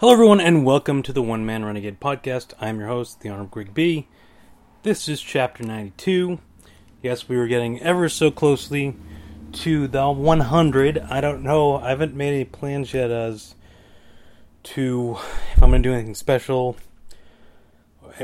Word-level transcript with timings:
Hello, 0.00 0.12
everyone, 0.12 0.40
and 0.40 0.64
welcome 0.64 1.02
to 1.02 1.12
the 1.12 1.22
One 1.22 1.44
Man 1.44 1.64
Renegade 1.64 1.98
Podcast. 1.98 2.54
I'm 2.60 2.78
your 2.78 2.86
host, 2.86 3.20
the 3.20 3.30
Honorable 3.30 3.50
Greg 3.50 3.74
B. 3.74 4.06
This 4.84 5.08
is 5.08 5.20
Chapter 5.20 5.64
92. 5.64 6.38
Yes, 7.02 7.28
we 7.28 7.36
were 7.36 7.48
getting 7.48 7.80
ever 7.80 8.08
so 8.08 8.30
closely 8.30 8.94
to 9.54 9.88
the 9.88 10.08
100. 10.08 10.98
I 10.98 11.20
don't 11.20 11.42
know, 11.42 11.78
I 11.78 11.88
haven't 11.88 12.14
made 12.14 12.32
any 12.32 12.44
plans 12.44 12.94
yet 12.94 13.10
as 13.10 13.56
to 14.62 15.18
if 15.54 15.60
I'm 15.60 15.70
going 15.70 15.82
to 15.82 15.88
do 15.88 15.92
anything 15.92 16.14
special 16.14 16.76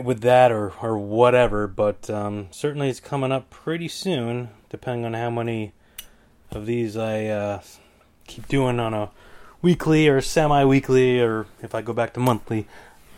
with 0.01 0.21
that 0.21 0.53
or, 0.53 0.75
or 0.81 0.97
whatever, 0.97 1.67
but 1.67 2.09
um, 2.09 2.47
certainly 2.53 2.89
it's 2.89 3.01
coming 3.01 3.33
up 3.33 3.51
pretty 3.51 3.89
soon, 3.89 4.51
depending 4.71 5.05
on 5.07 5.15
how 5.15 5.29
many 5.29 5.73
of 6.53 6.67
these 6.67 6.97
I 6.97 7.25
uh, 7.25 7.63
keep 8.29 8.47
doing 8.47 8.79
on 8.79 8.95
a 8.95 9.11
weekly 9.65 10.07
or 10.09 10.21
semi-weekly 10.21 11.19
or 11.19 11.47
if 11.63 11.75
I 11.75 11.81
go 11.81 11.95
back 11.95 12.13
to 12.13 12.21
monthly. 12.21 12.69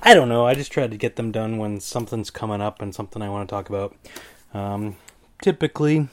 I 0.00 0.14
don't 0.14 0.28
know. 0.28 0.46
I 0.46 0.54
just 0.54 0.70
try 0.70 0.86
to 0.86 0.96
get 0.96 1.16
them 1.16 1.32
done 1.32 1.58
when 1.58 1.80
something's 1.80 2.30
coming 2.30 2.60
up 2.60 2.80
and 2.80 2.94
something 2.94 3.20
I 3.20 3.28
want 3.28 3.48
to 3.48 3.52
talk 3.52 3.68
about. 3.68 3.96
Um, 4.54 4.94
typically, 5.42 6.08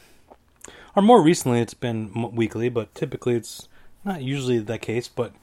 or 0.95 1.03
more 1.03 1.21
recently, 1.21 1.59
it's 1.59 1.75
been 1.75 2.31
weekly, 2.33 2.67
but 2.69 2.95
typically 2.95 3.35
it's 3.35 3.67
not 4.03 4.23
usually 4.23 4.57
the 4.57 4.79
case. 4.79 5.07
But, 5.07 5.33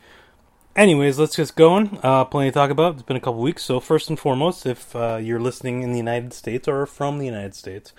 anyways, 0.75 1.21
let's 1.21 1.37
get 1.37 1.55
going. 1.55 2.01
Uh, 2.03 2.25
plenty 2.25 2.51
to 2.51 2.55
talk 2.55 2.71
about. 2.71 2.95
It's 2.95 3.05
been 3.05 3.17
a 3.17 3.21
couple 3.21 3.41
weeks. 3.41 3.63
So, 3.63 3.79
first 3.79 4.09
and 4.09 4.19
foremost, 4.19 4.67
if 4.67 4.97
uh, 4.97 5.21
you're 5.23 5.41
listening 5.41 5.83
in 5.83 5.93
the 5.93 5.99
United 5.99 6.33
States 6.33 6.67
or 6.67 6.85
from 6.87 7.19
the 7.19 7.27
United 7.27 7.55
States, 7.55 7.93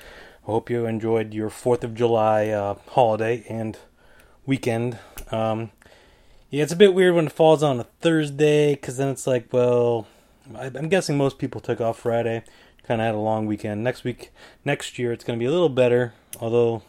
I 0.43 0.47
hope 0.47 0.69
you 0.69 0.85
enjoyed 0.85 1.33
your 1.33 1.49
4th 1.49 1.85
of 1.85 1.95
July 1.95 2.49
uh, 2.49 2.75
holiday 2.89 3.45
and 3.47 3.77
weekend. 4.45 4.99
Um, 5.31 5.71
yeah, 6.51 6.63
it's 6.63 6.73
a 6.73 6.77
bit 6.77 6.93
weird 6.93 7.15
when 7.15 7.27
it 7.27 7.31
falls 7.31 7.63
on 7.63 7.79
a 7.79 7.85
Thursday 8.01 8.75
because 8.75 8.97
then 8.97 9.07
it's 9.07 9.25
like, 9.25 9.51
well, 9.53 10.05
I'm 10.53 10.89
guessing 10.89 11.17
most 11.17 11.37
people 11.37 11.61
took 11.61 11.79
off 11.79 11.99
Friday, 11.99 12.43
kind 12.83 12.99
of 12.99 13.05
had 13.05 13.15
a 13.15 13.19
long 13.19 13.45
weekend. 13.45 13.85
Next 13.85 14.03
week, 14.03 14.31
next 14.65 14.99
year, 14.99 15.13
it's 15.13 15.23
going 15.23 15.39
to 15.39 15.41
be 15.41 15.47
a 15.47 15.51
little 15.51 15.69
better, 15.69 16.13
although 16.41 16.83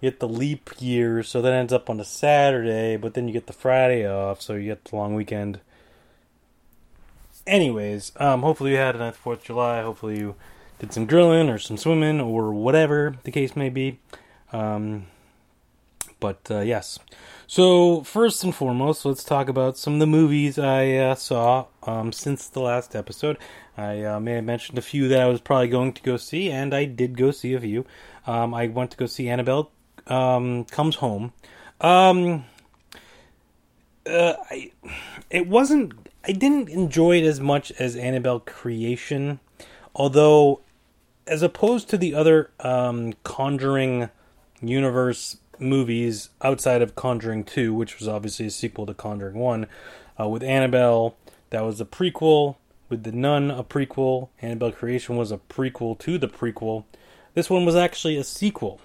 you 0.00 0.10
get 0.10 0.20
the 0.20 0.28
leap 0.28 0.70
year, 0.78 1.24
so 1.24 1.42
that 1.42 1.52
ends 1.52 1.72
up 1.72 1.90
on 1.90 1.98
a 1.98 2.04
Saturday, 2.04 2.96
but 2.96 3.14
then 3.14 3.26
you 3.26 3.32
get 3.32 3.48
the 3.48 3.52
Friday 3.52 4.08
off, 4.08 4.40
so 4.40 4.54
you 4.54 4.66
get 4.66 4.84
the 4.84 4.94
long 4.94 5.16
weekend. 5.16 5.58
Anyways, 7.48 8.12
um, 8.16 8.42
hopefully 8.42 8.70
you 8.70 8.76
had 8.76 8.94
a 8.94 8.98
nice 8.98 9.16
4th 9.16 9.38
of 9.38 9.44
July. 9.44 9.82
Hopefully 9.82 10.20
you 10.20 10.36
did 10.78 10.92
some 10.92 11.06
grilling 11.06 11.48
or 11.48 11.58
some 11.58 11.76
swimming 11.76 12.20
or 12.20 12.52
whatever 12.52 13.16
the 13.24 13.32
case 13.32 13.56
may 13.56 13.70
be. 13.70 13.98
Um, 14.52 15.06
but 16.20 16.48
uh, 16.48 16.60
yes. 16.60 17.00
So, 17.54 18.02
first 18.02 18.42
and 18.44 18.54
foremost, 18.54 19.04
let's 19.04 19.22
talk 19.22 19.50
about 19.50 19.76
some 19.76 19.92
of 19.92 20.00
the 20.00 20.06
movies 20.06 20.58
I 20.58 20.94
uh, 20.94 21.14
saw 21.14 21.66
um, 21.82 22.10
since 22.10 22.48
the 22.48 22.60
last 22.60 22.96
episode. 22.96 23.36
I 23.76 24.02
uh, 24.04 24.20
may 24.20 24.36
have 24.36 24.44
mentioned 24.44 24.78
a 24.78 24.80
few 24.80 25.06
that 25.08 25.20
I 25.20 25.26
was 25.26 25.42
probably 25.42 25.68
going 25.68 25.92
to 25.92 26.02
go 26.02 26.16
see, 26.16 26.50
and 26.50 26.72
I 26.72 26.86
did 26.86 27.14
go 27.14 27.30
see 27.30 27.52
a 27.52 27.60
few. 27.60 27.84
Um, 28.26 28.54
I 28.54 28.68
went 28.68 28.92
to 28.92 28.96
go 28.96 29.04
see 29.04 29.28
Annabelle 29.28 29.70
um, 30.06 30.64
Comes 30.64 30.96
Home. 30.96 31.34
Um, 31.82 32.46
uh, 34.06 34.32
I, 34.50 34.72
it 35.28 35.46
wasn't. 35.46 35.92
I 36.26 36.32
didn't 36.32 36.70
enjoy 36.70 37.18
it 37.18 37.26
as 37.26 37.38
much 37.38 37.70
as 37.72 37.96
Annabelle 37.96 38.40
Creation, 38.40 39.40
although, 39.94 40.62
as 41.26 41.42
opposed 41.42 41.90
to 41.90 41.98
the 41.98 42.14
other 42.14 42.50
um, 42.60 43.12
Conjuring 43.24 44.08
universe 44.62 45.36
movies 45.62 46.30
outside 46.42 46.82
of 46.82 46.94
Conjuring 46.94 47.44
2, 47.44 47.72
which 47.72 47.98
was 47.98 48.08
obviously 48.08 48.46
a 48.46 48.50
sequel 48.50 48.86
to 48.86 48.94
Conjuring 48.94 49.36
1, 49.36 49.66
uh, 50.20 50.28
with 50.28 50.42
Annabelle, 50.42 51.16
that 51.50 51.62
was 51.62 51.80
a 51.80 51.84
prequel. 51.84 52.56
With 52.88 53.04
The 53.04 53.12
Nun, 53.12 53.50
a 53.50 53.64
prequel. 53.64 54.28
Annabelle 54.42 54.72
Creation 54.72 55.16
was 55.16 55.32
a 55.32 55.38
prequel 55.38 55.98
to 56.00 56.18
the 56.18 56.28
prequel. 56.28 56.84
This 57.34 57.48
one 57.48 57.64
was 57.64 57.76
actually 57.76 58.16
a 58.18 58.24
sequel 58.24 58.80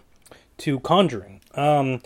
to 0.60 0.80
Conjuring. 0.80 1.42
Um, 1.56 2.02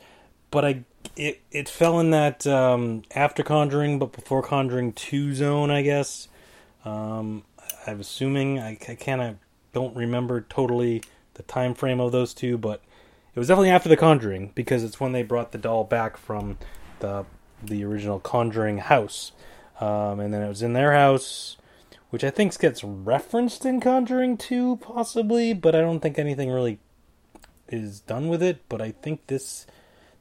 but 0.50 0.66
I 0.66 0.84
it 1.16 1.42
it 1.52 1.70
fell 1.70 2.00
in 2.00 2.12
that 2.12 2.48
um, 2.48 3.04
after 3.14 3.44
Conjuring 3.44 4.00
but 4.00 4.12
before 4.12 4.42
Conjuring 4.42 4.94
2 4.94 5.36
zone, 5.36 5.72
I 5.72 5.82
guess. 5.82 6.28
Um, 6.86 7.44
I'm 7.86 8.00
assuming 8.00 8.60
I, 8.60 8.78
I 8.88 8.96
kind 8.96 9.22
of 9.22 9.36
don't 9.74 9.96
remember 9.96 10.42
totally 10.42 11.04
the 11.36 11.44
time 11.44 11.74
frame 11.74 12.00
of 12.00 12.12
those 12.12 12.34
two, 12.34 12.58
but 12.58 12.82
it 13.34 13.40
was 13.40 13.48
definitely 13.48 13.70
after 13.70 13.90
The 13.90 13.98
Conjuring 13.98 14.52
because 14.56 14.84
it's 14.84 15.00
when 15.00 15.12
they 15.12 15.24
brought 15.24 15.52
the 15.52 15.58
doll 15.58 15.84
back 15.84 16.18
from 16.18 16.58
the 17.00 17.26
the 17.64 17.84
original 17.84 18.20
Conjuring 18.20 18.80
house, 18.80 19.32
um, 19.80 20.20
and 20.20 20.34
then 20.34 20.42
it 20.42 20.48
was 20.48 20.64
in 20.64 20.74
their 20.74 20.94
house, 20.94 21.58
which 22.10 22.24
I 22.24 22.30
think 22.30 22.58
gets 22.60 22.84
referenced 22.84 23.66
in 23.66 23.80
Conjuring 23.80 24.38
2 24.38 24.78
possibly, 24.78 25.54
but 25.54 25.76
I 25.76 25.82
don't 25.82 26.00
think 26.00 26.18
anything 26.18 26.50
really 26.50 26.80
is 27.70 28.00
done 28.00 28.28
with 28.28 28.42
it. 28.42 28.62
But 28.68 28.82
I 28.82 28.92
think 28.92 29.28
this 29.28 29.66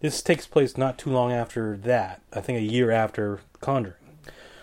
this 0.01 0.23
takes 0.23 0.47
place 0.47 0.77
not 0.77 0.99
too 0.99 1.11
long 1.11 1.33
after 1.33 1.77
that. 1.79 2.23
I 2.33 2.41
think 2.41 2.59
a 2.59 2.63
year 2.63 2.91
after 2.91 3.41
Conjuring. 3.61 3.97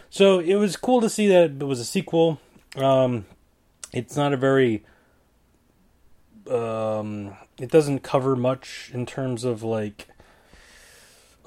So 0.09 0.39
it 0.39 0.55
was 0.55 0.77
cool 0.77 1.01
to 1.01 1.09
see 1.09 1.27
that 1.27 1.51
it 1.51 1.63
was 1.63 1.79
a 1.79 1.85
sequel. 1.85 2.39
Um, 2.75 3.25
it's 3.91 4.15
not 4.15 4.33
a 4.33 4.37
very 4.37 4.83
um, 6.51 7.35
it 7.59 7.71
doesn't 7.71 7.99
cover 7.99 8.35
much 8.35 8.91
in 8.93 9.05
terms 9.05 9.43
of 9.43 9.63
like 9.63 10.07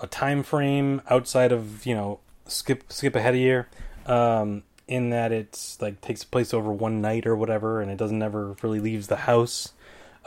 a 0.03 0.06
time 0.06 0.43
frame 0.43 1.03
outside 1.11 1.53
of 1.53 1.84
you 1.84 1.94
know 1.94 2.21
skip 2.47 2.93
skip 2.93 3.15
ahead 3.15 3.34
a 3.34 3.39
year 3.39 3.69
um, 4.06 4.62
in 4.89 5.10
that 5.10 5.33
it's 5.33 5.81
like 5.81 6.00
takes 6.00 6.25
place 6.25 6.53
over 6.53 6.72
one 6.72 7.00
night 7.00 7.27
or 7.27 7.37
whatever 7.37 7.81
and 7.81 7.91
it 7.91 7.97
doesn't 7.97 8.22
ever 8.22 8.56
really 8.62 8.81
leaves 8.81 9.09
the 9.09 9.16
house. 9.16 9.72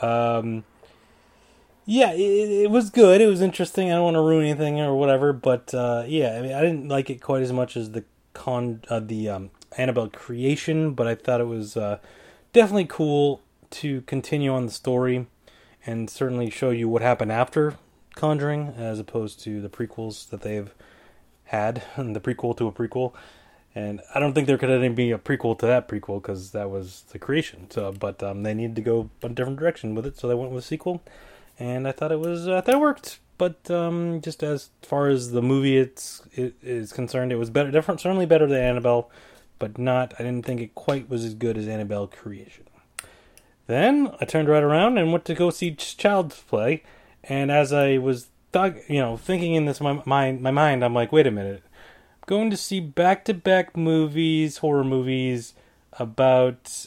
Um, 0.02 0.64
yeah 1.86 2.12
it, 2.14 2.64
it 2.64 2.72
was 2.72 2.90
good. 2.90 3.22
It 3.22 3.28
was 3.28 3.42
interesting. 3.42 3.92
I 3.92 3.96
don't 3.96 4.04
want 4.04 4.16
to 4.16 4.22
ruin 4.22 4.46
anything 4.46 4.80
or 4.80 4.96
whatever 4.96 5.34
but 5.34 5.74
uh, 5.74 6.04
yeah 6.08 6.38
I, 6.38 6.42
mean, 6.42 6.54
I 6.54 6.62
didn't 6.62 6.88
like 6.88 7.10
it 7.10 7.22
quite 7.22 7.42
as 7.42 7.52
much 7.52 7.76
as 7.76 7.92
the 7.92 8.04
con 8.34 8.82
uh, 8.90 9.00
the 9.00 9.30
um, 9.30 9.52
annabelle 9.78 10.10
creation 10.10 10.94
but 10.94 11.08
i 11.08 11.16
thought 11.16 11.42
it 11.42 11.48
was 11.48 11.78
uh, 11.78 12.00
definitely 12.52 12.86
cool 12.86 13.43
to 13.74 14.02
continue 14.02 14.54
on 14.54 14.66
the 14.66 14.72
story 14.72 15.28
and 15.86 16.10
certainly 16.10 16.50
show 16.50 16.70
you 16.70 16.88
what 16.88 17.02
happened 17.02 17.32
after 17.32 17.76
Conjuring 18.16 18.76
as 18.78 19.00
opposed 19.00 19.40
to 19.42 19.60
the 19.60 19.70
prequels 19.70 20.30
that 20.30 20.42
they've 20.42 20.74
had 21.46 21.84
and 21.96 22.16
the 22.16 22.20
prequel 22.20 22.56
to 22.58 22.68
a 22.68 22.72
prequel. 22.72 23.14
And 23.76 24.02
I 24.14 24.20
don't 24.20 24.34
think 24.34 24.46
there 24.46 24.58
could 24.58 24.70
even 24.70 24.94
be 24.94 25.12
a 25.12 25.18
prequel 25.18 25.58
to 25.60 25.66
that 25.66 25.88
prequel 25.88 26.22
because 26.22 26.52
that 26.52 26.70
was 26.70 27.06
the 27.12 27.18
creation. 27.18 27.72
So, 27.72 27.92
but 27.92 28.22
um, 28.22 28.44
they 28.44 28.54
needed 28.54 28.76
to 28.76 28.84
go 28.84 29.10
a 29.24 29.30
different 29.30 29.58
direction 29.58 29.96
with 29.96 30.06
it, 30.06 30.20
so 30.20 30.28
they 30.28 30.36
went 30.36 30.52
with 30.52 30.64
a 30.64 30.68
sequel. 30.68 31.02
And 31.58 31.88
I 31.88 31.92
thought 31.92 32.12
it 32.12 32.20
was 32.20 32.46
thought 32.46 32.70
it 32.70 32.80
worked. 32.80 33.20
But 33.40 33.70
um, 33.72 34.22
just 34.22 34.44
as 34.44 34.70
far 34.84 35.08
as 35.08 35.32
the 35.32 35.42
movie 35.42 35.78
it's 35.78 36.22
it 36.34 36.56
is 36.62 36.94
concerned, 36.94 37.32
it 37.32 37.38
was 37.38 37.50
better, 37.50 37.72
different, 37.72 38.00
certainly 38.00 38.28
better 38.28 38.46
than 38.46 38.62
Annabelle, 38.62 39.10
but 39.58 39.80
not. 39.80 40.14
I 40.20 40.24
didn't 40.24 40.46
think 40.46 40.62
it 40.62 40.76
quite 40.76 41.10
was 41.10 41.26
as 41.26 41.34
good 41.34 41.58
as 41.58 41.68
Annabelle 41.68 42.06
Creation. 42.06 42.66
Then 43.74 44.14
I 44.22 44.26
turned 44.26 44.50
right 44.50 44.62
around 44.62 45.00
and 45.00 45.12
went 45.12 45.26
to 45.26 45.34
go 45.34 45.50
see 45.50 45.74
Child's 45.74 46.40
Play. 46.42 46.84
And 47.24 47.50
as 47.50 47.74
I 47.74 47.98
was, 47.98 48.28
thug- 48.52 48.78
you 48.88 49.00
know, 49.00 49.18
thinking 49.18 49.56
in 49.56 49.66
this 49.66 49.82
my 49.82 50.00
mind, 50.06 50.42
my 50.42 50.52
mind, 50.52 50.86
I'm 50.86 50.94
like, 50.94 51.12
wait 51.12 51.26
a 51.26 51.32
minute, 51.32 51.64
I'm 51.66 52.24
going 52.28 52.52
to 52.52 52.58
see 52.58 52.80
back-to-back 52.80 53.76
movies, 53.76 54.58
horror 54.58 54.84
movies 54.84 55.56
about 55.94 56.86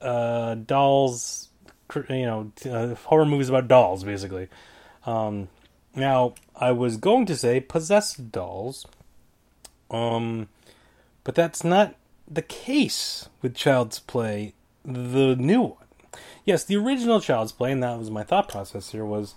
uh, 0.00 0.54
dolls, 0.54 1.48
you 2.08 2.26
know, 2.26 2.52
uh, 2.70 2.94
horror 2.94 3.26
movies 3.26 3.48
about 3.48 3.66
dolls, 3.66 4.04
basically. 4.04 4.46
Um, 5.04 5.48
now 5.96 6.34
I 6.54 6.70
was 6.70 6.98
going 6.98 7.26
to 7.26 7.34
say 7.34 7.58
possessed 7.58 8.30
dolls, 8.30 8.86
um, 9.90 10.46
but 11.24 11.34
that's 11.34 11.64
not 11.64 11.96
the 12.30 12.42
case 12.42 13.28
with 13.42 13.56
Child's 13.56 13.98
Play 13.98 14.54
the 14.84 15.36
new 15.36 15.62
one. 15.62 15.86
yes, 16.44 16.64
the 16.64 16.76
original 16.76 17.20
Child's 17.20 17.52
Play, 17.52 17.72
and 17.72 17.82
that 17.82 17.98
was 17.98 18.10
my 18.10 18.22
thought 18.22 18.48
process 18.48 18.90
here 18.90 19.04
was 19.04 19.34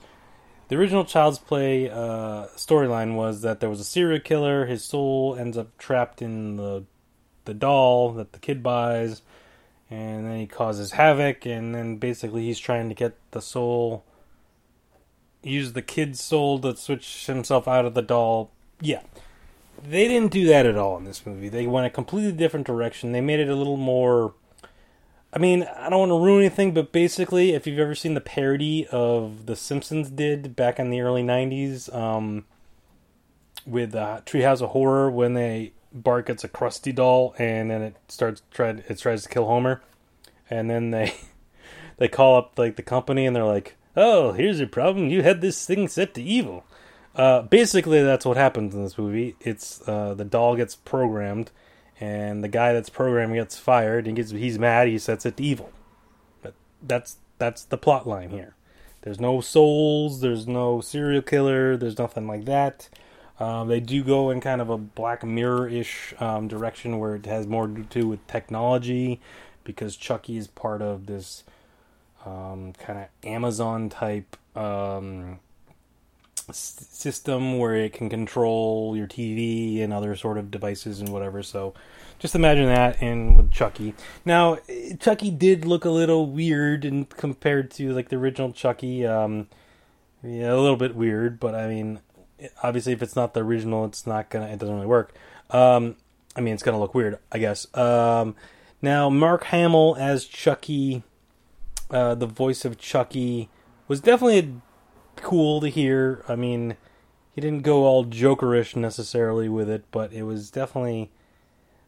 the 0.67 0.75
original 0.75 1.05
Child's 1.05 1.39
Play 1.39 1.89
uh, 1.89 2.47
storyline 2.55 3.15
was 3.15 3.41
that 3.41 3.59
there 3.59 3.69
was 3.69 3.79
a 3.79 3.85
serial 3.85 4.19
killer. 4.19 4.65
His 4.65 4.83
soul 4.83 5.35
ends 5.39 5.57
up 5.57 5.77
trapped 5.77 6.21
in 6.21 6.57
the 6.57 6.83
the 7.45 7.53
doll 7.53 8.11
that 8.11 8.33
the 8.33 8.39
kid 8.39 8.61
buys, 8.61 9.21
and 9.89 10.27
then 10.27 10.37
he 10.39 10.47
causes 10.47 10.91
havoc. 10.91 11.45
And 11.45 11.73
then 11.73 11.95
basically 11.97 12.43
he's 12.43 12.59
trying 12.59 12.89
to 12.89 12.95
get 12.95 13.15
the 13.31 13.41
soul, 13.41 14.03
use 15.41 15.71
the 15.71 15.81
kid's 15.81 16.21
soul 16.21 16.59
to 16.59 16.75
switch 16.75 17.25
himself 17.27 17.67
out 17.67 17.85
of 17.85 17.93
the 17.93 18.01
doll. 18.01 18.51
Yeah, 18.81 19.03
they 19.81 20.09
didn't 20.09 20.33
do 20.33 20.45
that 20.47 20.65
at 20.65 20.77
all 20.77 20.97
in 20.97 21.05
this 21.05 21.25
movie. 21.25 21.47
They 21.47 21.65
went 21.65 21.87
a 21.87 21.89
completely 21.89 22.33
different 22.33 22.67
direction. 22.67 23.13
They 23.13 23.21
made 23.21 23.39
it 23.39 23.49
a 23.49 23.55
little 23.55 23.77
more. 23.77 24.33
I 25.37 25.39
mean, 25.39 25.67
I 25.77 25.91
don't 25.91 25.99
want 25.99 26.09
to 26.09 26.25
ruin 26.25 26.39
anything, 26.39 26.73
but 26.73 26.91
basically, 26.91 27.51
if 27.51 27.67
you've 27.67 27.77
ever 27.77 27.93
seen 27.93 28.15
the 28.15 28.21
parody 28.21 28.87
of 28.87 29.45
The 29.45 29.55
Simpsons 29.55 30.09
did 30.09 30.55
back 30.55 30.79
in 30.79 30.89
the 30.89 31.01
early 31.01 31.21
'90s, 31.21 31.93
um, 31.95 32.45
with 33.63 33.93
uh, 33.93 34.21
Treehouse 34.25 34.63
of 34.63 34.71
Horror, 34.71 35.11
when 35.11 35.35
they 35.35 35.73
Bart 35.93 36.25
gets 36.25 36.43
a 36.43 36.47
Krusty 36.49 36.93
doll 36.93 37.35
and 37.37 37.69
then 37.69 37.83
it 37.83 37.97
starts 38.07 38.41
trying 38.49 38.79
it 38.87 38.97
tries 38.97 39.21
to 39.21 39.29
kill 39.29 39.45
Homer, 39.45 39.83
and 40.49 40.71
then 40.71 40.89
they 40.89 41.13
they 41.97 42.07
call 42.07 42.35
up 42.35 42.57
like 42.57 42.75
the 42.75 42.81
company 42.81 43.27
and 43.27 43.35
they're 43.35 43.45
like, 43.45 43.75
"Oh, 43.95 44.31
here's 44.31 44.57
your 44.57 44.67
problem. 44.67 45.09
You 45.09 45.21
had 45.21 45.41
this 45.41 45.63
thing 45.67 45.87
set 45.87 46.15
to 46.15 46.23
evil." 46.23 46.65
Uh, 47.13 47.43
basically, 47.43 48.01
that's 48.01 48.25
what 48.25 48.37
happens 48.37 48.73
in 48.73 48.83
this 48.83 48.97
movie. 48.97 49.35
It's 49.41 49.87
uh, 49.87 50.15
the 50.15 50.25
doll 50.25 50.55
gets 50.55 50.73
programmed, 50.75 51.51
and 51.99 52.43
the 52.43 52.47
guy 52.47 52.73
that's 52.73 52.89
programming 52.89 53.35
gets 53.35 53.57
fired. 53.57 54.07
And 54.07 54.15
gets 54.15 54.31
he's 54.31 54.59
mad. 54.59 54.87
He 54.87 54.99
sets 54.99 55.25
it 55.25 55.37
to 55.37 55.43
evil. 55.43 55.71
But 56.41 56.53
that's 56.81 57.17
that's 57.37 57.63
the 57.63 57.77
plot 57.77 58.07
line 58.07 58.29
here. 58.29 58.55
There's 59.01 59.19
no 59.19 59.41
souls. 59.41 60.21
There's 60.21 60.47
no 60.47 60.81
serial 60.81 61.21
killer. 61.21 61.77
There's 61.77 61.97
nothing 61.97 62.27
like 62.27 62.45
that. 62.45 62.89
Um, 63.39 63.67
they 63.67 63.79
do 63.79 64.03
go 64.03 64.31
in 64.31 64.41
kind 64.41 64.61
of 64.61 64.69
a 64.69 64.77
Black 64.77 65.23
Mirror 65.23 65.69
ish 65.69 66.13
um, 66.19 66.47
direction 66.47 66.97
where 66.97 67.15
it 67.15 67.25
has 67.27 67.45
more 67.45 67.67
to 67.67 67.83
do 67.83 68.07
with 68.07 68.25
technology 68.27 69.21
because 69.63 69.95
Chucky 69.95 70.37
is 70.37 70.47
part 70.47 70.81
of 70.81 71.05
this 71.05 71.43
um, 72.25 72.73
kind 72.73 72.99
of 72.99 73.07
Amazon 73.23 73.89
type 73.89 74.35
um, 74.57 75.39
system 76.51 77.57
where 77.57 77.75
it 77.75 77.93
can 77.93 78.09
control 78.09 78.95
your 78.95 79.07
TV 79.07 79.81
and 79.81 79.91
other 79.91 80.15
sort 80.15 80.37
of 80.37 80.49
devices 80.49 80.99
and 80.99 81.09
whatever. 81.09 81.43
So 81.43 81.73
just 82.19 82.35
imagine 82.35 82.65
that 82.67 83.01
in 83.01 83.35
with 83.35 83.51
Chucky. 83.51 83.93
Now, 84.25 84.57
Chucky 84.99 85.29
did 85.29 85.65
look 85.65 85.85
a 85.85 85.89
little 85.89 86.25
weird 86.25 86.85
and 86.85 87.09
compared 87.09 87.71
to 87.71 87.93
like 87.93 88.09
the 88.09 88.15
original 88.15 88.51
Chucky. 88.51 89.05
Um, 89.05 89.47
yeah, 90.23 90.53
a 90.53 90.57
little 90.57 90.77
bit 90.77 90.95
weird, 90.95 91.39
but 91.39 91.53
I 91.53 91.67
mean, 91.67 91.99
obviously, 92.63 92.93
if 92.93 93.01
it's 93.01 93.15
not 93.15 93.33
the 93.33 93.43
original, 93.43 93.85
it's 93.85 94.07
not 94.07 94.29
gonna. 94.29 94.47
It 94.47 94.59
doesn't 94.59 94.75
really 94.75 94.87
work. 94.87 95.13
Um, 95.51 95.95
I 96.35 96.41
mean, 96.41 96.53
it's 96.53 96.63
gonna 96.63 96.79
look 96.79 96.95
weird, 96.95 97.19
I 97.31 97.37
guess. 97.37 97.67
Um, 97.75 98.35
now, 98.81 99.09
Mark 99.09 99.45
Hamill 99.45 99.95
as 99.99 100.25
Chucky, 100.25 101.03
uh, 101.91 102.15
the 102.15 102.25
voice 102.25 102.65
of 102.65 102.77
Chucky, 102.77 103.49
was 103.87 104.01
definitely 104.01 104.59
cool 105.17 105.61
to 105.61 105.69
hear. 105.69 106.23
I 106.27 106.35
mean, 106.35 106.77
he 107.33 107.41
didn't 107.41 107.63
go 107.63 107.85
all 107.85 108.05
jokerish 108.05 108.75
necessarily 108.75 109.47
with 109.49 109.69
it, 109.69 109.85
but 109.91 110.11
it 110.11 110.23
was 110.23 110.49
definitely. 110.49 111.11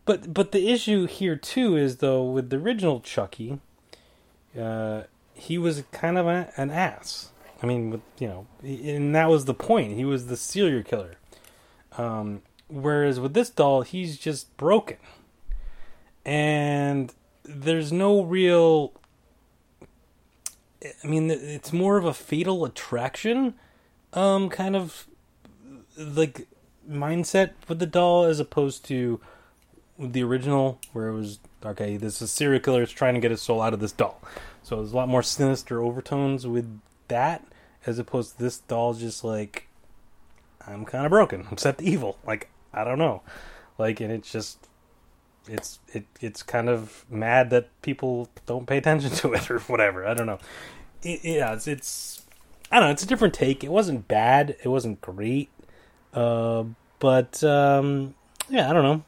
But 0.05 0.33
but 0.33 0.51
the 0.51 0.69
issue 0.69 1.05
here 1.07 1.35
too 1.35 1.75
is 1.75 1.97
though 1.97 2.23
with 2.23 2.49
the 2.49 2.57
original 2.57 2.99
Chucky, 2.99 3.59
uh, 4.59 5.03
he 5.33 5.57
was 5.57 5.83
kind 5.91 6.17
of 6.17 6.27
a, 6.27 6.51
an 6.57 6.71
ass. 6.71 7.31
I 7.61 7.65
mean, 7.65 7.89
with, 7.89 8.01
you 8.19 8.27
know, 8.27 8.47
and 8.63 9.15
that 9.15 9.29
was 9.29 9.45
the 9.45 9.53
point. 9.53 9.97
He 9.97 10.05
was 10.05 10.27
the 10.27 10.37
serial 10.37 10.83
killer. 10.83 11.15
Um, 11.97 12.43
whereas 12.67 13.19
with 13.19 13.33
this 13.33 13.49
doll, 13.49 13.81
he's 13.81 14.17
just 14.17 14.55
broken, 14.55 14.97
and 16.23 17.13
there's 17.43 17.91
no 17.91 18.21
real 18.21 18.93
I 20.83 21.07
mean, 21.07 21.29
it's 21.29 21.73
more 21.73 21.97
of 21.97 22.05
a 22.05 22.13
fatal 22.13 22.63
attraction, 22.63 23.55
um, 24.13 24.49
kind 24.49 24.75
of 24.75 25.07
like 25.97 26.47
mindset 26.89 27.51
with 27.67 27.79
the 27.79 27.85
doll 27.85 28.23
as 28.23 28.39
opposed 28.39 28.85
to 28.85 29.19
the 29.97 30.23
original, 30.23 30.79
where 30.93 31.09
it 31.09 31.15
was 31.15 31.39
okay. 31.65 31.97
This 31.97 32.21
is 32.21 32.31
serial 32.31 32.61
killer 32.61 32.83
is 32.83 32.91
trying 32.91 33.15
to 33.15 33.19
get 33.19 33.31
his 33.31 33.41
soul 33.41 33.61
out 33.61 33.73
of 33.73 33.81
this 33.81 33.91
doll, 33.91 34.21
so 34.63 34.77
there's 34.77 34.93
a 34.93 34.95
lot 34.95 35.09
more 35.09 35.23
sinister 35.23 35.81
overtones 35.81 36.47
with 36.47 36.79
that 37.09 37.45
as 37.85 37.99
opposed 37.99 38.37
to 38.37 38.43
this 38.43 38.59
doll. 38.59 38.93
Just 38.93 39.25
like 39.25 39.67
I'm 40.65 40.85
kind 40.85 41.05
of 41.05 41.09
broken. 41.09 41.45
I'm 41.51 41.57
set 41.57 41.79
to 41.79 41.83
evil. 41.83 42.17
Like 42.25 42.49
I 42.73 42.85
don't 42.85 42.99
know, 42.99 43.21
like 43.77 43.99
and 43.99 44.13
it's 44.13 44.31
just 44.31 44.69
it's 45.49 45.79
it 45.93 46.05
it's 46.21 46.43
kind 46.43 46.69
of 46.69 47.05
mad 47.09 47.49
that 47.49 47.69
people 47.81 48.29
don't 48.45 48.67
pay 48.67 48.77
attention 48.77 49.11
to 49.17 49.33
it 49.33 49.49
or 49.49 49.59
whatever. 49.61 50.05
I 50.05 50.13
don't 50.13 50.27
know. 50.27 50.39
It, 51.03 51.21
yeah, 51.23 51.53
it's, 51.53 51.67
it's 51.67 52.25
I 52.71 52.79
don't 52.79 52.89
know. 52.89 52.91
It's 52.91 53.03
a 53.03 53.07
different 53.07 53.33
take. 53.33 53.63
It 53.63 53.71
wasn't 53.71 54.07
bad. 54.07 54.55
It 54.63 54.67
wasn't 54.69 55.01
great. 55.01 55.49
Uh, 56.13 56.65
but 56.99 57.43
um, 57.43 58.15
yeah, 58.49 58.69
I 58.69 58.73
don't 58.73 58.83
know. 58.83 59.03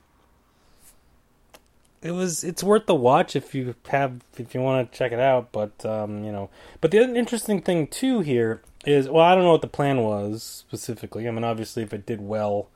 It 2.01 2.11
was. 2.11 2.43
It's 2.43 2.63
worth 2.63 2.87
the 2.87 2.95
watch 2.95 3.35
if 3.35 3.53
you 3.53 3.75
have 3.89 4.21
if 4.37 4.55
you 4.55 4.61
want 4.61 4.91
to 4.91 4.97
check 4.97 5.11
it 5.11 5.19
out. 5.19 5.51
But 5.51 5.85
um, 5.85 6.23
you 6.23 6.31
know. 6.31 6.49
But 6.79 6.91
the 6.91 7.01
interesting 7.01 7.61
thing 7.61 7.87
too 7.87 8.21
here 8.21 8.61
is 8.85 9.07
well, 9.07 9.23
I 9.23 9.35
don't 9.35 9.43
know 9.43 9.51
what 9.51 9.61
the 9.61 9.67
plan 9.67 10.01
was 10.01 10.41
specifically. 10.41 11.27
I 11.27 11.31
mean, 11.31 11.43
obviously, 11.43 11.83
if 11.83 11.93
it 11.93 12.05
did 12.05 12.21
well, 12.21 12.69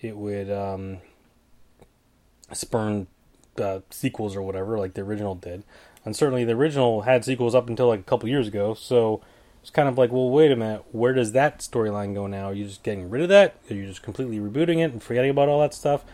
it 0.00 0.16
would. 0.16 0.50
Um, 0.50 0.98
spurn 2.56 3.06
uh, 3.58 3.80
sequels 3.90 4.36
or 4.36 4.42
whatever, 4.42 4.78
like 4.78 4.94
the 4.94 5.02
original 5.02 5.34
did. 5.34 5.64
And 6.04 6.14
certainly 6.14 6.44
the 6.44 6.52
original 6.52 7.02
had 7.02 7.24
sequels 7.24 7.54
up 7.54 7.68
until 7.68 7.88
like 7.88 8.00
a 8.00 8.04
couple 8.04 8.28
years 8.28 8.48
ago. 8.48 8.74
So 8.74 9.22
it's 9.62 9.70
kind 9.70 9.88
of 9.88 9.96
like, 9.96 10.12
well, 10.12 10.28
wait 10.28 10.52
a 10.52 10.56
minute, 10.56 10.84
where 10.92 11.14
does 11.14 11.32
that 11.32 11.60
storyline 11.60 12.14
go 12.14 12.26
now? 12.26 12.46
Are 12.46 12.54
you 12.54 12.66
just 12.66 12.82
getting 12.82 13.08
rid 13.08 13.22
of 13.22 13.28
that? 13.30 13.56
Are 13.70 13.74
you 13.74 13.86
just 13.86 14.02
completely 14.02 14.38
rebooting 14.38 14.78
it 14.78 14.92
and 14.92 15.02
forgetting 15.02 15.30
about 15.30 15.48
all 15.48 15.60
that 15.60 15.72
stuff? 15.72 16.04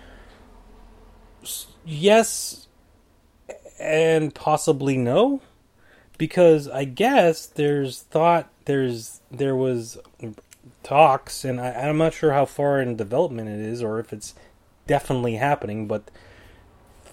Yes, 1.85 2.69
and 3.81 4.35
possibly 4.35 4.97
no, 4.97 5.41
because 6.19 6.69
I 6.69 6.85
guess 6.85 7.47
there's 7.47 8.03
thought 8.03 8.51
there's 8.67 9.21
there 9.31 9.57
was 9.57 9.99
talks, 10.83 11.45
and 11.45 11.61
I, 11.61 11.73
I'm 11.73 11.99
not 11.99 12.13
sure 12.13 12.33
how 12.33 12.45
far 12.45 12.81
in 12.81 12.95
development 12.95 13.49
it 13.49 13.59
is, 13.59 13.83
or 13.83 13.99
if 13.99 14.13
it's 14.13 14.35
definitely 14.87 15.37
happening, 15.37 15.87
but 15.89 16.11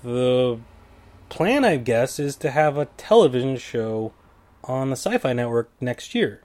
the 0.04 0.60
plan, 1.30 1.66
I 1.66 1.78
guess, 1.78 2.20
is 2.20 2.36
to 2.38 2.52
have 2.52 2.78
a 2.78 2.86
television 2.98 3.58
show 3.58 4.14
on 4.64 4.90
the 4.90 4.96
Syfy 4.96 5.36
Network 5.36 5.70
next 5.80 6.14
year. 6.14 6.42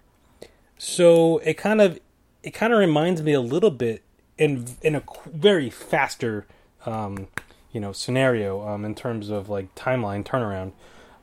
So 0.78 1.38
it 1.38 1.54
kind 1.54 1.80
of 1.80 1.98
it 2.42 2.50
kind 2.50 2.72
of 2.72 2.78
reminds 2.78 3.22
me 3.22 3.32
a 3.32 3.40
little 3.40 3.70
bit 3.70 4.02
in 4.38 4.66
in 4.82 4.94
a 4.94 5.02
very 5.26 5.70
faster 5.70 6.46
um, 6.86 7.28
you 7.70 7.80
know 7.80 7.92
scenario 7.92 8.66
um, 8.66 8.84
in 8.84 8.94
terms 8.94 9.30
of 9.30 9.48
like 9.48 9.74
timeline 9.74 10.24
turnaround. 10.24 10.72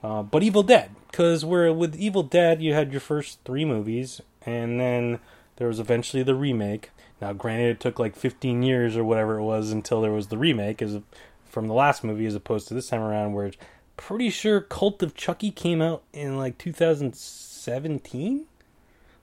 Uh, 0.02 0.24
but 0.24 0.44
Evil 0.44 0.64
Dead, 0.64 0.92
because 1.12 1.44
where 1.44 1.74
with 1.74 1.96
Evil 1.96 2.24
Dead 2.24 2.62
you 2.62 2.74
had 2.74 2.92
your 2.92 3.02
first 3.02 3.40
three 3.44 3.66
movies, 3.66 4.22
and 4.46 4.80
then 4.80 5.20
there 5.58 5.68
was 5.68 5.80
eventually 5.80 6.24
the 6.24 6.36
remake. 6.36 6.92
Now, 7.22 7.34
granted, 7.34 7.72
it 7.72 7.80
took 7.82 8.00
like 8.00 8.16
15 8.16 8.64
years 8.64 8.96
or 8.96 9.04
whatever 9.04 9.40
it 9.40 9.44
was 9.44 9.72
until 9.72 10.00
there 10.00 10.14
was 10.14 10.28
the 10.28 10.38
remake, 10.38 10.82
as 10.82 11.00
from 11.50 11.68
the 11.68 11.74
last 11.74 12.04
movie 12.04 12.26
as 12.26 12.36
opposed 12.36 12.68
to 12.70 12.74
this 12.74 12.90
time 12.90 13.02
around, 13.02 13.34
where 13.34 13.48
it's 13.48 13.58
pretty 13.98 14.30
sure 14.30 14.62
Cult 14.62 15.04
of 15.04 15.16
Chucky 15.16 15.52
came 15.52 15.82
out 15.82 16.04
in 16.14 16.38
like 16.38 16.58
2017. 16.58 18.46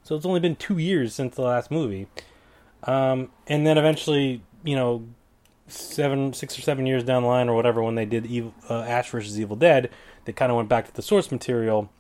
So 0.03 0.15
it's 0.15 0.27
only 0.27 0.41
been 0.41 0.57
two 0.57 0.79
years 0.79 1.15
since 1.15 1.35
the 1.35 1.43
last 1.43 1.71
movie. 1.71 2.07
Um, 2.85 3.31
and 3.47 3.67
then 3.67 3.79
eventually, 3.79 4.43
you 4.63 4.77
know, 4.77 5.05
seven, 5.69 6.33
six 6.33 6.59
or 6.59 6.63
seven 6.63 6.87
years 6.87 7.03
down 7.05 7.23
the 7.23 7.29
line 7.29 7.49
or 7.49 7.57
whatever, 7.57 7.83
when 7.83 7.95
they 7.95 8.05
did 8.05 8.27
Evil, 8.27 8.55
uh, 8.71 8.83
Ash 8.83 9.11
versus 9.11 9.41
Evil 9.41 9.57
Dead, 9.57 9.91
they 10.25 10.33
kind 10.33 10.53
of 10.53 10.57
went 10.57 10.69
back 10.69 10.87
to 10.87 10.95
the 10.95 11.03
source 11.03 11.33
material 11.33 11.91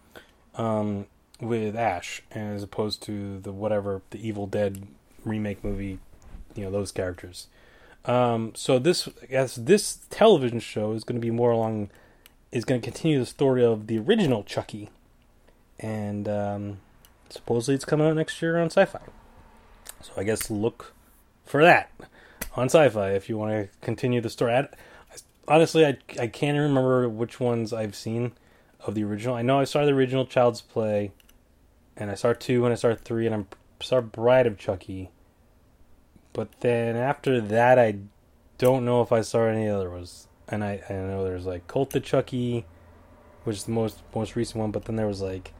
um, 0.54 1.06
with 1.40 1.74
Ash, 1.74 2.22
as 2.30 2.62
opposed 2.62 3.02
to 3.04 3.40
the 3.40 3.52
whatever 3.52 4.02
the 4.10 4.26
Evil 4.26 4.46
Dead 4.46 4.86
remake 5.24 5.64
movie, 5.64 5.98
you 6.54 6.64
know, 6.64 6.70
those 6.70 6.92
characters. 6.92 7.48
Um, 8.06 8.52
so 8.54 8.78
this, 8.78 9.08
I 9.22 9.26
guess, 9.26 9.56
this 9.56 9.98
television 10.10 10.60
show 10.60 10.92
is 10.92 11.02
going 11.02 11.20
to 11.20 11.24
be 11.24 11.32
more 11.32 11.50
along, 11.50 11.90
is 12.52 12.64
going 12.64 12.80
to 12.80 12.84
continue 12.84 13.18
the 13.18 13.26
story 13.26 13.64
of 13.64 13.88
the 13.88 13.98
original 13.98 14.44
Chucky, 14.44 14.90
and 15.80 16.28
um, 16.28 16.78
supposedly 17.28 17.74
it's 17.74 17.84
coming 17.84 18.06
out 18.06 18.14
next 18.14 18.40
year 18.40 18.58
on 18.58 18.68
Syfy. 18.68 19.02
So 20.02 20.12
I 20.16 20.22
guess 20.22 20.50
look 20.50 20.94
for 21.44 21.64
that 21.64 21.90
on 22.54 22.68
Syfy 22.68 23.16
if 23.16 23.28
you 23.28 23.36
want 23.36 23.52
to 23.52 23.68
continue 23.80 24.20
the 24.20 24.30
story. 24.30 24.54
I, 24.54 24.68
honestly, 25.48 25.84
I 25.84 25.98
I 26.20 26.28
can't 26.28 26.56
remember 26.56 27.08
which 27.08 27.40
ones 27.40 27.72
I've 27.72 27.96
seen 27.96 28.32
of 28.86 28.94
the 28.94 29.02
original. 29.02 29.34
I 29.34 29.42
know 29.42 29.58
I 29.58 29.64
saw 29.64 29.84
the 29.84 29.92
original 29.92 30.26
Child's 30.26 30.60
Play, 30.60 31.10
and 31.96 32.08
I 32.08 32.14
saw 32.14 32.34
two 32.34 32.64
and 32.64 32.72
I 32.72 32.76
saw 32.76 32.94
three, 32.94 33.26
and 33.26 33.34
I 33.34 33.84
saw 33.84 34.00
Bride 34.00 34.46
of 34.46 34.58
Chucky. 34.58 35.10
But 36.36 36.60
then 36.60 36.96
after 36.96 37.40
that, 37.40 37.78
I 37.78 37.96
don't 38.58 38.84
know 38.84 39.00
if 39.00 39.10
I 39.10 39.22
saw 39.22 39.46
any 39.46 39.70
other 39.70 39.88
ones. 39.88 40.28
And 40.46 40.62
I, 40.62 40.82
I 40.86 40.92
know 40.92 41.24
there's 41.24 41.46
like 41.46 41.66
Cult 41.66 41.96
of 41.96 42.04
Chucky, 42.04 42.66
which 43.44 43.56
is 43.56 43.64
the 43.64 43.72
most 43.72 44.02
most 44.14 44.36
recent 44.36 44.60
one. 44.60 44.70
But 44.70 44.84
then 44.84 44.96
there 44.96 45.06
was 45.06 45.22
like 45.22 45.54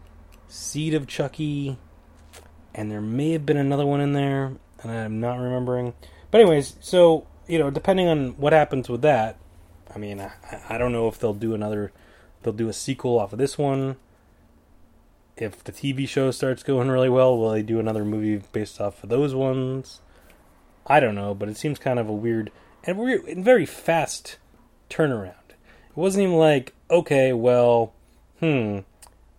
Seed 0.48 0.92
of 0.92 1.06
Chucky, 1.06 1.78
and 2.74 2.90
there 2.90 3.00
may 3.00 3.32
have 3.32 3.46
been 3.46 3.56
another 3.56 3.86
one 3.86 4.02
in 4.02 4.12
there, 4.12 4.52
and 4.82 4.92
I'm 4.92 5.18
not 5.18 5.38
remembering. 5.38 5.94
But 6.30 6.42
anyways, 6.42 6.76
so 6.80 7.26
you 7.48 7.58
know, 7.58 7.70
depending 7.70 8.08
on 8.08 8.32
what 8.36 8.52
happens 8.52 8.90
with 8.90 9.00
that, 9.00 9.38
I 9.94 9.98
mean, 9.98 10.20
I, 10.20 10.32
I 10.68 10.76
don't 10.76 10.92
know 10.92 11.08
if 11.08 11.18
they'll 11.18 11.32
do 11.32 11.54
another, 11.54 11.90
they'll 12.42 12.52
do 12.52 12.68
a 12.68 12.74
sequel 12.74 13.18
off 13.18 13.32
of 13.32 13.38
this 13.38 13.56
one. 13.56 13.96
If 15.38 15.64
the 15.64 15.72
TV 15.72 16.06
show 16.06 16.30
starts 16.32 16.62
going 16.62 16.90
really 16.90 17.08
well, 17.08 17.38
will 17.38 17.52
they 17.52 17.62
do 17.62 17.80
another 17.80 18.04
movie 18.04 18.44
based 18.52 18.78
off 18.78 19.02
of 19.02 19.08
those 19.08 19.34
ones? 19.34 20.02
I 20.86 21.00
don't 21.00 21.14
know, 21.14 21.34
but 21.34 21.48
it 21.48 21.56
seems 21.56 21.78
kind 21.78 21.98
of 21.98 22.08
a 22.08 22.12
weird 22.12 22.52
and 22.84 22.98
weird 22.98 23.44
very 23.44 23.66
fast 23.66 24.38
turnaround. 24.88 25.34
It 25.50 25.96
wasn't 25.96 26.24
even 26.24 26.36
like, 26.36 26.74
okay, 26.90 27.32
well, 27.32 27.92
hmm, 28.40 28.80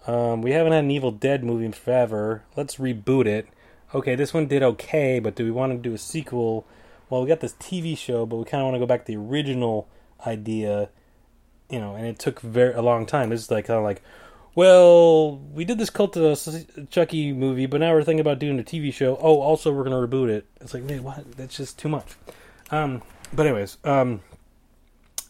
um, 0.05 0.41
we 0.41 0.51
haven't 0.51 0.73
had 0.73 0.83
an 0.83 0.91
Evil 0.91 1.11
Dead 1.11 1.43
movie 1.43 1.65
in 1.65 1.73
forever. 1.73 2.43
Let's 2.55 2.75
reboot 2.75 3.25
it. 3.25 3.47
Okay, 3.93 4.15
this 4.15 4.33
one 4.33 4.47
did 4.47 4.63
okay, 4.63 5.19
but 5.19 5.35
do 5.35 5.45
we 5.45 5.51
want 5.51 5.71
to 5.71 5.77
do 5.77 5.93
a 5.93 5.97
sequel? 5.97 6.65
Well, 7.09 7.21
we 7.21 7.27
got 7.27 7.39
this 7.39 7.53
TV 7.53 7.97
show, 7.97 8.25
but 8.25 8.35
we 8.35 8.43
kind 8.43 8.61
of 8.61 8.65
want 8.65 8.75
to 8.75 8.79
go 8.79 8.85
back 8.85 9.05
to 9.05 9.11
the 9.13 9.17
original 9.17 9.87
idea, 10.25 10.89
you 11.69 11.79
know, 11.79 11.95
and 11.95 12.05
it 12.05 12.19
took 12.19 12.41
very 12.41 12.73
a 12.73 12.81
long 12.81 13.05
time. 13.05 13.31
It's 13.31 13.49
like 13.49 13.65
kind 13.67 13.77
of 13.77 13.85
like, 13.85 14.01
well, 14.57 15.37
we 15.37 15.65
did 15.65 15.77
this 15.77 15.91
Cult 15.91 16.17
of 16.17 16.89
Chucky 16.89 17.31
movie, 17.31 17.67
but 17.67 17.79
now 17.79 17.93
we're 17.93 18.01
thinking 18.01 18.21
about 18.21 18.39
doing 18.39 18.59
a 18.59 18.63
TV 18.63 18.91
show. 18.91 19.15
Oh, 19.21 19.39
also 19.39 19.71
we're 19.71 19.83
gonna 19.83 20.07
reboot 20.07 20.29
it. 20.29 20.47
It's 20.59 20.73
like, 20.73 20.81
man, 20.81 21.03
what? 21.03 21.31
That's 21.33 21.55
just 21.55 21.77
too 21.77 21.87
much. 21.87 22.15
Um, 22.71 23.03
but 23.31 23.45
anyways, 23.45 23.77
um, 23.83 24.21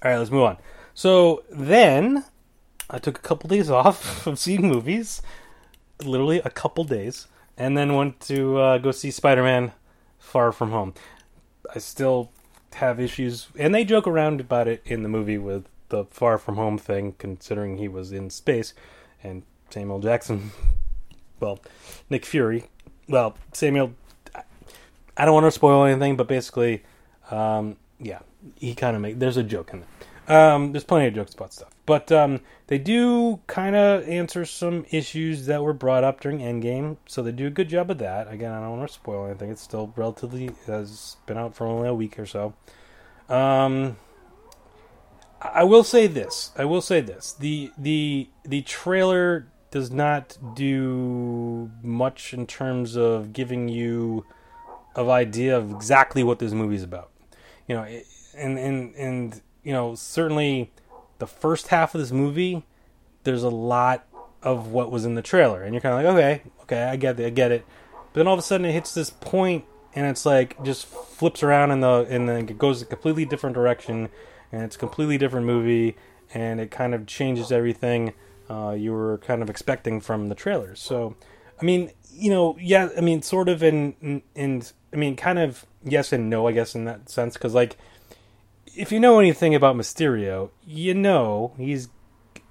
all 0.02 0.12
right, 0.12 0.18
let's 0.18 0.32
move 0.32 0.44
on. 0.44 0.56
So 0.94 1.44
then, 1.50 2.24
I 2.90 3.00
took 3.00 3.18
a 3.18 3.22
couple 3.22 3.50
days 3.50 3.70
off 3.70 4.26
of 4.28 4.40
seeing 4.40 4.66
movies, 4.66 5.22
literally 6.02 6.40
a 6.46 6.50
couple 6.50 6.86
days, 6.86 7.28
and 7.58 7.78
then 7.78 7.96
went 7.96 8.22
to 8.22 8.58
uh, 8.58 8.78
go 8.78 8.92
see 8.92 9.12
Spider-Man: 9.12 9.74
Far 10.20 10.54
From 10.54 10.72
Home. 10.72 10.94
I 11.76 11.80
still 11.80 12.32
have 12.76 12.98
issues, 12.98 13.50
and 13.60 13.76
they 13.76 13.84
joke 13.84 14.08
around 14.08 14.40
about 14.40 14.70
it 14.70 14.82
in 14.86 15.04
the 15.04 15.10
movie 15.10 15.38
with 15.38 15.66
the 15.90 16.06
Far 16.06 16.38
From 16.38 16.56
Home 16.56 16.78
thing, 16.78 17.16
considering 17.18 17.78
he 17.78 17.90
was 17.90 18.14
in 18.14 18.30
space 18.30 18.74
and 19.24 19.44
Samuel 19.70 20.00
Jackson, 20.00 20.52
well, 21.40 21.60
Nick 22.10 22.26
Fury, 22.26 22.66
well, 23.08 23.36
Samuel, 23.54 23.94
I 25.16 25.26
don't 25.26 25.34
want 25.34 25.46
to 25.46 25.52
spoil 25.52 25.86
anything, 25.86 26.16
but 26.16 26.28
basically, 26.28 26.84
um, 27.32 27.78
yeah, 28.00 28.20
he 28.56 28.76
kind 28.76 28.96
of 28.96 29.02
make 29.02 29.20
there's 29.20 29.38
a 29.38 29.44
joke 29.44 29.72
in 29.74 29.82
there. 29.82 29.90
Um, 30.30 30.74
there's 30.74 30.84
plenty 30.84 31.08
of 31.08 31.16
jokes 31.16 31.34
about 31.34 31.54
stuff, 31.54 31.74
but 31.86 32.12
um, 32.12 32.42
they 32.68 32.78
do 32.78 33.40
kind 33.48 33.78
of 33.78 34.08
answer 34.10 34.44
some 34.44 34.86
issues 34.92 35.46
that 35.46 35.64
were 35.64 35.74
brought 35.74 36.04
up 36.04 36.20
during 36.20 36.40
Endgame, 36.40 36.98
so 37.08 37.24
they 37.24 37.32
do 37.32 37.48
a 37.48 37.50
good 37.50 37.70
job 37.70 37.90
of 37.90 37.98
that. 38.00 38.32
Again, 38.32 38.52
I 38.52 38.60
don't 38.60 38.78
want 38.78 38.90
to 38.90 38.94
spoil 38.94 39.26
anything; 39.26 39.50
it's 39.52 39.62
still 39.62 39.94
relatively 39.96 40.52
has 40.68 41.16
been 41.26 41.38
out 41.38 41.56
for 41.56 41.66
only 41.66 41.88
a 41.88 41.94
week 41.94 42.20
or 42.20 42.26
so. 42.26 42.54
Um, 43.30 43.96
I 45.42 45.64
will 45.64 45.84
say 45.84 46.08
this. 46.08 46.52
I 46.58 46.66
will 46.66 46.82
say 46.82 47.02
this. 47.02 47.34
The 47.34 47.72
the 47.78 48.30
the 48.44 48.62
trailer 48.64 49.48
does 49.70 49.92
not 49.92 50.38
do 50.56 51.70
much 51.84 52.34
in 52.34 52.48
terms 52.48 52.96
of 52.96 53.34
giving 53.34 53.68
you 53.70 54.26
of 54.96 55.10
idea 55.10 55.56
of 55.56 55.72
exactly 55.72 56.24
what 56.24 56.40
this 56.40 56.54
movie 56.54 56.76
is 56.76 56.84
about. 56.84 57.12
You 57.68 57.76
know, 57.76 57.84
and 58.36 58.58
and 58.58 58.96
and 58.96 59.42
you 59.64 59.74
know, 59.74 59.96
certainly 59.96 60.72
the 61.20 61.28
first 61.28 61.68
half 61.68 61.94
of 61.94 62.02
this 62.02 62.12
movie 62.12 62.64
there's 63.24 63.44
a 63.44 63.50
lot 63.50 64.06
of 64.42 64.68
what 64.68 64.90
was 64.90 65.04
in 65.04 65.16
the 65.16 65.22
trailer 65.22 65.62
and 65.62 65.74
you're 65.74 65.82
kind 65.82 65.94
of 65.94 66.04
like, 66.04 66.14
"Okay, 66.14 66.52
okay, 66.62 66.84
I 66.84 66.96
get 66.96 67.20
it. 67.20 67.26
I 67.26 67.30
get 67.30 67.52
it." 67.52 67.66
But 68.14 68.22
then 68.22 68.28
all 68.28 68.34
of 68.34 68.40
a 68.40 68.44
sudden 68.44 68.66
it 68.66 68.72
hits 68.72 68.94
this 68.94 69.10
point 69.10 69.66
and 69.94 70.06
it's 70.08 70.26
like 70.26 70.64
just 70.64 70.86
flips 70.86 71.44
around 71.44 71.72
in 71.72 71.82
the 71.82 72.08
and 72.10 72.30
then 72.30 72.48
it 72.48 72.58
goes 72.58 72.82
a 72.82 72.86
completely 72.86 73.26
different 73.26 73.54
direction 73.54 74.10
and 74.52 74.64
it's 74.64 74.76
a 74.76 74.80
completely 74.80 75.18
different 75.18 75.46
movie, 75.46 75.98
and 76.34 76.60
it 76.60 76.72
kind 76.72 76.94
of 76.94 77.06
changes 77.06 77.52
everything 77.52 78.14
uh, 78.50 78.76
you 78.78 78.94
were 78.94 79.18
kind 79.20 79.42
of 79.42 79.50
expecting 79.50 80.00
from 80.00 80.30
the 80.30 80.36
trailers. 80.36 80.80
So, 80.80 81.16
I 81.62 81.66
mean, 81.66 81.92
you 82.12 82.30
know, 82.30 82.58
yeah, 82.60 82.90
I 82.98 83.02
mean, 83.02 83.22
sort 83.22 83.50
of, 83.50 83.62
in, 83.62 84.22
in, 84.36 84.64
I 84.94 84.96
mean, 84.96 85.16
kind 85.16 85.40
of 85.40 85.66
yes 85.84 86.14
and 86.14 86.30
no, 86.30 86.48
I 86.48 86.52
guess, 86.54 86.76
in 86.76 86.86
that 86.86 87.10
sense, 87.10 87.34
because 87.34 87.54
like, 87.54 87.78
if 88.76 88.92
you 88.92 89.00
know 89.00 89.20
anything 89.20 89.56
about 89.56 89.76
Mysterio, 89.76 90.52
you 90.66 90.94
know 90.94 91.54
he's 91.58 91.90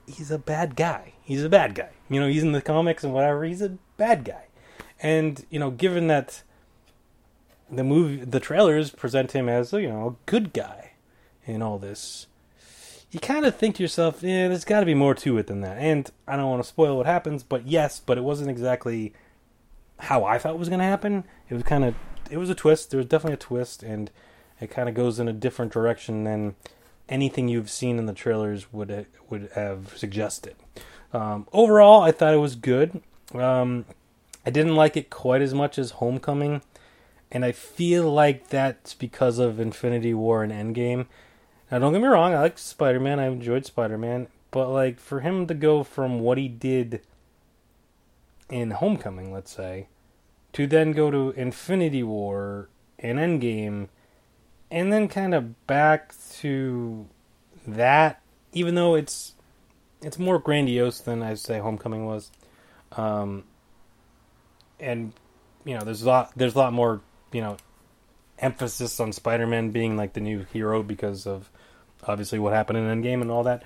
he's 0.06 0.30
a 0.30 0.38
bad 0.38 0.74
guy. 0.74 1.14
He's 1.22 1.44
a 1.44 1.48
bad 1.48 1.74
guy. 1.74 1.90
You 2.08 2.20
know, 2.20 2.26
he's 2.26 2.42
in 2.42 2.52
the 2.52 2.62
comics 2.62 3.04
and 3.04 3.12
whatever. 3.12 3.44
He's 3.44 3.62
a 3.62 3.78
bad 3.96 4.24
guy, 4.24 4.46
and 5.00 5.44
you 5.50 5.60
know, 5.60 5.70
given 5.70 6.08
that 6.08 6.42
the 7.70 7.84
movie, 7.84 8.24
the 8.24 8.40
trailers 8.40 8.90
present 8.90 9.32
him 9.32 9.48
as 9.48 9.72
you 9.72 9.88
know 9.88 10.08
a 10.08 10.30
good 10.30 10.52
guy 10.52 10.85
in 11.46 11.62
all 11.62 11.78
this, 11.78 12.26
you 13.10 13.20
kind 13.20 13.46
of 13.46 13.56
think 13.56 13.76
to 13.76 13.82
yourself, 13.82 14.22
yeah, 14.22 14.48
there's 14.48 14.64
got 14.64 14.80
to 14.80 14.86
be 14.86 14.94
more 14.94 15.14
to 15.14 15.38
it 15.38 15.46
than 15.46 15.60
that. 15.62 15.78
And 15.78 16.10
I 16.26 16.36
don't 16.36 16.50
want 16.50 16.62
to 16.62 16.68
spoil 16.68 16.96
what 16.96 17.06
happens, 17.06 17.42
but 17.42 17.66
yes, 17.66 18.00
but 18.04 18.18
it 18.18 18.24
wasn't 18.24 18.50
exactly 18.50 19.14
how 19.98 20.24
I 20.24 20.38
thought 20.38 20.58
was 20.58 20.68
going 20.68 20.80
to 20.80 20.84
happen. 20.84 21.24
It 21.48 21.54
was 21.54 21.62
kind 21.62 21.84
of, 21.84 21.94
it 22.30 22.36
was 22.36 22.50
a 22.50 22.54
twist. 22.54 22.90
There 22.90 22.98
was 22.98 23.06
definitely 23.06 23.34
a 23.34 23.38
twist, 23.38 23.82
and 23.82 24.10
it 24.60 24.70
kind 24.70 24.88
of 24.88 24.94
goes 24.94 25.18
in 25.18 25.28
a 25.28 25.32
different 25.32 25.72
direction 25.72 26.24
than 26.24 26.56
anything 27.08 27.48
you've 27.48 27.70
seen 27.70 27.98
in 27.98 28.06
the 28.06 28.12
trailers 28.12 28.72
would 28.72 29.06
would 29.30 29.50
have 29.54 29.96
suggested. 29.96 30.56
Um, 31.12 31.46
overall, 31.52 32.02
I 32.02 32.12
thought 32.12 32.34
it 32.34 32.38
was 32.38 32.56
good. 32.56 33.00
Um, 33.32 33.84
I 34.44 34.50
didn't 34.50 34.76
like 34.76 34.96
it 34.96 35.08
quite 35.08 35.42
as 35.42 35.54
much 35.54 35.78
as 35.78 35.92
Homecoming, 35.92 36.62
and 37.30 37.44
I 37.44 37.52
feel 37.52 38.12
like 38.12 38.48
that's 38.48 38.94
because 38.94 39.38
of 39.38 39.60
Infinity 39.60 40.14
War 40.14 40.42
and 40.42 40.52
Endgame. 40.52 41.06
Now, 41.70 41.80
don't 41.80 41.92
get 41.92 42.02
me 42.02 42.08
wrong, 42.08 42.32
I 42.32 42.40
like 42.40 42.58
Spider 42.58 43.00
Man. 43.00 43.18
I 43.18 43.26
enjoyed 43.26 43.66
Spider 43.66 43.98
Man, 43.98 44.28
but 44.50 44.70
like 44.70 45.00
for 45.00 45.20
him 45.20 45.46
to 45.48 45.54
go 45.54 45.82
from 45.82 46.20
what 46.20 46.38
he 46.38 46.48
did 46.48 47.00
in 48.48 48.70
Homecoming, 48.70 49.32
let's 49.32 49.50
say, 49.50 49.88
to 50.52 50.66
then 50.66 50.92
go 50.92 51.10
to 51.10 51.30
Infinity 51.30 52.02
War 52.02 52.68
and 52.98 53.18
Endgame, 53.18 53.88
and 54.70 54.92
then 54.92 55.08
kind 55.08 55.34
of 55.34 55.66
back 55.66 56.14
to 56.38 57.06
that, 57.66 58.22
even 58.52 58.76
though 58.76 58.94
it's 58.94 59.34
it's 60.02 60.18
more 60.18 60.38
grandiose 60.38 61.00
than 61.00 61.22
I'd 61.22 61.40
say 61.40 61.58
Homecoming 61.58 62.06
was, 62.06 62.30
um, 62.92 63.42
and 64.78 65.12
you 65.64 65.76
know 65.76 65.84
there's 65.84 66.02
a 66.02 66.06
lot 66.06 66.32
there's 66.36 66.54
a 66.54 66.58
lot 66.58 66.72
more 66.72 67.00
you 67.32 67.40
know 67.40 67.56
emphasis 68.38 69.00
on 69.00 69.12
Spider-Man 69.12 69.70
being 69.70 69.96
like 69.96 70.12
the 70.12 70.20
new 70.20 70.44
hero 70.52 70.82
because 70.82 71.26
of 71.26 71.50
obviously 72.06 72.38
what 72.38 72.52
happened 72.52 72.78
in 72.78 73.02
Endgame 73.02 73.22
and 73.22 73.30
all 73.30 73.42
that. 73.44 73.62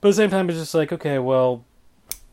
But 0.00 0.08
at 0.08 0.10
the 0.12 0.16
same 0.16 0.30
time, 0.30 0.48
it's 0.48 0.58
just 0.58 0.74
like, 0.74 0.92
okay, 0.92 1.18
well, 1.18 1.64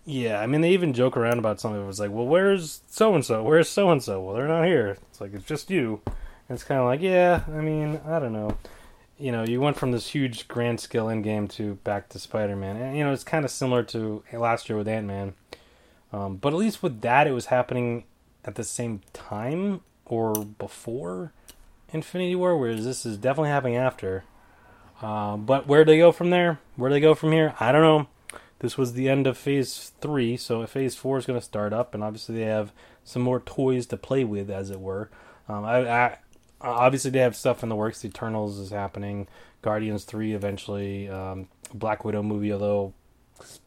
yeah. 0.06 0.40
I 0.40 0.48
mean, 0.48 0.62
they 0.62 0.72
even 0.72 0.94
joke 0.94 1.18
around 1.18 1.40
about 1.40 1.60
something. 1.60 1.82
It 1.82 1.88
was 1.88 2.00
like, 2.00 2.12
well, 2.12 2.28
where's 2.28 2.82
so 2.88 3.16
and 3.16 3.26
so? 3.26 3.44
Where's 3.44 3.70
so 3.70 3.90
and 3.92 4.04
so? 4.04 4.22
Well, 4.22 4.36
they're 4.36 4.48
not 4.48 4.66
here. 4.66 4.98
It's 5.10 5.20
like 5.20 5.34
it's 5.34 5.46
just 5.46 5.70
you. 5.70 6.02
And 6.06 6.56
it's 6.56 6.64
kind 6.64 6.80
of 6.80 6.86
like, 6.86 7.02
yeah. 7.02 7.44
I 7.48 7.62
mean, 7.62 8.00
I 8.06 8.20
don't 8.20 8.34
know. 8.34 8.58
You 9.18 9.32
know, 9.32 9.44
you 9.44 9.62
went 9.62 9.78
from 9.78 9.92
this 9.92 10.10
huge 10.10 10.48
grand 10.48 10.80
scale 10.80 11.08
Endgame 11.08 11.50
to 11.54 11.76
back 11.86 12.10
to 12.10 12.20
Spider-Man, 12.20 12.76
and 12.76 12.98
you 12.98 13.04
know, 13.04 13.14
it's 13.14 13.24
kind 13.24 13.46
of 13.46 13.52
similar 13.52 13.82
to 13.84 14.24
last 14.34 14.68
year 14.68 14.78
with 14.78 14.90
Ant-Man. 14.90 15.34
Um, 16.12 16.36
but 16.36 16.54
at 16.54 16.60
least 16.60 16.84
with 16.84 17.02
that, 17.02 17.26
it 17.26 17.32
was 17.32 17.46
happening 17.46 18.04
at 18.44 18.56
the 18.56 18.64
same 18.64 19.02
time 19.14 19.82
or 20.06 20.46
before 20.46 21.32
Infinity 21.92 22.36
War, 22.36 22.58
whereas 22.58 22.84
this 22.86 23.06
is 23.06 23.18
definitely 23.18 23.50
happening 23.50 23.78
after. 23.78 24.24
Uh, 25.02 25.38
but 25.38 25.68
where 25.68 25.84
do 25.84 25.92
they 25.92 25.98
go 25.98 26.12
from 26.12 26.30
there? 26.30 26.60
Where 26.76 26.90
do 26.90 26.94
they 26.94 27.02
go 27.02 27.16
from 27.16 27.32
here? 27.32 27.54
I 27.60 27.72
don't 27.72 27.82
know. 27.82 28.08
This 28.60 28.78
was 28.78 28.94
the 28.94 29.10
end 29.10 29.28
of 29.28 29.38
Phase 29.38 29.92
Three, 30.00 30.38
so 30.38 30.66
Phase 30.66 30.96
Four 30.96 31.18
is 31.18 31.26
going 31.26 31.40
to 31.40 31.46
start 31.46 31.74
up, 31.74 31.94
and 31.94 32.04
obviously 32.04 32.36
they 32.36 32.44
have 32.44 32.72
some 33.04 33.22
more 33.22 33.42
toys 33.42 33.86
to 33.88 33.98
play 33.98 34.24
with, 34.24 34.50
as 34.50 34.70
it 34.70 34.80
were. 34.80 35.10
Um, 35.48 35.66
I, 35.66 35.90
I, 35.90 36.18
obviously 36.62 37.12
they 37.12 37.20
have 37.20 37.36
stuff 37.36 37.64
in 37.64 37.70
the 37.70 37.76
works. 37.76 38.02
The 38.02 38.08
Eternals 38.08 38.58
is 38.58 38.72
happening. 38.72 39.28
Guardians 39.62 40.06
Three 40.06 40.34
eventually. 40.34 41.10
Um, 41.10 41.50
Black 41.74 42.06
Widow 42.06 42.24
movie, 42.24 42.54
although 42.54 42.94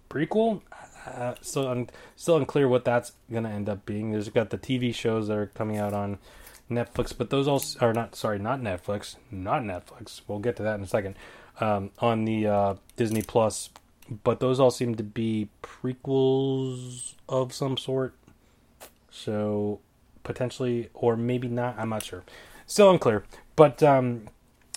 prequel, 0.08 0.62
uh, 1.06 1.34
still 1.40 1.68
un- 1.68 1.90
still 2.16 2.36
unclear 2.36 2.68
what 2.68 2.84
that's 2.84 3.12
going 3.30 3.44
to 3.44 3.50
end 3.50 3.68
up 3.68 3.84
being. 3.84 4.12
There's 4.12 4.28
got 4.30 4.50
the 4.50 4.58
TV 4.58 4.94
shows 4.94 5.28
that 5.28 5.36
are 5.36 5.46
coming 5.46 5.76
out 5.76 5.92
on 5.92 6.18
Netflix, 6.70 7.16
but 7.16 7.30
those 7.30 7.48
all 7.48 7.62
are 7.80 7.92
not 7.92 8.14
sorry, 8.14 8.38
not 8.38 8.60
Netflix, 8.60 9.16
not 9.30 9.62
Netflix. 9.62 10.20
We'll 10.26 10.38
get 10.38 10.56
to 10.56 10.62
that 10.64 10.74
in 10.74 10.82
a 10.82 10.86
second. 10.86 11.16
Um, 11.60 11.90
on 11.98 12.24
the 12.24 12.46
uh, 12.46 12.74
Disney 12.96 13.22
Plus 13.22 13.70
but 14.08 14.40
those 14.40 14.58
all 14.58 14.70
seem 14.70 14.94
to 14.96 15.02
be 15.02 15.48
prequels 15.62 17.14
of 17.28 17.52
some 17.52 17.76
sort. 17.76 18.14
So 19.10 19.80
potentially, 20.22 20.90
or 20.94 21.16
maybe 21.16 21.48
not. 21.48 21.78
I'm 21.78 21.90
not 21.90 22.02
sure. 22.02 22.24
Still 22.66 22.90
unclear. 22.90 23.24
But 23.56 23.82
um, 23.82 24.28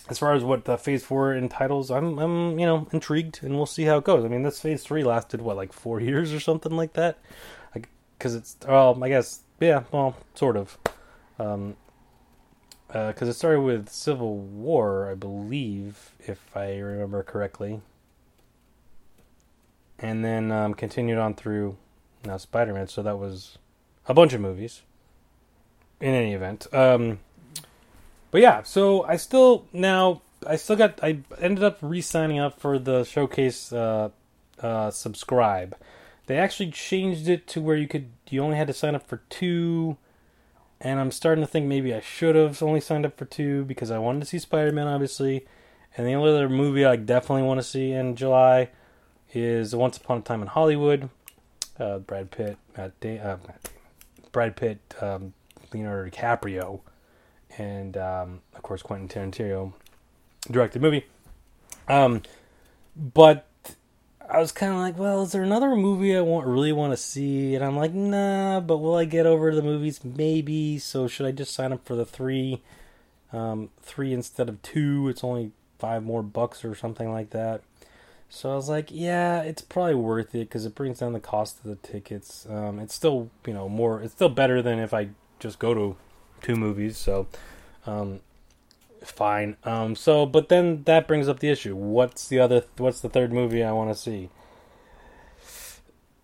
as 0.08 0.18
far 0.18 0.34
as 0.34 0.44
what 0.44 0.64
the 0.64 0.76
Phase 0.76 1.04
Four 1.04 1.34
entitles, 1.34 1.90
I'm 1.90 2.18
I'm 2.18 2.58
you 2.58 2.66
know 2.66 2.88
intrigued, 2.92 3.42
and 3.42 3.56
we'll 3.56 3.66
see 3.66 3.84
how 3.84 3.98
it 3.98 4.04
goes. 4.04 4.24
I 4.24 4.28
mean, 4.28 4.42
this 4.42 4.60
Phase 4.60 4.82
Three 4.82 5.04
lasted 5.04 5.40
what 5.40 5.56
like 5.56 5.72
four 5.72 6.00
years 6.08 6.32
or 6.32 6.40
something 6.40 6.76
like 6.76 6.94
that. 6.94 7.18
Because 8.18 8.34
it's 8.34 8.56
well, 8.66 8.98
I 9.02 9.08
guess 9.08 9.40
yeah, 9.60 9.84
well, 9.90 10.16
sort 10.34 10.56
of. 10.56 10.78
Um, 11.38 11.76
because 12.92 13.28
uh, 13.28 13.30
it 13.30 13.34
started 13.34 13.62
with 13.62 13.88
Civil 13.88 14.36
War, 14.36 15.10
I 15.10 15.14
believe, 15.14 16.10
if 16.20 16.54
I 16.54 16.76
remember 16.76 17.22
correctly, 17.22 17.80
and 19.98 20.22
then 20.22 20.52
um, 20.52 20.74
continued 20.74 21.16
on 21.16 21.34
through 21.34 21.76
now 22.24 22.36
Spider 22.36 22.74
Man. 22.74 22.88
So 22.88 23.02
that 23.02 23.18
was 23.18 23.56
a 24.06 24.12
bunch 24.12 24.34
of 24.34 24.40
movies. 24.42 24.82
In 26.00 26.14
any 26.14 26.34
event, 26.34 26.66
um, 26.74 27.20
but 28.32 28.40
yeah, 28.40 28.64
so 28.64 29.04
I 29.04 29.16
still 29.16 29.66
now 29.72 30.20
I 30.44 30.56
still 30.56 30.74
got 30.74 30.98
I 31.00 31.20
ended 31.40 31.62
up 31.62 31.78
re-signing 31.80 32.40
up 32.40 32.58
for 32.58 32.76
the 32.78 33.04
showcase 33.04 33.72
uh, 33.72 34.10
uh, 34.60 34.90
subscribe. 34.90 35.76
They 36.26 36.38
actually 36.38 36.72
changed 36.72 37.28
it 37.28 37.46
to 37.48 37.60
where 37.60 37.76
you 37.76 37.86
could 37.86 38.10
you 38.30 38.42
only 38.42 38.56
had 38.56 38.66
to 38.66 38.72
sign 38.72 38.96
up 38.96 39.06
for 39.06 39.18
two 39.30 39.96
and 40.82 40.98
I'm 40.98 41.12
starting 41.12 41.44
to 41.44 41.48
think 41.48 41.66
maybe 41.66 41.94
I 41.94 42.00
should 42.00 42.34
have 42.34 42.60
only 42.62 42.80
signed 42.80 43.06
up 43.06 43.16
for 43.16 43.24
two 43.24 43.64
because 43.64 43.90
I 43.92 43.98
wanted 43.98 44.20
to 44.20 44.26
see 44.26 44.40
Spider 44.40 44.72
Man, 44.72 44.88
obviously. 44.88 45.46
And 45.96 46.06
the 46.06 46.14
only 46.14 46.30
other 46.30 46.48
movie 46.48 46.84
I 46.84 46.96
definitely 46.96 47.44
want 47.44 47.60
to 47.60 47.64
see 47.64 47.92
in 47.92 48.16
July 48.16 48.70
is 49.32 49.76
Once 49.76 49.96
Upon 49.96 50.18
a 50.18 50.20
Time 50.22 50.42
in 50.42 50.48
Hollywood. 50.48 51.08
Uh, 51.78 51.98
Brad 51.98 52.30
Pitt, 52.32 52.58
Matt, 52.76 52.92
uh, 53.04 53.36
Matt 53.46 53.70
Brad 54.32 54.56
Pitt, 54.56 54.78
um, 55.00 55.34
Leonardo 55.72 56.10
DiCaprio, 56.10 56.80
and 57.56 57.96
um, 57.96 58.40
of 58.54 58.62
course 58.62 58.82
Quentin 58.82 59.08
Tarantino 59.08 59.72
directed 60.50 60.82
movie. 60.82 61.06
Um, 61.88 62.22
but 62.96 63.46
I 64.32 64.38
was 64.38 64.50
kind 64.50 64.72
of 64.72 64.78
like, 64.78 64.98
well, 64.98 65.24
is 65.24 65.32
there 65.32 65.42
another 65.42 65.76
movie 65.76 66.16
I 66.16 66.22
want 66.22 66.46
really 66.46 66.72
want 66.72 66.94
to 66.94 66.96
see? 66.96 67.54
And 67.54 67.62
I'm 67.62 67.76
like, 67.76 67.92
nah, 67.92 68.60
but 68.60 68.78
will 68.78 68.94
I 68.94 69.04
get 69.04 69.26
over 69.26 69.50
to 69.50 69.56
the 69.56 69.62
movies? 69.62 70.02
Maybe. 70.02 70.78
So 70.78 71.06
should 71.06 71.26
I 71.26 71.32
just 71.32 71.52
sign 71.52 71.70
up 71.70 71.84
for 71.84 71.94
the 71.94 72.06
three, 72.06 72.62
um, 73.30 73.68
three 73.82 74.14
instead 74.14 74.48
of 74.48 74.62
two? 74.62 75.10
It's 75.10 75.22
only 75.22 75.52
five 75.78 76.02
more 76.02 76.22
bucks 76.22 76.64
or 76.64 76.74
something 76.74 77.12
like 77.12 77.28
that. 77.30 77.60
So 78.30 78.50
I 78.50 78.54
was 78.54 78.70
like, 78.70 78.88
yeah, 78.90 79.42
it's 79.42 79.60
probably 79.60 79.96
worth 79.96 80.34
it 80.34 80.48
because 80.48 80.64
it 80.64 80.74
brings 80.74 81.00
down 81.00 81.12
the 81.12 81.20
cost 81.20 81.58
of 81.58 81.64
the 81.64 81.76
tickets. 81.76 82.46
Um, 82.48 82.78
it's 82.78 82.94
still, 82.94 83.28
you 83.46 83.52
know, 83.52 83.68
more. 83.68 84.00
It's 84.00 84.14
still 84.14 84.30
better 84.30 84.62
than 84.62 84.78
if 84.78 84.94
I 84.94 85.10
just 85.40 85.58
go 85.58 85.74
to 85.74 85.96
two 86.40 86.56
movies. 86.56 86.96
So, 86.96 87.26
um, 87.84 88.20
fine. 89.10 89.56
Um, 89.64 89.94
so, 89.94 90.26
but 90.26 90.48
then 90.48 90.84
that 90.84 91.08
brings 91.08 91.28
up 91.28 91.40
the 91.40 91.48
issue. 91.48 91.74
What's 91.74 92.28
the 92.28 92.38
other? 92.38 92.64
What's 92.76 93.00
the 93.00 93.08
third 93.08 93.32
movie 93.32 93.62
I 93.62 93.72
want 93.72 93.90
to 93.90 93.98
see? 93.98 94.30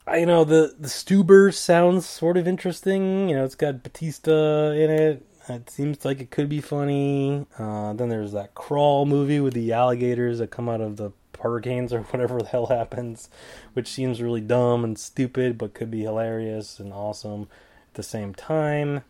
I, 0.06 0.18
you 0.18 0.26
know, 0.26 0.44
the 0.44 0.74
the 0.78 0.88
Stuber 0.88 1.52
sounds 1.52 2.06
sort 2.06 2.36
of 2.36 2.48
interesting. 2.48 3.28
You 3.28 3.36
know, 3.36 3.44
it's 3.44 3.54
got 3.54 3.82
Batista 3.82 4.70
in 4.70 4.90
it. 4.90 5.26
It 5.48 5.70
seems 5.70 6.04
like 6.04 6.20
it 6.20 6.30
could 6.30 6.48
be 6.48 6.60
funny. 6.60 7.46
Uh, 7.58 7.94
then 7.94 8.08
there's 8.08 8.32
that 8.32 8.54
Crawl 8.54 9.06
movie 9.06 9.40
with 9.40 9.54
the 9.54 9.72
alligators 9.72 10.38
that 10.38 10.50
come 10.50 10.68
out 10.68 10.80
of 10.80 10.96
the 10.96 11.12
hurricanes 11.40 11.92
or 11.92 12.02
whatever 12.10 12.38
the 12.38 12.48
hell 12.48 12.66
happens, 12.66 13.28
which 13.72 13.88
seems 13.88 14.22
really 14.22 14.40
dumb 14.40 14.84
and 14.84 14.98
stupid, 14.98 15.56
but 15.58 15.74
could 15.74 15.90
be 15.90 16.02
hilarious 16.02 16.78
and 16.78 16.92
awesome 16.92 17.48
at 17.88 17.94
the 17.94 18.02
same 18.02 18.34
time. 18.34 19.02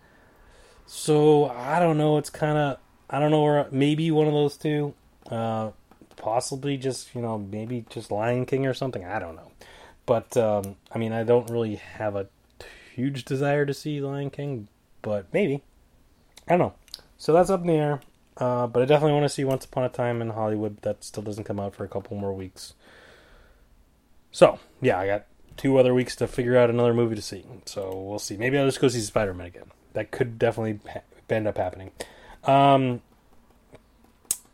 So 0.87 1.51
I 1.51 1.79
don't 1.79 1.99
know. 1.99 2.19
It's 2.19 2.31
kind 2.31 2.57
of 2.57 2.79
I 3.11 3.19
don't 3.19 3.31
know 3.31 3.43
where 3.43 3.67
maybe 3.71 4.11
one 4.11 4.27
of 4.27 4.33
those 4.33 4.57
two, 4.57 4.95
uh, 5.31 5.71
possibly 6.17 6.77
just 6.77 7.15
you 7.15 7.23
know 7.23 7.39
maybe 7.39 7.85
just 7.89 8.11
Lion 8.11 8.47
King 8.47 8.67
or 8.67 8.75
something. 8.75 9.05
I 9.05 9.19
don't 9.19 9.37
know, 9.37 9.51
but 10.07 10.37
um, 10.37 10.77
I 10.93 10.99
mean 10.99 11.13
I 11.13 11.25
don't 11.25 11.51
really 11.51 11.77
have 11.77 12.17
a 12.17 12.27
huge 12.95 13.25
desire 13.25 13.65
to 13.65 13.75
see 13.75 14.01
Lion 14.01 14.31
King, 14.31 14.69
but 15.03 15.27
maybe 15.33 15.63
I 16.47 16.53
don't 16.53 16.59
know. 16.59 16.75
So 17.17 17.33
that's 17.33 17.51
up 17.51 17.63
in 17.63 17.67
the 17.69 17.75
air. 17.75 18.01
Uh, 18.37 18.69
but 18.69 18.83
I 18.83 18.87
definitely 18.87 19.15
want 19.15 19.25
to 19.25 19.29
see 19.29 19.43
Once 19.43 19.65
Upon 19.65 19.83
a 19.83 19.89
Time 19.89 20.23
in 20.23 20.31
Hollywood. 20.31 20.81
That 20.83 21.03
still 21.03 21.25
doesn't 21.25 21.45
come 21.45 21.59
out 21.59 21.75
for 21.75 21.85
a 21.85 21.89
couple 21.89 22.17
more 22.17 22.33
weeks. 22.33 22.75
So 24.31 24.61
yeah, 24.81 24.99
I 24.99 25.07
got 25.07 25.27
two 25.57 25.77
other 25.77 25.93
weeks 25.93 26.15
to 26.17 26.29
figure 26.29 26.57
out 26.57 26.71
another 26.71 26.95
movie 26.95 27.17
to 27.17 27.23
see. 27.23 27.45
So 27.67 27.93
we'll 27.95 28.21
see. 28.21 28.37
Maybe 28.37 28.57
I'll 28.57 28.67
just 28.67 28.81
go 28.81 28.89
see 28.89 29.01
Spider 29.01 29.35
Man 29.35 29.49
again. 29.49 29.73
That 29.95 30.13
could 30.13 30.39
definitely 30.39 30.79
ha- 30.91 31.01
end 31.29 31.49
up 31.49 31.57
happening. 31.57 31.91
Um, 32.45 33.03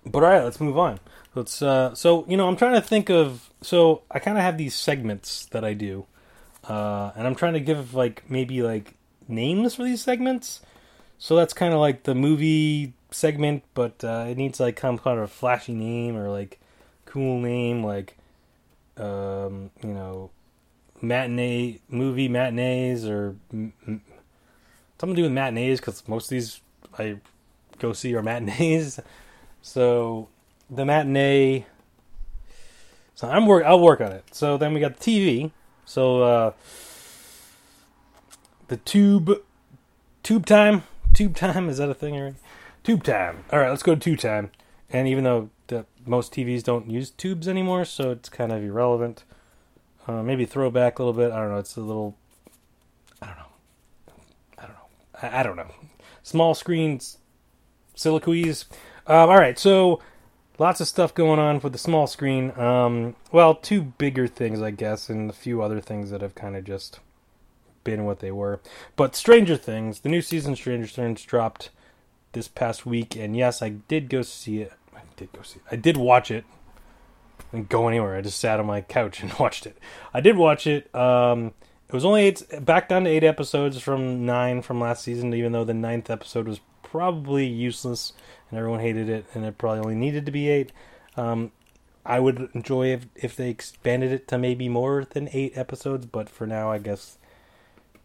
but 0.07 0.23
all 0.23 0.31
right, 0.31 0.44
let's 0.44 0.61
move 0.61 0.79
on. 0.79 1.01
Let's. 1.35 1.62
Uh, 1.62 1.94
so 1.94 2.25
you 2.29 2.37
know, 2.37 2.49
I'm 2.49 2.57
trying 2.57 2.75
to 2.75 2.81
think 2.81 3.11
of. 3.11 3.51
So 3.62 4.03
I 4.11 4.18
kind 4.18 4.37
of 4.37 4.44
have 4.44 4.59
these 4.59 4.75
segments 4.75 5.47
that 5.47 5.64
I 5.64 5.75
do, 5.75 6.07
uh, 6.68 7.12
and 7.16 7.27
I'm 7.27 7.35
trying 7.35 7.55
to 7.55 7.61
give 7.61 7.94
like 7.94 8.29
maybe 8.31 8.62
like 8.62 8.94
names 9.29 9.75
for 9.75 9.85
these 9.85 10.03
segments. 10.03 10.61
So 11.18 11.37
that's 11.37 11.55
kind 11.55 11.73
of 11.73 11.81
like 11.81 12.03
the 12.03 12.14
movie 12.14 12.92
segment, 13.11 13.62
but 13.73 14.05
uh, 14.05 14.27
it 14.29 14.37
needs 14.37 14.61
like 14.61 14.81
some 14.81 14.99
kind 14.99 15.18
of 15.18 15.25
a 15.25 15.29
flashy 15.29 15.73
name 15.73 16.16
or 16.16 16.29
like 16.29 16.61
cool 17.07 17.40
name, 17.40 17.83
like 17.83 18.16
um, 18.97 19.70
you 19.83 19.92
know, 19.92 20.31
matinee 21.01 21.81
movie 21.88 22.29
matinees 22.29 23.07
or 23.07 23.37
m- 23.53 23.73
m- 23.87 24.03
something 24.99 25.16
to 25.16 25.23
do 25.23 25.25
with 25.25 25.33
matinees 25.33 25.81
because 25.81 26.07
most 26.09 26.27
of 26.27 26.31
these 26.31 26.61
I 26.99 27.16
go 27.79 27.93
see 27.93 28.15
our 28.15 28.23
matinees. 28.31 29.01
So 29.63 30.29
the 30.71 30.85
matinee. 30.85 31.67
So 33.15 33.29
I'm 33.29 33.47
work. 33.47 33.65
I'll 33.65 33.81
work 33.81 34.01
on 34.01 34.13
it. 34.13 34.25
So 34.33 34.57
then 34.57 34.75
we 34.75 34.81
got 34.81 34.99
the 34.99 35.05
TV. 35.05 35.51
So 35.85 36.23
uh, 36.23 36.53
the 38.69 38.79
tube, 38.79 39.43
tube 40.23 40.47
time, 40.47 40.83
tube 41.13 41.37
time. 41.37 41.69
Is 41.69 41.79
that 41.79 41.91
a 41.91 41.95
thing 41.95 42.17
already? 42.17 42.37
Tube 42.83 43.05
time. 43.05 43.45
All 43.53 43.59
right, 43.59 43.71
let's 43.71 43.83
go 43.83 43.95
to 43.95 44.01
tube 44.01 44.19
time. 44.19 44.51
And 44.91 45.09
even 45.09 45.25
though 45.25 45.51
the, 45.69 45.87
most 46.07 46.33
TVs 46.33 46.63
don't 46.63 46.91
use 46.91 47.11
tubes 47.11 47.49
anymore, 47.49 47.85
so 47.85 48.11
it's 48.11 48.29
kind 48.29 48.53
of 48.53 48.63
irrelevant. 48.63 49.25
Uh, 50.07 50.23
maybe 50.23 50.45
throwback 50.45 50.99
a 50.99 51.03
little 51.03 51.19
bit. 51.19 51.33
I 51.33 51.41
don't 51.41 51.51
know. 51.51 51.59
It's 51.59 51.77
a 51.77 51.81
little. 51.81 52.17
I 53.23 53.27
don't 53.27 53.37
know. 53.37 53.45
I 54.59 54.63
don't 54.63 54.75
know. 54.75 55.19
I, 55.23 55.41
I 55.41 55.43
don't 55.43 55.57
know. 55.57 55.71
Small 56.23 56.55
screens 56.55 57.19
Siliquies. 57.96 58.64
Um, 59.07 59.30
all 59.30 59.38
right, 59.38 59.59
so 59.59 60.00
lots 60.59 60.80
of 60.80 60.88
stuff 60.88 61.14
going 61.14 61.38
on 61.38 61.61
with 61.61 61.72
the 61.72 61.78
small 61.78 62.07
screen. 62.07 62.59
Um, 62.59 63.16
well, 63.33 63.54
two 63.54 63.83
bigger 63.83 64.26
things, 64.26 64.62
I 64.62 64.70
guess, 64.70 65.09
and 65.09 65.30
a 65.30 65.35
few 65.35 65.62
other 65.62 65.80
things 65.80 66.11
that 66.11 66.20
have 66.20 66.35
kind 66.35 66.57
of 66.57 66.64
just 66.64 67.00
been 67.85 68.04
what 68.04 68.20
they 68.20 68.30
were. 68.30 68.61
But 68.96 69.14
Stranger 69.14 69.57
Things, 69.57 70.00
the 70.00 70.09
new 70.09 70.22
season 70.22 70.57
Stranger 70.57 70.88
Things 70.88 71.22
dropped 71.22 71.70
this 72.33 72.48
past 72.48 72.87
week, 72.87 73.16
and 73.16 73.37
yes, 73.37 73.62
I 73.62 73.70
did 73.70 74.09
go 74.09 74.22
see 74.22 74.61
it. 74.61 74.72
I 74.94 75.00
did 75.16 75.33
go 75.33 75.42
see 75.42 75.59
it. 75.59 75.64
I 75.70 75.76
did 75.76 75.96
watch 75.96 76.30
it. 76.30 76.44
I 77.38 77.57
didn't 77.57 77.68
go 77.68 77.88
anywhere. 77.88 78.16
I 78.16 78.22
just 78.22 78.40
sat 78.40 78.59
on 78.59 78.66
my 78.66 78.80
couch 78.80 79.20
and 79.22 79.33
watched 79.35 79.66
it. 79.66 79.78
I 80.12 80.20
did 80.20 80.37
watch 80.37 80.66
it. 80.66 80.92
Um, 80.94 81.52
it 81.88 81.92
was 81.92 82.04
only 82.04 82.22
eight, 82.22 82.42
back 82.64 82.88
down 82.88 83.04
to 83.04 83.11
eight 83.11 83.22
episodes 83.22 83.80
from 83.80 84.24
nine 84.24 84.62
from 84.62 84.80
last 84.80 85.04
season, 85.04 85.33
even 85.35 85.52
though 85.52 85.64
the 85.64 85.74
ninth 85.74 86.11
episode 86.11 86.48
was 86.48 86.61
probably 86.94 87.44
useless 87.44 88.12
and 88.48 88.57
everyone 88.57 88.78
hated 88.78 89.09
it, 89.09 89.26
and 89.35 89.44
it 89.44 89.59
probably 89.59 89.80
only 89.80 89.96
needed 89.96 90.24
to 90.24 90.30
be 90.30 90.48
eight. 90.48 90.70
Um, 91.16 91.50
I 92.07 92.20
would 92.20 92.50
enjoy 92.54 92.92
if 92.92 93.07
if 93.16 93.35
they 93.35 93.50
expanded 93.50 94.12
it 94.12 94.28
to 94.28 94.38
maybe 94.38 94.68
more 94.68 95.04
than 95.04 95.28
eight 95.33 95.59
episodes, 95.59 96.07
but 96.07 96.28
for 96.28 96.46
now, 96.46 96.70
I 96.70 96.78
guess 96.78 97.18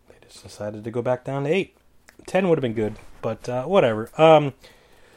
they 0.07 0.15
just 0.27 0.41
decided 0.41 0.83
to 0.83 0.89
go 0.89 1.03
back 1.03 1.23
down 1.23 1.43
to 1.43 1.51
eight. 1.51 1.77
Ten 2.25 2.49
would 2.49 2.57
have 2.57 2.63
been 2.63 2.73
good, 2.73 2.95
but 3.21 3.47
uh, 3.47 3.65
whatever. 3.65 4.09
Um, 4.17 4.53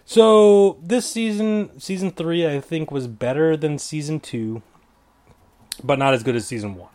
so 0.04 0.78
this 0.82 1.08
season, 1.08 1.80
season 1.80 2.10
three, 2.10 2.46
I 2.46 2.60
think 2.60 2.90
was 2.90 3.06
better 3.06 3.56
than 3.56 3.78
season 3.78 4.20
two, 4.20 4.60
but 5.82 5.98
not 5.98 6.12
as 6.12 6.22
good 6.22 6.36
as 6.36 6.46
season 6.46 6.76
one. 6.76 6.90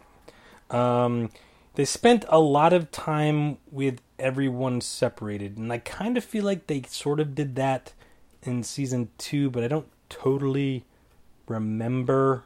Um, 0.70 1.32
they 1.78 1.86
spent 1.86 2.26
a 2.28 2.40
lot 2.40 2.74
of 2.74 2.90
time 2.90 3.60
with 3.70 4.02
everyone 4.18 4.82
separated, 4.82 5.58
and 5.58 5.72
I 5.72 5.78
kind 5.78 6.18
of 6.18 6.24
feel 6.24 6.44
like 6.44 6.66
they 6.66 6.82
sort 6.88 7.20
of 7.20 7.36
did 7.36 7.56
that 7.56 7.94
in 8.42 8.64
season 8.64 9.10
two, 9.20 9.52
but 9.52 9.64
I 9.64 9.68
don't 9.68 9.86
totally 10.10 10.86
remember. 11.48 12.46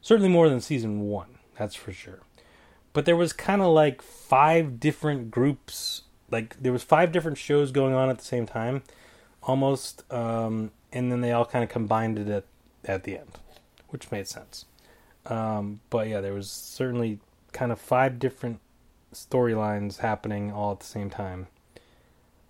Certainly 0.00 0.30
more 0.30 0.48
than 0.48 0.60
season 0.60 1.02
one, 1.02 1.38
that's 1.56 1.76
for 1.76 1.92
sure. 1.92 2.18
But 2.92 3.04
there 3.04 3.14
was 3.14 3.32
kind 3.32 3.62
of 3.62 3.68
like 3.68 4.02
five 4.02 4.80
different 4.80 5.30
groups, 5.30 6.02
like 6.28 6.60
there 6.60 6.72
was 6.72 6.82
five 6.82 7.12
different 7.12 7.38
shows 7.38 7.70
going 7.70 7.94
on 7.94 8.10
at 8.10 8.18
the 8.18 8.24
same 8.24 8.44
time, 8.44 8.82
almost, 9.40 10.02
um, 10.12 10.72
and 10.92 11.12
then 11.12 11.20
they 11.20 11.30
all 11.30 11.44
kind 11.44 11.62
of 11.62 11.70
combined 11.70 12.18
it 12.18 12.26
at, 12.26 12.44
at 12.84 13.04
the 13.04 13.18
end, 13.18 13.38
which 13.90 14.10
made 14.10 14.26
sense. 14.26 14.64
Um, 15.26 15.78
but 15.90 16.08
yeah, 16.08 16.20
there 16.20 16.34
was 16.34 16.50
certainly 16.50 17.20
kind 17.58 17.72
of 17.72 17.80
five 17.80 18.20
different 18.20 18.60
storylines 19.12 19.98
happening 19.98 20.52
all 20.52 20.70
at 20.70 20.78
the 20.78 20.86
same 20.86 21.10
time. 21.10 21.48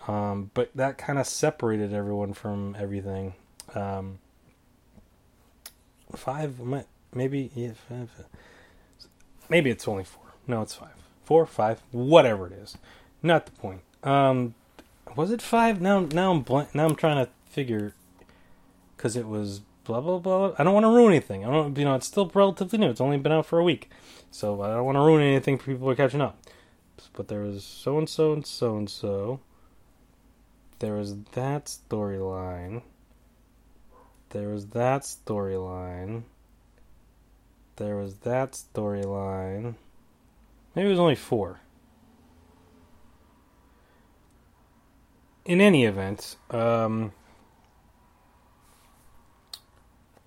Um, 0.06 0.50
but 0.52 0.70
that 0.74 0.98
kind 0.98 1.18
of 1.18 1.26
separated 1.26 1.94
everyone 1.94 2.34
from 2.34 2.76
everything. 2.78 3.32
Um, 3.74 4.18
five, 6.14 6.60
maybe, 7.14 7.50
yeah, 7.54 7.72
five, 7.88 8.10
maybe 9.48 9.70
it's 9.70 9.88
only 9.88 10.04
four. 10.04 10.24
No, 10.46 10.60
it's 10.60 10.74
five, 10.74 11.02
four, 11.24 11.46
five, 11.46 11.80
whatever 11.90 12.46
it 12.46 12.52
is. 12.52 12.76
Not 13.22 13.46
the 13.46 13.52
point. 13.52 13.80
Um, 14.02 14.54
was 15.16 15.30
it 15.30 15.40
five? 15.40 15.80
Now, 15.80 16.00
now 16.00 16.32
I'm. 16.32 16.44
Now 16.74 16.84
I'm 16.84 16.94
trying 16.94 17.24
to 17.24 17.30
figure 17.46 17.94
because 18.94 19.16
it 19.16 19.26
was 19.26 19.62
blah 19.88 20.03
blah 20.03 20.18
blah. 20.18 20.53
I 20.59 20.64
don't 20.64 20.74
want 20.74 20.85
to 20.85 20.90
ruin 20.90 21.12
anything. 21.12 21.46
I 21.46 21.51
don't, 21.51 21.77
you 21.77 21.85
know, 21.85 21.94
it's 21.94 22.07
still 22.07 22.31
relatively 22.35 22.79
new. 22.79 22.90
It's 22.90 23.01
only 23.01 23.16
been 23.16 23.33
out 23.33 23.46
for 23.46 23.59
a 23.59 23.64
week, 23.64 23.90
so 24.31 24.61
I 24.62 24.68
don't 24.68 24.85
want 24.85 24.96
to 24.96 25.01
ruin 25.01 25.22
anything 25.22 25.57
for 25.57 25.64
people 25.64 25.87
who 25.87 25.92
are 25.92 25.96
catching 25.96 26.20
up. 26.20 26.38
But 27.14 27.29
there 27.29 27.40
was 27.40 27.64
so 27.64 27.96
and 27.98 28.09
so 28.09 28.33
and 28.35 28.46
so 28.46 28.77
and 28.77 28.88
so. 28.88 29.40
There 30.81 30.94
was 30.94 31.16
that 31.33 31.64
storyline. 31.64 32.83
There 34.31 34.51
was 34.51 34.66
that 34.66 35.03
storyline. 35.03 36.24
There 37.77 37.96
was 37.96 38.18
that 38.18 38.53
storyline. 38.53 39.74
Maybe 40.74 40.87
it 40.87 40.90
was 40.90 41.01
only 41.01 41.14
four. 41.14 41.61
In 45.46 45.62
any 45.62 45.87
event, 45.87 46.37
um, 46.51 47.12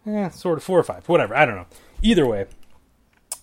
yeah, 0.06 0.30
sort 0.30 0.58
of 0.58 0.64
four 0.64 0.80
or 0.80 0.84
five, 0.84 1.08
whatever. 1.08 1.36
I 1.36 1.46
don't 1.46 1.56
know. 1.56 1.68
Either 2.02 2.26
way, 2.26 2.48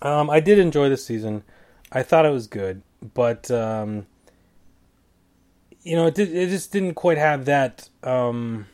um, 0.01 0.29
I 0.29 0.39
did 0.39 0.59
enjoy 0.59 0.89
this 0.89 1.05
season. 1.05 1.43
I 1.91 2.03
thought 2.03 2.25
it 2.25 2.31
was 2.31 2.47
good, 2.47 2.81
but 3.13 3.49
um, 3.49 4.05
you 5.81 5.95
know, 5.95 6.07
it 6.07 6.15
did, 6.15 6.35
it 6.35 6.49
just 6.49 6.71
didn't 6.71 6.95
quite 6.95 7.17
have 7.17 7.45
that 7.45 7.89
um, 8.03 8.67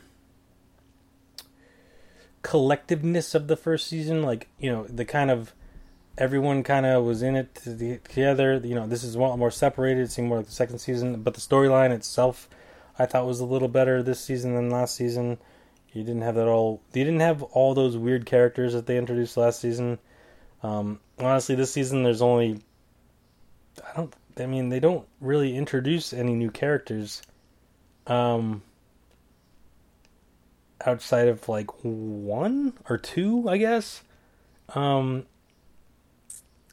collectiveness 2.41 3.35
of 3.35 3.47
the 3.47 3.55
first 3.55 3.87
season. 3.87 4.23
Like 4.23 4.49
you 4.59 4.71
know, 4.71 4.85
the 4.85 5.05
kind 5.05 5.31
of 5.31 5.53
everyone 6.17 6.63
kind 6.63 6.85
of 6.85 7.03
was 7.03 7.21
in 7.21 7.35
it 7.35 7.55
together. 7.55 8.59
You 8.63 8.75
know, 8.75 8.87
this 8.87 9.03
is 9.03 9.15
a 9.15 9.19
lot 9.19 9.37
more 9.37 9.51
separated. 9.51 10.03
It 10.03 10.11
seemed 10.11 10.29
more 10.29 10.37
like 10.37 10.47
the 10.47 10.51
second 10.51 10.79
season, 10.79 11.21
but 11.21 11.33
the 11.33 11.41
storyline 11.41 11.91
itself, 11.91 12.49
I 12.97 13.05
thought 13.05 13.25
was 13.25 13.39
a 13.39 13.45
little 13.45 13.67
better 13.67 14.01
this 14.01 14.19
season 14.19 14.55
than 14.55 14.69
last 14.69 14.95
season. 14.95 15.37
You 15.95 16.03
didn't 16.03 16.23
have 16.23 16.35
that 16.35 16.49
all. 16.49 16.81
You 16.93 17.05
didn't 17.05 17.21
have 17.21 17.41
all 17.41 17.73
those 17.73 17.95
weird 17.95 18.25
characters 18.25 18.73
that 18.73 18.85
they 18.85 18.97
introduced 18.97 19.37
last 19.37 19.61
season. 19.61 19.97
Um, 20.61 20.99
honestly, 21.17 21.55
this 21.55 21.71
season 21.71 22.03
there's 22.03 22.21
only. 22.21 22.59
I 23.81 23.95
don't. 23.95 24.13
I 24.37 24.45
mean, 24.45 24.67
they 24.67 24.81
don't 24.81 25.07
really 25.21 25.55
introduce 25.55 26.11
any 26.11 26.33
new 26.33 26.51
characters. 26.51 27.21
Um, 28.07 28.61
outside 30.85 31.29
of 31.29 31.47
like 31.47 31.71
one 31.81 32.73
or 32.89 32.97
two, 32.97 33.47
I 33.47 33.55
guess. 33.55 34.03
Um, 34.75 35.25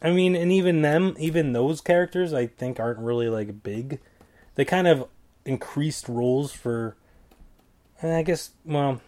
I 0.02 0.10
mean, 0.10 0.34
and 0.34 0.50
even 0.50 0.82
them, 0.82 1.14
even 1.20 1.52
those 1.52 1.80
characters, 1.80 2.34
I 2.34 2.48
think 2.48 2.80
aren't 2.80 2.98
really 2.98 3.28
like 3.28 3.62
big. 3.62 4.00
They 4.56 4.64
kind 4.64 4.88
of 4.88 5.06
increased 5.44 6.08
roles 6.08 6.52
for. 6.52 6.96
I 8.02 8.22
guess, 8.22 8.50
well, 8.64 9.00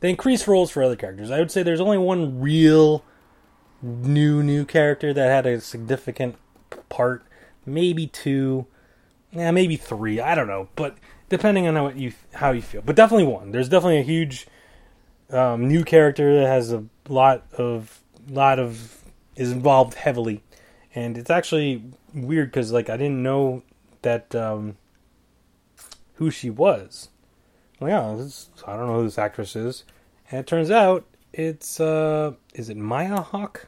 they 0.00 0.10
increase 0.10 0.48
roles 0.48 0.70
for 0.70 0.82
other 0.82 0.96
characters. 0.96 1.30
I 1.30 1.38
would 1.38 1.50
say 1.50 1.62
there's 1.62 1.80
only 1.80 1.98
one 1.98 2.40
real 2.40 3.04
new 3.82 4.42
new 4.42 4.64
character 4.64 5.12
that 5.12 5.28
had 5.28 5.46
a 5.46 5.60
significant 5.60 6.36
part, 6.88 7.24
maybe 7.66 8.06
two, 8.06 8.66
yeah, 9.32 9.50
maybe 9.50 9.76
three. 9.76 10.20
I 10.20 10.34
don't 10.34 10.46
know, 10.48 10.68
but 10.76 10.96
depending 11.28 11.66
on 11.66 11.74
how 11.74 11.88
you 11.88 12.12
how 12.34 12.52
you 12.52 12.62
feel, 12.62 12.82
but 12.82 12.96
definitely 12.96 13.26
one. 13.26 13.52
There's 13.52 13.68
definitely 13.68 13.98
a 13.98 14.02
huge 14.02 14.46
um, 15.30 15.66
new 15.68 15.84
character 15.84 16.40
that 16.40 16.46
has 16.46 16.72
a 16.72 16.84
lot 17.08 17.44
of 17.56 18.00
lot 18.28 18.58
of 18.58 19.02
is 19.34 19.50
involved 19.50 19.94
heavily, 19.94 20.42
and 20.94 21.16
it's 21.16 21.30
actually 21.30 21.82
weird 22.14 22.50
because 22.50 22.72
like 22.72 22.90
I 22.90 22.96
didn't 22.96 23.22
know 23.22 23.62
that 24.02 24.34
um, 24.34 24.76
who 26.14 26.30
she 26.30 26.50
was. 26.50 27.08
Well, 27.82 27.90
yeah, 27.90 28.22
this, 28.22 28.48
I 28.64 28.76
don't 28.76 28.86
know 28.86 29.00
who 29.00 29.04
this 29.04 29.18
actress 29.18 29.56
is, 29.56 29.82
and 30.30 30.38
it 30.38 30.46
turns 30.46 30.70
out 30.70 31.04
it's 31.32 31.80
uh, 31.80 32.34
is 32.54 32.68
it 32.68 32.76
Maya 32.76 33.20
Hawke? 33.20 33.66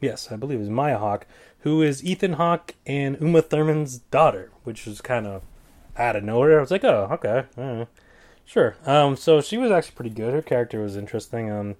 Yes, 0.00 0.30
I 0.30 0.36
believe 0.36 0.60
it's 0.60 0.68
Maya 0.68 0.98
Hawke, 0.98 1.26
who 1.60 1.82
is 1.82 2.04
Ethan 2.04 2.34
Hawke 2.34 2.76
and 2.86 3.16
Uma 3.20 3.42
Thurman's 3.42 3.98
daughter, 3.98 4.52
which 4.62 4.86
is 4.86 5.00
kind 5.00 5.26
of 5.26 5.42
out 5.96 6.14
of 6.14 6.22
nowhere. 6.22 6.58
I 6.58 6.60
was 6.60 6.70
like, 6.70 6.84
oh, 6.84 7.08
okay, 7.14 7.88
sure. 8.44 8.76
Um, 8.86 9.16
so 9.16 9.40
she 9.40 9.58
was 9.58 9.72
actually 9.72 9.96
pretty 9.96 10.10
good. 10.10 10.32
Her 10.32 10.42
character 10.42 10.80
was 10.80 10.96
interesting. 10.96 11.50
Um, 11.50 11.74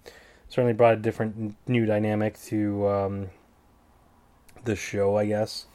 certainly 0.49 0.73
brought 0.73 0.95
a 0.95 0.97
different 0.97 1.55
new 1.69 1.87
dynamic 1.87 2.43
to 2.47 2.89
um, 2.89 3.31
the 4.65 4.75
show, 4.75 5.17
I 5.17 5.27
guess. 5.27 5.67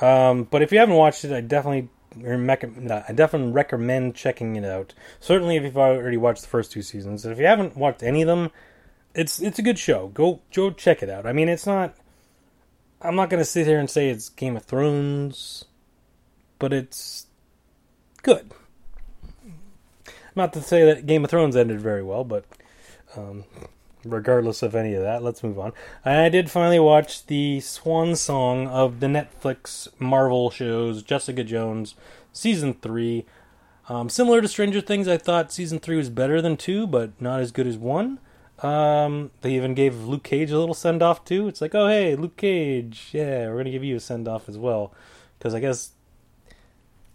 Um, 0.00 0.44
but 0.44 0.62
if 0.62 0.70
you 0.70 0.78
haven't 0.78 0.94
watched 0.94 1.24
it, 1.24 1.32
I 1.32 1.40
definitely 1.40 1.88
I 2.24 3.12
definitely 3.12 3.52
recommend 3.52 4.14
checking 4.14 4.56
it 4.56 4.64
out. 4.64 4.94
Certainly, 5.20 5.56
if 5.56 5.62
you've 5.64 5.76
already 5.76 6.16
watched 6.16 6.42
the 6.42 6.48
first 6.48 6.72
two 6.72 6.82
seasons, 6.82 7.24
and 7.24 7.32
if 7.32 7.38
you 7.38 7.46
haven't 7.46 7.76
watched 7.76 8.02
any 8.02 8.22
of 8.22 8.28
them, 8.28 8.50
it's 9.14 9.40
it's 9.40 9.58
a 9.58 9.62
good 9.62 9.78
show. 9.78 10.08
Go 10.08 10.40
go 10.54 10.70
check 10.70 11.02
it 11.02 11.10
out. 11.10 11.26
I 11.26 11.32
mean, 11.32 11.48
it's 11.48 11.66
not. 11.66 11.94
I'm 13.00 13.14
not 13.14 13.28
going 13.28 13.40
to 13.40 13.44
sit 13.44 13.66
here 13.66 13.78
and 13.78 13.90
say 13.90 14.08
it's 14.08 14.28
Game 14.30 14.56
of 14.56 14.64
Thrones, 14.64 15.64
but 16.58 16.72
it's 16.72 17.26
good. 18.22 18.52
Not 20.34 20.52
to 20.54 20.62
say 20.62 20.84
that 20.84 21.06
Game 21.06 21.24
of 21.24 21.30
Thrones 21.30 21.56
ended 21.56 21.80
very 21.80 22.02
well, 22.02 22.24
but 22.24 22.44
um, 23.16 23.44
regardless 24.10 24.62
of 24.62 24.74
any 24.74 24.94
of 24.94 25.02
that, 25.02 25.22
let's 25.22 25.42
move 25.42 25.58
on. 25.58 25.72
I 26.04 26.28
did 26.28 26.50
finally 26.50 26.78
watch 26.78 27.26
the 27.26 27.60
swan 27.60 28.16
song 28.16 28.66
of 28.68 29.00
the 29.00 29.06
Netflix 29.06 29.88
Marvel 29.98 30.50
shows, 30.50 31.02
Jessica 31.02 31.44
Jones, 31.44 31.94
season 32.32 32.74
three. 32.74 33.26
Um, 33.88 34.08
similar 34.08 34.40
to 34.40 34.48
Stranger 34.48 34.80
Things, 34.80 35.06
I 35.06 35.16
thought 35.16 35.52
season 35.52 35.78
three 35.78 35.96
was 35.96 36.10
better 36.10 36.42
than 36.42 36.56
two, 36.56 36.86
but 36.86 37.10
not 37.20 37.40
as 37.40 37.52
good 37.52 37.66
as 37.66 37.76
one. 37.76 38.18
Um, 38.60 39.30
they 39.42 39.54
even 39.54 39.74
gave 39.74 40.04
Luke 40.04 40.22
Cage 40.22 40.50
a 40.50 40.58
little 40.58 40.74
send 40.74 41.02
off 41.02 41.24
too. 41.24 41.46
It's 41.46 41.60
like, 41.60 41.74
oh 41.74 41.88
hey, 41.88 42.16
Luke 42.16 42.36
Cage, 42.36 43.10
yeah, 43.12 43.48
we're 43.48 43.58
gonna 43.58 43.70
give 43.70 43.84
you 43.84 43.96
a 43.96 44.00
send 44.00 44.26
off 44.26 44.48
as 44.48 44.58
well, 44.58 44.92
because 45.38 45.54
I 45.54 45.60
guess, 45.60 45.92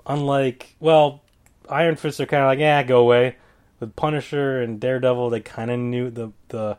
unlike 0.06 0.76
well, 0.80 1.22
Iron 1.70 1.96
Fist 1.96 2.20
are 2.20 2.26
kind 2.26 2.44
of 2.44 2.48
like, 2.48 2.60
yeah, 2.60 2.84
go 2.84 3.00
away 3.00 3.36
with 3.82 3.96
Punisher 3.96 4.62
and 4.62 4.80
Daredevil, 4.80 5.32
they 5.32 5.42
kind 5.42 5.70
of 5.70 5.80
knew 5.80 6.10
the 6.10 6.32
the 6.48 6.78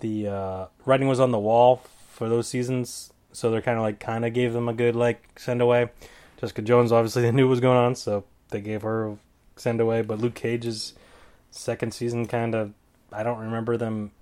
the 0.00 0.28
uh, 0.28 0.66
writing 0.86 1.08
was 1.08 1.20
on 1.20 1.32
the 1.32 1.38
wall 1.38 1.82
for 2.08 2.28
those 2.30 2.48
seasons, 2.48 3.12
so 3.32 3.50
they're 3.50 3.60
kind 3.60 3.76
of 3.76 3.82
like 3.82 4.00
kind 4.00 4.24
of 4.24 4.32
gave 4.32 4.54
them 4.54 4.68
a 4.68 4.72
good 4.72 4.96
like 4.96 5.38
send 5.38 5.60
away. 5.60 5.90
Jessica 6.40 6.62
Jones, 6.62 6.92
obviously, 6.92 7.22
they 7.22 7.32
knew 7.32 7.46
what 7.46 7.50
was 7.50 7.60
going 7.60 7.76
on, 7.76 7.94
so 7.96 8.24
they 8.48 8.62
gave 8.62 8.82
her 8.82 9.16
send 9.56 9.80
away. 9.80 10.00
But 10.00 10.20
Luke 10.20 10.36
Cage's 10.36 10.94
second 11.50 11.92
season, 11.92 12.26
kind 12.26 12.54
of, 12.54 12.72
I 13.12 13.24
don't 13.24 13.40
remember 13.40 13.76
them 13.76 14.12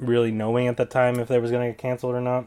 really 0.00 0.30
knowing 0.32 0.66
at 0.66 0.78
the 0.78 0.86
time 0.86 1.20
if 1.20 1.28
they 1.28 1.38
was 1.38 1.50
going 1.50 1.66
to 1.66 1.72
get 1.72 1.78
canceled 1.78 2.14
or 2.14 2.20
not. 2.20 2.46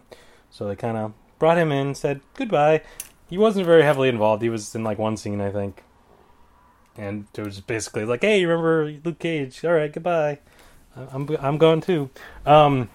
So 0.49 0.67
they 0.67 0.75
kind 0.75 0.97
of 0.97 1.13
brought 1.37 1.59
him 1.59 1.71
in, 1.71 1.93
said 1.93 2.21
goodbye. 2.33 2.81
He 3.29 3.37
wasn't 3.37 3.67
very 3.67 3.83
heavily 3.83 4.09
involved. 4.09 4.41
He 4.41 4.49
was 4.49 4.73
in 4.73 4.83
like 4.83 4.97
one 4.97 5.15
scene, 5.15 5.39
I 5.39 5.51
think 5.51 5.83
and 6.99 7.27
it 7.35 7.41
was 7.41 7.61
basically 7.61 8.05
like, 8.05 8.21
"Hey, 8.21 8.45
remember 8.45 8.93
Luke 9.03 9.19
Cage? 9.19 9.63
All 9.63 9.71
right, 9.71 9.91
goodbye. 9.91 10.39
I'm 10.95 11.29
I'm 11.39 11.57
going 11.57 11.81
too." 11.81 12.09
Um, 12.45 12.89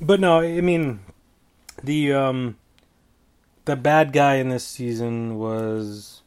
but 0.00 0.20
no, 0.20 0.40
I 0.40 0.60
mean, 0.60 1.00
the 1.82 2.12
um, 2.12 2.56
the 3.64 3.76
bad 3.76 4.12
guy 4.12 4.34
in 4.36 4.50
this 4.50 4.64
season 4.64 5.38
was 5.38 6.22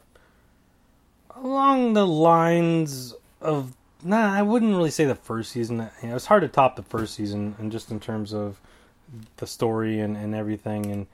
along 1.36 1.94
the 1.94 2.08
lines 2.08 3.14
of 3.40 3.76
nah. 4.04 4.34
I 4.34 4.42
wouldn't 4.42 4.76
really 4.76 4.92
say 4.92 5.06
the 5.06 5.16
first 5.16 5.52
season. 5.52 5.78
You 5.78 6.08
know, 6.08 6.12
it 6.12 6.14
was 6.14 6.26
hard 6.26 6.42
to 6.42 6.48
top 6.48 6.76
the 6.76 6.84
first 6.84 7.14
season, 7.14 7.56
and 7.60 7.72
just 7.72 7.92
in 7.92 8.00
terms 8.00 8.34
of 8.34 8.60
the 9.38 9.46
story 9.46 10.00
and, 10.00 10.18
and 10.18 10.34
everything, 10.34 10.88
and 10.88 11.06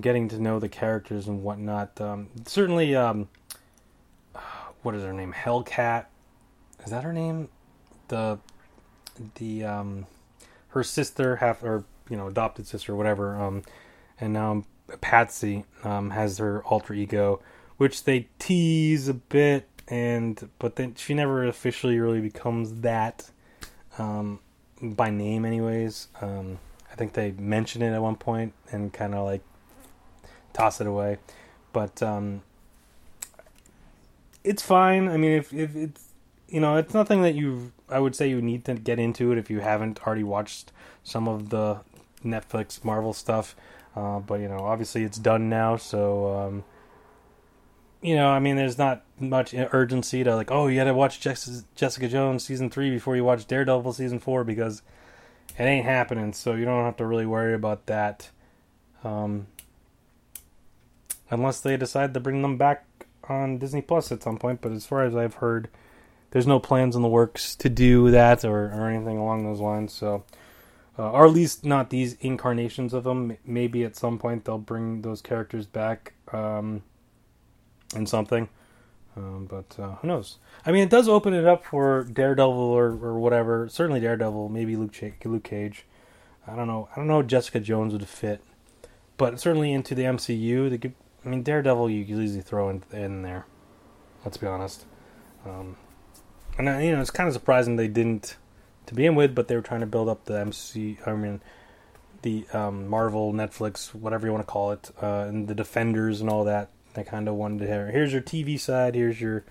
getting 0.00 0.28
to 0.28 0.38
know 0.38 0.60
the 0.60 0.68
characters 0.68 1.26
and 1.26 1.42
whatnot. 1.42 2.00
Um, 2.00 2.28
certainly. 2.46 2.94
Um, 2.94 3.28
what 4.82 4.94
is 4.94 5.02
her 5.02 5.12
name? 5.12 5.32
Hellcat. 5.32 6.06
Is 6.84 6.90
that 6.90 7.04
her 7.04 7.12
name? 7.12 7.48
The 8.08 8.38
the 9.36 9.64
um 9.64 10.06
her 10.68 10.82
sister 10.82 11.36
half 11.36 11.62
or 11.62 11.84
you 12.08 12.16
know 12.16 12.28
adopted 12.28 12.66
sister 12.66 12.96
whatever 12.96 13.38
um 13.38 13.62
and 14.18 14.32
now 14.32 14.64
Patsy 15.00 15.64
um 15.84 16.10
has 16.10 16.38
her 16.38 16.64
alter 16.64 16.94
ego 16.94 17.40
which 17.76 18.04
they 18.04 18.28
tease 18.38 19.08
a 19.08 19.14
bit 19.14 19.68
and 19.88 20.48
but 20.58 20.76
then 20.76 20.94
she 20.94 21.12
never 21.12 21.46
officially 21.46 21.98
really 22.00 22.22
becomes 22.22 22.80
that 22.80 23.30
um 23.98 24.40
by 24.80 25.10
name 25.10 25.44
anyways 25.44 26.08
um 26.22 26.58
I 26.92 26.94
think 26.94 27.14
they 27.14 27.32
mention 27.32 27.80
it 27.80 27.92
at 27.92 28.02
one 28.02 28.16
point 28.16 28.52
and 28.70 28.92
kind 28.92 29.14
of 29.14 29.24
like 29.24 29.40
toss 30.52 30.80
it 30.80 30.86
away. 30.86 31.16
But 31.72 32.02
um, 32.02 32.42
it's 34.44 34.62
fine. 34.62 35.08
I 35.08 35.16
mean, 35.16 35.32
if 35.32 35.52
if 35.52 35.76
it's 35.76 36.12
you 36.48 36.60
know, 36.60 36.76
it's 36.76 36.94
nothing 36.94 37.22
that 37.22 37.34
you 37.34 37.72
I 37.88 37.98
would 37.98 38.14
say 38.14 38.28
you 38.28 38.40
need 38.42 38.64
to 38.66 38.74
get 38.74 38.98
into 38.98 39.32
it 39.32 39.38
if 39.38 39.50
you 39.50 39.60
haven't 39.60 40.06
already 40.06 40.24
watched 40.24 40.72
some 41.02 41.28
of 41.28 41.50
the 41.50 41.80
Netflix 42.24 42.84
Marvel 42.84 43.12
stuff. 43.12 43.56
Uh, 43.94 44.20
but 44.20 44.40
you 44.40 44.48
know, 44.48 44.60
obviously 44.60 45.04
it's 45.04 45.18
done 45.18 45.48
now, 45.48 45.76
so 45.76 46.34
um, 46.34 46.64
you 48.02 48.16
know, 48.16 48.28
I 48.28 48.40
mean, 48.40 48.56
there's 48.56 48.78
not 48.78 49.04
much 49.20 49.54
urgency 49.54 50.24
to 50.24 50.34
like, 50.34 50.50
oh, 50.50 50.66
you 50.66 50.76
got 50.76 50.84
to 50.84 50.94
watch 50.94 51.20
Jessica 51.20 52.08
Jones 52.08 52.44
season 52.44 52.68
three 52.68 52.90
before 52.90 53.16
you 53.16 53.24
watch 53.24 53.46
Daredevil 53.46 53.92
season 53.92 54.18
four 54.18 54.44
because 54.44 54.82
it 55.58 55.62
ain't 55.62 55.86
happening. 55.86 56.32
So 56.32 56.54
you 56.54 56.64
don't 56.64 56.84
have 56.84 56.96
to 56.96 57.06
really 57.06 57.26
worry 57.26 57.54
about 57.54 57.86
that, 57.86 58.30
um, 59.04 59.46
unless 61.30 61.60
they 61.60 61.76
decide 61.76 62.12
to 62.14 62.20
bring 62.20 62.42
them 62.42 62.58
back 62.58 62.84
on 63.28 63.58
Disney 63.58 63.82
Plus 63.82 64.12
at 64.12 64.22
some 64.22 64.38
point. 64.38 64.60
But 64.60 64.72
as 64.72 64.86
far 64.86 65.04
as 65.04 65.14
I've 65.14 65.34
heard, 65.34 65.68
there's 66.30 66.46
no 66.46 66.58
plans 66.60 66.96
in 66.96 67.02
the 67.02 67.08
works 67.08 67.54
to 67.56 67.68
do 67.68 68.10
that 68.10 68.44
or, 68.44 68.66
or 68.66 68.88
anything 68.88 69.18
along 69.18 69.44
those 69.44 69.60
lines. 69.60 69.92
So, 69.92 70.24
uh, 70.98 71.10
or 71.10 71.26
at 71.26 71.32
least 71.32 71.64
not 71.64 71.90
these 71.90 72.14
incarnations 72.20 72.94
of 72.94 73.04
them. 73.04 73.36
Maybe 73.44 73.84
at 73.84 73.96
some 73.96 74.18
point 74.18 74.44
they'll 74.44 74.58
bring 74.58 75.02
those 75.02 75.20
characters 75.22 75.66
back. 75.66 76.14
Um, 76.32 76.82
in 77.94 78.06
something. 78.06 78.48
Um, 79.16 79.46
but 79.46 79.78
uh, 79.78 79.96
who 79.96 80.08
knows? 80.08 80.38
I 80.64 80.72
mean, 80.72 80.82
it 80.82 80.90
does 80.90 81.08
open 81.08 81.34
it 81.34 81.44
up 81.44 81.64
for 81.64 82.04
Daredevil 82.04 82.52
or, 82.52 82.86
or 82.86 83.18
whatever. 83.18 83.68
Certainly 83.68 84.00
Daredevil, 84.00 84.48
maybe 84.48 84.76
Luke, 84.76 84.92
Ch- 84.92 85.24
Luke 85.24 85.44
Cage. 85.44 85.84
I 86.46 86.56
don't 86.56 86.66
know. 86.66 86.88
I 86.92 86.96
don't 86.96 87.08
know. 87.08 87.22
Jessica 87.22 87.60
Jones 87.60 87.92
would 87.92 88.08
fit, 88.08 88.42
but 89.16 89.38
certainly 89.38 89.72
into 89.72 89.94
the 89.94 90.04
MCU. 90.04 90.70
They 90.70 90.78
could, 90.78 90.94
I 91.24 91.28
mean, 91.28 91.42
Daredevil 91.42 91.90
you 91.90 92.04
could 92.04 92.22
easily 92.22 92.42
throw 92.42 92.68
in, 92.68 92.82
in 92.92 93.22
there. 93.22 93.46
Let's 94.24 94.36
be 94.36 94.46
honest. 94.46 94.84
Um, 95.44 95.76
and 96.58 96.68
uh, 96.68 96.78
you 96.78 96.92
know, 96.92 97.00
it's 97.00 97.10
kind 97.10 97.28
of 97.28 97.34
surprising 97.34 97.76
they 97.76 97.88
didn't 97.88 98.36
to 98.86 98.94
begin 98.94 99.14
with, 99.14 99.34
but 99.34 99.48
they 99.48 99.56
were 99.56 99.62
trying 99.62 99.80
to 99.80 99.86
build 99.86 100.08
up 100.08 100.24
the 100.24 100.38
MC. 100.38 100.98
I 101.06 101.12
mean, 101.12 101.40
the 102.22 102.46
um, 102.52 102.88
Marvel, 102.88 103.32
Netflix, 103.32 103.94
whatever 103.94 104.26
you 104.26 104.32
want 104.32 104.46
to 104.46 104.50
call 104.50 104.72
it, 104.72 104.90
uh, 105.02 105.24
and 105.28 105.48
the 105.48 105.54
Defenders 105.54 106.20
and 106.20 106.30
all 106.30 106.44
that 106.44 106.70
They 106.94 107.04
kind 107.04 107.28
of 107.28 107.34
wanted 107.34 107.60
to 107.60 107.68
have 107.68 107.88
here's 107.88 108.12
your 108.12 108.22
TV 108.22 108.58
side, 108.58 108.94
here's 108.94 109.20
your 109.20 109.44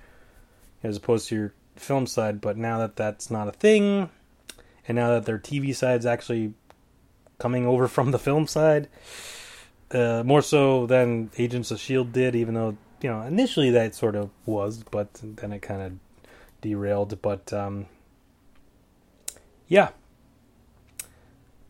as 0.83 0.97
opposed 0.97 1.29
to 1.29 1.35
your 1.35 1.53
film 1.75 2.07
side. 2.07 2.41
But 2.41 2.57
now 2.57 2.79
that 2.79 2.95
that's 2.95 3.29
not 3.29 3.47
a 3.47 3.51
thing, 3.51 4.09
and 4.87 4.95
now 4.95 5.09
that 5.09 5.25
their 5.25 5.39
TV 5.39 5.75
side's 5.75 6.05
actually 6.05 6.53
coming 7.39 7.65
over 7.65 7.87
from 7.87 8.11
the 8.11 8.19
film 8.19 8.47
side, 8.47 8.87
uh, 9.93 10.23
more 10.25 10.41
so 10.41 10.85
than 10.85 11.31
Agents 11.37 11.71
of 11.71 11.79
Shield 11.79 12.11
did, 12.11 12.35
even 12.35 12.53
though 12.53 12.77
you 13.01 13.09
know 13.09 13.21
initially 13.21 13.71
that 13.71 13.95
sort 13.95 14.15
of 14.15 14.29
was, 14.45 14.83
but 14.83 15.13
then 15.21 15.51
it 15.51 15.61
kind 15.61 15.81
of 15.81 15.93
derailed. 16.61 17.21
But 17.21 17.51
um, 17.53 17.87
yeah. 19.67 19.89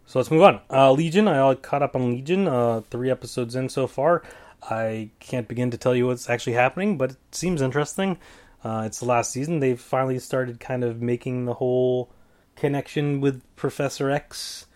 So 0.06 0.20
let's 0.20 0.30
move 0.30 0.42
on. 0.42 0.60
Uh, 0.70 0.92
Legion, 0.92 1.28
I 1.30 1.56
caught 1.56 1.82
up 1.82 1.96
on 1.96 2.12
Legion. 2.12 2.48
Uh, 2.48 2.82
three 2.90 3.10
episodes 3.10 3.56
in 3.56 3.70
so 3.70 3.88
far. 3.88 4.24
I 4.62 5.10
can't 5.20 5.48
begin 5.48 5.72
to 5.72 5.78
tell 5.78 5.96
you 5.96 6.08
what's 6.08 6.30
actually 6.30 6.54
happening, 6.54 6.98
but 6.98 7.12
it 7.12 7.18
seems 7.32 7.62
interesting. 7.62 8.18
Uh, 8.64 8.84
it's 8.86 9.00
the 9.00 9.06
last 9.06 9.32
season. 9.32 9.60
They've 9.60 9.80
finally 9.80 10.20
started 10.20 10.60
kind 10.60 10.84
of 10.84 11.02
making 11.02 11.46
the 11.46 11.56
whole 11.56 12.12
connection 12.56 13.22
with 13.22 13.42
Professor 13.56 14.12
X, 14.12 14.68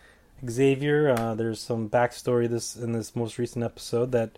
Xavier. 0.47 1.09
Uh, 1.09 1.35
there's 1.35 1.59
some 1.59 1.89
backstory 1.89 2.49
this 2.49 2.75
in 2.75 2.91
this 2.91 3.15
most 3.15 3.37
recent 3.37 3.63
episode 3.63 4.11
that 4.11 4.37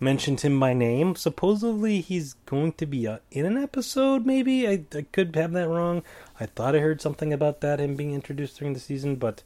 mentioned 0.00 0.40
him 0.40 0.58
by 0.58 0.72
name. 0.72 1.16
Supposedly 1.16 2.00
he's 2.00 2.34
going 2.46 2.72
to 2.72 2.86
be 2.86 3.06
uh, 3.06 3.18
in 3.30 3.46
an 3.46 3.56
episode. 3.56 4.26
Maybe 4.26 4.68
I, 4.68 4.84
I 4.94 5.02
could 5.12 5.34
have 5.36 5.52
that 5.52 5.68
wrong. 5.68 6.02
I 6.38 6.46
thought 6.46 6.74
I 6.74 6.80
heard 6.80 7.00
something 7.00 7.32
about 7.32 7.60
that 7.60 7.80
him 7.80 7.96
being 7.96 8.14
introduced 8.14 8.58
during 8.58 8.74
the 8.74 8.80
season, 8.80 9.16
but 9.16 9.42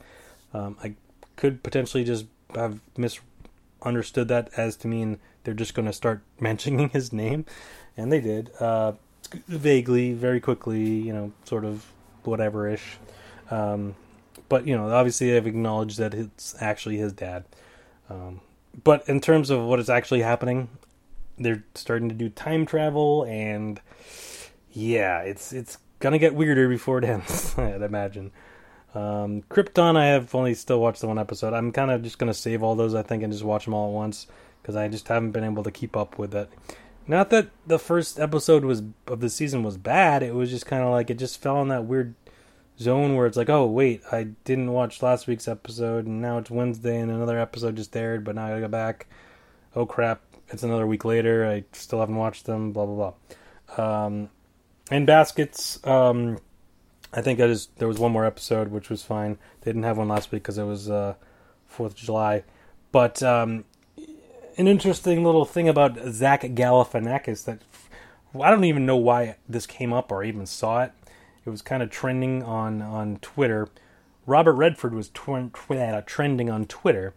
um, 0.53 0.77
I 0.83 0.95
could 1.37 1.63
potentially 1.63 2.05
just 2.05 2.27
have 2.55 2.81
misunderstood 2.97 4.29
that 4.29 4.51
as 4.57 4.77
to 4.77 4.89
mean 4.89 5.19
they're 5.45 5.55
just 5.55 5.75
going 5.75 5.87
to 5.87 5.93
start 5.93 6.23
mentioning 6.41 6.91
his 6.91 7.13
name, 7.13 7.45
and 7.97 8.13
they 8.13 8.21
did 8.21 8.51
uh, 8.61 8.93
vaguely, 9.47 10.13
very 10.13 10.41
quickly, 10.41 10.83
you 10.83 11.13
know, 11.13 11.33
sort 11.45 11.65
of 11.65 11.87
whatever 12.25 12.69
ish. 12.69 12.99
Um, 13.51 13.95
but 14.49 14.67
you 14.67 14.77
know, 14.77 14.91
obviously, 14.91 15.31
they've 15.31 15.47
acknowledged 15.47 15.99
that 15.99 16.15
it's 16.15 16.55
actually 16.61 16.97
his 16.97 17.13
dad. 17.13 17.45
Um, 18.09 18.41
but 18.85 19.09
in 19.09 19.21
terms 19.21 19.51
of 19.51 19.63
what 19.63 19.79
is 19.79 19.91
actually 19.91 20.23
happening, 20.23 20.69
they're 21.37 21.65
starting 21.75 22.09
to 22.09 22.15
do 22.15 22.29
time 22.29 22.67
travel, 22.67 23.25
and 23.25 23.81
yeah, 24.73 25.21
it's 25.21 25.53
it's 25.53 25.79
gonna 26.01 26.19
get 26.19 26.35
weirder 26.35 26.69
before 26.69 26.99
it 26.99 27.05
ends. 27.05 27.55
I'd 27.59 27.83
imagine. 27.83 28.33
Um, 28.95 29.43
Krypton, 29.51 29.97
I 29.97 30.07
have 30.07 30.35
only 30.35 30.55
still 30.55 30.81
watched 30.81 31.03
the 31.03 31.09
one 31.09 31.19
episode. 31.19 31.53
I'm 31.53 31.73
kind 31.73 31.91
of 31.91 32.03
just 32.03 32.19
gonna 32.19 32.35
save 32.35 32.63
all 32.63 32.75
those, 32.75 32.95
I 32.95 33.03
think, 33.03 33.23
and 33.23 33.33
just 33.33 33.45
watch 33.45 33.65
them 33.65 33.75
all 33.75 33.89
at 33.89 33.95
once 33.95 34.27
because 34.63 34.77
I 34.77 34.89
just 34.89 35.09
haven't 35.09 35.33
been 35.33 35.45
able 35.45 35.63
to 35.63 35.71
keep 35.71 35.97
up 35.97 36.19
with 36.19 36.35
it. 36.35 36.51
Not 37.07 37.31
that 37.31 37.49
the 37.67 37.79
first 37.79 38.21
episode 38.21 38.65
was 38.65 38.83
of 39.07 39.21
the 39.21 39.31
season 39.31 39.63
was 39.63 39.79
bad. 39.79 40.23
It 40.23 40.35
was 40.35 40.51
just 40.51 40.67
kind 40.67 40.83
of 40.83 40.91
like 40.91 41.09
it 41.09 41.19
just 41.19 41.41
fell 41.41 41.63
in 41.63 41.69
that 41.69 41.85
weird 41.85 42.15
zone 42.79 43.17
where 43.17 43.27
it's 43.27 43.37
like, 43.37 43.49
oh 43.49 43.67
wait, 43.67 44.03
I 44.11 44.25
didn't 44.45 44.73
watch 44.73 45.03
last 45.03 45.27
week's 45.27 45.49
episode, 45.49 46.07
and 46.07 46.23
now 46.23 46.38
it's 46.38 46.51
Wednesday, 46.51 46.99
and 46.99 47.11
another 47.11 47.38
episode 47.38 47.77
just 47.77 47.97
aired, 47.97 48.25
but 48.25 48.35
now 48.35 48.47
I 48.47 48.49
gotta 48.51 48.61
go 48.62 48.69
back. 48.69 49.07
Oh 49.75 49.87
crap, 49.87 50.23
it's 50.49 50.62
another 50.62 50.87
week 50.87 51.05
later. 51.05 51.47
I 51.47 51.64
still 51.73 52.01
haven't 52.01 52.17
watched 52.17 52.47
them. 52.47 52.73
Blah 52.73 52.87
blah 52.87 53.12
blah. 53.77 54.07
Um, 54.07 54.31
and 54.91 55.07
baskets. 55.07 55.85
Um, 55.87 56.38
I 57.12 57.23
think 57.23 57.38
that 57.38 57.49
is 57.49 57.69
there 57.77 57.88
was 57.88 57.99
one 57.99 58.12
more 58.12 58.27
episode 58.27 58.69
which 58.69 58.91
was 58.91 59.03
fine. 59.03 59.38
They 59.61 59.71
didn't 59.71 59.85
have 59.85 59.99
one 59.99 60.09
last 60.09 60.31
week 60.31 60.43
because 60.43 60.59
it 60.59 60.64
was 60.64 60.91
uh, 60.91 61.14
Fourth 61.67 61.93
of 61.93 61.99
July, 61.99 62.45
but 62.93 63.23
um, 63.23 63.64
an 64.57 64.67
interesting 64.67 65.25
little 65.25 65.45
thing 65.45 65.69
about 65.69 65.99
Zach 66.11 66.43
Galifianakis 66.43 67.45
that 67.45 67.61
I 68.41 68.51
don't 68.51 68.64
even 68.64 68.85
know 68.85 68.97
why 68.97 69.37
this 69.49 69.67
came 69.67 69.93
up 69.93 70.12
or 70.12 70.23
even 70.23 70.47
saw 70.47 70.83
it. 70.83 70.93
It 71.49 71.51
was 71.51 71.63
kind 71.63 71.83
of 71.83 71.89
trending 71.89 72.43
on 72.43 72.83
on 72.83 73.17
Twitter. 73.23 73.69
Robert 74.27 74.53
Redford 74.53 74.93
was 74.93 75.09
tw- 75.09 75.51
tw- 75.53 76.07
trending 76.07 76.51
on 76.51 76.67
Twitter, 76.67 77.15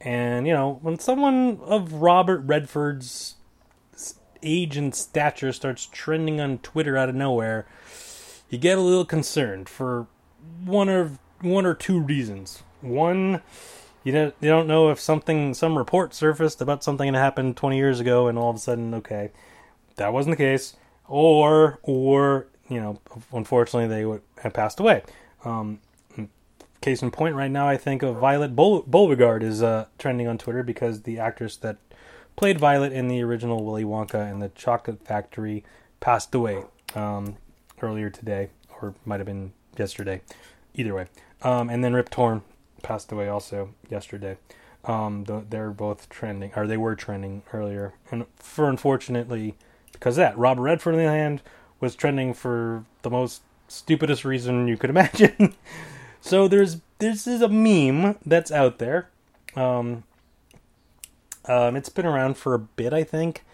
and 0.00 0.46
you 0.46 0.52
know 0.52 0.78
when 0.80 0.98
someone 1.00 1.58
of 1.64 1.94
Robert 1.94 2.38
Redford's 2.46 3.34
age 4.44 4.76
and 4.76 4.94
stature 4.94 5.52
starts 5.52 5.86
trending 5.86 6.40
on 6.40 6.58
Twitter 6.58 6.96
out 6.96 7.08
of 7.08 7.16
nowhere, 7.16 7.66
you 8.48 8.58
get 8.58 8.78
a 8.78 8.80
little 8.80 9.04
concerned 9.04 9.68
for 9.68 10.06
one 10.64 10.88
or 10.88 11.18
one 11.40 11.66
or 11.66 11.74
two 11.74 11.98
reasons. 11.98 12.62
One 12.80 13.42
you 14.04 14.12
don't 14.12 14.34
you 14.40 14.48
don't 14.48 14.68
know 14.68 14.90
if 14.90 15.00
something 15.00 15.52
some 15.52 15.76
report 15.76 16.14
surfaced 16.14 16.60
about 16.60 16.84
something 16.84 17.12
that 17.12 17.18
happened 17.18 17.56
20 17.56 17.76
years 17.76 17.98
ago 17.98 18.28
and 18.28 18.38
all 18.38 18.50
of 18.50 18.56
a 18.56 18.60
sudden 18.60 18.94
okay 18.94 19.32
that 19.96 20.12
wasn't 20.12 20.36
the 20.36 20.44
case 20.44 20.76
or 21.08 21.80
or 21.82 22.46
you 22.68 22.80
know 22.80 23.00
unfortunately 23.32 23.88
they 23.88 24.04
would 24.04 24.22
have 24.42 24.52
passed 24.52 24.80
away 24.80 25.02
um, 25.44 25.78
case 26.80 27.02
in 27.02 27.10
point 27.10 27.34
right 27.34 27.50
now 27.50 27.66
i 27.66 27.76
think 27.76 28.02
of 28.02 28.16
violet 28.16 28.54
beauregarde 28.54 29.42
is 29.42 29.62
uh, 29.62 29.86
trending 29.98 30.26
on 30.26 30.36
twitter 30.38 30.62
because 30.62 31.02
the 31.02 31.18
actress 31.18 31.56
that 31.56 31.76
played 32.36 32.58
violet 32.58 32.92
in 32.92 33.08
the 33.08 33.22
original 33.22 33.64
willy 33.64 33.84
wonka 33.84 34.30
and 34.30 34.42
the 34.42 34.48
chocolate 34.50 35.04
factory 35.06 35.64
passed 36.00 36.34
away 36.34 36.62
um, 36.94 37.36
earlier 37.80 38.10
today 38.10 38.50
or 38.80 38.94
might 39.04 39.20
have 39.20 39.26
been 39.26 39.52
yesterday 39.78 40.20
either 40.74 40.94
way 40.94 41.06
um, 41.42 41.70
and 41.70 41.82
then 41.82 41.94
rip 41.94 42.10
torn 42.10 42.42
passed 42.84 43.10
away 43.10 43.28
also 43.28 43.74
yesterday. 43.90 44.36
Um, 44.84 45.24
the, 45.24 45.44
they're 45.48 45.70
both 45.70 46.08
trending, 46.08 46.52
or 46.54 46.68
they 46.68 46.76
were 46.76 46.94
trending 46.94 47.42
earlier. 47.52 47.94
And 48.12 48.26
for 48.36 48.68
unfortunately, 48.68 49.56
because 49.92 50.14
that 50.16 50.38
Robert 50.38 50.62
Redford, 50.62 50.94
on 50.94 51.00
the 51.00 51.06
other 51.06 51.16
hand, 51.16 51.42
was 51.84 51.94
trending 51.94 52.34
for 52.34 52.84
the 53.02 53.10
most 53.10 53.42
stupidest 53.68 54.24
reason 54.24 54.66
you 54.66 54.76
could 54.76 54.90
imagine. 54.96 55.54
so 56.20 56.48
there's 56.48 56.80
this 56.98 57.26
is 57.26 57.42
a 57.42 57.48
meme 57.48 58.16
that's 58.24 58.50
out 58.50 58.78
there. 58.78 59.10
Um, 59.54 60.04
um, 61.46 61.76
it's 61.76 61.90
been 61.90 62.06
around 62.06 62.36
for 62.36 62.54
a 62.54 62.58
bit, 62.58 62.92
I 62.92 63.04
think. 63.04 63.44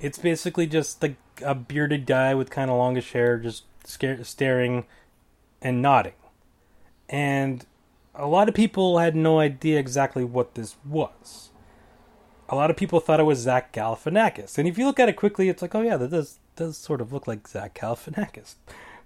It's 0.00 0.18
basically 0.18 0.66
just 0.66 1.02
like 1.02 1.16
a 1.44 1.54
bearded 1.54 2.06
guy 2.06 2.34
with 2.34 2.50
kind 2.50 2.70
of 2.70 2.78
longish 2.78 3.12
hair, 3.12 3.36
just 3.36 3.64
scare, 3.84 4.24
staring 4.24 4.86
and 5.60 5.82
nodding. 5.82 6.14
And 7.08 7.66
a 8.14 8.26
lot 8.26 8.48
of 8.48 8.54
people 8.54 8.98
had 8.98 9.14
no 9.14 9.38
idea 9.38 9.78
exactly 9.78 10.24
what 10.24 10.54
this 10.54 10.76
was. 10.86 11.50
A 12.48 12.54
lot 12.54 12.70
of 12.70 12.76
people 12.76 13.00
thought 13.00 13.20
it 13.20 13.24
was 13.24 13.40
Zach 13.40 13.72
Galifianakis, 13.72 14.58
and 14.58 14.68
if 14.68 14.78
you 14.78 14.86
look 14.86 15.00
at 15.00 15.08
it 15.08 15.16
quickly, 15.16 15.48
it's 15.48 15.62
like, 15.62 15.74
oh 15.74 15.80
yeah, 15.82 15.96
that 15.96 16.10
does 16.10 16.38
does 16.56 16.76
sort 16.76 17.00
of 17.00 17.12
look 17.12 17.26
like 17.26 17.48
Zach 17.48 17.74
Galifianakis. 17.74 18.54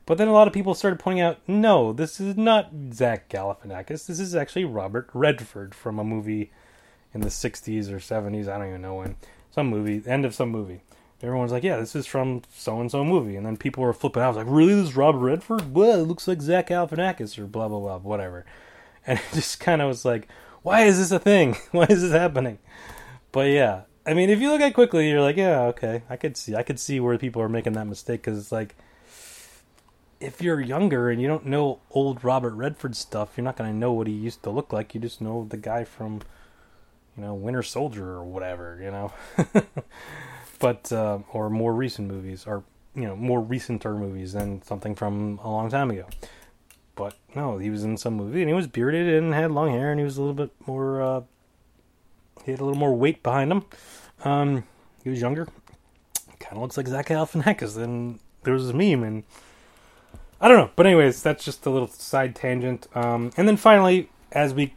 But 0.06 0.16
then 0.16 0.28
a 0.28 0.32
lot 0.32 0.48
of 0.48 0.54
people 0.54 0.74
started 0.74 0.98
pointing 0.98 1.22
out, 1.22 1.38
no, 1.46 1.92
this 1.92 2.18
is 2.18 2.36
not 2.36 2.70
Zach 2.92 3.28
Galifianakis. 3.28 4.06
This 4.06 4.20
is 4.20 4.34
actually 4.34 4.64
Robert 4.64 5.10
Redford 5.12 5.74
from 5.74 5.98
a 5.98 6.04
movie 6.04 6.50
in 7.12 7.20
the 7.20 7.28
60s 7.28 7.90
or 7.90 7.98
70s. 7.98 8.48
I 8.48 8.56
don't 8.58 8.68
even 8.68 8.82
know 8.82 8.94
when. 8.94 9.16
Some 9.50 9.68
movie, 9.68 10.02
end 10.08 10.24
of 10.24 10.34
some 10.34 10.50
movie. 10.50 10.82
Everyone's 11.22 11.52
like, 11.52 11.64
yeah, 11.64 11.76
this 11.78 11.96
is 11.96 12.06
from 12.06 12.42
so 12.54 12.80
and 12.80 12.90
so 12.90 13.04
movie. 13.04 13.36
And 13.36 13.44
then 13.44 13.56
people 13.56 13.82
were 13.82 13.92
flipping 13.92 14.22
out. 14.22 14.26
I 14.26 14.28
was 14.28 14.36
like, 14.38 14.46
really? 14.48 14.74
This 14.74 14.90
is 14.90 14.96
Robert 14.96 15.18
Redford? 15.18 15.74
Well, 15.74 16.00
it 16.00 16.06
looks 16.06 16.28
like 16.28 16.40
Zach 16.40 16.68
Galifianakis 16.68 17.38
or 17.38 17.46
blah, 17.46 17.68
blah, 17.68 17.80
blah, 17.80 17.98
whatever. 17.98 18.46
And 19.06 19.18
it 19.32 19.34
just 19.34 19.60
kind 19.60 19.82
of 19.82 19.88
was 19.88 20.04
like, 20.04 20.28
why 20.62 20.84
is 20.84 20.98
this 20.98 21.10
a 21.10 21.18
thing? 21.18 21.56
Why 21.70 21.86
is 21.88 22.02
this 22.02 22.12
happening? 22.12 22.58
But 23.32 23.50
yeah, 23.50 23.82
I 24.06 24.14
mean, 24.14 24.30
if 24.30 24.40
you 24.40 24.50
look 24.50 24.60
at 24.60 24.74
quickly, 24.74 25.08
you're 25.08 25.20
like, 25.20 25.36
yeah, 25.36 25.62
okay, 25.64 26.02
I 26.08 26.16
could 26.16 26.36
see, 26.36 26.54
I 26.54 26.62
could 26.62 26.80
see 26.80 26.98
where 27.00 27.18
people 27.18 27.42
are 27.42 27.48
making 27.48 27.74
that 27.74 27.86
mistake 27.86 28.22
because 28.22 28.38
it's 28.38 28.52
like, 28.52 28.74
if 30.20 30.42
you're 30.42 30.60
younger 30.60 31.10
and 31.10 31.20
you 31.20 31.28
don't 31.28 31.46
know 31.46 31.80
old 31.90 32.24
Robert 32.24 32.54
Redford 32.54 32.96
stuff, 32.96 33.34
you're 33.36 33.44
not 33.44 33.56
going 33.56 33.70
to 33.70 33.76
know 33.76 33.92
what 33.92 34.06
he 34.06 34.12
used 34.12 34.42
to 34.42 34.50
look 34.50 34.72
like. 34.72 34.94
You 34.94 35.00
just 35.00 35.20
know 35.20 35.46
the 35.48 35.56
guy 35.56 35.84
from, 35.84 36.20
you 37.16 37.22
know, 37.22 37.34
Winter 37.34 37.62
Soldier 37.62 38.10
or 38.10 38.24
whatever, 38.24 38.80
you 38.82 38.90
know. 38.90 39.12
but 40.58 40.90
uh, 40.90 41.18
or 41.32 41.50
more 41.50 41.72
recent 41.72 42.08
movies, 42.08 42.46
or 42.46 42.64
you 42.94 43.04
know, 43.04 43.14
more 43.14 43.42
recenter 43.42 43.96
movies 43.96 44.32
than 44.32 44.62
something 44.62 44.94
from 44.94 45.38
a 45.42 45.50
long 45.50 45.70
time 45.70 45.90
ago. 45.90 46.06
But 46.96 47.14
no, 47.34 47.58
he 47.58 47.70
was 47.70 47.84
in 47.84 47.96
some 47.96 48.14
movie 48.14 48.40
and 48.40 48.48
he 48.48 48.54
was 48.54 48.66
bearded 48.66 49.06
and 49.06 49.32
had 49.32 49.52
long 49.52 49.70
hair 49.70 49.92
and 49.92 50.00
he 50.00 50.04
was 50.04 50.16
a 50.16 50.20
little 50.20 50.34
bit 50.34 50.50
more. 50.66 51.00
Uh, 51.00 51.20
he 52.48 52.52
had 52.52 52.60
a 52.60 52.64
little 52.64 52.78
more 52.78 52.94
weight 52.94 53.22
behind 53.22 53.52
him. 53.52 53.64
Um, 54.24 54.64
he 55.04 55.10
was 55.10 55.20
younger. 55.20 55.46
Kind 56.40 56.56
of 56.56 56.62
looks 56.62 56.78
like 56.78 56.86
Zach 56.86 57.08
Galifianakis. 57.08 57.74
Then 57.74 58.20
there 58.42 58.54
was 58.54 58.66
this 58.66 58.74
meme 58.74 59.02
and 59.04 59.24
I 60.40 60.48
don't 60.48 60.56
know, 60.56 60.70
but 60.74 60.86
anyways, 60.86 61.22
that's 61.22 61.44
just 61.44 61.66
a 61.66 61.70
little 61.70 61.88
side 61.88 62.34
tangent. 62.34 62.86
Um, 62.94 63.32
and 63.36 63.46
then 63.46 63.58
finally, 63.58 64.08
as 64.32 64.54
we 64.54 64.74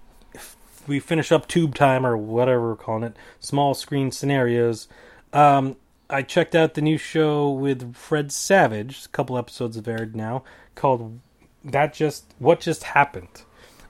we 0.86 1.00
finish 1.00 1.32
up 1.32 1.48
Tube 1.48 1.74
Time 1.74 2.06
or 2.06 2.18
whatever 2.18 2.70
we're 2.70 2.76
calling 2.76 3.04
it, 3.04 3.16
small 3.40 3.74
screen 3.74 4.12
scenarios. 4.12 4.90
Um, 5.32 5.78
I 6.10 6.24
checked 6.24 6.56
out 6.56 6.74
the 6.74 6.82
new 6.82 6.98
show 6.98 7.50
with 7.50 7.96
Fred 7.96 8.34
Savage. 8.34 9.06
A 9.06 9.10
couple 9.10 9.38
episodes 9.38 9.78
have 9.78 9.88
aired 9.88 10.14
now, 10.14 10.44
called 10.76 11.20
"That 11.64 11.94
Just 11.94 12.34
What 12.38 12.60
Just 12.60 12.84
Happened" 12.84 13.44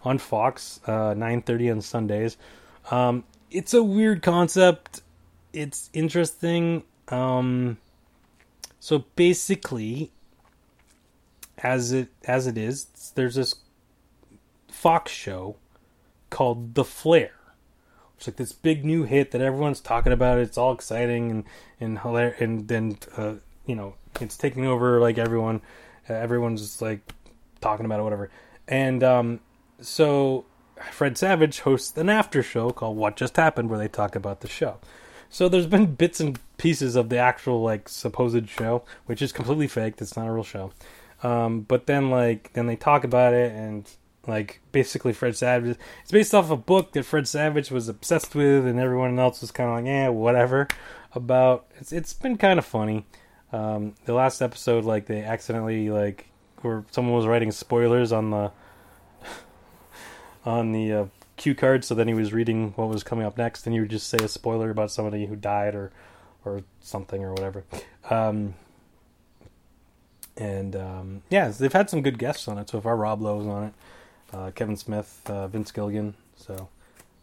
on 0.04 0.20
Fox, 0.20 0.82
uh, 0.86 1.16
nine 1.16 1.42
thirty 1.42 1.72
on 1.72 1.82
Sundays. 1.82 2.38
Um, 2.92 3.24
it's 3.52 3.74
a 3.74 3.84
weird 3.84 4.22
concept. 4.22 5.02
It's 5.54 5.90
interesting. 5.94 6.84
Um, 7.10 7.78
so 8.80 9.06
basically, 9.16 10.12
as 11.58 11.92
it 11.92 12.10
as 12.26 12.48
it 12.48 12.58
is, 12.58 13.12
there's 13.16 13.36
this 13.36 13.56
Fox 14.70 15.12
show 15.12 15.58
called 16.30 16.76
The 16.76 16.86
Flare. 16.86 17.36
It's 18.18 18.28
like 18.28 18.38
this 18.38 18.54
big 18.54 18.86
new 18.86 19.04
hit 19.04 19.32
that 19.32 19.42
everyone's 19.42 19.82
talking 19.82 20.14
about. 20.14 20.40
It's 20.40 20.58
all 20.58 20.74
exciting 20.74 21.30
and 21.30 21.44
and 21.80 22.00
hilarious, 22.00 22.40
and 22.40 22.68
then 22.68 22.98
uh, 23.18 23.34
you 23.66 23.76
know 23.76 23.96
it's 24.20 24.38
taking 24.38 24.66
over 24.66 25.00
like 25.00 25.18
everyone. 25.18 25.62
Uh, 26.10 26.14
everyone's 26.14 26.62
just 26.62 26.82
like 26.82 27.02
talking 27.60 27.86
about 27.86 28.00
it, 28.00 28.04
whatever. 28.04 28.32
And 28.68 29.04
um, 29.04 29.40
so 29.82 30.46
Fred 30.92 31.18
Savage 31.18 31.60
hosts 31.62 31.98
an 31.98 32.10
after 32.10 32.42
show 32.42 32.72
called 32.72 32.98
What 32.98 33.16
Just 33.16 33.36
Happened, 33.38 33.70
where 33.70 33.80
they 33.80 33.88
talk 33.88 34.16
about 34.16 34.42
the 34.42 34.48
show. 34.48 34.78
So 35.30 35.48
there's 35.48 35.68
been 35.68 35.96
bits 35.96 36.20
and 36.20 36.38
pieces 36.58 36.96
of 36.96 37.10
the 37.10 37.18
actual 37.18 37.62
like 37.62 37.88
supposed 37.88 38.50
show, 38.50 38.84
which 39.06 39.22
is 39.22 39.32
completely 39.32 39.68
fake. 39.68 39.96
It's 40.00 40.18
not 40.18 40.28
a 40.28 40.32
real 40.32 40.44
show. 40.44 40.72
Um, 41.24 41.62
but 41.62 41.88
then 41.88 42.10
like 42.10 42.52
then 42.54 42.68
they 42.68 42.76
talk 42.76 43.04
about 43.04 43.34
it 43.34 43.52
and 43.54 43.90
like 44.28 44.60
basically 44.72 45.14
Fred 45.14 45.36
Savage 45.36 45.78
it's 46.02 46.12
based 46.12 46.34
off 46.34 46.52
a 46.52 46.58
book 46.58 46.94
that 46.94 47.04
Fred 47.04 47.28
Savage 47.28 47.72
was 47.72 47.90
obsessed 47.90 48.36
with 48.36 48.68
and 48.68 48.80
everyone 48.80 49.18
else 49.18 49.42
was 49.42 49.52
kind 49.52 49.70
of 49.70 49.76
like 49.78 49.86
yeah 49.86 50.10
whatever 50.10 50.68
about 51.14 51.66
it's 51.80 51.92
it's 51.92 52.14
been 52.14 52.38
kind 52.38 52.60
of 52.60 52.66
funny. 52.66 53.06
Um, 53.54 53.96
the 54.06 54.14
last 54.14 54.42
episode 54.42 54.86
like 54.86 55.06
they 55.06 55.24
accidentally 55.24 55.90
like 55.90 56.28
or 56.64 56.86
someone 56.92 57.16
was 57.16 57.28
writing 57.28 57.52
spoilers 57.52 58.12
on 58.12 58.32
the 58.32 58.52
on 60.46 60.72
the 60.72 60.92
uh, 60.92 61.06
cue 61.38 61.56
card 61.56 61.84
so 61.84 61.96
then 61.96 62.08
he 62.08 62.14
was 62.14 62.34
reading 62.34 62.72
what 62.76 62.90
was 62.90 63.04
coming 63.04 63.26
up 63.26 63.38
next 63.38 63.66
and 63.66 63.74
he 63.74 63.80
would 63.80 63.90
just 63.90 64.08
say 64.08 64.18
a 64.18 64.28
spoiler 64.28 64.70
about 64.70 64.92
somebody 64.92 65.26
who 65.26 65.36
died 65.36 65.76
or 65.76 65.92
or 66.46 66.64
something 66.80 67.24
or 67.24 67.32
whatever. 67.32 67.64
Um, 68.10 68.56
and 70.38 70.76
um, 70.76 71.22
yeah, 71.30 71.50
they've 71.50 71.72
had 71.72 71.90
some 71.90 72.02
good 72.02 72.18
guests 72.18 72.48
on 72.48 72.58
it 72.58 72.70
so 72.70 72.82
far. 72.82 72.96
Rob 72.96 73.22
Lowe's 73.22 73.48
on 73.48 73.64
it, 73.66 73.74
uh, 74.34 74.52
Kevin 74.52 74.78
Smith, 74.78 75.22
uh, 75.28 75.48
Vince 75.48 75.72
Gilligan. 75.72 76.16
So 76.36 76.70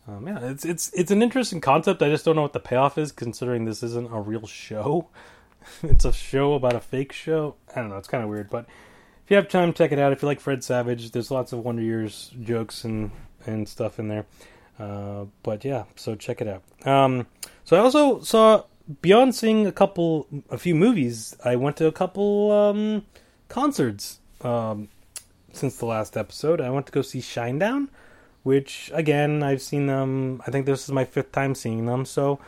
um, 0.07 0.27
yeah, 0.27 0.39
it's 0.41 0.65
it's 0.65 0.93
it's 0.93 1.11
an 1.11 1.23
interesting 1.23 1.61
concept. 1.61 2.03
I 2.03 2.11
just 2.11 2.25
don't 2.25 2.37
know 2.37 2.43
what 2.43 2.53
the 2.53 2.61
payoff 2.61 2.99
is, 2.99 3.13
considering 3.13 3.65
this 3.65 3.83
isn't 3.83 4.13
a 4.13 4.21
real 4.21 4.47
show. 4.47 5.09
it's 5.83 6.05
a 6.05 6.13
show 6.13 6.55
about 6.55 6.75
a 6.75 6.81
fake 6.81 7.13
show. 7.13 7.57
I 7.75 7.81
don't 7.81 7.89
know. 7.89 7.99
It's 7.99 8.09
kind 8.09 8.23
of 8.23 8.31
weird, 8.31 8.51
but 8.51 8.67
if 9.29 9.33
you 9.33 9.37
have 9.37 9.49
time, 9.49 9.75
check 9.75 9.93
it 9.93 9.99
out. 9.99 10.11
If 10.11 10.23
you 10.23 10.27
like 10.27 10.41
Fred 10.41 10.65
Savage, 10.65 11.11
there's 11.11 11.31
lots 11.31 11.53
of 11.53 11.59
Wonder 11.59 11.83
Years 11.83 12.33
jokes 12.43 12.83
and 12.85 13.11
and 13.45 13.69
stuff 13.69 13.99
in 13.99 14.09
there. 14.09 14.25
Uh, 14.79 15.27
but 15.43 15.67
yeah, 15.67 15.85
so 15.97 16.15
check 16.15 16.41
it 16.41 16.49
out. 16.49 16.63
Um, 16.89 17.27
so 17.63 17.77
I 17.77 17.81
also 17.81 18.21
saw 18.21 18.63
beyond 19.03 19.35
seeing 19.35 19.67
a 19.67 19.71
couple, 19.71 20.27
a 20.49 20.57
few 20.57 20.75
movies, 20.75 21.37
I 21.45 21.57
went 21.57 21.77
to 21.77 21.87
a 21.87 21.93
couple 21.93 22.51
um, 22.53 23.05
concerts 23.51 24.19
um, 24.41 24.89
since 25.53 25.77
the 25.77 25.85
last 25.85 26.17
episode. 26.17 26.63
I 26.63 26.71
went 26.71 26.87
to 26.87 26.93
go 26.93 27.03
see 27.03 27.21
Shinedown, 27.21 27.89
which 28.45 28.91
again 28.95 29.43
I've 29.43 29.61
seen 29.61 29.89
them. 29.89 30.41
I 30.47 30.51
think 30.51 30.65
this 30.65 30.85
is 30.85 30.91
my 30.91 31.05
fifth 31.05 31.33
time 31.33 31.55
seeing 31.55 31.85
them, 31.85 32.07
so 32.07 32.41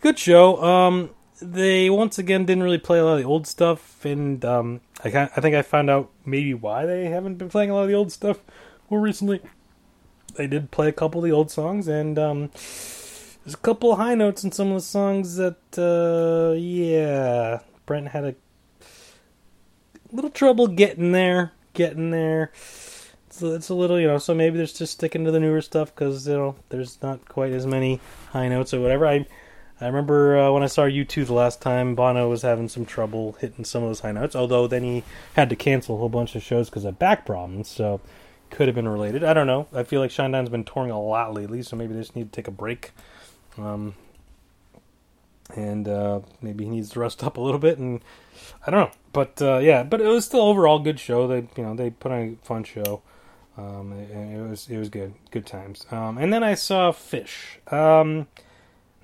good 0.00 0.18
show. 0.18 1.06
They 1.40 1.90
once 1.90 2.18
again 2.18 2.46
didn't 2.46 2.62
really 2.62 2.78
play 2.78 2.98
a 2.98 3.04
lot 3.04 3.14
of 3.14 3.18
the 3.18 3.28
old 3.28 3.46
stuff, 3.46 4.04
and 4.04 4.42
um, 4.44 4.80
I 5.04 5.08
I 5.08 5.40
think 5.40 5.54
I 5.54 5.62
found 5.62 5.90
out 5.90 6.10
maybe 6.24 6.54
why 6.54 6.86
they 6.86 7.06
haven't 7.06 7.36
been 7.36 7.50
playing 7.50 7.70
a 7.70 7.74
lot 7.74 7.82
of 7.82 7.88
the 7.88 7.94
old 7.94 8.10
stuff 8.10 8.38
more 8.88 9.00
recently. 9.00 9.40
They 10.36 10.46
did 10.46 10.70
play 10.70 10.88
a 10.88 10.92
couple 10.92 11.20
of 11.20 11.24
the 11.24 11.32
old 11.32 11.50
songs, 11.50 11.88
and 11.88 12.18
um, 12.18 12.50
there's 13.46 13.54
a 13.54 13.58
couple 13.58 13.92
of 13.92 13.98
high 13.98 14.14
notes 14.14 14.44
in 14.44 14.52
some 14.52 14.68
of 14.68 14.74
the 14.74 14.80
songs 14.80 15.36
that, 15.36 15.56
uh, 15.78 16.54
yeah, 16.58 17.60
Brent 17.84 18.08
had 18.08 18.24
a 18.24 18.34
little 20.10 20.30
trouble 20.30 20.68
getting 20.68 21.12
there, 21.12 21.52
getting 21.74 22.10
there. 22.10 22.50
So 23.30 23.52
it's 23.52 23.68
a 23.68 23.74
little, 23.74 24.00
you 24.00 24.06
know, 24.06 24.18
so 24.18 24.34
maybe 24.34 24.56
there's 24.56 24.72
just 24.72 24.94
sticking 24.94 25.24
to 25.26 25.30
the 25.30 25.40
newer 25.40 25.60
stuff 25.60 25.94
because, 25.94 26.26
you 26.26 26.34
know, 26.34 26.56
there's 26.70 27.00
not 27.02 27.28
quite 27.28 27.52
as 27.52 27.66
many 27.66 28.00
high 28.30 28.48
notes 28.48 28.72
or 28.72 28.80
whatever. 28.80 29.06
I 29.06 29.26
I 29.80 29.86
remember 29.86 30.38
uh, 30.38 30.52
when 30.52 30.62
I 30.62 30.66
saw 30.66 30.84
U2 30.84 31.26
the 31.26 31.34
last 31.34 31.60
time, 31.60 31.94
Bono 31.94 32.30
was 32.30 32.42
having 32.42 32.68
some 32.68 32.86
trouble 32.86 33.32
hitting 33.40 33.64
some 33.64 33.82
of 33.82 33.90
those 33.90 34.00
high 34.00 34.12
notes, 34.12 34.34
although 34.34 34.66
then 34.66 34.82
he 34.82 35.04
had 35.34 35.50
to 35.50 35.56
cancel 35.56 35.96
a 35.96 35.98
whole 35.98 36.08
bunch 36.08 36.34
of 36.34 36.42
shows 36.42 36.70
because 36.70 36.86
of 36.86 36.98
back 36.98 37.26
problems, 37.26 37.68
so 37.68 38.00
could 38.48 38.68
have 38.68 38.74
been 38.74 38.88
related. 38.88 39.22
I 39.22 39.34
don't 39.34 39.46
know. 39.46 39.66
I 39.74 39.82
feel 39.82 40.00
like 40.00 40.10
Shinedown's 40.10 40.48
been 40.48 40.64
touring 40.64 40.90
a 40.90 41.00
lot 41.00 41.34
lately, 41.34 41.62
so 41.62 41.76
maybe 41.76 41.92
they 41.92 42.00
just 42.00 42.16
need 42.16 42.32
to 42.32 42.36
take 42.36 42.48
a 42.48 42.52
break. 42.52 42.92
Um, 43.58 43.94
and 45.54 45.86
uh, 45.88 46.20
maybe 46.40 46.64
he 46.64 46.70
needs 46.70 46.88
to 46.90 47.00
rest 47.00 47.22
up 47.22 47.36
a 47.36 47.40
little 47.40 47.60
bit, 47.60 47.78
and 47.78 48.00
I 48.66 48.70
don't 48.70 48.80
know. 48.80 48.98
But 49.12 49.42
uh, 49.42 49.58
yeah, 49.58 49.82
but 49.82 50.00
it 50.00 50.06
was 50.06 50.24
still 50.24 50.40
overall 50.40 50.78
good 50.78 50.98
show. 50.98 51.26
They 51.26 51.48
you 51.56 51.64
know 51.64 51.74
they 51.74 51.90
put 51.90 52.12
on 52.12 52.38
a 52.42 52.46
fun 52.46 52.64
show. 52.64 53.02
Um, 53.58 53.92
it, 53.92 54.10
it, 54.10 54.48
was 54.48 54.68
it 54.68 54.78
was 54.78 54.88
good, 54.88 55.14
good 55.30 55.46
times. 55.46 55.86
Um, 55.90 56.18
and 56.18 56.32
then 56.32 56.42
I 56.42 56.54
saw 56.54 56.92
Phish. 56.92 57.72
Um, 57.72 58.26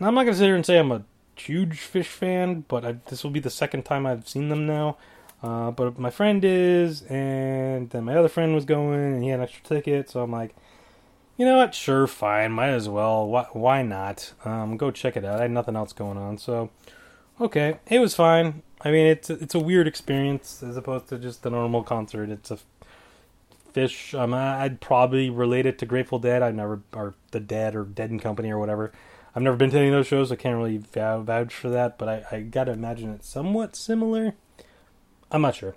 now 0.02 0.08
I'm 0.08 0.14
not 0.14 0.24
gonna 0.24 0.36
sit 0.36 0.46
here 0.46 0.56
and 0.56 0.66
say 0.66 0.78
I'm 0.78 0.90
a 0.90 1.04
huge 1.36 1.78
Phish 1.78 2.06
fan, 2.06 2.64
but 2.66 2.84
I, 2.84 2.96
this 3.06 3.22
will 3.22 3.30
be 3.30 3.40
the 3.40 3.50
second 3.50 3.84
time 3.84 4.04
I've 4.04 4.28
seen 4.28 4.48
them 4.48 4.66
now. 4.66 4.96
Uh, 5.42 5.70
but 5.70 5.98
my 5.98 6.10
friend 6.10 6.44
is, 6.44 7.02
and 7.02 7.88
then 7.90 8.04
my 8.04 8.16
other 8.16 8.28
friend 8.28 8.54
was 8.54 8.64
going, 8.64 9.14
and 9.14 9.22
he 9.22 9.30
had 9.30 9.40
an 9.40 9.44
extra 9.44 9.62
ticket, 9.62 10.10
so 10.10 10.22
I'm 10.22 10.30
like, 10.30 10.54
you 11.36 11.44
know 11.44 11.56
what? 11.56 11.74
Sure, 11.74 12.06
fine. 12.06 12.52
Might 12.52 12.70
as 12.70 12.88
well. 12.88 13.26
Why, 13.26 13.46
why 13.52 13.82
not? 13.82 14.32
Um, 14.44 14.76
go 14.76 14.90
check 14.90 15.16
it 15.16 15.24
out. 15.24 15.38
I 15.38 15.42
had 15.42 15.50
nothing 15.50 15.76
else 15.76 15.92
going 15.92 16.18
on, 16.18 16.36
so 16.38 16.70
okay, 17.40 17.78
it 17.86 17.98
was 18.00 18.14
fine. 18.14 18.62
I 18.82 18.90
mean, 18.90 19.06
it's 19.06 19.30
a, 19.30 19.34
it's 19.34 19.54
a 19.54 19.60
weird 19.60 19.86
experience 19.86 20.62
as 20.62 20.76
opposed 20.76 21.08
to 21.08 21.18
just 21.18 21.46
a 21.46 21.50
normal 21.50 21.84
concert. 21.84 22.28
It's 22.28 22.50
a 22.50 22.58
Phish. 23.72 24.18
Um, 24.18 24.34
I'd 24.34 24.80
probably 24.80 25.30
relate 25.30 25.66
it 25.66 25.78
to 25.78 25.86
Grateful 25.86 26.18
Dead. 26.18 26.42
I've 26.42 26.54
never, 26.54 26.82
or 26.92 27.14
the 27.30 27.40
Dead, 27.40 27.74
or 27.74 27.84
Dead 27.84 28.10
and 28.10 28.20
Company, 28.20 28.50
or 28.50 28.58
whatever. 28.58 28.92
I've 29.34 29.42
never 29.42 29.56
been 29.56 29.70
to 29.70 29.78
any 29.78 29.88
of 29.88 29.92
those 29.92 30.06
shows. 30.06 30.30
I 30.30 30.36
can't 30.36 30.56
really 30.56 30.78
vouch 30.78 31.54
for 31.54 31.70
that, 31.70 31.98
but 31.98 32.08
I, 32.08 32.24
I 32.30 32.40
gotta 32.40 32.72
imagine 32.72 33.10
it's 33.10 33.28
somewhat 33.28 33.74
similar. 33.76 34.34
I'm 35.30 35.42
not 35.42 35.54
sure. 35.54 35.74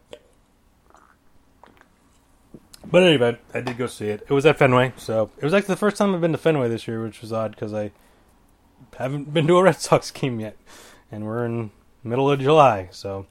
But 2.92 3.04
anyway, 3.04 3.40
I 3.54 3.62
did 3.62 3.78
go 3.78 3.88
see 3.88 4.08
it. 4.08 4.26
It 4.30 4.34
was 4.34 4.46
at 4.46 4.58
Fenway, 4.58 4.94
so 4.98 5.32
it 5.38 5.44
was 5.44 5.54
actually 5.54 5.74
the 5.74 5.80
first 5.80 5.98
time 5.98 6.14
I've 6.14 6.22
been 6.22 6.34
to 6.34 6.38
Fenway 6.38 6.70
this 6.70 6.88
year, 6.88 7.04
which 7.04 7.22
was 7.22 7.34
odd 7.34 7.52
because 7.52 7.74
I 7.74 7.92
haven't 8.98 9.34
been 9.34 9.48
to 9.48 9.58
a 9.58 9.64
Red 9.64 9.80
Sox 9.80 10.12
game 10.12 10.40
yet, 10.40 10.58
and 11.12 11.26
we're 11.26 11.46
in 11.46 11.72
middle 12.04 12.30
of 12.30 12.40
July, 12.40 12.90
so 12.92 13.26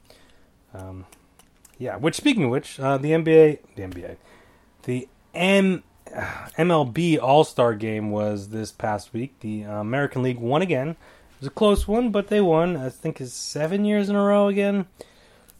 um, 0.73 1.05
yeah. 1.77 1.95
Which 1.95 2.15
speaking 2.15 2.45
of 2.45 2.49
which, 2.51 2.79
uh, 2.79 2.97
the 2.97 3.11
NBA, 3.11 3.59
the 3.75 3.81
NBA, 3.83 4.17
the 4.83 5.07
M, 5.33 5.83
MLB 6.57 7.21
All 7.21 7.43
Star 7.43 7.73
Game 7.73 8.09
was 8.09 8.49
this 8.49 8.71
past 8.71 9.11
week. 9.13 9.39
The 9.41 9.65
uh, 9.65 9.81
American 9.81 10.23
League 10.23 10.39
won 10.39 10.61
again. 10.61 10.89
It 10.89 11.41
was 11.41 11.47
a 11.47 11.51
close 11.51 11.87
one, 11.87 12.11
but 12.11 12.27
they 12.27 12.39
won. 12.39 12.77
I 12.77 12.89
think 12.89 13.19
it's 13.19 13.33
seven 13.33 13.83
years 13.83 14.07
in 14.07 14.15
a 14.15 14.23
row 14.23 14.47
again. 14.47 14.85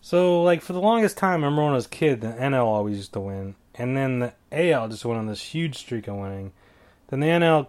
So 0.01 0.43
like 0.43 0.61
for 0.61 0.71
the 0.71 0.79
longest 0.79 1.17
time, 1.17 1.43
I 1.43 1.47
remember 1.47 1.63
when 1.63 1.73
I 1.73 1.75
was 1.75 1.87
a 1.87 1.89
kid, 1.89 2.21
the 2.21 2.27
NL 2.27 2.63
always 2.63 2.97
used 2.97 3.13
to 3.13 3.19
win, 3.19 3.55
and 3.73 3.97
then 3.97 4.19
the 4.19 4.33
AL 4.51 4.87
just 4.89 5.03
went 5.03 5.19
on 5.19 5.27
this 5.27 5.41
huge 5.41 5.77
streak 5.77 6.07
of 6.07 6.15
winning. 6.15 6.53
Then 7.07 7.19
the 7.19 7.27
NL 7.27 7.67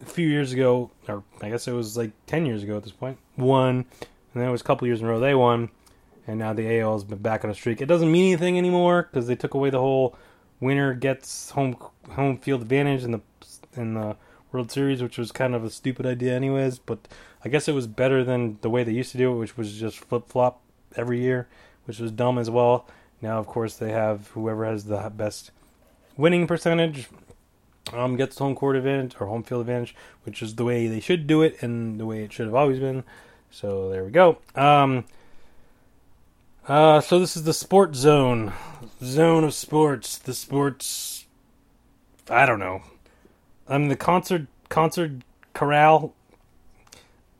a 0.00 0.04
few 0.06 0.26
years 0.26 0.52
ago, 0.52 0.90
or 1.06 1.22
I 1.42 1.50
guess 1.50 1.68
it 1.68 1.72
was 1.72 1.96
like 1.96 2.12
ten 2.26 2.46
years 2.46 2.62
ago 2.62 2.78
at 2.78 2.84
this 2.84 2.92
point, 2.92 3.18
won, 3.36 3.84
and 4.00 4.40
then 4.40 4.48
it 4.48 4.52
was 4.52 4.62
a 4.62 4.64
couple 4.64 4.86
years 4.86 5.00
in 5.00 5.06
a 5.06 5.10
row 5.10 5.20
they 5.20 5.34
won, 5.34 5.68
and 6.26 6.38
now 6.38 6.54
the 6.54 6.80
AL 6.80 6.94
has 6.94 7.04
been 7.04 7.18
back 7.18 7.44
on 7.44 7.50
a 7.50 7.54
streak. 7.54 7.82
It 7.82 7.86
doesn't 7.86 8.10
mean 8.10 8.32
anything 8.32 8.56
anymore 8.56 9.08
because 9.10 9.26
they 9.26 9.36
took 9.36 9.52
away 9.52 9.68
the 9.68 9.80
whole 9.80 10.16
winner 10.60 10.94
gets 10.94 11.50
home 11.50 11.76
home 12.10 12.38
field 12.38 12.62
advantage 12.62 13.04
in 13.04 13.12
the 13.12 13.20
in 13.74 13.94
the 13.94 14.16
World 14.52 14.70
Series, 14.70 15.02
which 15.02 15.18
was 15.18 15.32
kind 15.32 15.54
of 15.54 15.64
a 15.64 15.70
stupid 15.70 16.06
idea 16.06 16.34
anyways. 16.34 16.78
But 16.78 17.08
I 17.44 17.48
guess 17.48 17.68
it 17.68 17.74
was 17.74 17.86
better 17.86 18.22
than 18.24 18.58
the 18.60 18.70
way 18.70 18.84
they 18.84 18.92
used 18.92 19.12
to 19.12 19.18
do 19.18 19.32
it, 19.32 19.38
which 19.38 19.56
was 19.56 19.78
just 19.78 19.98
flip 19.98 20.28
flop 20.28 20.60
every 20.96 21.20
year, 21.20 21.48
which 21.84 21.98
was 21.98 22.10
dumb 22.12 22.38
as 22.38 22.50
well. 22.50 22.86
Now, 23.22 23.38
of 23.38 23.46
course, 23.46 23.76
they 23.76 23.92
have 23.92 24.28
whoever 24.28 24.64
has 24.64 24.84
the 24.84 25.10
best 25.14 25.50
winning 26.16 26.46
percentage 26.46 27.08
um, 27.92 28.16
gets 28.16 28.38
home 28.38 28.54
court 28.54 28.76
advantage 28.76 29.14
or 29.20 29.26
home 29.26 29.42
field 29.42 29.62
advantage, 29.62 29.94
which 30.24 30.42
is 30.42 30.54
the 30.54 30.64
way 30.64 30.86
they 30.86 31.00
should 31.00 31.26
do 31.26 31.42
it 31.42 31.62
and 31.62 31.98
the 32.00 32.06
way 32.06 32.22
it 32.22 32.32
should 32.32 32.46
have 32.46 32.54
always 32.54 32.78
been. 32.78 33.04
So 33.50 33.90
there 33.90 34.04
we 34.04 34.10
go. 34.10 34.38
Um, 34.54 35.04
uh, 36.68 37.00
so 37.00 37.18
this 37.18 37.36
is 37.36 37.44
the 37.44 37.54
sports 37.54 37.98
zone, 37.98 38.52
zone 39.02 39.44
of 39.44 39.54
sports. 39.54 40.18
The 40.18 40.34
sports, 40.34 41.26
I 42.28 42.46
don't 42.46 42.58
know. 42.58 42.82
I'm 43.68 43.88
the 43.88 43.96
concert 43.96 44.46
concert 44.68 45.12
corral. 45.54 46.14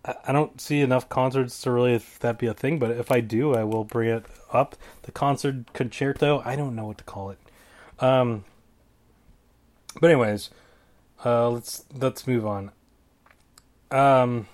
I, 0.04 0.14
I 0.28 0.32
don't 0.32 0.60
see 0.60 0.80
enough 0.80 1.08
concerts 1.08 1.60
to 1.62 1.70
really 1.70 2.00
that 2.20 2.38
be 2.38 2.46
a 2.46 2.54
thing, 2.54 2.78
but 2.78 2.90
if 2.90 3.10
I 3.10 3.20
do, 3.20 3.54
I 3.54 3.64
will 3.64 3.84
bring 3.84 4.10
it 4.10 4.26
up. 4.52 4.76
The 5.02 5.12
concert 5.12 5.72
concerto. 5.72 6.42
I 6.44 6.56
don't 6.56 6.74
know 6.74 6.86
what 6.86 6.98
to 6.98 7.04
call 7.04 7.30
it. 7.30 7.38
Um, 7.98 8.44
but 10.00 10.10
anyways, 10.10 10.50
uh, 11.24 11.50
let's 11.50 11.84
let's 11.94 12.26
move 12.26 12.46
on. 12.46 12.70
Um, 13.90 14.46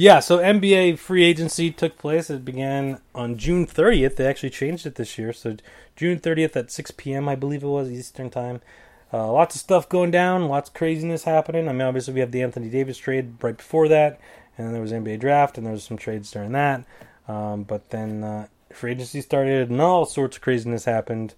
yeah, 0.00 0.20
so 0.20 0.38
NBA 0.38 0.96
free 1.00 1.24
agency 1.24 1.72
took 1.72 1.98
place. 1.98 2.30
It 2.30 2.44
began 2.44 3.00
on 3.16 3.36
June 3.36 3.66
30th. 3.66 4.14
They 4.14 4.26
actually 4.26 4.50
changed 4.50 4.86
it 4.86 4.94
this 4.94 5.18
year, 5.18 5.32
so 5.32 5.56
June 5.96 6.20
30th 6.20 6.54
at 6.54 6.70
6 6.70 6.92
p.m. 6.92 7.28
I 7.28 7.34
believe 7.34 7.64
it 7.64 7.66
was 7.66 7.90
Eastern 7.90 8.30
time. 8.30 8.60
Uh, 9.12 9.32
lots 9.32 9.56
of 9.56 9.60
stuff 9.60 9.88
going 9.88 10.12
down, 10.12 10.46
lots 10.46 10.70
of 10.70 10.74
craziness 10.74 11.24
happening. 11.24 11.68
I 11.68 11.72
mean, 11.72 11.82
obviously 11.82 12.14
we 12.14 12.20
have 12.20 12.30
the 12.30 12.42
Anthony 12.42 12.68
Davis 12.68 12.96
trade 12.96 13.42
right 13.42 13.56
before 13.56 13.88
that, 13.88 14.20
and 14.56 14.68
then 14.68 14.72
there 14.72 14.82
was 14.82 14.92
NBA 14.92 15.18
draft, 15.18 15.58
and 15.58 15.66
there 15.66 15.72
was 15.72 15.82
some 15.82 15.96
trades 15.96 16.30
during 16.30 16.52
that. 16.52 16.84
Um, 17.26 17.64
but 17.64 17.90
then 17.90 18.22
uh, 18.22 18.46
free 18.72 18.92
agency 18.92 19.20
started, 19.20 19.68
and 19.68 19.80
all 19.80 20.06
sorts 20.06 20.36
of 20.36 20.42
craziness 20.44 20.84
happened. 20.84 21.34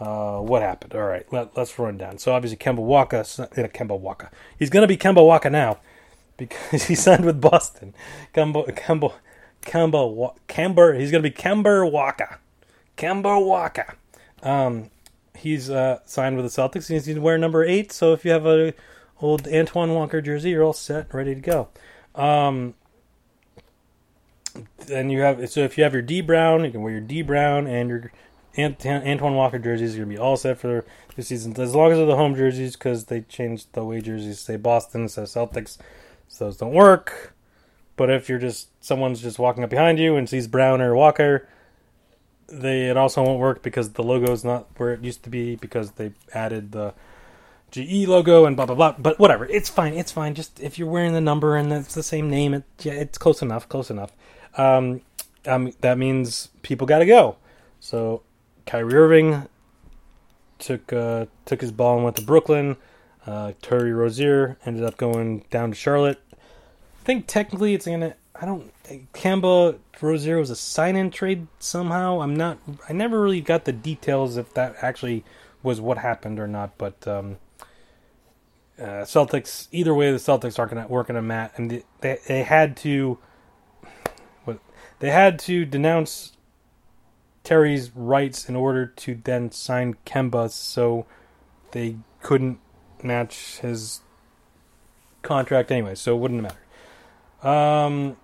Uh, 0.00 0.40
what 0.40 0.62
happened? 0.62 0.92
All 0.96 1.02
right, 1.02 1.32
let, 1.32 1.56
us 1.56 1.78
run 1.78 1.98
down. 1.98 2.18
So 2.18 2.32
obviously 2.32 2.56
Kemba 2.56 2.78
Walker, 2.78 3.18
uh, 3.18 3.22
Kemba 3.22 3.96
Walker, 3.96 4.32
he's 4.58 4.70
gonna 4.70 4.88
be 4.88 4.96
Kemba 4.96 5.24
Walker 5.24 5.50
now 5.50 5.78
because 6.36 6.84
he 6.88 6.94
signed 6.94 7.24
with 7.24 7.40
Boston. 7.40 7.94
Kemba, 8.34 8.74
Kemba, 8.76 9.12
Kemba, 9.62 10.34
Kemba, 10.48 10.98
he's 10.98 11.10
gonna 11.10 11.22
be 11.22 11.30
Camber 11.30 11.84
Walker, 11.86 12.38
Kemba 12.96 13.44
Walker. 13.44 13.96
Um, 14.42 14.90
he's 15.36 15.70
uh, 15.70 16.00
signed 16.04 16.36
with 16.36 16.44
the 16.44 16.62
Celtics. 16.62 16.88
He's 16.88 17.06
going 17.06 17.16
to 17.16 17.22
wear 17.22 17.38
number 17.38 17.64
eight. 17.64 17.92
So 17.92 18.12
if 18.12 18.24
you 18.24 18.30
have 18.30 18.46
a 18.46 18.74
old 19.20 19.46
Antoine 19.48 19.94
Walker 19.94 20.20
jersey, 20.20 20.50
you're 20.50 20.64
all 20.64 20.72
set, 20.72 21.12
ready 21.12 21.34
to 21.34 21.40
go. 21.40 21.68
Um, 22.14 22.74
then 24.86 25.10
you 25.10 25.20
have 25.20 25.48
so 25.50 25.60
if 25.60 25.78
you 25.78 25.84
have 25.84 25.92
your 25.92 26.02
D 26.02 26.20
Brown, 26.20 26.64
you 26.64 26.70
can 26.70 26.82
wear 26.82 26.92
your 26.92 27.00
D 27.00 27.22
Brown 27.22 27.66
and 27.66 27.88
your 27.88 28.12
Antoine 28.58 29.34
Walker 29.34 29.58
jerseys. 29.58 29.96
You're 29.96 30.04
gonna 30.04 30.16
be 30.16 30.20
all 30.20 30.36
set 30.36 30.58
for 30.58 30.84
the 31.16 31.22
season 31.22 31.58
as 31.58 31.74
long 31.74 31.92
as 31.92 31.98
they're 31.98 32.06
the 32.06 32.16
home 32.16 32.34
jerseys 32.34 32.74
because 32.74 33.04
they 33.04 33.22
changed 33.22 33.68
the 33.72 33.80
away 33.80 34.00
jerseys. 34.00 34.40
Say 34.40 34.56
Boston 34.56 35.04
of 35.04 35.10
Celtics, 35.10 35.78
so 36.32 36.46
those 36.46 36.56
don't 36.56 36.72
work. 36.72 37.34
But 37.96 38.10
if 38.10 38.28
you're 38.28 38.38
just 38.38 38.68
someone's 38.82 39.20
just 39.20 39.38
walking 39.38 39.62
up 39.62 39.70
behind 39.70 39.98
you 39.98 40.16
and 40.16 40.28
sees 40.28 40.48
Brown 40.48 40.80
or 40.80 40.94
Walker, 40.94 41.46
they 42.48 42.88
it 42.88 42.96
also 42.96 43.22
won't 43.22 43.38
work 43.38 43.62
because 43.62 43.90
the 43.90 44.02
logo 44.02 44.32
is 44.32 44.44
not 44.44 44.66
where 44.76 44.92
it 44.92 45.04
used 45.04 45.22
to 45.24 45.30
be 45.30 45.56
because 45.56 45.92
they 45.92 46.12
added 46.32 46.72
the 46.72 46.94
GE 47.70 48.08
logo 48.08 48.46
and 48.46 48.56
blah 48.56 48.66
blah 48.66 48.74
blah. 48.74 48.94
But 48.98 49.18
whatever, 49.18 49.44
it's 49.44 49.68
fine. 49.68 49.92
It's 49.92 50.10
fine. 50.10 50.34
Just 50.34 50.58
if 50.58 50.78
you're 50.78 50.88
wearing 50.88 51.12
the 51.12 51.20
number 51.20 51.56
and 51.56 51.72
it's 51.72 51.94
the 51.94 52.02
same 52.02 52.30
name, 52.30 52.54
it 52.54 52.64
yeah, 52.80 52.94
it's 52.94 53.18
close 53.18 53.42
enough. 53.42 53.68
Close 53.68 53.90
enough. 53.90 54.12
Um, 54.56 55.02
um 55.46 55.72
that 55.82 55.98
means 55.98 56.48
people 56.62 56.86
got 56.86 57.00
to 57.00 57.06
go. 57.06 57.36
So 57.78 58.22
Kyrie 58.64 58.94
Irving 58.94 59.48
took 60.58 60.92
uh, 60.92 61.26
took 61.44 61.60
his 61.60 61.72
ball 61.72 61.96
and 61.96 62.04
went 62.04 62.16
to 62.16 62.22
Brooklyn. 62.22 62.76
Uh, 63.26 63.52
Terry 63.60 63.92
Rozier 63.92 64.56
ended 64.64 64.84
up 64.84 64.96
going 64.96 65.44
down 65.50 65.70
to 65.70 65.76
Charlotte. 65.76 66.20
I 67.02 67.04
think 67.04 67.26
technically 67.26 67.74
it's 67.74 67.86
gonna. 67.86 68.14
I 68.40 68.46
don't. 68.46 68.72
Kemba 69.12 69.76
Rozier 70.00 70.38
was 70.38 70.50
a 70.50 70.56
sign-in 70.56 71.10
trade 71.10 71.48
somehow. 71.58 72.22
I'm 72.22 72.36
not. 72.36 72.58
I 72.88 72.92
never 72.92 73.20
really 73.20 73.40
got 73.40 73.64
the 73.64 73.72
details 73.72 74.36
if 74.36 74.54
that 74.54 74.76
actually 74.80 75.24
was 75.64 75.80
what 75.80 75.98
happened 75.98 76.38
or 76.38 76.46
not. 76.46 76.78
But 76.78 77.08
um, 77.08 77.38
uh, 78.78 79.02
Celtics. 79.02 79.66
Either 79.72 79.92
way, 79.92 80.12
the 80.12 80.18
Celtics 80.18 80.60
aren't 80.60 80.74
gonna 80.74 80.86
work 80.86 81.10
on 81.10 81.16
a 81.16 81.22
mat, 81.22 81.52
and 81.56 81.82
they 82.02 82.18
they 82.24 82.44
had 82.44 82.76
to. 82.78 83.18
What 84.44 84.60
they 85.00 85.10
had 85.10 85.40
to 85.40 85.64
denounce 85.64 86.36
Terry's 87.42 87.90
rights 87.96 88.48
in 88.48 88.54
order 88.54 88.86
to 88.86 89.18
then 89.24 89.50
sign 89.50 89.96
Kemba, 90.06 90.52
so 90.52 91.06
they 91.72 91.96
couldn't 92.20 92.60
match 93.02 93.58
his 93.58 94.02
contract 95.22 95.72
anyway, 95.72 95.96
so 95.96 96.14
it 96.14 96.20
wouldn't 96.20 96.42
matter. 96.42 96.61
Um, 97.42 98.16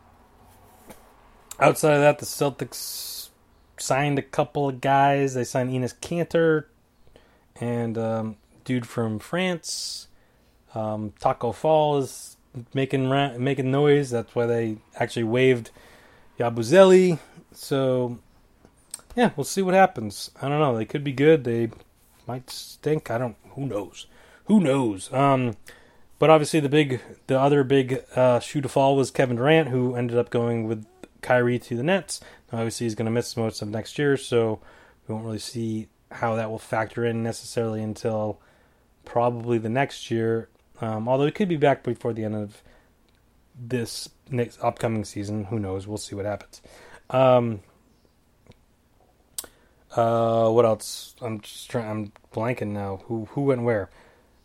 outside 1.58 1.94
of 1.94 2.00
that, 2.00 2.18
the 2.18 2.26
Celtics 2.26 3.30
signed 3.76 4.18
a 4.18 4.22
couple 4.22 4.68
of 4.68 4.80
guys. 4.80 5.34
They 5.34 5.44
signed 5.44 5.70
Enes 5.70 5.94
Kanter 5.98 6.66
and 7.60 7.98
um, 7.98 8.36
dude 8.64 8.86
from 8.86 9.18
France. 9.18 10.08
Um, 10.74 11.12
Tacko 11.20 11.54
Fall 11.54 11.98
is 11.98 12.36
making 12.74 13.08
ra- 13.08 13.36
making 13.38 13.70
noise. 13.70 14.10
That's 14.10 14.34
why 14.34 14.46
they 14.46 14.78
actually 14.96 15.24
waived 15.24 15.70
Yabusele. 16.38 17.18
So 17.52 18.18
yeah, 19.16 19.30
we'll 19.36 19.44
see 19.44 19.62
what 19.62 19.74
happens. 19.74 20.30
I 20.40 20.48
don't 20.48 20.60
know. 20.60 20.76
They 20.76 20.84
could 20.84 21.04
be 21.04 21.12
good. 21.12 21.44
They 21.44 21.70
might 22.26 22.50
stink. 22.50 23.10
I 23.10 23.18
don't. 23.18 23.36
Who 23.54 23.66
knows? 23.66 24.06
Who 24.44 24.60
knows? 24.60 25.12
Um, 25.12 25.56
but 26.18 26.30
obviously 26.30 26.60
the 26.60 26.68
big, 26.68 27.00
the 27.26 27.38
other 27.38 27.64
big 27.64 28.02
uh, 28.14 28.40
shoe 28.40 28.60
to 28.60 28.68
fall 28.68 28.96
was 28.96 29.10
Kevin 29.10 29.36
Durant, 29.36 29.68
who 29.68 29.94
ended 29.94 30.18
up 30.18 30.30
going 30.30 30.66
with 30.66 30.86
Kyrie 31.22 31.58
to 31.60 31.76
the 31.76 31.82
Nets. 31.82 32.20
Now, 32.52 32.58
obviously, 32.58 32.86
he's 32.86 32.94
going 32.94 33.06
to 33.06 33.12
miss 33.12 33.36
most 33.36 33.62
of 33.62 33.68
next 33.68 33.98
year, 33.98 34.16
so 34.16 34.60
we 35.06 35.14
won't 35.14 35.26
really 35.26 35.38
see 35.38 35.88
how 36.10 36.36
that 36.36 36.50
will 36.50 36.58
factor 36.58 37.04
in 37.04 37.22
necessarily 37.22 37.82
until 37.82 38.40
probably 39.04 39.58
the 39.58 39.68
next 39.68 40.10
year. 40.10 40.48
Um, 40.80 41.08
although 41.08 41.26
he 41.26 41.32
could 41.32 41.48
be 41.48 41.56
back 41.56 41.82
before 41.82 42.12
the 42.12 42.24
end 42.24 42.36
of 42.36 42.62
this 43.58 44.08
next 44.30 44.62
upcoming 44.62 45.04
season. 45.04 45.44
Who 45.44 45.58
knows? 45.58 45.86
We'll 45.86 45.98
see 45.98 46.14
what 46.14 46.24
happens. 46.24 46.62
Um, 47.10 47.60
uh, 49.94 50.50
what 50.50 50.64
else? 50.64 51.14
I'm 51.20 51.40
just 51.40 51.70
trying. 51.70 51.90
I'm 51.90 52.12
blanking 52.32 52.68
now. 52.68 53.02
Who 53.06 53.26
who 53.32 53.42
went 53.42 53.62
where? 53.62 53.90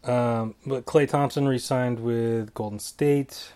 Um, 0.03 0.55
but 0.65 0.85
Klay 0.85 1.07
Thompson 1.07 1.47
re-signed 1.47 1.99
with 1.99 2.53
Golden 2.53 2.79
State. 2.79 3.53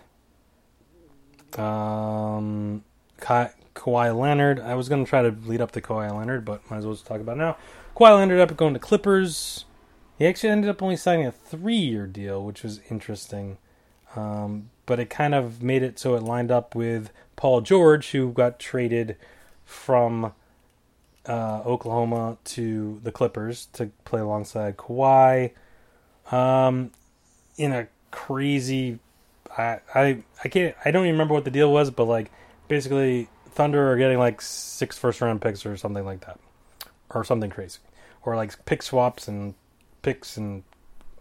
Um, 1.56 2.84
Ka- 3.20 3.50
Kawhi 3.74 4.18
Leonard. 4.18 4.60
I 4.60 4.74
was 4.74 4.88
going 4.88 5.04
to 5.04 5.08
try 5.08 5.22
to 5.22 5.34
lead 5.46 5.60
up 5.60 5.72
to 5.72 5.80
Kawhi 5.80 6.14
Leonard, 6.16 6.44
but 6.44 6.68
might 6.70 6.78
as 6.78 6.84
well 6.86 6.94
just 6.94 7.06
talk 7.06 7.20
about 7.20 7.36
now. 7.36 7.56
Kawhi 7.96 8.10
Leonard 8.10 8.38
ended 8.38 8.50
up 8.50 8.56
going 8.56 8.74
to 8.74 8.80
Clippers. 8.80 9.64
He 10.18 10.26
actually 10.26 10.50
ended 10.50 10.70
up 10.70 10.82
only 10.82 10.96
signing 10.96 11.26
a 11.26 11.32
three-year 11.32 12.06
deal, 12.06 12.42
which 12.44 12.62
was 12.62 12.80
interesting. 12.90 13.58
Um, 14.16 14.70
but 14.86 14.98
it 14.98 15.10
kind 15.10 15.34
of 15.34 15.62
made 15.62 15.82
it 15.82 15.98
so 15.98 16.14
it 16.14 16.22
lined 16.22 16.50
up 16.50 16.74
with 16.74 17.12
Paul 17.36 17.60
George, 17.60 18.10
who 18.10 18.32
got 18.32 18.58
traded 18.58 19.16
from 19.64 20.32
uh, 21.26 21.62
Oklahoma 21.64 22.38
to 22.44 23.00
the 23.04 23.12
Clippers 23.12 23.66
to 23.74 23.90
play 24.04 24.20
alongside 24.20 24.76
Kawhi. 24.76 25.52
Um, 26.30 26.90
in 27.56 27.72
a 27.72 27.88
crazy, 28.10 28.98
I, 29.56 29.80
I 29.94 30.22
I 30.44 30.48
can't 30.48 30.74
I 30.84 30.90
don't 30.90 31.04
even 31.04 31.14
remember 31.14 31.34
what 31.34 31.44
the 31.44 31.50
deal 31.50 31.72
was, 31.72 31.90
but 31.90 32.04
like 32.04 32.30
basically 32.68 33.28
Thunder 33.50 33.92
are 33.92 33.96
getting 33.96 34.18
like 34.18 34.40
six 34.40 34.98
first 34.98 35.20
round 35.20 35.40
picks 35.40 35.64
or 35.66 35.76
something 35.76 36.04
like 36.04 36.20
that, 36.26 36.38
or 37.10 37.24
something 37.24 37.50
crazy, 37.50 37.80
or 38.22 38.36
like 38.36 38.64
pick 38.66 38.82
swaps 38.82 39.28
and 39.28 39.54
picks 40.02 40.36
and 40.36 40.62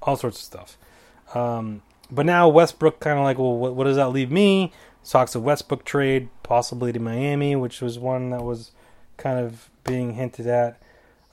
all 0.01 0.15
sorts 0.15 0.37
of 0.37 0.43
stuff. 0.43 0.77
Um, 1.35 1.81
but 2.09 2.25
now 2.25 2.47
Westbrook 2.47 2.99
kind 2.99 3.17
of 3.17 3.23
like, 3.23 3.37
well, 3.37 3.57
what, 3.57 3.75
what, 3.75 3.83
does 3.83 3.97
that 3.97 4.09
leave 4.09 4.31
me? 4.31 4.71
Talks 5.03 5.35
of 5.35 5.43
Westbrook 5.43 5.83
trade 5.85 6.29
possibly 6.43 6.91
to 6.93 6.99
Miami, 6.99 7.55
which 7.55 7.81
was 7.81 7.97
one 7.97 8.29
that 8.31 8.43
was 8.43 8.71
kind 9.17 9.39
of 9.39 9.69
being 9.83 10.13
hinted 10.13 10.47
at. 10.47 10.81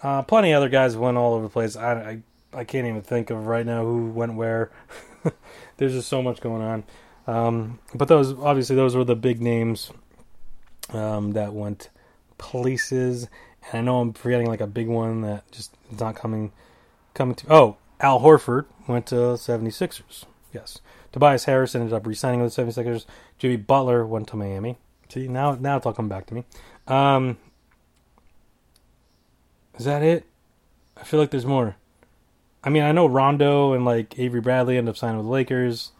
Uh, 0.02 0.22
plenty 0.22 0.52
other 0.52 0.68
guys 0.68 0.96
went 0.96 1.16
all 1.16 1.34
over 1.34 1.44
the 1.44 1.50
place. 1.50 1.76
I, 1.76 1.92
I, 1.92 2.22
I 2.54 2.64
can't 2.64 2.86
even 2.86 3.02
think 3.02 3.30
of 3.30 3.46
right 3.46 3.66
now 3.66 3.84
who 3.84 4.06
went 4.10 4.34
where. 4.34 4.70
There's 5.76 5.92
just 5.92 6.08
so 6.08 6.22
much 6.22 6.40
going 6.40 6.62
on. 6.62 6.84
Um, 7.26 7.78
but 7.94 8.08
those 8.08 8.32
obviously 8.32 8.76
those 8.76 8.94
were 8.94 9.04
the 9.04 9.16
big 9.16 9.40
names 9.40 9.90
um, 10.90 11.32
that 11.32 11.52
went 11.52 11.90
places. 12.38 13.28
And 13.70 13.78
I 13.78 13.80
know 13.82 14.00
I'm 14.00 14.12
forgetting 14.12 14.46
like 14.46 14.60
a 14.60 14.66
big 14.66 14.88
one 14.88 15.22
that 15.22 15.50
just 15.50 15.74
is 15.92 16.00
not 16.00 16.16
coming 16.16 16.52
coming 17.14 17.34
to. 17.36 17.52
Oh, 17.52 17.76
Al 18.00 18.20
Horford 18.20 18.66
went 18.86 19.06
to 19.06 19.14
76ers. 19.14 20.24
Yes. 20.52 20.80
Tobias 21.12 21.44
Harris 21.44 21.74
ended 21.74 21.92
up 21.92 22.06
re-signing 22.06 22.40
with 22.40 22.54
the 22.54 22.62
76ers. 22.62 23.06
Jimmy 23.38 23.56
Butler 23.56 24.04
went 24.04 24.28
to 24.28 24.36
Miami. 24.36 24.76
See, 25.08 25.28
now 25.28 25.54
now 25.54 25.76
it's 25.76 25.86
all 25.86 25.92
coming 25.92 26.08
back 26.08 26.26
to 26.26 26.34
me. 26.34 26.44
Um, 26.86 27.38
is 29.78 29.86
that 29.86 30.02
it? 30.02 30.26
I 30.96 31.04
feel 31.04 31.18
like 31.18 31.30
there's 31.30 31.46
more. 31.46 31.76
I 32.64 32.70
mean, 32.70 32.82
I 32.82 32.92
know 32.92 33.06
Rondo 33.06 33.74
and 33.74 33.84
like 33.84 34.18
Avery 34.18 34.40
Bradley 34.40 34.78
end 34.78 34.88
up 34.88 34.96
signing 34.96 35.18
with 35.18 35.26
the 35.26 35.32
Lakers. 35.32 35.92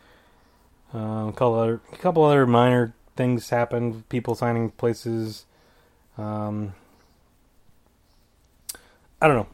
Um, 0.94 1.28
a 1.28 1.32
couple 1.32 1.54
other, 1.54 1.80
a 1.92 1.96
couple 1.96 2.24
other 2.24 2.46
minor 2.46 2.94
things 3.16 3.50
happened. 3.50 4.08
People 4.08 4.34
signing 4.34 4.70
places. 4.70 5.44
Um, 6.16 6.74
I 9.20 9.28
don't 9.28 9.36
know. 9.36 9.48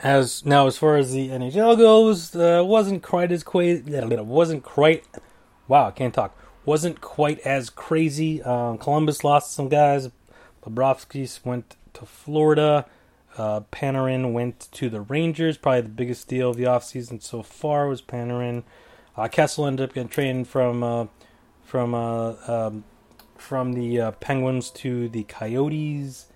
As 0.00 0.44
now, 0.44 0.66
as 0.66 0.78
far 0.78 0.96
as 0.96 1.12
the 1.12 1.28
NHL 1.28 1.76
goes, 1.76 2.34
uh, 2.36 2.62
wasn't 2.64 3.02
quite 3.02 3.32
as 3.32 3.42
crazy. 3.42 3.82
Wasn't 3.90 4.62
quite. 4.62 5.04
Wow, 5.68 5.88
I 5.88 5.90
can't 5.90 6.14
talk. 6.14 6.36
Wasn't 6.64 7.00
quite 7.00 7.40
as 7.40 7.70
crazy. 7.70 8.42
Um, 8.42 8.78
Columbus 8.78 9.24
lost 9.24 9.52
some 9.52 9.68
guys. 9.68 10.10
Bobrovsky 10.64 11.44
went 11.44 11.76
to 11.94 12.06
Florida. 12.06 12.86
Uh, 13.36 13.60
Panarin 13.72 14.32
went 14.32 14.68
to 14.72 14.88
the 14.88 15.00
Rangers. 15.00 15.58
Probably 15.58 15.82
the 15.82 15.88
biggest 15.88 16.28
deal 16.28 16.50
of 16.50 16.56
the 16.56 16.64
offseason 16.64 17.22
so 17.22 17.42
far 17.42 17.86
was 17.88 18.00
Panarin. 18.00 18.64
Uh, 19.16 19.28
Kessel 19.28 19.66
ended 19.66 19.88
up 19.88 19.94
getting 19.94 20.08
traded 20.08 20.46
from 20.46 20.82
uh, 20.82 21.06
from 21.62 21.94
uh, 21.94 22.34
um, 22.46 22.84
from 23.36 23.72
the 23.74 24.00
uh, 24.00 24.10
Penguins 24.12 24.70
to 24.70 25.08
the 25.08 25.24
Coyotes. 25.24 26.26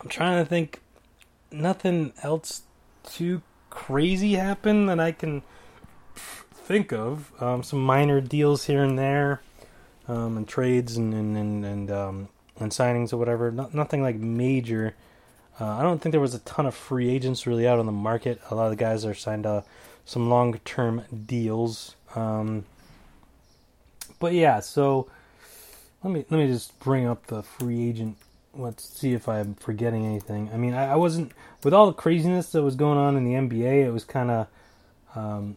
I'm 0.00 0.08
trying 0.08 0.42
to 0.42 0.48
think 0.48 0.80
nothing 1.50 2.12
else 2.22 2.62
too 3.04 3.42
crazy 3.70 4.34
happened 4.34 4.88
that 4.88 5.00
I 5.00 5.12
can 5.12 5.42
think 6.14 6.92
of. 6.92 7.32
Um, 7.42 7.62
some 7.62 7.82
minor 7.82 8.20
deals 8.20 8.64
here 8.66 8.82
and 8.82 8.98
there, 8.98 9.42
um, 10.08 10.36
and 10.36 10.48
trades 10.48 10.96
and 10.96 11.12
and 11.14 11.36
and 11.36 11.64
and, 11.64 11.90
um, 11.90 12.28
and 12.58 12.70
signings 12.70 13.12
or 13.12 13.16
whatever. 13.16 13.50
No, 13.50 13.70
nothing 13.72 14.02
like 14.02 14.16
major. 14.16 14.94
Uh, 15.62 15.76
I 15.78 15.82
don't 15.82 16.02
think 16.02 16.10
there 16.10 16.20
was 16.20 16.34
a 16.34 16.40
ton 16.40 16.66
of 16.66 16.74
free 16.74 17.08
agents 17.08 17.46
really 17.46 17.68
out 17.68 17.78
on 17.78 17.86
the 17.86 17.92
market. 17.92 18.40
A 18.50 18.54
lot 18.56 18.64
of 18.64 18.70
the 18.70 18.76
guys 18.76 19.04
are 19.04 19.14
signed 19.14 19.44
to 19.44 19.62
some 20.04 20.28
long 20.28 20.58
term 20.64 21.04
deals. 21.26 21.94
Um, 22.16 22.64
but 24.18 24.32
yeah, 24.32 24.58
so 24.58 25.08
let 26.02 26.12
me 26.12 26.24
let 26.30 26.38
me 26.38 26.48
just 26.48 26.76
bring 26.80 27.06
up 27.06 27.28
the 27.28 27.44
free 27.44 27.88
agent 27.88 28.16
let's 28.54 28.84
see 28.84 29.12
if 29.12 29.28
I'm 29.28 29.54
forgetting 29.54 30.04
anything. 30.04 30.50
I 30.52 30.56
mean, 30.56 30.74
I, 30.74 30.92
I, 30.92 30.96
wasn't 30.96 31.32
with 31.62 31.72
all 31.72 31.86
the 31.86 31.92
craziness 31.92 32.50
that 32.52 32.62
was 32.62 32.74
going 32.74 32.98
on 32.98 33.16
in 33.16 33.24
the 33.24 33.32
NBA. 33.32 33.86
It 33.86 33.90
was 33.90 34.04
kind 34.04 34.30
of, 34.30 34.46
um, 35.14 35.56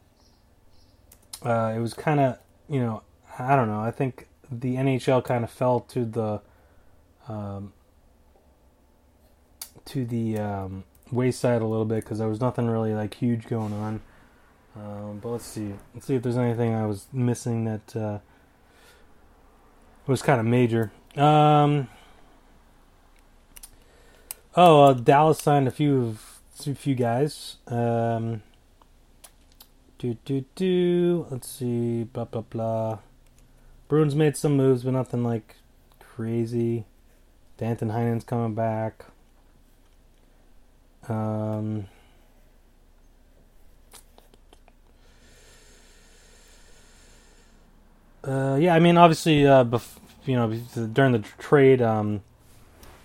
uh, 1.44 1.74
it 1.76 1.80
was 1.80 1.94
kind 1.94 2.20
of, 2.22 2.38
you 2.70 2.80
know, 2.80 3.02
I 3.38 3.56
don't 3.56 3.68
know. 3.68 3.82
I 3.82 3.92
think 3.92 4.28
the 4.50 4.76
NHL 4.76 5.26
kind 5.26 5.44
of 5.44 5.50
fell 5.50 5.82
to 5.82 6.06
the, 6.06 6.42
um, 7.28 7.74
to 9.86 10.06
the 10.06 10.38
um, 10.38 10.84
wayside 11.12 11.62
a 11.62 11.66
little 11.66 11.86
bit 11.86 12.04
because 12.04 12.20
there 12.20 12.30
was 12.30 12.42
nothing 12.42 12.68
really 12.68 12.94
like 12.94 13.14
huge 13.16 13.48
going 13.48 13.74
on. 13.74 14.02
Um, 14.76 15.20
but 15.22 15.30
let's 15.30 15.46
see. 15.46 15.74
Let's 15.94 16.06
see 16.06 16.16
if 16.16 16.24
there's 16.24 16.38
anything 16.38 16.74
I 16.74 16.86
was 16.86 17.08
missing 17.14 17.66
that 17.66 17.96
uh, 17.96 18.20
was 20.06 20.22
kind 20.22 20.40
of 20.40 20.46
major. 20.46 20.92
Um, 21.16 21.88
Oh, 24.58 24.84
uh, 24.84 24.94
Dallas 24.94 25.40
signed 25.40 25.68
a 25.68 25.72
few 25.72 26.18
a 26.66 26.76
few 26.76 26.96
guys. 26.96 27.58
Um, 27.68 28.42
do 29.98 30.14
do 30.24 30.46
do. 30.56 31.28
Let's 31.30 31.50
see. 31.50 32.06
Blah 32.06 32.24
blah 32.26 32.42
blah. 32.42 33.00
Bruins 33.90 34.16
made 34.16 34.38
some 34.38 34.56
moves, 34.56 34.84
but 34.84 34.92
nothing 34.92 35.26
like 35.26 35.58
crazy. 36.00 36.86
Danton 37.58 37.90
Heinen's 37.90 38.24
coming 38.24 38.56
back. 38.56 39.06
Um. 41.10 41.88
Uh, 48.24 48.58
yeah, 48.60 48.74
I 48.74 48.80
mean, 48.80 48.98
obviously, 48.98 49.46
uh, 49.46 49.64
bef- 49.64 50.00
you 50.26 50.36
know, 50.36 50.52
during 50.94 51.12
the 51.12 51.20
trade, 51.38 51.82
um, 51.82 52.22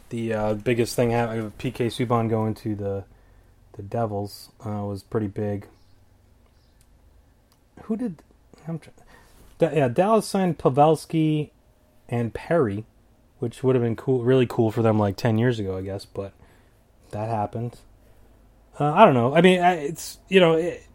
the 0.08 0.32
uh, 0.32 0.54
biggest 0.54 0.96
thing 0.96 1.10
happening, 1.10 1.52
PK 1.58 1.86
Subban 1.88 2.30
going 2.30 2.54
to 2.54 2.74
the 2.74 3.04
the 3.76 3.82
Devils 3.82 4.50
uh, 4.64 4.84
was 4.84 5.02
pretty 5.02 5.26
big. 5.26 5.66
Who 7.84 7.96
did? 7.96 8.22
I'm 8.66 8.78
trying, 8.78 9.76
yeah, 9.76 9.88
Dallas 9.88 10.26
signed 10.26 10.58
Pavelski 10.58 11.50
and 12.08 12.32
Perry, 12.32 12.84
which 13.38 13.62
would 13.62 13.74
have 13.74 13.84
been 13.84 13.96
cool, 13.96 14.22
really 14.22 14.46
cool 14.46 14.70
for 14.70 14.82
them 14.82 14.98
like 14.98 15.16
ten 15.16 15.38
years 15.38 15.58
ago, 15.58 15.76
I 15.76 15.82
guess. 15.82 16.04
But 16.06 16.32
that 17.10 17.28
happened. 17.28 17.78
Uh, 18.80 18.92
I 18.94 19.04
don't 19.04 19.14
know. 19.14 19.36
I 19.36 19.42
mean, 19.42 19.60
it's 19.62 20.18
you 20.28 20.40
know, 20.40 20.54
it, 20.54 20.86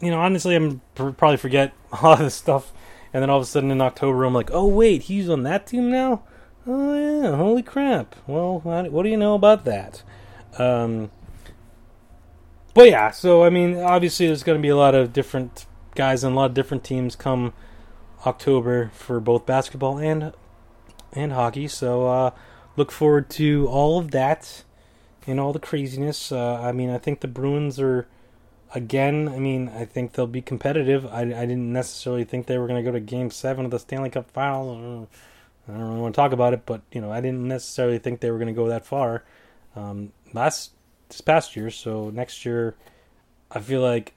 you 0.00 0.10
know, 0.10 0.18
honestly, 0.20 0.56
I'm 0.56 0.80
probably 0.94 1.36
forget 1.36 1.74
a 1.92 2.02
lot 2.02 2.18
of 2.18 2.24
this 2.24 2.34
stuff, 2.34 2.72
and 3.12 3.22
then 3.22 3.28
all 3.28 3.36
of 3.36 3.42
a 3.42 3.46
sudden 3.46 3.70
in 3.70 3.82
October, 3.82 4.24
I'm 4.24 4.34
like, 4.34 4.50
oh 4.52 4.66
wait, 4.66 5.02
he's 5.02 5.28
on 5.28 5.42
that 5.42 5.66
team 5.66 5.90
now. 5.90 6.22
Oh 6.66 6.94
yeah, 7.22 7.36
holy 7.36 7.62
crap! 7.62 8.16
Well, 8.26 8.60
what 8.60 9.02
do 9.02 9.08
you 9.08 9.18
know 9.18 9.34
about 9.34 9.64
that? 9.66 10.02
Um, 10.58 11.10
but 12.72 12.88
yeah, 12.88 13.10
so 13.10 13.44
I 13.44 13.50
mean, 13.50 13.76
obviously, 13.76 14.26
there's 14.26 14.42
going 14.42 14.58
to 14.58 14.62
be 14.62 14.70
a 14.70 14.76
lot 14.76 14.94
of 14.94 15.12
different 15.12 15.66
guys 15.94 16.24
and 16.24 16.34
a 16.34 16.36
lot 16.36 16.46
of 16.46 16.54
different 16.54 16.84
teams 16.84 17.14
come 17.14 17.52
October 18.24 18.90
for 18.94 19.20
both 19.20 19.44
basketball 19.44 19.98
and 19.98 20.32
and 21.12 21.32
hockey. 21.32 21.68
So 21.68 22.06
uh, 22.06 22.30
look 22.76 22.90
forward 22.90 23.28
to 23.30 23.68
all 23.68 23.98
of 23.98 24.10
that 24.12 24.64
and 25.26 25.40
all 25.40 25.52
the 25.52 25.58
craziness. 25.58 26.30
Uh, 26.30 26.60
I 26.60 26.72
mean, 26.72 26.90
I 26.90 26.98
think 26.98 27.20
the 27.20 27.28
Bruins 27.28 27.80
are 27.80 28.06
again. 28.74 29.28
I 29.28 29.38
mean, 29.38 29.68
I 29.68 29.84
think 29.84 30.12
they'll 30.12 30.26
be 30.26 30.42
competitive. 30.42 31.06
I, 31.06 31.22
I 31.22 31.46
didn't 31.46 31.72
necessarily 31.72 32.24
think 32.24 32.46
they 32.46 32.58
were 32.58 32.66
going 32.66 32.82
to 32.82 32.88
go 32.88 32.92
to 32.92 33.00
Game 33.00 33.30
Seven 33.30 33.64
of 33.64 33.70
the 33.70 33.78
Stanley 33.78 34.10
Cup 34.10 34.30
Finals. 34.30 35.08
I 35.68 35.72
don't 35.72 35.80
really 35.80 36.00
want 36.00 36.14
to 36.14 36.20
talk 36.20 36.32
about 36.32 36.52
it, 36.52 36.62
but 36.64 36.82
you 36.92 37.00
know, 37.00 37.10
I 37.10 37.20
didn't 37.20 37.46
necessarily 37.48 37.98
think 37.98 38.20
they 38.20 38.30
were 38.30 38.38
going 38.38 38.48
to 38.48 38.52
go 38.54 38.68
that 38.68 38.86
far 38.86 39.24
um, 39.74 40.12
last 40.32 40.72
this 41.08 41.20
past 41.20 41.56
year. 41.56 41.70
So 41.70 42.10
next 42.10 42.44
year, 42.44 42.74
I 43.50 43.60
feel 43.60 43.80
like 43.80 44.14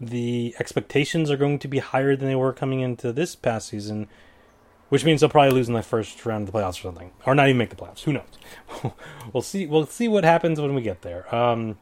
the 0.00 0.54
expectations 0.58 1.30
are 1.30 1.36
going 1.36 1.58
to 1.60 1.68
be 1.68 1.78
higher 1.78 2.16
than 2.16 2.28
they 2.28 2.34
were 2.34 2.52
coming 2.52 2.80
into 2.80 3.12
this 3.12 3.34
past 3.34 3.68
season, 3.68 4.08
which 4.92 5.06
means 5.06 5.22
they'll 5.22 5.30
probably 5.30 5.54
lose 5.54 5.68
in 5.68 5.74
the 5.74 5.82
first 5.82 6.26
round 6.26 6.46
of 6.46 6.52
the 6.52 6.58
playoffs 6.58 6.78
or 6.80 6.82
something, 6.82 7.12
or 7.24 7.34
not 7.34 7.48
even 7.48 7.56
make 7.56 7.70
the 7.70 7.76
playoffs. 7.76 8.02
Who 8.02 8.12
knows? 8.12 8.92
we'll 9.32 9.42
see. 9.42 9.64
We'll 9.64 9.86
see 9.86 10.06
what 10.06 10.22
happens 10.22 10.60
when 10.60 10.74
we 10.74 10.82
get 10.82 11.00
there. 11.00 11.34
Um, 11.34 11.78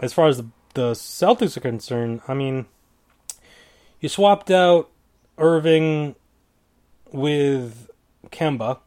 as 0.00 0.14
far 0.14 0.26
as 0.26 0.38
the, 0.38 0.46
the 0.72 0.92
Celtics 0.92 1.58
are 1.58 1.60
concerned, 1.60 2.22
I 2.26 2.32
mean, 2.32 2.64
you 4.00 4.08
swapped 4.08 4.50
out 4.50 4.88
Irving 5.36 6.14
with 7.12 7.90
Kemba, 8.28 8.78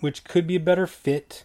which 0.00 0.24
could 0.24 0.46
be 0.46 0.56
a 0.56 0.60
better 0.60 0.86
fit. 0.86 1.44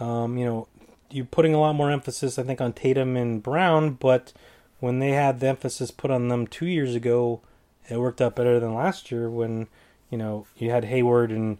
Um, 0.00 0.38
you 0.38 0.46
know, 0.46 0.68
you're 1.10 1.26
putting 1.26 1.52
a 1.52 1.60
lot 1.60 1.74
more 1.74 1.90
emphasis, 1.90 2.38
I 2.38 2.44
think, 2.44 2.62
on 2.62 2.72
Tatum 2.72 3.14
and 3.14 3.42
Brown, 3.42 3.90
but 3.90 4.32
when 4.80 5.00
they 5.00 5.10
had 5.10 5.40
the 5.40 5.48
emphasis 5.48 5.90
put 5.90 6.10
on 6.10 6.28
them 6.28 6.46
two 6.46 6.64
years 6.66 6.94
ago, 6.94 7.42
it 7.90 8.00
worked 8.00 8.22
out 8.22 8.34
better 8.34 8.58
than 8.58 8.74
last 8.74 9.10
year 9.10 9.28
when, 9.28 9.68
you 10.10 10.18
know, 10.18 10.46
you 10.56 10.70
had 10.70 10.84
Hayward 10.84 11.30
and 11.30 11.58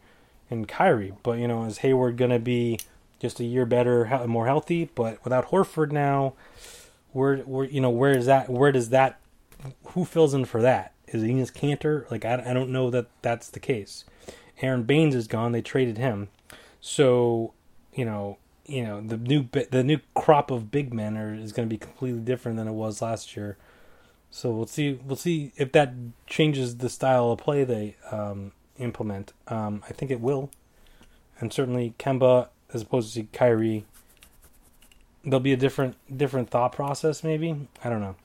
and 0.51 0.68
Kyrie. 0.68 1.14
But, 1.22 1.38
you 1.38 1.49
know, 1.49 1.64
is 1.64 1.78
Hayward 1.78 2.16
going 2.16 2.30
to 2.30 2.38
be 2.38 2.80
just 3.18 3.40
a 3.40 3.45
year 3.45 3.66
better, 3.66 4.26
more 4.26 4.47
healthy? 4.47 4.90
But 4.95 5.22
without 5.24 5.49
Horford 5.49 5.90
now, 5.90 6.34
where, 7.12 7.38
where 7.38 7.64
you 7.64 7.80
know, 7.80 7.90
where 7.90 8.16
is 8.16 8.26
that, 8.26 8.51
where 8.51 8.72
does 8.72 8.90
that, 8.90 9.20
who 9.88 10.05
fills 10.05 10.34
in 10.34 10.45
for 10.45 10.61
that? 10.62 10.92
Is 11.09 11.22
it 11.22 11.28
Enes 11.28 11.53
Kanter? 11.53 12.11
Like, 12.11 12.24
I, 12.24 12.42
I 12.47 12.53
don't 12.53 12.70
know 12.70 12.90
that 12.90 13.07
that's 13.22 13.49
the 13.49 13.61
case. 13.61 14.05
Aron 14.62 14.84
Baynes 14.84 15.14
is 15.14 15.26
gone. 15.26 15.53
They 15.53 15.62
traded 15.62 15.99
him, 15.99 16.28
so 16.80 17.53
you 17.92 18.05
know, 18.05 18.38
you 18.66 18.84
know 18.84 19.01
the 19.01 19.16
new 19.16 19.49
the 19.70 19.82
new 19.82 19.99
crop 20.14 20.51
of 20.51 20.70
big 20.70 20.95
men 20.95 21.16
are, 21.16 21.34
is 21.34 21.53
going 21.53 21.68
to 21.68 21.72
be 21.72 21.78
completely 21.78 22.20
different 22.20 22.57
than 22.57 22.68
it 22.68 22.72
was 22.72 23.03
last 23.03 23.36
year. 23.36 23.57
So 24.35 24.51
we'll 24.51 24.66
see. 24.66 24.99
We'll 25.07 25.14
see 25.14 25.53
if 25.55 25.70
that 25.72 25.95
changes 26.26 26.78
the 26.78 26.89
style 26.89 27.30
of 27.30 27.39
play 27.39 27.62
they 27.62 27.95
um, 28.11 28.51
implement. 28.80 29.32
Um, 29.47 29.85
I 29.89 29.93
think 29.93 30.11
it 30.11 30.20
will, 30.20 30.51
and 31.39 31.53
certainly 31.53 31.95
Kemba 32.01 32.49
as 32.72 32.82
opposed 32.82 33.14
to 33.14 33.22
Kyrie. 33.32 33.85
There'll 35.22 35.39
be 35.39 35.53
a 35.53 35.57
different 35.57 35.95
different 36.14 36.51
thought 36.51 36.72
process. 36.72 37.22
Maybe 37.22 37.68
I 37.85 37.89
don't 37.89 38.01
know. 38.01 38.16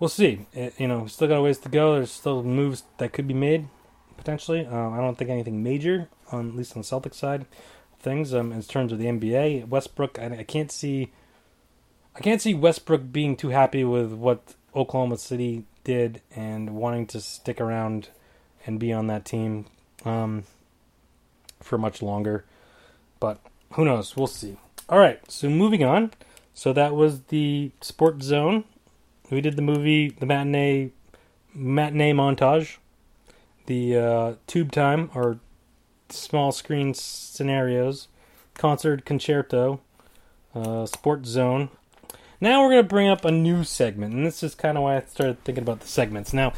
We'll 0.00 0.08
see. 0.08 0.46
It, 0.54 0.80
you 0.80 0.88
know, 0.88 1.06
still 1.08 1.28
got 1.28 1.36
a 1.36 1.42
ways 1.42 1.58
to 1.58 1.68
go. 1.68 1.96
There's 1.96 2.10
still 2.10 2.42
moves 2.42 2.84
that 2.96 3.12
could 3.12 3.28
be 3.28 3.34
made 3.34 3.68
potentially. 4.16 4.64
Uh, 4.64 4.88
I 4.88 4.96
don't 4.96 5.18
think 5.18 5.28
anything 5.28 5.62
major 5.62 6.08
on 6.32 6.48
at 6.48 6.56
least 6.56 6.74
on 6.74 6.80
the 6.80 6.88
Celtics 6.88 7.16
side 7.16 7.44
things 8.00 8.32
um, 8.32 8.50
in 8.50 8.62
terms 8.62 8.92
of 8.92 8.98
the 8.98 9.04
NBA. 9.04 9.68
Westbrook, 9.68 10.18
I, 10.18 10.38
I 10.38 10.42
can't 10.44 10.72
see, 10.72 11.12
I 12.16 12.20
can't 12.20 12.40
see 12.40 12.54
Westbrook 12.54 13.12
being 13.12 13.36
too 13.36 13.50
happy 13.50 13.84
with 13.84 14.12
what 14.14 14.54
Oklahoma 14.74 15.18
City 15.18 15.64
did 15.84 16.20
and 16.34 16.74
wanting 16.74 17.06
to 17.08 17.20
stick 17.20 17.60
around 17.60 18.08
and 18.66 18.80
be 18.80 18.92
on 18.92 19.06
that 19.08 19.24
team 19.24 19.66
um, 20.04 20.44
for 21.60 21.78
much 21.78 22.02
longer. 22.02 22.44
But 23.20 23.40
who 23.72 23.84
knows? 23.84 24.16
We'll 24.16 24.26
see. 24.26 24.56
All 24.88 24.98
right, 24.98 25.20
so 25.30 25.48
moving 25.48 25.84
on. 25.84 26.12
So 26.54 26.72
that 26.72 26.94
was 26.94 27.22
the 27.24 27.72
Sports 27.80 28.26
Zone. 28.26 28.64
We 29.30 29.40
did 29.40 29.56
the 29.56 29.62
movie, 29.62 30.10
the 30.10 30.26
matinee 30.26 30.90
matinee 31.54 32.12
montage, 32.12 32.76
the 33.66 33.96
uh, 33.96 34.34
tube 34.46 34.72
time 34.72 35.10
or 35.14 35.38
small 36.10 36.52
screen 36.52 36.94
scenarios, 36.94 38.08
concert 38.54 39.04
concerto, 39.04 39.80
uh, 40.54 40.86
sports 40.86 41.28
zone. 41.28 41.70
Now 42.44 42.60
we're 42.60 42.72
going 42.72 42.82
to 42.82 42.88
bring 42.88 43.08
up 43.08 43.24
a 43.24 43.30
new 43.30 43.64
segment, 43.64 44.12
and 44.12 44.26
this 44.26 44.42
is 44.42 44.54
kind 44.54 44.76
of 44.76 44.84
why 44.84 44.98
I 44.98 45.00
started 45.00 45.42
thinking 45.44 45.62
about 45.62 45.80
the 45.80 45.86
segments. 45.86 46.34
Now, 46.34 46.52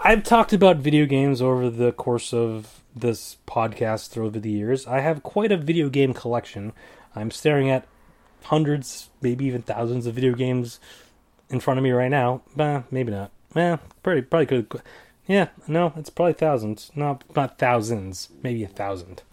I've 0.00 0.22
talked 0.22 0.54
about 0.54 0.78
video 0.78 1.04
games 1.04 1.42
over 1.42 1.68
the 1.68 1.92
course 1.92 2.32
of 2.32 2.80
this 2.94 3.36
podcast 3.46 4.16
over 4.16 4.40
the 4.40 4.50
years. 4.50 4.86
I 4.86 5.00
have 5.00 5.22
quite 5.22 5.52
a 5.52 5.58
video 5.58 5.90
game 5.90 6.14
collection. 6.14 6.72
I'm 7.14 7.30
staring 7.30 7.68
at 7.68 7.86
hundreds, 8.44 9.10
maybe 9.20 9.44
even 9.44 9.60
thousands 9.60 10.06
of 10.06 10.14
video 10.14 10.32
games 10.32 10.80
in 11.50 11.60
front 11.60 11.76
of 11.76 11.84
me 11.84 11.90
right 11.90 12.10
now. 12.10 12.40
Eh, 12.58 12.84
maybe 12.90 13.12
not. 13.12 13.30
Eh, 13.54 13.76
pretty 14.02 14.22
probably 14.22 14.46
could 14.46 14.80
yeah, 15.26 15.48
no, 15.68 15.92
it's 15.94 16.08
probably 16.08 16.32
thousands. 16.32 16.90
Not 16.94 17.22
not 17.36 17.58
thousands, 17.58 18.30
maybe 18.42 18.64
a 18.64 18.68
thousand 18.68 19.24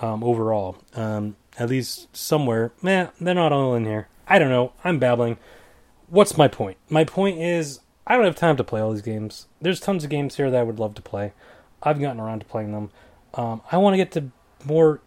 um, 0.00 0.22
overall. 0.22 0.78
Um, 0.94 1.34
at 1.58 1.68
least 1.68 2.16
somewhere. 2.16 2.70
Man, 2.80 3.10
they're 3.20 3.34
not 3.34 3.52
all 3.52 3.74
in 3.74 3.84
here. 3.84 4.06
I 4.26 4.38
don't 4.38 4.50
know. 4.50 4.72
I'm 4.84 4.98
babbling. 4.98 5.38
What's 6.08 6.36
my 6.36 6.48
point? 6.48 6.76
My 6.88 7.04
point 7.04 7.38
is 7.38 7.80
I 8.06 8.16
don't 8.16 8.24
have 8.24 8.36
time 8.36 8.56
to 8.56 8.64
play 8.64 8.80
all 8.80 8.92
these 8.92 9.02
games. 9.02 9.46
There's 9.60 9.80
tons 9.80 10.04
of 10.04 10.10
games 10.10 10.36
here 10.36 10.50
that 10.50 10.60
I 10.60 10.62
would 10.62 10.78
love 10.78 10.94
to 10.96 11.02
play. 11.02 11.32
I've 11.82 12.00
gotten 12.00 12.20
around 12.20 12.40
to 12.40 12.46
playing 12.46 12.72
them. 12.72 12.90
Um, 13.34 13.62
I 13.70 13.78
want 13.78 13.94
to 13.94 13.98
get 13.98 14.12
to 14.12 14.30
more 14.64 15.00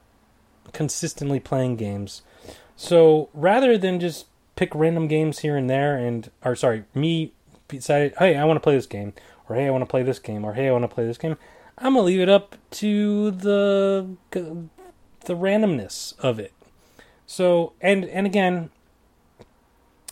consistently 0.74 1.40
playing 1.40 1.76
games. 1.76 2.22
So 2.76 3.30
rather 3.34 3.78
than 3.78 4.00
just 4.00 4.26
pick 4.56 4.74
random 4.74 5.08
games 5.08 5.40
here 5.40 5.56
and 5.58 5.70
there, 5.70 5.96
and 5.96 6.30
or 6.44 6.56
sorry, 6.56 6.86
me 6.94 7.34
decided, 7.68 8.14
hey, 8.18 8.36
I 8.36 8.46
want 8.46 8.58
to 8.58 8.62
play 8.62 8.76
this 8.76 8.86
game, 8.86 9.14
or 9.48 9.56
hey, 9.56 9.68
I 9.68 9.70
want 9.70 9.82
to 9.84 9.88
play 9.88 10.04
this 10.04 10.20
game, 10.20 10.46
or 10.46 10.54
hey, 10.54 10.68
I 10.68 10.72
want 10.72 10.84
to 10.84 10.94
play 10.94 11.06
this 11.06 11.18
game. 11.18 11.38
I'm 11.78 11.94
gonna 11.94 12.06
leave 12.06 12.22
it 12.22 12.30
up 12.30 12.56
to 12.72 13.32
the 13.32 14.08
the 14.32 15.36
randomness 15.36 16.18
of 16.20 16.40
it. 16.40 16.54
So, 17.26 17.74
and 17.82 18.06
and 18.06 18.26
again, 18.26 18.70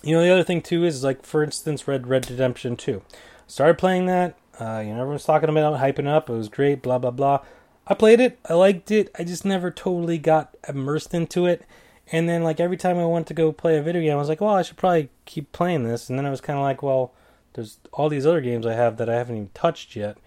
you 0.03 0.13
know, 0.13 0.21
the 0.21 0.31
other 0.31 0.43
thing 0.43 0.61
too 0.61 0.85
is 0.85 1.03
like, 1.03 1.25
for 1.25 1.43
instance, 1.43 1.87
Red 1.87 2.07
Red 2.07 2.29
Redemption 2.29 2.75
Two. 2.75 3.01
Started 3.47 3.77
playing 3.77 4.05
that. 4.07 4.37
Uh, 4.59 4.83
you 4.85 4.93
know, 4.93 5.01
everyone's 5.01 5.25
talking 5.25 5.49
about 5.49 5.79
hyping 5.79 6.07
up. 6.07 6.29
It 6.29 6.33
was 6.33 6.49
great. 6.49 6.81
Blah 6.81 6.99
blah 6.99 7.11
blah. 7.11 7.39
I 7.87 7.93
played 7.93 8.19
it. 8.19 8.39
I 8.49 8.53
liked 8.53 8.91
it. 8.91 9.09
I 9.17 9.23
just 9.23 9.43
never 9.43 9.71
totally 9.71 10.17
got 10.17 10.55
immersed 10.67 11.13
into 11.13 11.45
it. 11.45 11.65
And 12.11 12.29
then, 12.29 12.43
like 12.43 12.59
every 12.59 12.77
time 12.77 12.97
I 12.97 13.05
went 13.05 13.27
to 13.27 13.33
go 13.33 13.51
play 13.51 13.77
a 13.77 13.81
video 13.81 14.01
game, 14.01 14.13
I 14.13 14.15
was 14.15 14.29
like, 14.29 14.41
"Well, 14.41 14.53
I 14.53 14.61
should 14.61 14.77
probably 14.77 15.09
keep 15.25 15.51
playing 15.51 15.83
this." 15.83 16.09
And 16.09 16.17
then 16.17 16.25
I 16.25 16.29
was 16.29 16.41
kind 16.41 16.59
of 16.59 16.63
like, 16.63 16.83
"Well, 16.83 17.13
there's 17.53 17.79
all 17.91 18.09
these 18.09 18.25
other 18.25 18.41
games 18.41 18.65
I 18.65 18.73
have 18.73 18.97
that 18.97 19.09
I 19.09 19.15
haven't 19.15 19.35
even 19.35 19.49
touched 19.53 19.95
yet. 19.95 20.17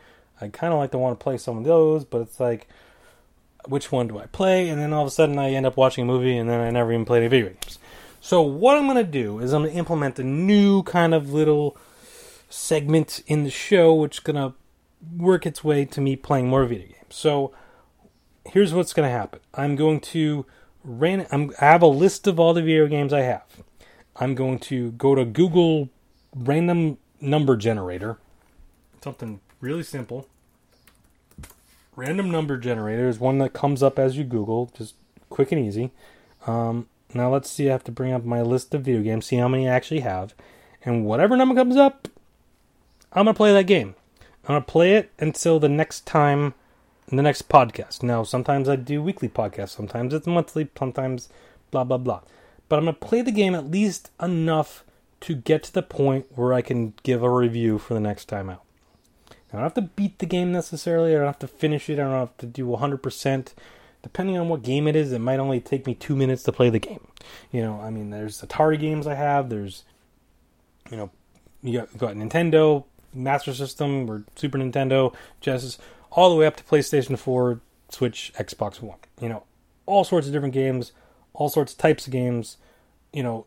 I 0.41 0.49
kind 0.49 0.73
of 0.73 0.79
like 0.79 0.93
to 0.93 0.99
want 0.99 1.19
to 1.19 1.23
play 1.23 1.39
some 1.39 1.59
of 1.59 1.65
those, 1.65 2.05
but 2.05 2.21
it's 2.21 2.41
like, 2.41 2.69
which 3.67 3.91
one 3.91 4.09
do 4.09 4.19
I 4.19 4.27
play? 4.27 4.69
And 4.69 4.81
then 4.81 4.93
all 4.93 5.03
of 5.03 5.09
a 5.09 5.11
sudden 5.11 5.39
I 5.39 5.51
end 5.51 5.67
up 5.67 5.77
watching 5.77 6.05
a 6.05 6.07
movie 6.07 6.37
and 6.37 6.49
then 6.49 6.61
I 6.61 6.71
never 6.71 6.93
even 6.93 7.05
played 7.05 7.19
any 7.19 7.29
video 7.29 7.49
games. 7.49 7.79
So 8.27 8.43
what 8.43 8.77
I'm 8.77 8.87
going 8.87 8.97
to 8.97 9.05
do 9.05 9.39
is 9.39 9.53
I'm 9.53 9.63
going 9.63 9.73
to 9.73 9.79
implement 9.79 10.19
a 10.19 10.25
new 10.25 10.83
kind 10.83 11.15
of 11.15 11.33
little 11.33 11.77
segment 12.51 13.23
in 13.29 13.45
the 13.45 13.51
show, 13.51 13.95
which 13.95 14.17
is 14.17 14.19
going 14.19 14.35
to 14.35 14.53
work 15.17 15.47
its 15.47 15.63
way 15.63 15.85
to 15.85 16.01
me 16.01 16.17
playing 16.17 16.49
more 16.49 16.65
video 16.65 16.89
games. 16.89 17.15
So 17.15 17.53
here's 18.45 18.75
what's 18.75 18.93
going 18.93 19.09
to 19.09 19.13
happen. 19.17 19.39
I'm 19.55 19.77
going 19.77 20.01
to 20.01 20.45
ran. 20.83 21.29
I'm, 21.31 21.53
I 21.61 21.67
have 21.67 21.83
a 21.83 21.87
list 21.87 22.27
of 22.27 22.41
all 22.41 22.53
the 22.53 22.63
video 22.63 22.89
games 22.89 23.13
I 23.13 23.21
have. 23.21 23.63
I'm 24.17 24.35
going 24.35 24.59
to 24.59 24.91
go 24.91 25.15
to 25.15 25.25
Google 25.25 25.89
random 26.35 26.99
number 27.21 27.57
generator. 27.57 28.19
Something 29.05 29.39
really 29.61 29.85
simple. 29.85 30.27
Random 31.95 32.33
number 32.33 32.57
generator 32.57 33.09
is 33.09 33.21
one 33.21 33.39
that 33.39 33.53
comes 33.53 33.85
up 33.85 34.01
as 34.01 34.19
you 34.19 34.25
Google, 34.25 34.73
just 34.77 34.97
quick 35.31 35.53
and 35.53 35.65
easy. 35.65 35.93
Um, 36.49 36.89
now 37.17 37.33
let's 37.33 37.51
see. 37.51 37.69
I 37.69 37.73
have 37.73 37.85
to 37.85 37.93
bring 37.93 38.13
up 38.13 38.25
my 38.25 38.43
list 38.43 38.75
of 38.75 38.83
video 38.83 39.03
games, 39.03 39.27
see 39.27 39.37
how 39.37 39.49
many 39.49 39.69
I 39.69 39.75
actually 39.75 40.01
have, 40.01 40.35
and 40.85 41.05
whatever 41.05 41.37
number 41.37 41.55
comes 41.55 41.77
up, 41.77 42.09
I'm 43.13 43.25
gonna 43.25 43.35
play 43.35 43.53
that 43.53 43.67
game. 43.67 43.95
I'm 44.45 44.55
gonna 44.55 44.61
play 44.61 44.95
it 44.95 45.11
until 45.19 45.59
the 45.59 45.69
next 45.69 46.07
time, 46.07 46.55
the 47.09 47.23
next 47.23 47.49
podcast. 47.49 48.03
Now, 48.03 48.23
sometimes 48.23 48.69
I 48.69 48.77
do 48.77 49.03
weekly 49.03 49.29
podcasts, 49.29 49.71
sometimes 49.71 50.15
it's 50.15 50.27
monthly, 50.27 50.69
sometimes 50.79 51.29
blah 51.71 51.85
blah 51.85 51.99
blah. 51.99 52.21
But 52.69 52.79
I'm 52.79 52.85
gonna 52.85 52.95
play 52.95 53.23
the 53.23 53.33
game 53.33 53.55
at 53.55 53.71
least 53.71 54.11
enough 54.21 54.85
to 55.21 55.35
get 55.35 55.63
to 55.65 55.73
the 55.73 55.83
point 55.83 56.27
where 56.35 56.53
I 56.53 56.63
can 56.63 56.95
give 57.03 57.23
a 57.23 57.31
review 57.31 57.79
for 57.79 57.95
the 57.95 58.01
next 58.01 58.27
time 58.27 58.51
out. 58.51 58.63
I 59.57 59.57
don't 59.57 59.63
have 59.63 59.75
to 59.75 59.83
beat 59.83 60.19
the 60.19 60.27
game 60.27 60.53
necessarily. 60.53 61.13
I 61.13 61.19
don't 61.19 61.27
have 61.27 61.39
to 61.39 61.49
finish 61.49 61.89
it. 61.89 61.95
I 61.95 62.03
don't 62.03 62.13
have 62.13 62.37
to 62.39 62.47
do 62.47 62.67
100%. 62.67 63.55
Depending 64.07 64.39
on 64.39 64.49
what 64.49 64.63
game 64.63 64.87
it 64.87 64.95
is, 64.95 65.11
it 65.11 65.19
might 65.19 65.41
only 65.41 65.59
take 65.59 65.85
me 65.85 65.95
two 65.95 66.15
minutes 66.15 66.45
to 66.45 66.53
play 66.53 66.71
the 66.71 66.79
game. 66.79 67.05
You 67.51 67.61
know, 67.61 67.81
I 67.81 67.91
mean, 67.91 68.11
there's 68.11 68.41
Atari 68.41 68.79
games 68.79 69.09
I 69.09 69.15
have. 69.15 69.49
There's, 69.49 69.83
you 70.93 70.97
know, 70.97 71.11
you 71.61 71.81
got, 71.81 71.99
got 71.99 72.15
Nintendo, 72.15 72.85
Master 73.13 73.53
System, 73.53 74.09
or 74.09 74.23
Super 74.37 74.59
Nintendo, 74.59 75.13
Genesis, 75.41 75.77
all 76.13 76.31
the 76.31 76.37
way 76.37 76.47
up 76.47 76.55
to 76.57 76.63
PlayStation 76.63 77.19
4, 77.19 77.61
Switch, 77.91 78.33
Xbox 78.39 78.81
One. 78.81 78.99
You 79.21 79.29
know, 79.29 79.43
all 79.87 80.05
sorts 80.05 80.29
of 80.29 80.33
different 80.33 80.55
games, 80.55 80.93
all 81.35 81.49
sorts 81.49 81.73
of 81.73 81.79
types 81.79 82.07
of 82.07 82.13
games. 82.13 82.59
You 83.13 83.25
know, 83.25 83.47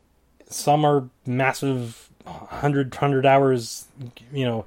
some 0.49 0.84
are 0.84 1.07
massive 1.26 2.10
100 2.26 2.93
100 2.93 3.26
hours 3.26 3.88
you 4.34 4.43
know 4.43 4.66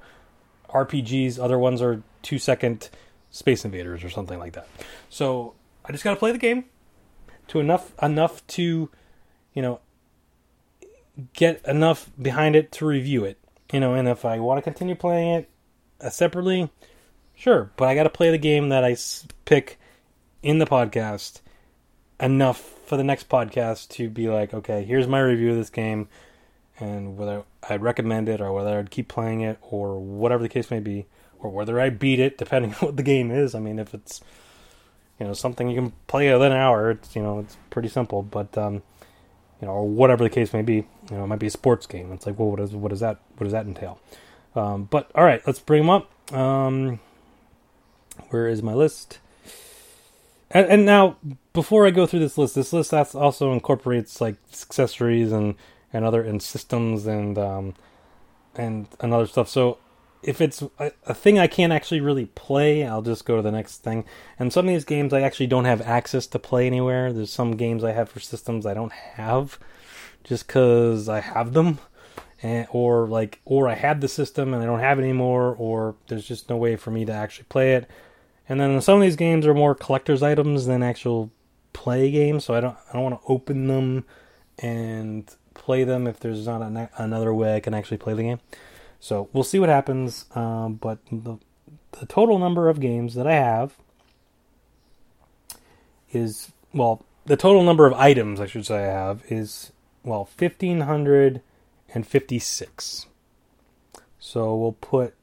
rpgs 0.70 1.38
other 1.38 1.59
ones 1.59 1.82
are 1.82 2.03
two 2.22 2.38
second 2.38 2.88
space 3.30 3.64
invaders 3.64 4.03
or 4.05 4.11
something 4.11 4.38
like 4.38 4.53
that 4.55 4.66
so 5.11 5.55
i 5.84 5.92
just 5.92 6.04
got 6.04 6.10
to 6.10 6.16
play 6.16 6.32
the 6.32 6.38
game 6.38 6.64
to 7.48 7.60
enough 7.60 7.92
enough 8.02 8.46
to 8.46 8.90
you 9.54 9.62
know 9.62 9.80
get 11.34 11.62
enough 11.66 12.10
behind 12.20 12.56
it 12.56 12.72
to 12.72 12.86
review 12.86 13.24
it 13.24 13.38
you 13.72 13.80
know 13.80 13.94
and 13.94 14.08
if 14.08 14.24
i 14.24 14.38
want 14.38 14.58
to 14.58 14.62
continue 14.62 14.94
playing 14.94 15.30
it 15.32 15.50
uh, 16.00 16.10
separately 16.10 16.70
sure 17.34 17.70
but 17.76 17.88
i 17.88 17.94
got 17.94 18.04
to 18.04 18.10
play 18.10 18.30
the 18.30 18.38
game 18.38 18.70
that 18.70 18.84
i 18.84 18.96
pick 19.44 19.78
in 20.42 20.58
the 20.58 20.66
podcast 20.66 21.40
enough 22.22 22.60
for 22.86 22.96
the 22.96 23.04
next 23.04 23.28
podcast 23.28 23.88
to 23.88 24.08
be 24.08 24.28
like, 24.28 24.54
okay, 24.54 24.84
here's 24.84 25.08
my 25.08 25.20
review 25.20 25.50
of 25.50 25.56
this 25.56 25.70
game, 25.70 26.08
and 26.78 27.16
whether 27.16 27.42
I'd 27.68 27.82
recommend 27.82 28.28
it 28.28 28.40
or 28.40 28.52
whether 28.52 28.78
I'd 28.78 28.90
keep 28.90 29.08
playing 29.08 29.40
it 29.40 29.58
or 29.60 29.98
whatever 29.98 30.42
the 30.42 30.48
case 30.48 30.70
may 30.70 30.80
be, 30.80 31.06
or 31.38 31.50
whether 31.50 31.80
I 31.80 31.90
beat 31.90 32.20
it, 32.20 32.38
depending 32.38 32.74
on 32.80 32.80
what 32.80 32.96
the 32.96 33.02
game 33.02 33.30
is. 33.30 33.54
I 33.54 33.60
mean, 33.60 33.78
if 33.78 33.92
it's 33.92 34.20
you 35.22 35.28
know 35.28 35.34
something 35.34 35.68
you 35.68 35.76
can 35.76 35.92
play 36.08 36.32
within 36.32 36.50
an 36.50 36.58
hour, 36.58 36.90
it's 36.90 37.14
you 37.14 37.22
know 37.22 37.38
it's 37.38 37.56
pretty 37.70 37.88
simple. 37.88 38.24
But 38.24 38.58
um, 38.58 38.82
you 39.60 39.68
know, 39.68 39.68
or 39.68 39.88
whatever 39.88 40.24
the 40.24 40.30
case 40.30 40.52
may 40.52 40.62
be, 40.62 40.74
you 40.74 40.86
know, 41.12 41.22
it 41.22 41.28
might 41.28 41.38
be 41.38 41.46
a 41.46 41.50
sports 41.50 41.86
game. 41.86 42.10
It's 42.10 42.26
like, 42.26 42.40
well, 42.40 42.50
what 42.50 42.58
does 42.58 42.72
what 42.72 42.88
does 42.88 42.98
that 42.98 43.20
what 43.36 43.44
does 43.44 43.52
that 43.52 43.64
entail? 43.64 44.00
Um, 44.56 44.88
but 44.90 45.12
all 45.14 45.22
right, 45.22 45.40
let's 45.46 45.60
bring 45.60 45.82
them 45.82 45.90
up. 45.90 46.34
Um, 46.34 46.98
where 48.30 48.48
is 48.48 48.64
my 48.64 48.74
list? 48.74 49.20
And, 50.50 50.66
and 50.66 50.84
now, 50.84 51.18
before 51.52 51.86
I 51.86 51.90
go 51.90 52.04
through 52.04 52.20
this 52.20 52.36
list, 52.36 52.56
this 52.56 52.72
list 52.72 52.92
also 52.92 53.52
incorporates 53.52 54.20
like 54.20 54.34
accessories 54.52 55.30
and 55.30 55.54
and 55.92 56.04
other 56.04 56.22
and 56.22 56.42
systems 56.42 57.06
and 57.06 57.38
um 57.38 57.74
and 58.56 58.88
and 58.98 59.14
other 59.14 59.26
stuff. 59.26 59.48
So 59.48 59.78
if 60.22 60.40
it's 60.40 60.62
a, 60.78 60.92
a, 61.06 61.14
thing 61.14 61.38
I 61.38 61.46
can't 61.46 61.72
actually 61.72 62.00
really 62.00 62.26
play, 62.26 62.86
I'll 62.86 63.02
just 63.02 63.24
go 63.24 63.36
to 63.36 63.42
the 63.42 63.50
next 63.50 63.78
thing. 63.78 64.04
And 64.38 64.52
some 64.52 64.66
of 64.66 64.74
these 64.74 64.84
games 64.84 65.12
I 65.12 65.22
actually 65.22 65.48
don't 65.48 65.64
have 65.64 65.80
access 65.82 66.26
to 66.28 66.38
play 66.38 66.66
anywhere. 66.66 67.12
There's 67.12 67.32
some 67.32 67.56
games 67.56 67.82
I 67.82 67.92
have 67.92 68.08
for 68.08 68.20
systems 68.20 68.64
I 68.64 68.74
don't 68.74 68.92
have 68.92 69.58
just 70.24 70.46
because 70.46 71.08
I 71.08 71.20
have 71.20 71.52
them, 71.52 71.78
and, 72.42 72.66
or 72.70 73.06
like, 73.08 73.40
or 73.44 73.68
I 73.68 73.74
had 73.74 74.00
the 74.00 74.08
system 74.08 74.54
and 74.54 74.62
I 74.62 74.66
don't 74.66 74.80
have 74.80 74.98
it 74.98 75.02
anymore, 75.02 75.56
or 75.58 75.96
there's 76.06 76.26
just 76.26 76.48
no 76.48 76.56
way 76.56 76.76
for 76.76 76.90
me 76.90 77.04
to 77.04 77.12
actually 77.12 77.46
play 77.48 77.74
it. 77.74 77.90
And 78.48 78.60
then 78.60 78.80
some 78.80 78.96
of 78.96 79.02
these 79.02 79.16
games 79.16 79.46
are 79.46 79.54
more 79.54 79.74
collector's 79.74 80.22
items 80.22 80.66
than 80.66 80.82
actual 80.82 81.30
play 81.72 82.10
games, 82.10 82.44
so 82.44 82.54
I 82.54 82.60
don't 82.60 82.76
I 82.88 82.92
don't 82.92 83.02
want 83.02 83.20
to 83.20 83.28
open 83.28 83.66
them 83.66 84.04
and 84.58 85.34
play 85.54 85.84
them 85.84 86.06
if 86.06 86.20
there's 86.20 86.46
not 86.46 86.62
a, 86.62 86.90
another 86.98 87.32
way 87.34 87.56
I 87.56 87.60
can 87.60 87.74
actually 87.74 87.96
play 87.98 88.14
the 88.14 88.22
game. 88.22 88.40
So 89.03 89.28
we'll 89.32 89.42
see 89.42 89.59
what 89.59 89.68
happens. 89.68 90.26
Um, 90.36 90.74
but 90.74 91.00
the, 91.11 91.38
the 91.90 92.07
total 92.07 92.38
number 92.38 92.68
of 92.68 92.78
games 92.78 93.14
that 93.16 93.26
I 93.26 93.34
have 93.34 93.74
is 96.12 96.53
well, 96.72 97.05
the 97.26 97.36
total 97.36 97.64
number 97.64 97.84
of 97.84 97.94
items 97.94 98.40
I 98.40 98.46
should 98.46 98.64
say 98.64 98.84
I 98.84 98.92
have 98.92 99.24
is 99.28 99.72
well 100.05 100.24
fifteen 100.24 100.82
hundred 100.82 101.42
and 101.92 102.07
fifty 102.07 102.38
six. 102.38 103.07
So 104.20 104.55
we'll 104.55 104.72
put, 104.80 105.14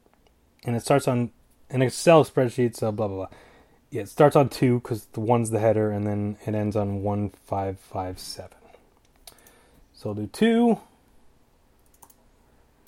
and 0.62 0.76
it 0.76 0.82
starts 0.82 1.08
on 1.08 1.30
an 1.70 1.80
Excel 1.80 2.22
spreadsheet. 2.26 2.76
So 2.76 2.92
blah 2.92 3.08
blah 3.08 3.16
blah. 3.16 3.38
Yeah, 3.90 4.02
it 4.02 4.10
starts 4.10 4.36
on 4.36 4.50
two 4.50 4.80
because 4.80 5.06
the 5.06 5.20
one's 5.20 5.50
the 5.50 5.58
header, 5.58 5.90
and 5.90 6.06
then 6.06 6.36
it 6.46 6.54
ends 6.54 6.76
on 6.76 7.02
one 7.02 7.30
five 7.46 7.78
five 7.80 8.18
seven. 8.18 8.58
So 9.94 10.10
I'll 10.10 10.14
do 10.14 10.26
two 10.26 10.80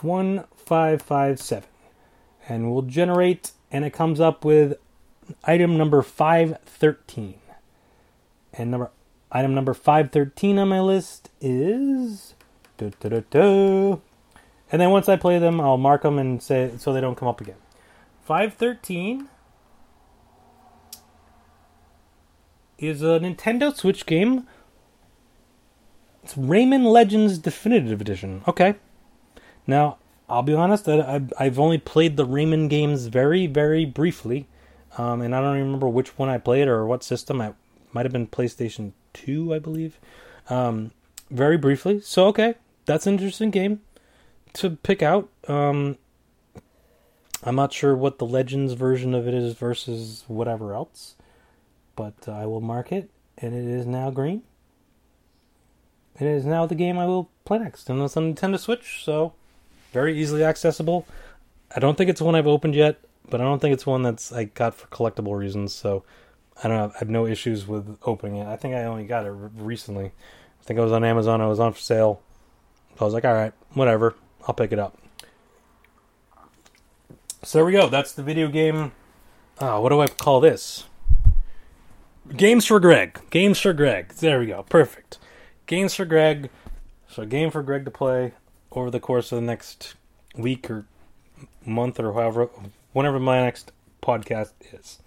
1557. 0.03 1.69
And 2.49 2.73
we'll 2.73 2.83
generate, 2.83 3.53
and 3.71 3.85
it 3.85 3.93
comes 3.93 4.21
up 4.21 4.45
with 4.45 4.77
item 5.45 5.79
number 5.79 6.03
513. 6.03 7.39
And 8.53 8.71
number 8.71 8.91
item 9.31 9.55
number 9.55 9.75
513 9.75 10.59
on 10.59 10.69
my 10.69 10.81
list 10.81 11.31
is. 11.41 12.35
and 14.73 14.81
then 14.81 14.91
once 14.91 15.09
I 15.09 15.17
play 15.17 15.39
them, 15.39 15.61
I'll 15.61 15.77
mark 15.77 16.03
them 16.03 16.19
and 16.19 16.43
say 16.43 16.73
so 16.79 16.93
they 16.93 17.01
don't 17.01 17.17
come 17.17 17.29
up 17.29 17.41
again. 17.41 17.57
513 18.25 19.29
is 22.79 23.03
a 23.03 23.21
Nintendo 23.21 23.75
Switch 23.75 24.07
game. 24.07 24.47
It's 26.23 26.35
Rayman 26.35 26.85
Legends 26.91 27.39
Definitive 27.39 28.01
Edition. 28.01 28.43
Okay. 28.49 28.77
Now, 29.67 29.99
I'll 30.29 30.43
be 30.43 30.55
honest, 30.55 30.89
I, 30.89 31.23
I've 31.39 31.59
only 31.59 31.79
played 31.79 32.17
the 32.17 32.27
Rayman 32.27 32.69
games 32.69 33.07
very, 33.07 33.47
very 33.47 33.85
briefly, 33.85 34.49
um, 34.99 35.21
and 35.21 35.35
I 35.35 35.41
don't 35.41 35.59
remember 35.59 35.89
which 35.89 36.19
one 36.19 36.29
I 36.29 36.39
played 36.39 36.69
or 36.69 36.87
what 36.87 37.05
system. 37.05 37.41
I 37.41 37.55
might 37.93 38.07
have 38.07 38.13
been 38.13 38.27
PlayStation 38.27 38.93
2, 39.13 39.55
I 39.55 39.59
believe. 39.59 39.99
Um, 40.49 40.93
very 41.31 41.57
briefly. 41.57 42.01
So, 42.01 42.27
okay, 42.29 42.55
that's 42.87 43.07
an 43.07 43.15
interesting 43.15 43.51
game 43.51 43.81
to 44.55 44.71
pick 44.71 45.03
out. 45.03 45.29
Um, 45.49 45.99
I'm 47.43 47.57
not 47.57 47.73
sure 47.73 47.97
what 47.97 48.19
the 48.19 48.27
Legends 48.27 48.75
version 48.75 49.15
of 49.15 49.27
it 49.27 49.35
is 49.35 49.55
versus 49.55 50.25
whatever 50.29 50.75
else, 50.75 51.17
but 51.97 52.15
uh, 52.29 52.33
I 52.33 52.47
will 52.47 52.61
mark 52.61 52.93
it, 52.93 53.11
and 53.39 53.55
it 53.55 53.67
is 53.67 53.87
now 53.87 54.11
green. 54.11 54.43
It 56.21 56.27
is 56.27 56.45
now 56.45 56.67
the 56.67 56.75
game 56.75 56.99
I 56.99 57.07
will 57.07 57.31
play 57.45 57.59
next, 57.59 57.91
and 57.91 58.01
it's 58.01 58.17
on 58.17 58.35
Nintendo 58.35 58.59
Switch, 58.59 59.03
so 59.05 59.33
very 59.93 60.19
easily 60.19 60.45
accessible. 60.45 61.07
I 61.75 61.81
don't 61.81 61.97
think 61.97 62.11
it's 62.11 62.21
one 62.21 62.35
I've 62.35 62.47
opened 62.47 62.75
yet, 62.75 62.99
but 63.31 63.41
I 63.41 63.45
don't 63.45 63.61
think 63.61 63.73
it's 63.73 63.87
one 63.87 64.03
that's 64.03 64.33
I 64.33 64.45
got 64.45 64.75
for 64.75 64.87
collectible 64.89 65.37
reasons. 65.37 65.73
So 65.73 66.05
I 66.63 66.69
don't. 66.69 66.95
I 66.95 66.99
have 66.99 67.11
no 67.11 67.27
issues 67.27 67.67
with 67.67 67.99
opening 68.03 68.37
it. 68.37 68.47
I 68.47 68.57
think 68.57 68.75
I 68.75 68.85
only 68.85 69.05
got 69.05 69.27
it 69.27 69.31
recently. 69.31 70.07
I 70.07 70.65
think 70.65 70.79
I 70.79 70.83
was 70.83 70.93
on 70.93 71.05
Amazon. 71.05 71.41
I 71.41 71.47
was 71.47 71.61
on 71.61 71.73
for 71.73 71.81
sale. 71.81 72.23
So 72.97 72.99
I 73.01 73.05
was 73.05 73.15
like, 73.15 73.25
all 73.25 73.35
right, 73.35 73.53
whatever. 73.75 74.15
I'll 74.47 74.55
pick 74.55 74.73
it 74.73 74.79
up. 74.79 74.99
So 77.43 77.59
there 77.59 77.65
we 77.65 77.73
go. 77.73 77.89
That's 77.89 78.13
the 78.13 78.23
video 78.23 78.49
game. 78.49 78.93
Oh, 79.61 79.81
what 79.81 79.91
do 79.91 80.01
I 80.01 80.07
call 80.07 80.41
this? 80.41 80.85
Games 82.37 82.67
for 82.67 82.81
Greg. 82.81 83.21
Games 83.31 83.59
for 83.59 83.73
Greg. 83.73 84.15
There 84.15 84.39
we 84.39 84.47
go. 84.47 84.63
Perfect. 84.69 85.19
Games 85.67 85.95
for 85.95 86.05
Greg. 86.05 86.51
So, 87.09 87.27
game 87.27 87.51
for 87.51 87.63
Greg 87.63 87.85
to 87.85 87.91
play 87.91 88.33
over 88.75 88.91
the 88.91 89.01
course 89.01 89.33
of 89.33 89.37
the 89.37 89.47
next 89.47 89.95
week 90.37 90.71
or 90.71 90.87
month 91.65 91.99
or 92.01 92.13
however, 92.13 92.49
whenever 92.93 93.19
my 93.19 93.41
next 93.41 93.73
podcast 94.03 94.53
is. 94.73 94.99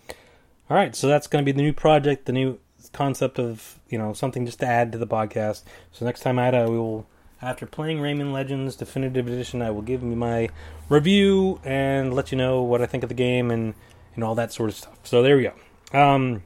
All 0.69 0.77
right, 0.77 0.95
so 0.95 1.07
that's 1.07 1.27
going 1.27 1.43
to 1.43 1.45
be 1.45 1.55
the 1.55 1.61
new 1.61 1.73
project, 1.73 2.25
the 2.25 2.33
new 2.33 2.59
concept 2.93 3.39
of 3.39 3.79
you 3.89 3.97
know 3.97 4.13
something 4.13 4.45
just 4.45 4.59
to 4.59 4.65
add 4.65 4.91
to 4.91 4.97
the 4.97 5.07
podcast. 5.07 5.63
So 5.91 6.05
next 6.05 6.21
time 6.21 6.39
I 6.39 6.49
we 6.65 6.77
will 6.77 7.05
after 7.41 7.65
playing 7.65 7.99
Rayman 7.99 8.31
Legends 8.31 8.75
Definitive 8.75 9.27
Edition, 9.27 9.61
I 9.61 9.69
will 9.69 9.81
give 9.81 10.01
you 10.01 10.15
my 10.15 10.49
review 10.89 11.59
and 11.63 12.13
let 12.13 12.31
you 12.31 12.37
know 12.37 12.63
what 12.63 12.81
I 12.81 12.85
think 12.85 13.03
of 13.03 13.09
the 13.09 13.15
game 13.15 13.51
and 13.51 13.73
and 14.15 14.23
all 14.23 14.35
that 14.35 14.53
sort 14.53 14.69
of 14.69 14.75
stuff. 14.75 14.97
So 15.03 15.21
there 15.21 15.37
we 15.37 15.43
go. 15.43 15.99
Um, 15.99 16.43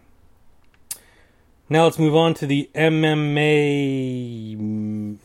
now 1.69 1.83
let's 1.83 1.99
move 1.99 2.15
on 2.15 2.33
to 2.35 2.47
the 2.47 2.69
MMA. 2.73 4.55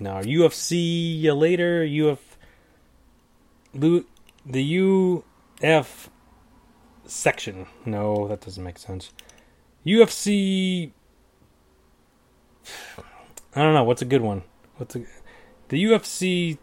Now 0.01 0.23
UFC 0.23 1.35
later. 1.35 1.83
UF 1.85 2.39
the 3.75 4.05
UF 5.63 6.11
section. 7.07 7.67
No, 7.85 8.29
that 8.29 8.41
doesn't 8.41 8.63
make 8.63 8.79
sense. 8.79 9.11
UFC. 9.87 10.93
I 13.57 13.63
don't 13.63 13.75
know. 13.75 13.85
What's 13.85 14.03
a 14.03 14.07
good 14.07 14.23
one? 14.23 14.43
What's 14.77 14.97
a 14.97 15.05
the 15.69 15.85
UFC 15.85 16.59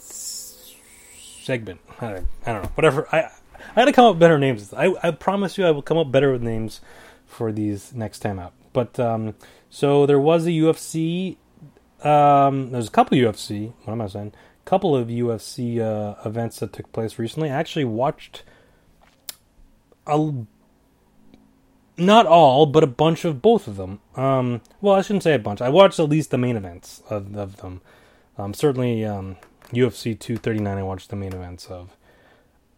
segment? 1.44 1.80
I 2.00 2.10
don't, 2.14 2.28
I 2.46 2.54
don't 2.54 2.64
know. 2.64 2.72
Whatever. 2.76 3.08
I 3.12 3.30
I 3.76 3.76
got 3.76 3.86
to 3.86 3.92
come 3.94 4.06
up 4.06 4.16
with 4.16 4.20
better 4.20 4.38
names. 4.40 4.74
I 4.74 4.94
I 5.02 5.12
promise 5.12 5.58
you, 5.58 5.66
I 5.66 5.72
will 5.72 5.82
come 5.82 5.98
up 5.98 6.12
better 6.12 6.32
with 6.32 6.42
names 6.42 6.82
for 7.26 7.52
these 7.52 7.94
next 7.94 8.20
time 8.20 8.40
out. 8.40 8.54
But 8.74 9.00
um, 9.00 9.36
so 9.72 10.06
there 10.06 10.20
was 10.20 10.46
a 10.46 10.50
UFC. 10.50 11.38
Um, 12.04 12.72
there's 12.72 12.90
a 12.90 12.92
couple 12.92 13.18
UFC. 13.18 13.72
What 13.86 13.94
am 13.94 14.02
I 14.02 14.08
saying? 14.08 14.34
A 14.64 14.70
couple 14.70 14.96
of 14.96 15.08
UFC 15.08 15.80
uh, 15.80 16.16
events 16.28 16.60
that 16.60 16.74
took 16.74 16.92
place 16.92 17.18
recently. 17.18 17.50
I 17.50 17.56
actually 17.56 17.86
watched 17.86 18.44
a 20.06 20.34
not 21.98 22.26
all, 22.26 22.66
but 22.66 22.84
a 22.84 22.88
bunch 22.88 23.24
of 23.24 23.42
both 23.42 23.68
of 23.68 23.78
them. 23.78 24.02
Um, 24.16 24.62
well, 24.82 24.96
I 24.96 25.02
shouldn't 25.02 25.24
say 25.24 25.36
a 25.36 25.40
bunch. 25.40 25.62
I 25.62 25.70
watched 25.70 26.00
at 26.00 26.10
least 26.10 26.32
the 26.32 26.38
main 26.38 26.58
events 26.58 27.02
of, 27.10 27.36
of 27.38 27.58
them. 27.58 27.82
Um, 28.38 28.54
certainly, 28.54 29.06
um, 29.06 29.38
UFC 29.72 30.20
239. 30.20 30.78
I 30.78 30.84
watched 30.84 31.10
the 31.10 31.16
main 31.16 31.34
events 31.34 31.68
of, 31.68 31.96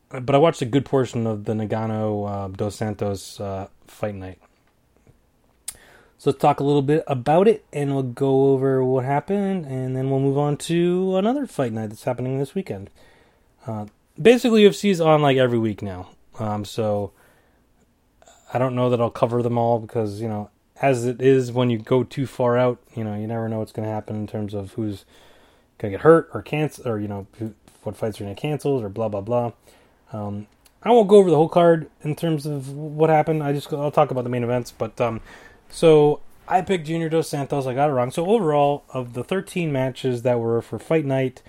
but 0.09 0.35
I 0.35 0.37
watched 0.37 0.61
a 0.61 0.65
good 0.65 0.85
portion 0.85 1.25
of 1.25 1.45
the 1.45 1.53
Ngannou 1.53 2.29
uh, 2.29 2.47
Dos 2.49 2.75
Santos 2.75 3.39
uh, 3.39 3.67
fight 3.87 4.15
night. 4.15 4.39
So 6.23 6.29
let's 6.29 6.39
talk 6.39 6.61
a 6.61 6.63
little 6.63 6.81
bit 6.81 7.03
about 7.05 7.49
it, 7.49 7.65
and 7.73 7.93
we'll 7.93 8.03
go 8.03 8.53
over 8.53 8.81
what 8.81 9.03
happened, 9.03 9.65
and 9.65 9.93
then 9.93 10.09
we'll 10.09 10.21
move 10.21 10.37
on 10.37 10.55
to 10.55 11.17
another 11.17 11.45
fight 11.45 11.73
night 11.73 11.87
that's 11.87 12.05
happening 12.05 12.39
this 12.39 12.55
weekend. 12.55 12.89
Uh, 13.67 13.87
basically, 14.17 14.63
UFC 14.63 14.89
is 14.89 15.01
on 15.01 15.21
like 15.21 15.35
every 15.35 15.59
week 15.59 15.81
now, 15.81 16.11
um, 16.39 16.63
so 16.63 17.11
I 18.53 18.57
don't 18.57 18.73
know 18.73 18.89
that 18.89 19.01
I'll 19.01 19.09
cover 19.09 19.43
them 19.43 19.57
all 19.57 19.79
because 19.79 20.21
you 20.21 20.29
know, 20.29 20.49
as 20.81 21.03
it 21.03 21.21
is 21.21 21.51
when 21.51 21.69
you 21.69 21.77
go 21.77 22.05
too 22.05 22.25
far 22.25 22.57
out, 22.57 22.79
you 22.95 23.03
know, 23.03 23.15
you 23.15 23.27
never 23.27 23.49
know 23.49 23.59
what's 23.59 23.73
going 23.73 23.85
to 23.85 23.93
happen 23.93 24.15
in 24.15 24.25
terms 24.25 24.53
of 24.53 24.71
who's 24.71 25.03
going 25.77 25.91
to 25.91 25.97
get 25.97 26.03
hurt 26.03 26.29
or 26.33 26.41
cancel, 26.41 26.87
or 26.87 26.99
you 27.01 27.09
know, 27.09 27.27
what 27.83 27.97
fights 27.97 28.21
are 28.21 28.23
going 28.23 28.33
to 28.33 28.41
cancel 28.41 28.81
or 28.81 28.87
blah 28.87 29.09
blah 29.09 29.19
blah. 29.19 29.51
Um, 30.13 30.47
I 30.83 30.91
won't 30.91 31.09
go 31.09 31.17
over 31.17 31.29
the 31.29 31.35
whole 31.35 31.49
card 31.49 31.89
in 32.01 32.15
terms 32.15 32.45
of 32.45 32.71
what 32.71 33.09
happened. 33.09 33.43
I 33.43 33.51
just 33.51 33.73
I'll 33.73 33.91
talk 33.91 34.11
about 34.11 34.23
the 34.23 34.29
main 34.29 34.45
events, 34.45 34.71
but 34.71 35.01
um, 35.01 35.19
so 35.73 36.21
I 36.47 36.61
picked 36.61 36.85
Junior 36.85 37.09
Dos 37.09 37.27
Santos. 37.27 37.65
I 37.65 37.73
got 37.73 37.89
it 37.89 37.93
wrong. 37.93 38.11
So 38.11 38.27
overall, 38.27 38.83
of 38.89 39.13
the 39.13 39.23
13 39.23 39.71
matches 39.71 40.21
that 40.21 40.39
were 40.39 40.61
for 40.61 40.77
Fight 40.77 41.03
Night, 41.03 41.41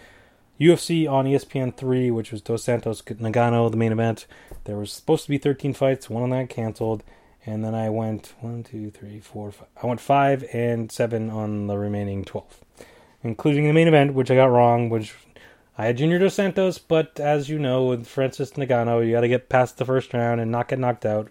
UFC 0.59 1.11
on 1.11 1.27
ESPN 1.27 1.77
three, 1.77 2.11
which 2.11 2.33
was 2.33 2.41
Dos 2.41 2.65
Santos 2.65 3.03
Ngannou, 3.03 3.71
the 3.71 3.77
main 3.77 3.93
event. 3.93 4.27
There 4.65 4.77
was 4.77 4.93
supposed 4.93 5.25
to 5.25 5.31
be 5.31 5.37
13 5.37 5.75
fights. 5.75 6.09
One 6.09 6.23
of 6.23 6.31
that 6.31 6.49
canceled, 6.49 7.03
and 7.45 7.63
then 7.63 7.75
I 7.75 7.91
went 7.91 8.33
one, 8.41 8.63
two, 8.63 8.91
three, 8.91 9.21
four, 9.21 9.53
five. 9.53 9.69
I 9.83 9.87
went 9.87 10.01
five 10.01 10.45
and 10.55 10.91
seven 10.91 11.29
on 11.29 11.67
the 11.67 11.77
remaining 11.77 12.25
12, 12.25 12.65
including 13.23 13.67
the 13.67 13.75
main 13.75 13.89
event, 13.89 14.15
which 14.15 14.31
I 14.31 14.37
got 14.37 14.47
wrong. 14.47 14.89
Which 14.89 15.15
I 15.77 15.87
had 15.87 15.99
Junior 15.99 16.19
Dos 16.19 16.35
Santos, 16.35 16.79
but 16.79 17.21
as 17.21 17.51
you 17.51 17.59
know, 17.59 17.85
with 17.87 18.07
Francis 18.07 18.53
Ngannou, 18.53 19.05
you 19.05 19.13
got 19.13 19.21
to 19.21 19.29
get 19.29 19.51
past 19.51 19.77
the 19.77 19.85
first 19.85 20.15
round 20.15 20.41
and 20.41 20.51
not 20.51 20.69
get 20.69 20.79
knocked 20.79 21.05
out. 21.05 21.29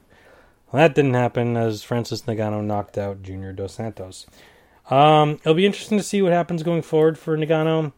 Well, 0.73 0.81
that 0.81 0.95
didn't 0.95 1.13
happen 1.13 1.55
as 1.55 1.83
Francis 1.83 2.23
Ngannou 2.23 2.63
knocked 2.63 2.97
out 2.97 3.21
Junior 3.21 3.53
Dos 3.53 3.75
Santos. 3.75 4.25
Um, 4.89 5.33
it'll 5.33 5.53
be 5.53 5.67
interesting 5.67 5.99
to 5.99 6.03
see 6.03 6.23
what 6.23 6.33
happens 6.33 6.63
going 6.63 6.81
forward 6.81 7.15
for 7.15 7.37
Ngannou. 7.37 7.93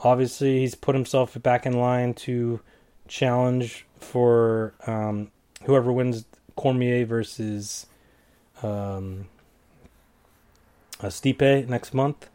Obviously, 0.00 0.58
he's 0.58 0.74
put 0.74 0.96
himself 0.96 1.40
back 1.40 1.66
in 1.66 1.74
line 1.74 2.14
to 2.14 2.58
challenge 3.06 3.86
for 4.00 4.74
um, 4.88 5.30
whoever 5.66 5.92
wins 5.92 6.24
Cormier 6.56 7.06
versus 7.06 7.86
um, 8.60 9.28
uh, 11.00 11.06
Stipe 11.06 11.68
next 11.68 11.94
month. 11.94 12.28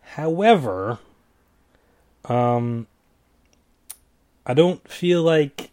However, 0.00 1.00
um, 2.24 2.86
I 4.46 4.54
don't 4.54 4.88
feel 4.88 5.22
like 5.22 5.70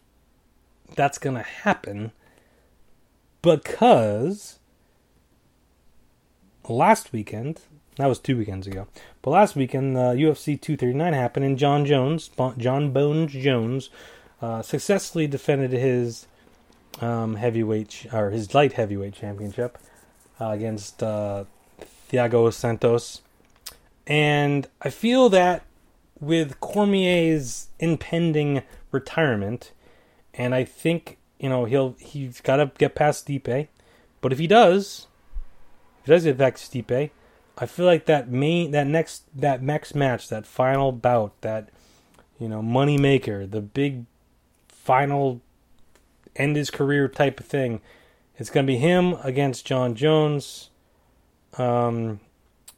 that's 0.94 1.16
going 1.16 1.36
to 1.36 1.42
happen 1.42 2.12
because 3.42 4.58
last 6.68 7.12
weekend, 7.12 7.60
that 7.96 8.06
was 8.06 8.18
two 8.18 8.36
weekends 8.36 8.66
ago, 8.66 8.86
but 9.20 9.30
last 9.30 9.56
weekend, 9.56 9.96
uh, 9.96 10.12
UFC 10.12 10.60
239 10.60 11.12
happened, 11.12 11.44
and 11.44 11.58
Jon 11.58 11.84
Jones, 11.84 12.30
Jon 12.56 12.92
Bones 12.92 13.32
Jones, 13.32 13.90
uh, 14.40 14.62
successfully 14.62 15.26
defended 15.26 15.72
his 15.72 16.26
um, 17.00 17.36
heavyweight 17.36 18.06
or 18.12 18.30
his 18.30 18.54
light 18.54 18.74
heavyweight 18.74 19.14
championship 19.14 19.78
uh, 20.40 20.48
against 20.50 21.02
uh, 21.02 21.44
Thiago 22.10 22.52
Santos, 22.52 23.22
and 24.06 24.68
I 24.80 24.90
feel 24.90 25.28
that 25.30 25.64
with 26.20 26.60
Cormier's 26.60 27.68
impending 27.80 28.62
retirement, 28.92 29.72
and 30.32 30.54
I 30.54 30.62
think 30.64 31.18
you 31.42 31.48
know 31.48 31.66
he'll 31.66 31.96
he's 31.98 32.40
got 32.40 32.56
to 32.56 32.70
get 32.78 32.94
past 32.94 33.26
Stipe, 33.26 33.68
but 34.22 34.32
if 34.32 34.38
he 34.38 34.46
does, 34.46 35.08
if 36.00 36.06
he 36.06 36.12
does 36.12 36.24
get 36.24 36.38
past 36.38 36.72
Stipe, 36.72 37.10
I 37.58 37.66
feel 37.66 37.84
like 37.84 38.06
that 38.06 38.30
main 38.30 38.70
that 38.70 38.86
next 38.86 39.24
that 39.34 39.60
next 39.60 39.94
match, 39.94 40.28
that 40.28 40.46
final 40.46 40.92
bout, 40.92 41.38
that 41.42 41.68
you 42.38 42.48
know 42.48 42.62
money 42.62 42.96
maker, 42.96 43.44
the 43.44 43.60
big 43.60 44.06
final 44.68 45.42
end 46.36 46.56
his 46.56 46.70
career 46.70 47.08
type 47.08 47.40
of 47.40 47.46
thing. 47.46 47.80
It's 48.38 48.48
going 48.48 48.64
to 48.64 48.72
be 48.72 48.78
him 48.78 49.14
against 49.22 49.66
Jon 49.66 49.94
Jones 49.94 50.70
um, 51.58 52.20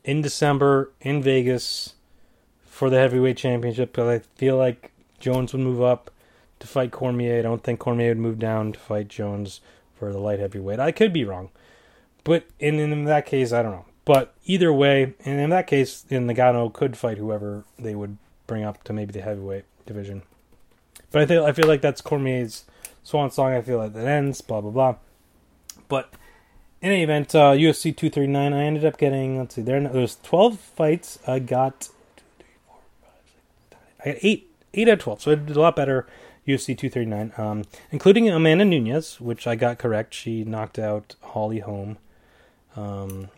in 0.04 0.22
December 0.22 0.90
in 1.02 1.22
Vegas 1.22 1.94
for 2.64 2.90
the 2.90 2.98
heavyweight 2.98 3.36
championship 3.36 3.92
because 3.92 4.20
I 4.20 4.24
feel 4.36 4.56
like 4.56 4.90
Jones 5.20 5.52
would 5.52 5.62
move 5.62 5.82
up 5.82 6.10
to 6.64 6.70
fight 6.70 6.90
Cormier. 6.90 7.38
I 7.38 7.42
don't 7.42 7.62
think 7.62 7.78
Cormier 7.78 8.08
would 8.08 8.18
move 8.18 8.38
down 8.38 8.72
to 8.72 8.78
fight 8.78 9.08
Jones 9.08 9.60
for 9.98 10.12
the 10.12 10.18
light 10.18 10.40
heavyweight. 10.40 10.80
I 10.80 10.92
could 10.92 11.12
be 11.12 11.24
wrong, 11.24 11.50
but 12.24 12.46
in 12.58 12.78
in 12.78 13.04
that 13.04 13.26
case, 13.26 13.52
I 13.52 13.62
don't 13.62 13.72
know. 13.72 13.84
But 14.04 14.34
either 14.44 14.72
way, 14.72 15.14
and 15.24 15.40
in 15.40 15.50
that 15.50 15.66
case, 15.66 16.00
then 16.00 16.26
Ngannou 16.26 16.72
could 16.72 16.96
fight 16.96 17.18
whoever 17.18 17.64
they 17.78 17.94
would 17.94 18.18
bring 18.46 18.64
up 18.64 18.82
to 18.84 18.92
maybe 18.92 19.12
the 19.12 19.22
heavyweight 19.22 19.64
division. 19.86 20.22
But 21.10 21.22
I 21.22 21.26
feel 21.26 21.44
I 21.44 21.52
feel 21.52 21.68
like 21.68 21.80
that's 21.80 22.00
Cormier's 22.00 22.64
swan 23.02 23.30
song. 23.30 23.52
I 23.52 23.60
feel 23.60 23.78
like 23.78 23.92
that 23.92 24.06
ends. 24.06 24.40
Blah 24.40 24.62
blah 24.62 24.70
blah. 24.70 24.96
But 25.88 26.12
in 26.80 26.90
any 26.90 27.02
event, 27.02 27.34
uh, 27.34 27.52
UFC 27.52 27.96
239. 27.96 28.52
I 28.52 28.64
ended 28.64 28.84
up 28.84 28.98
getting 28.98 29.38
let's 29.38 29.54
see, 29.54 29.62
there 29.62 29.80
there's 29.80 30.16
12 30.22 30.58
fights. 30.58 31.18
I 31.26 31.38
got 31.38 31.88
I 34.00 34.12
got 34.12 34.16
eight 34.22 34.50
eight 34.74 34.88
out 34.88 34.94
of 34.94 34.98
12, 35.00 35.22
so 35.22 35.32
I 35.32 35.34
did 35.36 35.56
a 35.56 35.60
lot 35.60 35.76
better. 35.76 36.06
UFC 36.46 36.76
239, 36.76 37.32
um, 37.36 37.64
including 37.90 38.28
Amanda 38.28 38.64
Nunes, 38.64 39.20
which 39.20 39.46
I 39.46 39.56
got 39.56 39.78
correct. 39.78 40.14
She 40.14 40.44
knocked 40.44 40.78
out 40.78 41.14
Holly 41.22 41.60
Holm. 41.60 41.98
Um, 42.76 43.28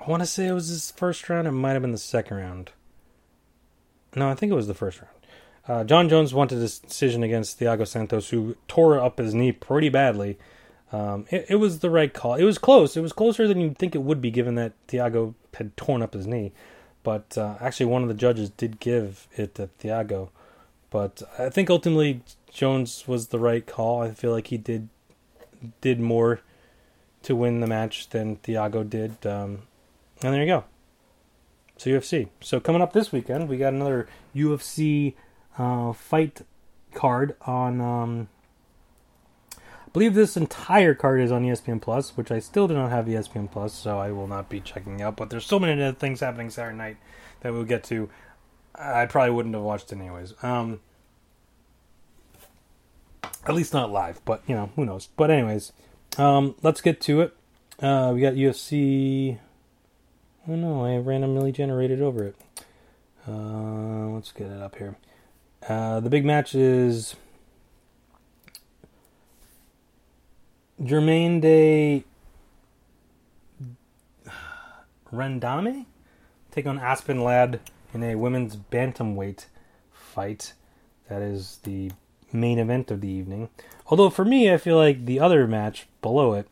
I 0.00 0.08
want 0.08 0.22
to 0.22 0.26
say 0.26 0.46
it 0.46 0.52
was 0.52 0.68
his 0.68 0.90
first 0.90 1.28
round. 1.28 1.46
It 1.46 1.52
might 1.52 1.72
have 1.72 1.82
been 1.82 1.92
the 1.92 1.98
second 1.98 2.38
round. 2.38 2.70
No, 4.16 4.28
I 4.28 4.34
think 4.34 4.50
it 4.50 4.56
was 4.56 4.66
the 4.66 4.74
first 4.74 5.00
round. 5.00 5.14
Uh, 5.68 5.84
Jon 5.84 6.08
Jones 6.08 6.32
wanted 6.32 6.56
this 6.56 6.78
decision 6.78 7.22
against 7.22 7.60
Thiago 7.60 7.86
Santos, 7.86 8.30
who 8.30 8.56
tore 8.66 8.98
up 8.98 9.18
his 9.18 9.34
knee 9.34 9.52
pretty 9.52 9.88
badly. 9.88 10.38
Um, 10.90 11.26
it, 11.30 11.46
it, 11.50 11.56
was 11.56 11.78
the 11.78 11.90
right 11.90 12.12
call. 12.12 12.34
It 12.34 12.44
was 12.44 12.58
close. 12.58 12.96
It 12.96 13.02
was 13.02 13.12
closer 13.12 13.46
than 13.46 13.60
you'd 13.60 13.78
think 13.78 13.94
it 13.94 14.02
would 14.02 14.20
be, 14.20 14.30
given 14.30 14.56
that 14.56 14.72
Thiago 14.88 15.34
had 15.54 15.76
torn 15.76 16.02
up 16.02 16.14
his 16.14 16.26
knee. 16.26 16.52
But 17.02 17.38
uh, 17.38 17.56
actually, 17.60 17.86
one 17.86 18.02
of 18.02 18.08
the 18.08 18.14
judges 18.14 18.50
did 18.50 18.80
give 18.80 19.28
it 19.36 19.54
to 19.56 19.68
Thiago. 19.78 20.30
But 20.90 21.22
I 21.38 21.48
think 21.48 21.70
ultimately 21.70 22.22
Jones 22.52 23.06
was 23.06 23.28
the 23.28 23.38
right 23.38 23.66
call. 23.66 24.02
I 24.02 24.10
feel 24.10 24.32
like 24.32 24.48
he 24.48 24.58
did 24.58 24.88
did 25.80 26.00
more 26.00 26.40
to 27.22 27.36
win 27.36 27.60
the 27.60 27.66
match 27.66 28.08
than 28.10 28.36
Thiago 28.36 28.88
did. 28.88 29.24
Um, 29.26 29.62
and 30.22 30.34
there 30.34 30.40
you 30.40 30.46
go. 30.46 30.64
So 31.76 31.90
UFC. 31.90 32.28
So 32.40 32.60
coming 32.60 32.82
up 32.82 32.92
this 32.92 33.12
weekend, 33.12 33.48
we 33.48 33.56
got 33.56 33.72
another 33.72 34.08
UFC 34.34 35.14
uh, 35.58 35.92
fight 35.92 36.42
card 36.94 37.36
on. 37.42 37.80
Um, 37.80 38.28
I 39.56 39.92
believe 39.92 40.14
this 40.14 40.36
entire 40.36 40.94
card 40.94 41.20
is 41.20 41.32
on 41.32 41.44
ESPN 41.44 41.80
Plus, 41.80 42.16
which 42.16 42.30
I 42.30 42.38
still 42.38 42.68
do 42.68 42.74
not 42.74 42.90
have 42.90 43.06
ESPN 43.06 43.50
Plus, 43.50 43.72
so 43.72 43.98
I 43.98 44.12
will 44.12 44.28
not 44.28 44.48
be 44.48 44.60
checking 44.60 45.02
out. 45.02 45.16
But 45.16 45.30
there's 45.30 45.46
so 45.46 45.58
many 45.58 45.82
other 45.82 45.96
things 45.96 46.20
happening 46.20 46.50
Saturday 46.50 46.76
night 46.76 46.96
that 47.40 47.52
we'll 47.52 47.64
get 47.64 47.82
to. 47.84 48.08
I 48.80 49.06
probably 49.06 49.32
wouldn't 49.32 49.54
have 49.54 49.64
watched 49.64 49.92
it 49.92 49.98
anyways. 49.98 50.34
Um, 50.42 50.80
at 53.22 53.54
least 53.54 53.74
not 53.74 53.90
live, 53.90 54.20
but 54.24 54.42
you 54.46 54.54
know 54.54 54.70
who 54.76 54.84
knows. 54.84 55.08
But 55.16 55.30
anyways, 55.30 55.72
um, 56.18 56.54
let's 56.62 56.80
get 56.80 57.00
to 57.02 57.20
it. 57.20 57.36
Uh, 57.78 58.12
we 58.14 58.20
got 58.20 58.34
UFC. 58.34 59.38
Oh 60.48 60.56
no, 60.56 60.84
I 60.84 60.96
randomly 60.96 61.52
generated 61.52 62.00
over 62.00 62.24
it. 62.24 62.36
Uh, 63.28 64.08
let's 64.08 64.32
get 64.32 64.50
it 64.50 64.62
up 64.62 64.76
here. 64.76 64.96
Uh, 65.68 66.00
the 66.00 66.08
big 66.08 66.24
match 66.24 66.54
is 66.54 67.16
Germaine 70.82 71.40
de 71.40 72.04
Randamie 75.12 75.84
take 76.50 76.66
on 76.66 76.78
Aspen 76.78 77.22
Ladd 77.22 77.60
in 77.92 78.02
a 78.02 78.14
women's 78.14 78.56
bantamweight 78.56 79.46
fight. 79.92 80.52
That 81.08 81.22
is 81.22 81.58
the 81.64 81.92
main 82.32 82.58
event 82.58 82.90
of 82.90 83.00
the 83.00 83.08
evening. 83.08 83.48
Although 83.86 84.10
for 84.10 84.24
me, 84.24 84.52
I 84.52 84.56
feel 84.56 84.76
like 84.76 85.04
the 85.04 85.20
other 85.20 85.46
match 85.46 85.86
below 86.00 86.34
it, 86.34 86.46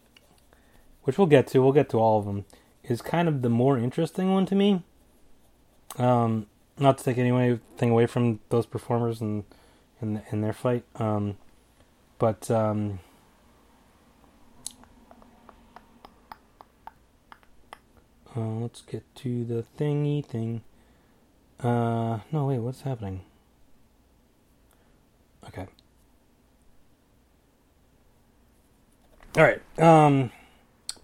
which 1.04 1.18
we'll 1.18 1.26
get 1.26 1.46
to, 1.48 1.62
we'll 1.62 1.72
get 1.72 1.88
to 1.90 1.98
all 1.98 2.18
of 2.18 2.24
them, 2.24 2.44
is 2.82 3.00
kind 3.02 3.28
of 3.28 3.42
the 3.42 3.48
more 3.48 3.78
interesting 3.78 4.32
one 4.32 4.46
to 4.46 4.54
me. 4.54 4.82
Um, 5.96 6.46
not 6.78 6.98
to 6.98 7.04
take 7.04 7.18
anything 7.18 7.90
away 7.90 8.06
from 8.06 8.40
those 8.48 8.66
performers 8.66 9.20
and 9.20 9.44
in, 10.00 10.16
in, 10.16 10.22
in 10.30 10.40
their 10.40 10.52
fight, 10.52 10.84
um, 10.96 11.36
but 12.18 12.50
um, 12.50 13.00
Uh, 18.36 18.60
let's 18.60 18.82
get 18.82 19.02
to 19.16 19.44
the 19.44 19.64
thingy 19.78 20.24
thing. 20.24 20.62
Uh, 21.60 22.20
no, 22.30 22.46
wait, 22.46 22.58
what's 22.58 22.82
happening? 22.82 23.22
Okay. 25.46 25.66
Alright, 29.36 29.60
um, 29.78 30.30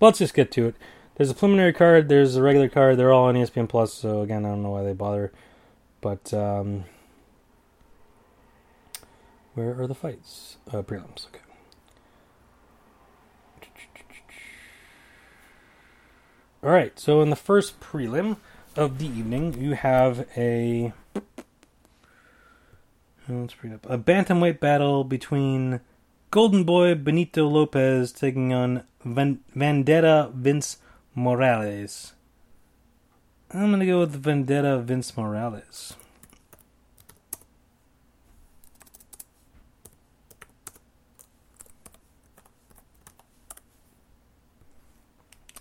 let's 0.00 0.18
just 0.18 0.34
get 0.34 0.52
to 0.52 0.66
it. 0.66 0.76
There's 1.16 1.30
a 1.30 1.34
preliminary 1.34 1.72
card, 1.72 2.08
there's 2.08 2.36
a 2.36 2.42
regular 2.42 2.68
card, 2.68 2.98
they're 2.98 3.12
all 3.12 3.26
on 3.26 3.34
ESPN 3.34 3.68
Plus, 3.68 3.92
so 3.92 4.20
again, 4.20 4.44
I 4.44 4.50
don't 4.50 4.62
know 4.62 4.70
why 4.70 4.82
they 4.82 4.92
bother. 4.92 5.32
But, 6.00 6.32
um, 6.34 6.84
where 9.54 9.80
are 9.80 9.86
the 9.86 9.94
fights? 9.94 10.58
Uh, 10.68 10.82
prelims, 10.82 11.26
okay. 11.26 11.40
All 16.62 16.70
right, 16.70 16.98
so 16.98 17.20
in 17.20 17.30
the 17.30 17.36
first 17.36 17.78
prelim 17.78 18.38
of 18.76 18.98
the 18.98 19.06
evening, 19.06 19.60
you 19.60 19.72
have 19.74 20.26
a 20.36 20.92
let's 23.28 23.54
bring 23.54 23.72
up 23.72 23.86
a 23.88 23.96
bantamweight 23.96 24.60
battle 24.60 25.04
between 25.04 25.80
Golden 26.30 26.64
Boy 26.64 26.94
Benito 26.94 27.46
Lopez 27.46 28.12
taking 28.12 28.52
on 28.52 28.84
Vendetta 29.04 30.30
Vince 30.34 30.78
Morales. 31.14 32.14
I'm 33.52 33.70
gonna 33.70 33.86
go 33.86 34.00
with 34.00 34.12
Vendetta 34.12 34.78
Vince 34.78 35.16
Morales. 35.16 35.94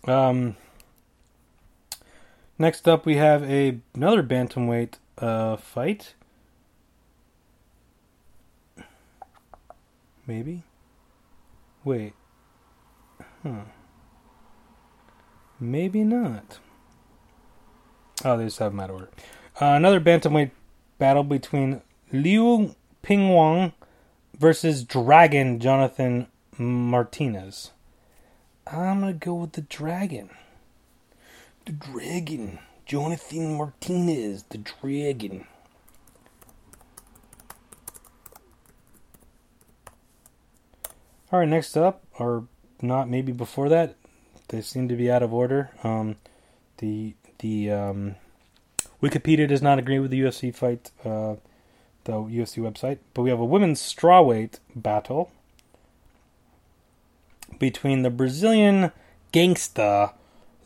Um, 0.05 0.57
Next 2.64 2.88
up, 2.88 3.05
we 3.05 3.18
have 3.18 3.43
a 3.43 3.80
another 3.93 4.24
bantamweight 4.24 4.93
uh, 5.18 5.57
fight. 5.57 6.14
Maybe. 10.26 10.64
Wait. 11.84 12.14
Huh. 13.43 13.66
Maybe 15.59 16.05
not. 16.05 16.59
Oh, 18.24 18.38
they 18.38 18.45
just 18.45 18.59
have 18.59 18.72
them 18.72 18.80
out 18.80 18.91
of 18.91 18.95
order. 18.95 19.09
Uh, 19.59 19.76
another 19.76 19.99
bantamweight 19.99 20.51
battle 20.97 21.26
between 21.26 21.82
Liu 22.14 22.76
Pingyuan 23.03 23.74
versus 24.39 24.86
Dragon 24.86 25.59
Jonathan 25.59 26.28
Martinez. 26.57 27.72
I'm 28.66 29.01
gonna 29.01 29.11
go 29.11 29.34
with 29.34 29.51
the 29.51 29.64
Dragon. 29.64 30.30
The 31.66 31.72
Dragon. 31.72 32.59
Jonathan 32.86 33.55
Martinez, 33.57 34.43
the 34.49 34.57
Dragon. 34.57 35.47
All 41.32 41.39
right, 41.39 41.47
next 41.47 41.78
up, 41.78 42.03
or 42.20 42.45
not 42.82 43.09
maybe 43.09 43.32
before 43.32 43.70
that, 43.70 43.95
they 44.49 44.61
seem 44.61 44.88
to 44.89 44.95
be 44.95 45.09
out 45.09 45.24
of 45.24 45.34
order. 45.34 45.72
Um, 45.84 46.18
the 46.78 47.16
the 47.39 47.72
um, 47.72 48.16
Wikipedia 49.01 49.47
does 49.47 49.61
not 49.61 49.80
agree 49.80 49.99
with 49.99 50.11
the 50.11 50.22
UFC 50.22 50.53
fight, 50.53 50.91
uh, 51.03 51.36
the 52.03 52.14
UFC 52.14 52.61
website, 52.61 52.99
but 53.14 53.24
we 53.24 53.30
have 53.30 53.39
a 53.39 53.45
women's 53.45 53.82
strawweight 53.82 54.59
battle 54.76 55.32
between 57.57 58.03
the 58.03 58.09
Brazilian 58.09 58.91
gangsta 59.32 60.14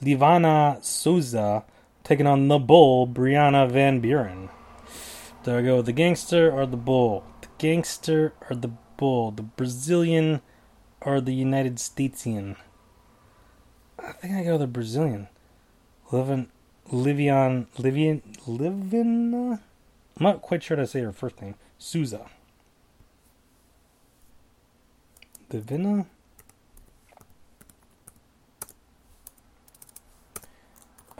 Livana 0.02 0.84
Souza 0.84 1.64
taking 2.04 2.28
on 2.28 2.48
the 2.48 2.60
bull 2.60 3.08
Brianna 3.08 3.70
Van 3.70 4.00
Buren. 4.00 4.50
There 5.44 5.60
I 5.60 5.62
go, 5.62 5.82
the 5.82 5.94
gangster 5.94 6.52
or 6.52 6.66
the 6.66 6.78
bull? 6.78 7.24
The 7.42 7.48
gangster 7.58 8.34
or 8.50 8.56
the 8.56 8.72
bull? 8.98 9.32
The 9.32 9.44
Brazilian 9.44 10.42
or 11.02 11.22
the 11.22 11.34
United 11.34 11.78
Statesian? 11.78 12.58
I 13.98 14.12
think 14.12 14.36
I 14.36 14.44
go 14.44 14.58
the 14.58 14.68
Brazilian. 14.68 15.30
Livin, 16.12 16.50
Livian, 16.92 17.68
Livian, 17.78 18.22
Livin. 18.46 19.34
I'm 19.54 19.60
not 20.20 20.42
quite 20.42 20.64
sure 20.64 20.78
how 20.78 20.84
to 20.84 20.88
say 20.88 21.02
her 21.02 21.12
first 21.12 21.42
name. 21.42 21.56
Souza. 21.78 22.30
Livina. 25.52 26.06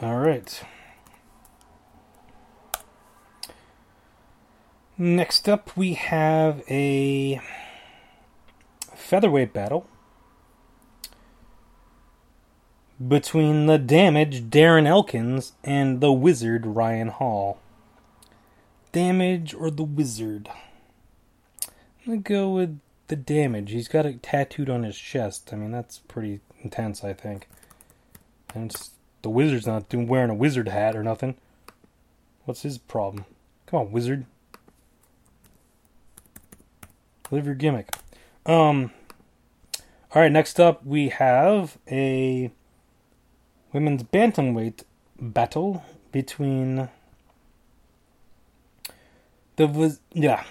All 0.00 0.18
right. 0.18 0.62
Next 4.96 5.48
up, 5.48 5.76
we 5.76 5.94
have 5.94 6.62
a 6.68 7.40
featherweight 8.94 9.52
battle 9.52 9.88
between 13.06 13.66
the 13.66 13.78
damaged 13.78 14.50
Darren 14.50 14.86
Elkins 14.86 15.52
and 15.64 16.00
the 16.00 16.12
wizard 16.12 16.64
Ryan 16.64 17.08
Hall. 17.08 17.58
Damage 18.92 19.52
or 19.52 19.70
the 19.70 19.84
wizard? 19.84 20.48
I'm 22.06 22.06
gonna 22.06 22.18
go 22.18 22.50
with 22.50 22.78
the 23.08 23.16
damage. 23.16 23.72
He's 23.72 23.88
got 23.88 24.06
it 24.06 24.22
tattooed 24.22 24.70
on 24.70 24.84
his 24.84 24.96
chest. 24.96 25.52
I 25.52 25.56
mean, 25.56 25.72
that's 25.72 25.98
pretty 25.98 26.40
intense, 26.62 27.02
I 27.02 27.12
think. 27.12 27.48
And 28.54 28.72
the 29.28 29.32
wizard's 29.32 29.66
not 29.66 29.90
doing 29.90 30.08
wearing 30.08 30.30
a 30.30 30.34
wizard 30.34 30.68
hat 30.68 30.96
or 30.96 31.02
nothing. 31.02 31.36
What's 32.46 32.62
his 32.62 32.78
problem? 32.78 33.26
Come 33.66 33.80
on, 33.80 33.92
wizard. 33.92 34.24
Live 37.30 37.44
your 37.44 37.54
gimmick. 37.54 37.94
Um. 38.46 38.90
All 40.14 40.22
right, 40.22 40.32
next 40.32 40.58
up 40.58 40.82
we 40.86 41.10
have 41.10 41.76
a 41.90 42.50
women's 43.74 44.02
bantamweight 44.04 44.84
battle 45.20 45.84
between 46.10 46.88
the 49.56 49.98
yeah 50.14 50.44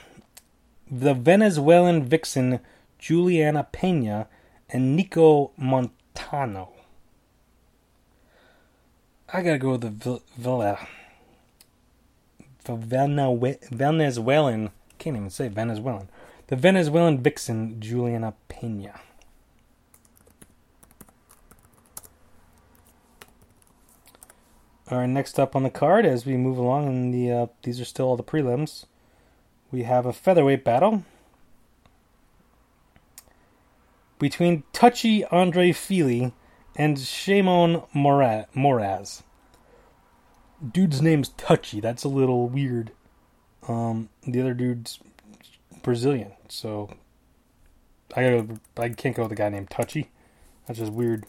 the 0.92 1.16
Venezuelan 1.16 2.04
vixen 2.04 2.60
Juliana 3.00 3.64
Pena 3.64 4.28
and 4.70 4.96
Nico 4.96 5.50
Montano. 5.58 6.77
I 9.32 9.42
gotta 9.42 9.58
go 9.58 9.72
with 9.72 9.82
the 9.82 10.22
Villa. 10.38 10.88
The 12.64 12.76
Venezuelan. 12.76 14.72
Can't 14.98 15.18
even 15.18 15.30
say 15.30 15.50
Venezuelan. 15.50 16.08
The 16.48 16.56
Venezuelan 16.56 17.22
vixen 17.22 17.82
Juliana 17.82 18.36
Pena. 18.48 19.02
All 24.90 25.00
right, 25.00 25.10
next 25.10 25.38
up 25.38 25.54
on 25.58 25.64
the 25.64 25.70
card, 25.70 26.06
as 26.06 26.26
we 26.26 26.38
move 26.38 26.58
along, 26.58 26.88
and 26.88 27.14
the 27.14 27.30
uh, 27.30 27.48
these 27.64 27.82
are 27.82 27.86
still 27.86 28.06
all 28.06 28.16
the 28.16 28.24
prelims. 28.24 28.86
We 29.70 29.84
have 29.84 30.06
a 30.06 30.14
featherweight 30.14 30.64
battle 30.64 31.04
between 34.18 34.64
touchy 34.72 35.26
Andre 35.26 35.74
Fili 35.74 36.32
and 36.78 37.00
Shimon 37.00 37.82
Moraz. 37.94 39.24
Dude's 40.72 41.02
name's 41.02 41.30
Touchy. 41.30 41.82
That's 41.82 42.04
a 42.04 42.10
little 42.10 42.48
weird. 42.48 42.92
Um, 43.68 44.10
the 44.26 44.40
other 44.40 44.54
dude's 44.54 45.00
Brazilian, 45.84 46.32
so 46.48 46.90
I 48.16 48.24
gotta, 48.24 48.60
I 48.78 48.90
can't 48.90 49.16
go 49.16 49.24
with 49.24 49.32
a 49.32 49.36
guy 49.36 49.50
named 49.50 49.70
Touchy. 49.70 50.10
That's 50.68 50.80
just 50.80 50.94
weird. 50.94 51.26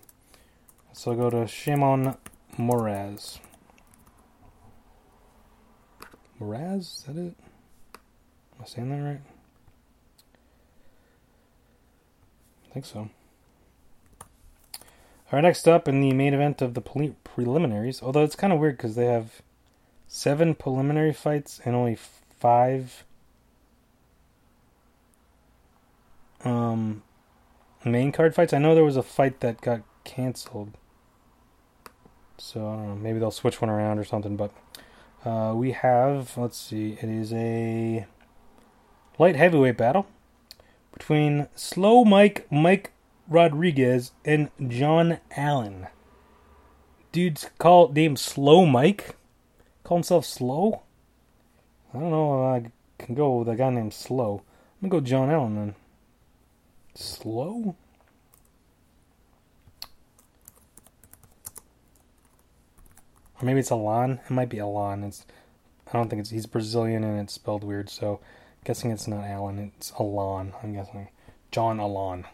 So 0.92 1.12
I'll 1.12 1.16
go 1.16 1.30
to 1.30 1.46
Shimon 1.46 2.16
Moraz. 2.56 3.38
Moraz? 6.40 6.80
Is 6.80 7.04
that 7.06 7.16
it? 7.16 7.34
Am 7.94 8.62
I 8.62 8.64
saying 8.66 8.90
that 8.90 9.02
right? 9.02 9.20
I 12.68 12.72
think 12.72 12.84
so. 12.84 13.10
All 15.30 15.36
right, 15.36 15.42
next 15.42 15.68
up 15.68 15.86
in 15.86 16.00
the 16.00 16.12
main 16.14 16.32
event 16.32 16.62
of 16.62 16.72
the 16.72 16.80
pre- 16.80 17.14
preliminaries, 17.22 18.02
although 18.02 18.24
it's 18.24 18.34
kind 18.34 18.50
of 18.50 18.58
weird 18.58 18.78
because 18.78 18.94
they 18.94 19.04
have 19.04 19.42
seven 20.06 20.54
preliminary 20.54 21.12
fights 21.12 21.60
and 21.66 21.76
only 21.76 21.98
five 22.40 23.04
um, 26.44 27.02
main 27.84 28.10
card 28.10 28.34
fights. 28.34 28.54
I 28.54 28.58
know 28.58 28.74
there 28.74 28.84
was 28.84 28.96
a 28.96 29.02
fight 29.02 29.40
that 29.40 29.60
got 29.60 29.82
canceled. 30.04 30.72
So 32.38 32.66
I 32.66 32.76
don't 32.76 32.88
know. 32.88 32.96
Maybe 32.96 33.18
they'll 33.18 33.30
switch 33.30 33.60
one 33.60 33.68
around 33.68 33.98
or 33.98 34.04
something. 34.04 34.34
But 34.34 34.52
uh, 35.26 35.52
we 35.54 35.72
have, 35.72 36.38
let's 36.38 36.58
see, 36.58 36.92
it 36.92 37.08
is 37.08 37.34
a 37.34 38.06
light 39.18 39.36
heavyweight 39.36 39.76
battle 39.76 40.06
between 40.92 41.48
Slow 41.54 42.06
Mike 42.06 42.46
Mike 42.50 42.92
Rodriguez 43.28 44.12
and 44.24 44.50
John 44.68 45.18
Allen. 45.36 45.88
Dude's 47.12 47.50
called 47.58 47.94
named 47.94 48.18
Slow 48.18 48.66
Mike. 48.66 49.16
Call 49.84 49.98
himself 49.98 50.24
Slow. 50.24 50.82
I 51.92 51.98
don't 51.98 52.10
know. 52.10 52.42
I 52.42 52.70
can 52.98 53.14
go 53.14 53.38
with 53.38 53.48
a 53.48 53.56
guy 53.56 53.70
named 53.70 53.94
Slow. 53.94 54.42
I'm 54.82 54.88
gonna 54.88 55.00
go 55.00 55.06
John 55.06 55.30
Allen 55.30 55.54
then. 55.56 55.74
Slow. 56.94 57.76
Or 63.40 63.44
maybe 63.44 63.60
it's 63.60 63.70
Alan. 63.70 64.20
It 64.28 64.30
might 64.30 64.48
be 64.48 64.58
Alan. 64.58 65.04
It's 65.04 65.24
I 65.86 65.96
don't 65.96 66.08
think 66.10 66.20
it's 66.20 66.30
he's 66.30 66.46
Brazilian 66.46 67.02
and 67.02 67.20
it's 67.20 67.34
spelled 67.34 67.64
weird, 67.64 67.88
so 67.88 68.20
guessing 68.64 68.90
it's 68.90 69.08
not 69.08 69.24
Alan, 69.24 69.72
it's 69.76 69.92
Alan, 69.98 70.52
I'm 70.62 70.74
guessing. 70.74 71.08
John 71.50 71.80
Alan. 71.80 72.26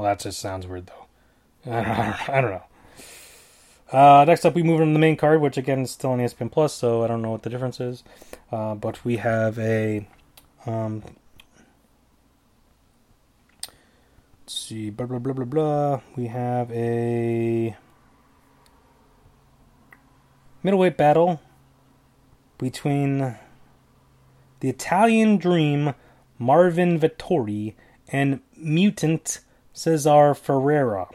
Well 0.00 0.08
that 0.08 0.20
just 0.20 0.38
sounds 0.38 0.66
weird 0.66 0.86
though. 0.86 1.70
I 1.70 2.40
don't 2.40 2.52
know. 2.52 2.62
Uh, 3.92 4.24
next 4.24 4.46
up, 4.46 4.54
we 4.54 4.62
move 4.62 4.80
on 4.80 4.86
to 4.86 4.92
the 4.94 4.98
main 4.98 5.14
card, 5.14 5.42
which 5.42 5.58
again 5.58 5.80
is 5.80 5.90
still 5.90 6.12
on 6.12 6.20
ESPN 6.20 6.50
Plus, 6.50 6.72
so 6.72 7.04
I 7.04 7.06
don't 7.06 7.20
know 7.20 7.32
what 7.32 7.42
the 7.42 7.50
difference 7.50 7.80
is. 7.80 8.02
Uh, 8.50 8.74
but 8.76 9.04
we 9.04 9.18
have 9.18 9.58
a 9.58 10.08
um, 10.64 11.02
let's 14.40 14.58
see, 14.58 14.88
blah 14.88 15.04
blah 15.04 15.18
blah 15.18 15.34
blah 15.34 15.44
blah. 15.44 16.00
We 16.16 16.28
have 16.28 16.72
a 16.72 17.76
middleweight 20.62 20.96
battle 20.96 21.42
between 22.56 23.36
the 24.60 24.70
Italian 24.70 25.36
Dream 25.36 25.92
Marvin 26.38 26.98
Vettori 26.98 27.74
and 28.08 28.40
Mutant 28.56 29.40
Cesar 29.72 30.34
Ferreira. 30.34 31.08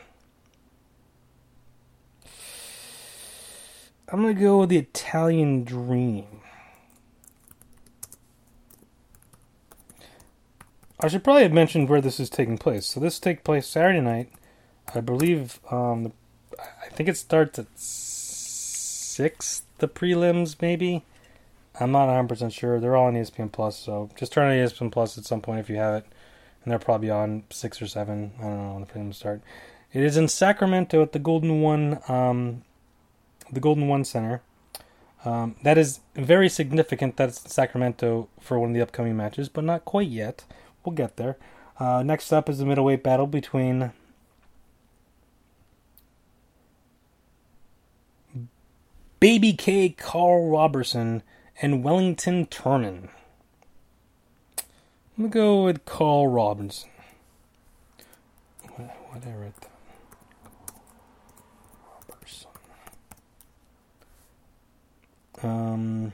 I'm 4.07 4.21
gonna 4.21 4.33
go 4.33 4.59
with 4.59 4.69
the 4.69 4.77
Italian 4.77 5.63
Dream. 5.63 6.41
I 10.99 11.07
should 11.07 11.23
probably 11.23 11.43
have 11.43 11.51
mentioned 11.51 11.89
where 11.89 12.01
this 12.01 12.19
is 12.19 12.29
taking 12.29 12.57
place. 12.57 12.85
So 12.85 12.99
this 12.99 13.19
takes 13.19 13.41
place 13.41 13.67
Saturday 13.67 14.01
night. 14.01 14.31
I 14.93 15.01
believe 15.01 15.59
um, 15.71 16.13
I 16.59 16.87
think 16.89 17.09
it 17.09 17.17
starts 17.17 17.59
at 17.59 17.67
six, 17.75 19.63
the 19.79 19.87
prelims 19.87 20.61
maybe. 20.61 21.03
I'm 21.79 21.91
not 21.91 22.07
100% 22.07 22.51
sure. 22.53 22.79
They're 22.79 22.95
all 22.95 23.07
on 23.07 23.15
ESPN 23.15 23.51
Plus, 23.51 23.77
so 23.77 24.09
just 24.15 24.31
turn 24.31 24.49
on 24.49 24.53
ESPN 24.53 24.91
Plus 24.91 25.17
at 25.17 25.25
some 25.25 25.41
point 25.41 25.59
if 25.59 25.69
you 25.69 25.75
have 25.75 25.95
it. 25.95 26.05
And 26.65 26.71
they're 26.71 26.79
probably 26.79 27.11
on 27.11 27.43
6 27.51 27.81
or 27.81 27.87
7. 27.87 28.31
I 28.39 28.41
don't 28.41 28.57
know 28.57 28.73
when 28.73 28.81
the 28.81 28.87
prelims 28.87 29.15
start. 29.15 29.41
It 29.93 30.01
is 30.01 30.17
in 30.17 30.27
Sacramento 30.27 31.01
at 31.03 31.11
the 31.11 31.19
Golden 31.19 31.61
One, 31.61 31.99
um, 32.07 32.63
the 33.51 33.59
Golden 33.59 33.87
One 33.87 34.03
Center. 34.03 34.41
Um, 35.23 35.55
that 35.63 35.77
is 35.77 36.01
very 36.15 36.49
significant 36.49 37.17
That's 37.17 37.51
Sacramento 37.51 38.27
for 38.39 38.59
one 38.59 38.69
of 38.71 38.75
the 38.75 38.81
upcoming 38.81 39.15
matches, 39.15 39.47
but 39.47 39.63
not 39.63 39.85
quite 39.85 40.09
yet. 40.09 40.43
We'll 40.83 40.95
get 40.95 41.17
there. 41.17 41.37
Uh, 41.79 42.03
next 42.03 42.33
up 42.33 42.49
is 42.49 42.57
the 42.57 42.65
middleweight 42.65 43.03
battle 43.03 43.27
between 43.27 43.91
Baby 49.19 49.53
K. 49.53 49.89
Karl 49.89 50.49
Roberson 50.49 51.23
and 51.61 51.83
Wellington 51.83 52.47
Turman. 52.47 53.09
I'm 55.17 55.29
gonna 55.29 55.33
go 55.33 55.63
with 55.63 55.85
Carl 55.85 56.27
Robinson. 56.27 56.89
What, 58.75 58.97
what 59.09 59.23
I? 59.23 59.67
Um. 65.41 66.13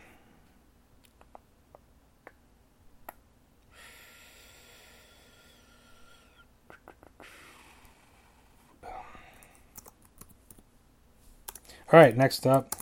All 11.92 12.00
right, 12.00 12.16
next 12.16 12.48
up, 12.48 12.76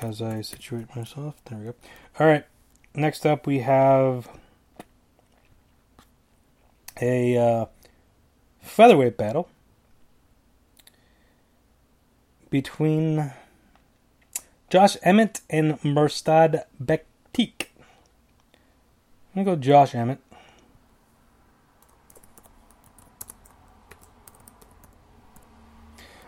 as 0.00 0.22
I 0.22 0.40
situate 0.40 0.94
myself, 0.96 1.34
there 1.44 1.58
we 1.58 1.64
go. 1.66 1.74
All 2.18 2.26
right, 2.26 2.44
next 2.94 3.26
up 3.26 3.46
we 3.46 3.58
have 3.58 4.28
a 7.00 7.36
uh, 7.36 7.66
featherweight 8.60 9.16
battle 9.16 9.48
between 12.50 13.32
Josh 14.68 14.96
Emmett 15.02 15.40
and 15.50 15.80
Mirsad 15.80 16.64
Bektic. 16.82 17.68
I'm 19.34 19.44
gonna 19.44 19.56
go 19.56 19.60
Josh 19.60 19.94
Emmett. 19.94 20.18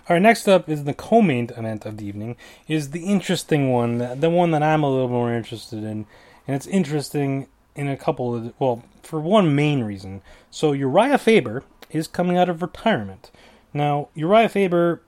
All 0.07 0.17
right, 0.17 0.21
next 0.21 0.47
up 0.47 0.69
is 0.69 0.85
the 0.85 0.93
co-main 0.93 1.49
event 1.57 1.87
of 1.87 1.97
the 1.97 2.07
evening. 2.07 2.37
Is 2.69 2.91
the 2.91 3.05
interesting 3.05 3.73
one, 3.73 4.21
the 4.21 4.29
one 4.29 4.51
that 4.51 4.63
I'm 4.63 4.83
a 4.83 4.91
little 4.91 5.09
more 5.09 5.33
interested 5.33 5.79
in, 5.79 6.07
and 6.47 6.55
it's 6.55 6.67
interesting 6.67 7.47
in 7.75 7.89
a 7.89 7.97
couple 7.97 8.35
of 8.35 8.53
well, 8.59 8.85
for 9.07 9.21
one 9.21 9.55
main 9.55 9.85
reason. 9.85 10.23
So 10.51 10.73
Urijah 10.73 11.21
Faber 11.21 11.63
is 11.91 12.09
coming 12.09 12.37
out 12.37 12.49
of 12.49 12.63
retirement. 12.63 13.31
Now 13.73 14.09
Urijah 14.17 14.51
Faber 14.51 15.03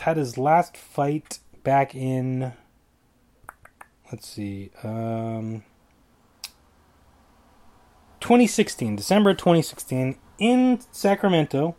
had 0.00 0.16
his 0.16 0.36
last 0.36 0.76
fight 0.76 1.38
back 1.62 1.94
in. 1.94 2.52
Let's 4.12 4.28
see, 4.28 4.70
um, 4.82 5.64
2016, 8.20 8.96
December 8.96 9.32
2016, 9.32 10.16
in 10.38 10.80
Sacramento 10.92 11.74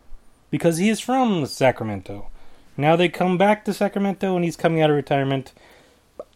because 0.50 0.78
he 0.78 0.88
is 0.88 1.00
from 1.00 1.46
Sacramento. 1.46 2.30
Now 2.76 2.96
they 2.96 3.08
come 3.08 3.38
back 3.38 3.64
to 3.64 3.72
Sacramento 3.74 4.36
and 4.36 4.44
he's 4.44 4.56
coming 4.56 4.82
out 4.82 4.90
of 4.90 4.96
retirement. 4.96 5.52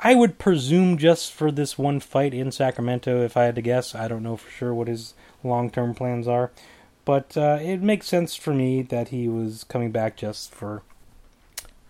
I 0.02 0.14
would 0.14 0.38
presume 0.38 0.96
just 0.96 1.32
for 1.32 1.52
this 1.52 1.76
one 1.76 2.00
fight 2.00 2.32
in 2.32 2.52
Sacramento, 2.52 3.22
if 3.22 3.36
I 3.36 3.44
had 3.44 3.54
to 3.56 3.62
guess. 3.62 3.94
I 3.94 4.08
don't 4.08 4.22
know 4.22 4.36
for 4.36 4.50
sure 4.50 4.72
what 4.72 4.88
his 4.88 5.14
long 5.44 5.70
term 5.70 5.94
plans 5.94 6.26
are. 6.26 6.50
But 7.04 7.36
uh, 7.36 7.58
it 7.60 7.82
makes 7.82 8.06
sense 8.06 8.34
for 8.34 8.54
me 8.54 8.82
that 8.82 9.08
he 9.08 9.28
was 9.28 9.64
coming 9.64 9.90
back 9.90 10.16
just 10.16 10.54
for 10.54 10.82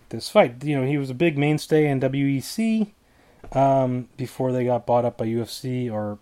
this 0.09 0.29
fight. 0.29 0.63
You 0.63 0.79
know, 0.79 0.85
he 0.85 0.97
was 0.97 1.09
a 1.09 1.15
big 1.15 1.37
mainstay 1.37 1.87
in 1.87 1.99
WEC 1.99 2.91
um, 3.53 4.09
before 4.17 4.51
they 4.51 4.65
got 4.65 4.85
bought 4.85 5.05
up 5.05 5.17
by 5.17 5.25
UFC 5.25 5.91
or 5.91 6.19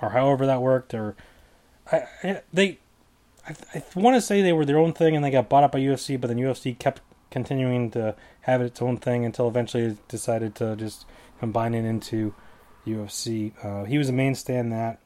or 0.00 0.10
however 0.10 0.46
that 0.46 0.62
worked. 0.62 0.94
Or 0.94 1.16
I, 1.92 2.04
I, 2.22 2.42
they 2.52 2.78
I, 3.46 3.54
I 3.74 3.82
want 3.94 4.16
to 4.16 4.20
say 4.20 4.40
they 4.40 4.52
were 4.52 4.64
their 4.64 4.78
own 4.78 4.92
thing 4.92 5.14
and 5.14 5.24
they 5.24 5.30
got 5.30 5.48
bought 5.48 5.64
up 5.64 5.72
by 5.72 5.80
UFC, 5.80 6.18
but 6.18 6.28
then 6.28 6.38
UFC 6.38 6.78
kept 6.78 7.00
continuing 7.30 7.90
to 7.90 8.14
have 8.44 8.60
its 8.60 8.80
own 8.82 8.98
thing 8.98 9.24
until 9.24 9.48
eventually 9.48 9.84
it 9.84 10.08
decided 10.08 10.54
to 10.56 10.76
just 10.76 11.06
combine 11.40 11.74
it 11.74 11.84
into 11.84 12.34
UFC. 12.86 13.52
Uh, 13.64 13.84
he 13.84 13.98
was 13.98 14.08
a 14.08 14.12
mainstay 14.12 14.58
in 14.58 14.70
that. 14.70 14.98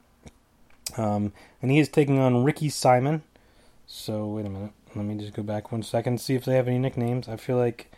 Um, 0.97 1.33
and 1.61 1.71
he 1.71 1.79
is 1.79 1.89
taking 1.89 2.19
on 2.19 2.43
Ricky 2.43 2.69
Simon. 2.69 3.23
So, 3.87 4.27
wait 4.27 4.45
a 4.45 4.49
minute. 4.49 4.71
Let 4.95 5.05
me 5.05 5.17
just 5.17 5.33
go 5.33 5.43
back 5.43 5.71
one 5.71 5.83
second, 5.83 6.19
see 6.19 6.35
if 6.35 6.45
they 6.45 6.55
have 6.55 6.67
any 6.67 6.79
nicknames. 6.79 7.29
I 7.29 7.37
feel 7.37 7.57
like 7.57 7.91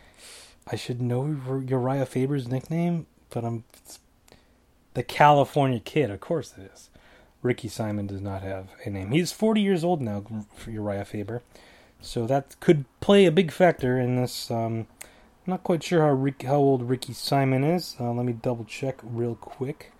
I 0.70 0.76
should 0.76 1.00
know 1.00 1.22
Urijah 1.24 2.06
Faber's 2.06 2.48
nickname, 2.48 3.06
but 3.30 3.44
I'm. 3.44 3.64
The 4.94 5.02
California 5.02 5.80
Kid, 5.80 6.10
of 6.10 6.20
course 6.20 6.52
it 6.58 6.70
is. 6.72 6.90
Ricky 7.40 7.68
Simon 7.68 8.06
does 8.06 8.20
not 8.20 8.42
have 8.42 8.68
a 8.84 8.90
name. 8.90 9.10
He's 9.10 9.32
40 9.32 9.60
years 9.60 9.82
old 9.82 10.02
now 10.02 10.22
Urijah 10.66 11.06
Faber. 11.06 11.42
So 12.00 12.26
that 12.26 12.60
could 12.60 12.84
play 13.00 13.24
a 13.24 13.32
big 13.32 13.50
factor 13.50 13.98
in 13.98 14.16
this. 14.16 14.50
Um, 14.50 14.86
I'm 15.44 15.50
not 15.50 15.64
quite 15.64 15.82
sure 15.82 16.02
how 16.02 16.10
Rick, 16.10 16.42
how 16.42 16.56
old 16.56 16.88
Ricky 16.88 17.12
Simon 17.12 17.64
is. 17.64 17.96
Uh, 17.98 18.12
let 18.12 18.24
me 18.24 18.32
double 18.32 18.64
check 18.64 19.00
real 19.02 19.34
quick. 19.34 19.92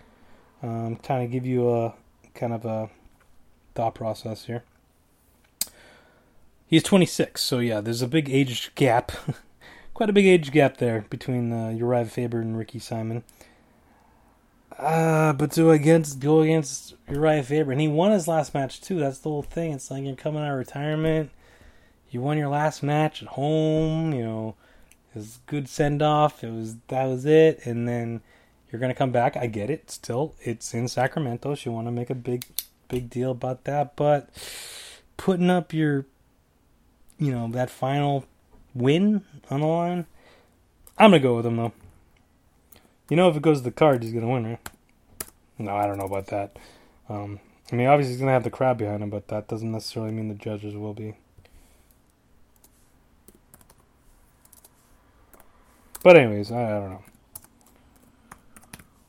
Um, 0.63 0.97
kind 0.97 1.25
of 1.25 1.33
give 1.33 1.45
you 1.45 1.69
a 1.69 1.95
kind 2.35 2.53
of 2.53 2.65
a 2.65 2.91
thought 3.75 3.97
process 3.97 4.45
here. 4.45 4.63
He's 6.69 6.85
26, 6.85 7.41
so 7.41 7.59
yeah, 7.59 7.81
there's 7.81 8.03
a 8.03 8.09
big 8.09 8.31
age 8.31 8.73
gap, 8.77 9.11
quite 9.95 10.09
a 10.09 10.13
big 10.13 10.27
age 10.27 10.53
gap 10.53 10.77
there 10.77 11.05
between 11.11 11.53
uh, 11.53 11.75
Urijah 11.77 12.09
Faber 12.09 12.41
and 12.41 12.57
Ricky 12.57 12.79
Simon. 12.79 13.25
Uh, 14.79 15.33
but 15.33 15.51
to 15.53 15.71
against 15.71 16.21
go 16.21 16.41
against 16.41 16.95
Urijah 17.07 17.45
Faber, 17.45 17.73
and 17.73 17.81
he 17.81 17.89
won 17.89 18.13
his 18.13 18.29
last 18.29 18.55
match 18.55 18.81
too. 18.81 19.01
That's 19.01 19.19
the 19.19 19.29
whole 19.29 19.43
thing. 19.43 19.73
It's 19.73 19.91
like 19.91 20.05
you're 20.05 20.15
coming 20.15 20.43
out 20.43 20.53
of 20.53 20.59
retirement. 20.59 21.31
You 22.11 22.21
won 22.21 22.39
your 22.39 22.49
last 22.49 22.83
match 22.83 23.23
at 23.23 23.29
home. 23.29 24.15
You 24.15 24.25
know, 24.25 24.55
his 25.15 25.41
good 25.47 25.69
send 25.69 26.03
off. 26.03 26.43
It 26.43 26.51
was 26.51 26.77
that 26.89 27.05
was 27.05 27.25
it, 27.27 27.67
and 27.67 27.89
then 27.89 28.23
you're 28.71 28.81
gonna 28.81 28.95
come 28.95 29.13
back. 29.13 29.37
I 29.37 29.47
get 29.47 29.71
it. 29.71 29.91
Still, 29.91 30.35
it's 30.41 30.73
in 30.75 30.89
Sacramento. 30.89 31.55
You 31.63 31.73
want 31.73 31.87
to 31.87 31.93
make 31.93 32.11
a 32.11 32.15
big, 32.15 32.47
big 32.89 33.11
deal 33.11 33.31
about 33.31 33.65
that, 33.65 33.97
but 33.97 34.31
putting 35.17 35.51
up 35.51 35.73
your, 35.73 36.07
you 37.19 37.31
know, 37.31 37.49
that 37.53 37.71
final 37.71 38.25
win 38.75 39.25
on 39.51 39.61
the 39.61 39.67
line. 39.67 40.07
I'm 40.99 41.11
gonna 41.11 41.21
go 41.21 41.37
with 41.37 41.47
him 41.47 41.57
though. 41.57 41.73
You 43.09 43.17
know, 43.17 43.29
if 43.29 43.37
it 43.37 43.43
goes 43.43 43.59
to 43.59 43.65
the 43.65 43.71
card, 43.71 44.03
he's 44.03 44.13
gonna 44.13 44.29
win, 44.29 44.47
right? 44.47 44.69
No, 45.59 45.77
I 45.77 45.87
don't 45.87 45.99
know 45.99 46.07
about 46.07 46.29
that. 46.29 46.59
Um, 47.09 47.41
I 47.71 47.77
mean, 47.77 47.87
obviously 47.87 48.13
he's 48.15 48.21
gonna 48.21 48.33
have 48.33 48.45
the 48.45 48.51
crowd 48.51 48.79
behind 48.79 49.03
him, 49.03 49.11
but 49.11 49.29
that 49.29 49.49
doesn't 49.49 49.71
necessarily 49.71 50.13
mean 50.13 50.29
the 50.29 50.35
judges 50.35 50.75
will 50.75 50.95
be. 50.95 51.17
But 56.03 56.17
anyways, 56.17 56.51
I, 56.51 56.65
I 56.65 56.81
don't 56.81 56.91
know. 56.91 57.03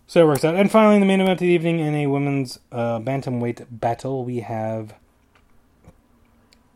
So 0.07 0.23
it 0.23 0.27
works 0.27 0.45
out. 0.45 0.55
And 0.55 0.71
finally, 0.71 0.99
the 0.99 1.05
main 1.05 1.21
event 1.21 1.33
of 1.33 1.39
the 1.39 1.47
evening 1.47 1.79
in 1.79 1.95
a 1.95 2.07
women's 2.07 2.59
uh, 2.71 2.99
bantamweight 2.99 3.65
battle, 3.71 4.23
we 4.23 4.41
have. 4.41 4.93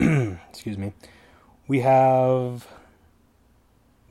excuse 0.00 0.76
me. 0.76 0.92
We 1.68 1.80
have 1.80 2.66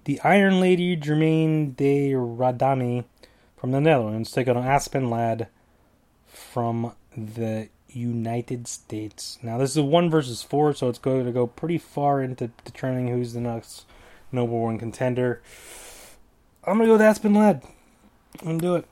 the 0.05 0.21
Iron 0.21 0.61
Lady 0.61 0.95
Germaine 0.95 1.71
de 1.71 2.13
Randamie 2.13 3.03
from 3.57 3.71
the 3.71 3.81
Netherlands 3.81 4.31
take 4.31 4.47
on 4.47 4.55
Aspen 4.55 5.09
Ladd 5.09 5.49
from 6.25 6.93
the 7.17 7.67
United 7.89 8.67
States. 8.67 9.39
Now 9.41 9.57
this 9.57 9.71
is 9.71 9.77
a 9.77 9.83
one 9.83 10.09
versus 10.09 10.43
four, 10.43 10.73
so 10.73 10.87
it's 10.87 10.99
going 10.99 11.25
to 11.25 11.31
go 11.31 11.47
pretty 11.47 11.77
far 11.77 12.21
into 12.21 12.51
determining 12.63 13.09
who's 13.09 13.33
the 13.33 13.41
next 13.41 13.85
number 14.31 14.55
one 14.55 14.77
contender. 14.77 15.41
I'm 16.67 16.73
gonna 16.73 16.85
go 16.85 16.93
with 16.93 17.01
Aspen 17.01 17.33
Ladd. 17.33 17.63
I'm 18.41 18.45
gonna 18.45 18.59
do 18.59 18.75
it. 18.75 18.85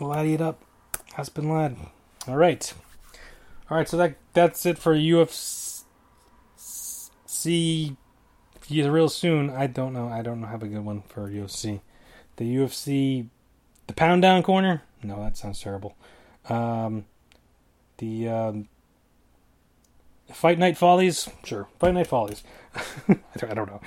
Laddie 0.00 0.34
it 0.34 0.40
up. 0.40 0.60
Aspen 1.16 1.48
Ladd. 1.48 1.76
All 2.26 2.36
right. 2.36 2.74
All 3.70 3.76
right. 3.76 3.88
So 3.88 3.96
that 3.96 4.16
that's 4.32 4.66
it 4.66 4.78
for 4.78 4.94
UFC 4.96 5.84
yeah, 8.68 8.86
real 8.86 9.08
soon. 9.08 9.50
I 9.50 9.66
don't 9.66 9.92
know. 9.92 10.08
I 10.08 10.22
don't 10.22 10.42
have 10.42 10.62
a 10.62 10.68
good 10.68 10.84
one 10.84 11.02
for 11.02 11.28
UFC. 11.28 11.80
The 12.36 12.56
UFC, 12.56 13.28
the 13.86 13.92
pound 13.92 14.22
down 14.22 14.42
corner. 14.42 14.82
No, 15.02 15.22
that 15.22 15.36
sounds 15.36 15.60
terrible. 15.60 15.96
Um, 16.48 17.04
the 17.98 18.28
um, 18.28 18.68
Fight 20.32 20.58
Night 20.58 20.76
Follies. 20.76 21.28
Sure, 21.44 21.68
Fight 21.78 21.94
Night 21.94 22.06
Follies. 22.06 22.42
I, 23.08 23.18
don't, 23.36 23.50
I 23.50 23.54
don't 23.54 23.68
know. 23.68 23.80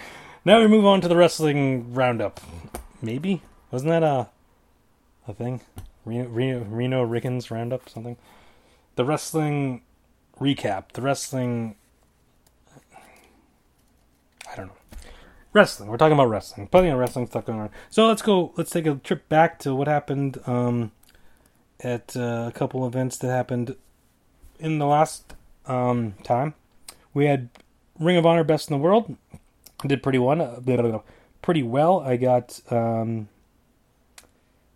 Now 0.46 0.60
we 0.60 0.68
move 0.68 0.86
on 0.86 1.02
to 1.02 1.08
the 1.08 1.16
wrestling 1.16 1.96
roundup. 1.96 2.40
Maybe 3.02 3.42
Wasn't 3.72 3.90
that 3.90 4.04
a 4.04 4.30
a 5.28 5.34
thing? 5.34 5.62
Reno 6.06 6.30
Reno, 6.30 6.64
Reno 6.64 7.04
Rickens 7.04 7.50
Roundup 7.50 7.90
something. 7.90 8.16
The 8.96 9.06
wrestling 9.06 9.82
recap. 10.40 10.92
The 10.94 11.02
wrestling. 11.02 11.76
I 14.52 14.56
don't 14.56 14.68
know. 14.68 14.74
Wrestling. 15.52 15.90
We're 15.90 15.98
talking 15.98 16.14
about 16.14 16.30
wrestling. 16.30 16.68
Plenty 16.68 16.90
of 16.90 17.00
wrestling 17.00 17.26
stuff 17.26 17.46
going 17.46 17.60
on. 17.60 17.72
So 17.90 18.08
let's 18.08 18.22
go. 18.22 18.54
Let's 18.56 18.70
take 18.70 18.86
a 18.86 18.96
trip 18.96 19.28
back 19.28 19.58
to 19.62 19.74
what 19.74 19.88
happened 19.88 20.38
um, 20.46 20.92
at 21.80 22.16
uh, 22.16 22.46
a 22.50 22.52
couple 22.54 22.86
events 22.86 23.18
that 23.18 23.30
happened 23.30 23.76
in 24.60 24.78
the 24.78 24.86
last 24.86 25.34
um, 25.66 26.14
time. 26.22 26.54
We 27.16 27.26
had 27.26 27.50
Ring 28.00 28.18
of 28.18 28.28
Honor 28.28 28.44
Best 28.44 28.70
in 28.70 28.78
the 28.78 28.84
World. 28.84 29.18
Did 29.86 30.02
pretty 30.02 30.18
one, 30.18 30.42
uh, 30.42 31.00
pretty 31.42 31.64
well. 31.64 32.00
I 32.00 32.18
got 32.18 32.60
um, 32.72 33.30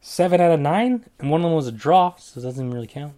seven 0.02 0.40
out 0.40 0.52
of 0.52 0.60
nine, 0.60 1.06
and 1.20 1.32
one 1.32 1.42
of 1.42 1.46
them 1.46 1.56
was 1.56 1.68
a 1.68 1.72
draw, 1.72 2.16
so 2.16 2.40
it 2.40 2.44
doesn't 2.44 2.72
really 2.72 2.88
count. 2.88 3.14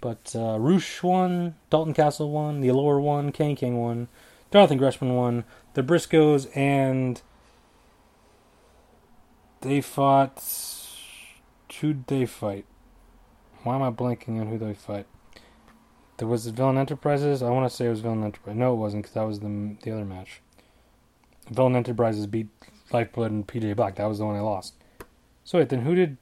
But 0.00 0.34
uh, 0.36 0.58
Rush 0.58 1.02
won, 1.02 1.54
Dalton 1.70 1.94
Castle 1.94 2.30
won, 2.30 2.60
the 2.60 2.68
Allure 2.68 3.00
won, 3.00 3.32
Kenny 3.32 3.56
King 3.56 3.78
won, 3.78 4.08
Jonathan 4.52 4.78
Gresham 4.78 5.14
won, 5.14 5.44
the 5.74 5.82
Briscoes, 5.82 6.54
and 6.56 7.22
they 9.62 9.80
fought. 9.80 10.42
Who'd 11.80 12.06
they 12.06 12.24
fight? 12.24 12.64
Why 13.62 13.74
am 13.74 13.82
I 13.82 13.90
blanking 13.90 14.40
on 14.40 14.46
who 14.46 14.56
they 14.56 14.72
fight? 14.72 15.06
There 16.18 16.28
was 16.28 16.44
the 16.44 16.52
Villain 16.52 16.78
Enterprises. 16.78 17.42
I 17.42 17.50
want 17.50 17.68
to 17.68 17.74
say 17.74 17.86
it 17.86 17.90
was 17.90 18.00
Villain 18.00 18.24
Enterprise. 18.24 18.56
No, 18.56 18.72
it 18.72 18.76
wasn't 18.76 19.02
because 19.02 19.14
that 19.14 19.26
was 19.26 19.40
the 19.40 19.76
the 19.82 19.92
other 19.92 20.04
match. 20.04 20.40
Villain 21.50 21.76
Enterprises 21.76 22.26
beat 22.26 22.48
Lifeblood 22.92 23.30
and 23.30 23.46
PJ 23.46 23.74
Black. 23.76 23.96
That 23.96 24.06
was 24.06 24.18
the 24.18 24.26
one 24.26 24.36
I 24.36 24.40
lost. 24.40 24.74
So 25.44 25.58
wait, 25.58 25.68
then 25.68 25.82
who 25.82 25.94
did 25.94 26.16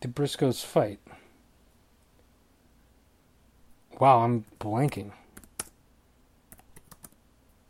the 0.00 0.08
Briscoes 0.08 0.64
fight? 0.64 0.98
Wow, 3.98 4.20
I'm 4.20 4.44
blanking. 4.60 5.12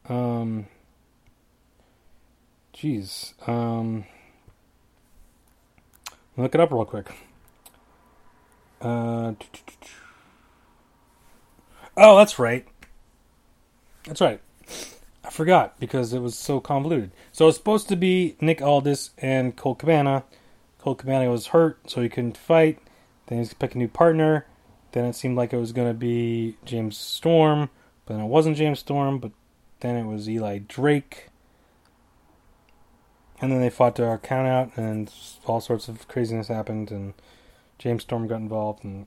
Um. 0.09 0.67
Jeez. 2.75 3.35
Um. 3.49 4.05
Look 6.37 6.55
it 6.55 6.61
up 6.61 6.73
real 6.73 6.85
quick. 6.85 7.11
Uh. 8.81 9.33
Oh, 11.95 12.17
that's 12.17 12.39
right. 12.39 12.67
That's 14.07 14.23
right. 14.23 14.41
Forgot 15.33 15.81
because 15.81 16.13
it 16.13 16.21
was 16.21 16.37
so 16.37 16.61
convoluted. 16.61 17.11
So 17.33 17.49
it's 17.49 17.57
supposed 17.57 17.89
to 17.89 17.97
be 17.97 18.37
Nick 18.39 18.61
Aldis 18.61 19.11
and 19.17 19.57
Colt 19.57 19.79
Cabana. 19.79 20.25
Colt 20.79 20.99
Cabana 20.99 21.31
was 21.31 21.49
hurt, 21.49 21.79
so 21.91 22.03
he 22.03 22.11
couldn't 22.11 22.37
fight. 22.37 22.79
Then 23.29 23.39
he's 23.39 23.55
pick 23.55 23.75
a 23.75 23.79
new 23.79 23.89
partner. 23.89 24.47
Then 24.93 25.07
it 25.07 25.15
seemed 25.15 25.39
like 25.39 25.55
it 25.55 25.59
was 25.59 25.73
going 25.73 25.89
to 25.89 25.95
be 25.95 26.59
James 26.67 26.99
Storm, 26.99 27.71
but 28.05 28.15
then 28.15 28.25
it 28.25 28.29
wasn't 28.29 28.59
James 28.59 28.81
Storm. 28.81 29.19
But 29.19 29.33
then 29.81 29.97
it 29.97 30.05
was 30.05 30.29
Eli 30.29 30.59
Drake. 30.59 31.29
And 33.41 33.51
then 33.51 33.63
they 33.63 33.71
fought 33.71 33.97
to 33.97 34.07
our 34.07 34.19
count 34.19 34.47
out, 34.47 34.77
and 34.77 35.11
all 35.47 35.63
sorts 35.63 35.89
of 35.89 36.07
craziness 36.09 36.49
happened, 36.49 36.91
and 36.91 37.15
James 37.79 38.03
Storm 38.03 38.27
got 38.27 38.37
involved, 38.37 38.85
and 38.85 39.07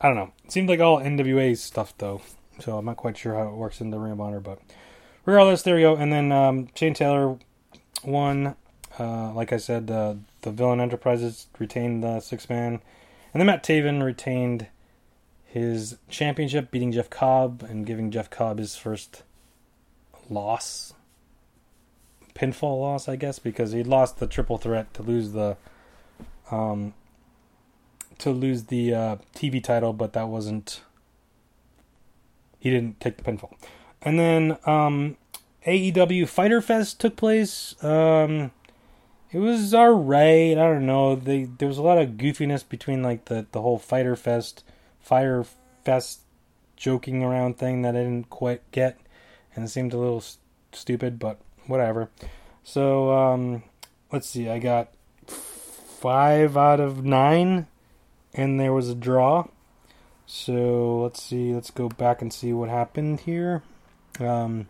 I 0.00 0.08
don't 0.08 0.16
know. 0.16 0.32
It 0.42 0.52
seemed 0.52 0.70
like 0.70 0.80
all 0.80 1.00
NWA 1.00 1.54
stuff 1.56 1.92
though, 1.98 2.22
so 2.60 2.78
I'm 2.78 2.86
not 2.86 2.96
quite 2.96 3.18
sure 3.18 3.34
how 3.34 3.48
it 3.48 3.54
works 3.54 3.82
in 3.82 3.90
the 3.90 3.98
Ring 3.98 4.12
of 4.12 4.20
Honor, 4.22 4.40
but 4.40 4.58
regardless, 5.26 5.62
there 5.62 5.74
we 5.74 5.82
go. 5.82 5.96
And 5.96 6.12
then 6.12 6.32
um, 6.32 6.68
Shane 6.74 6.94
Taylor 6.94 7.36
won. 8.02 8.56
Uh, 8.98 9.32
like 9.34 9.52
I 9.52 9.58
said, 9.58 9.90
uh, 9.90 10.14
the 10.40 10.50
Villain 10.50 10.80
Enterprises 10.80 11.48
retained 11.58 12.02
the 12.02 12.20
six 12.20 12.48
man, 12.48 12.80
and 13.34 13.40
then 13.40 13.46
Matt 13.46 13.62
Taven 13.62 14.02
retained 14.02 14.68
his 15.44 15.98
championship, 16.08 16.70
beating 16.70 16.92
Jeff 16.92 17.10
Cobb 17.10 17.62
and 17.62 17.84
giving 17.84 18.10
Jeff 18.10 18.30
Cobb 18.30 18.58
his 18.58 18.74
first 18.74 19.22
loss, 20.30 20.94
pinfall 22.34 22.80
loss, 22.80 23.06
I 23.06 23.16
guess, 23.16 23.38
because 23.38 23.72
he 23.72 23.82
lost 23.82 24.18
the 24.18 24.26
triple 24.26 24.56
threat 24.56 24.94
to 24.94 25.02
lose 25.02 25.32
the 25.32 25.58
um, 26.50 26.94
to 28.18 28.30
lose 28.30 28.64
the 28.64 28.94
uh, 28.94 29.16
TV 29.34 29.62
title, 29.62 29.92
but 29.92 30.14
that 30.14 30.28
wasn't. 30.28 30.80
He 32.58 32.70
didn't 32.70 32.98
take 33.00 33.18
the 33.18 33.22
pinfall. 33.22 33.52
And 34.06 34.20
then 34.20 34.56
um, 34.66 35.16
AEW 35.66 36.28
Fyter 36.28 36.60
Fest 36.60 37.00
took 37.00 37.16
place. 37.16 37.74
Um, 37.82 38.52
it 39.32 39.38
was 39.38 39.74
alright. 39.74 40.56
I 40.56 40.62
don't 40.62 40.86
know. 40.86 41.16
They, 41.16 41.44
there 41.44 41.66
was 41.66 41.78
a 41.78 41.82
lot 41.82 41.98
of 41.98 42.10
goofiness 42.10 42.66
between 42.66 43.02
like 43.02 43.24
the, 43.24 43.46
the 43.50 43.60
whole 43.60 43.80
Fyter 43.80 44.14
Fest, 44.14 44.62
Fire 45.00 45.44
Fest 45.84 46.20
joking 46.76 47.24
around 47.24 47.58
thing 47.58 47.82
that 47.82 47.96
I 47.96 48.04
didn't 48.04 48.30
quite 48.30 48.62
get, 48.70 48.96
and 49.56 49.64
it 49.64 49.68
seemed 49.68 49.92
a 49.92 49.98
little 49.98 50.20
st- 50.20 50.38
stupid, 50.70 51.18
but 51.18 51.40
whatever. 51.66 52.08
So 52.62 53.10
um, 53.12 53.64
let's 54.12 54.28
see. 54.28 54.48
I 54.48 54.60
got 54.60 54.92
five 55.26 56.56
out 56.56 56.78
of 56.78 57.04
nine 57.04 57.66
and 58.32 58.60
there 58.60 58.72
was 58.72 58.88
a 58.88 58.94
draw. 58.94 59.48
So 60.26 61.02
let's 61.02 61.20
see. 61.20 61.52
Let's 61.52 61.72
go 61.72 61.88
back 61.88 62.22
and 62.22 62.32
see 62.32 62.52
what 62.52 62.68
happened 62.68 63.20
here. 63.20 63.64
Um, 64.20 64.68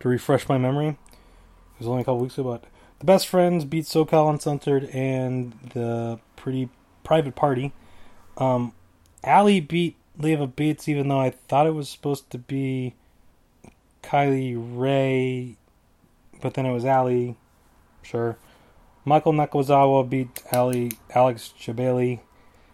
to 0.00 0.08
refresh 0.08 0.48
my 0.48 0.58
memory, 0.58 0.88
it 0.88 0.96
was 1.78 1.88
only 1.88 2.02
a 2.02 2.04
couple 2.04 2.20
weeks 2.20 2.38
ago, 2.38 2.52
but 2.52 2.64
the 2.98 3.04
best 3.04 3.26
friends 3.26 3.64
beat 3.64 3.84
SoCal 3.84 4.30
Uncensored 4.30 4.84
and 4.86 5.52
the 5.74 6.18
pretty 6.36 6.68
private 7.04 7.34
party. 7.34 7.72
Um, 8.36 8.72
Allie 9.24 9.60
beat 9.60 9.96
Leva 10.16 10.46
Bates, 10.46 10.88
even 10.88 11.08
though 11.08 11.20
I 11.20 11.30
thought 11.30 11.66
it 11.66 11.74
was 11.74 11.88
supposed 11.88 12.30
to 12.30 12.38
be 12.38 12.94
Kylie 14.02 14.56
Rae, 14.56 15.56
but 16.40 16.54
then 16.54 16.66
it 16.66 16.72
was 16.72 16.84
Allie. 16.84 17.36
Sure. 18.02 18.38
Michael 19.04 19.32
Nakazawa 19.32 20.08
beat 20.08 20.42
Ali 20.52 20.92
Alex 21.14 21.52
Chabeli. 21.58 22.20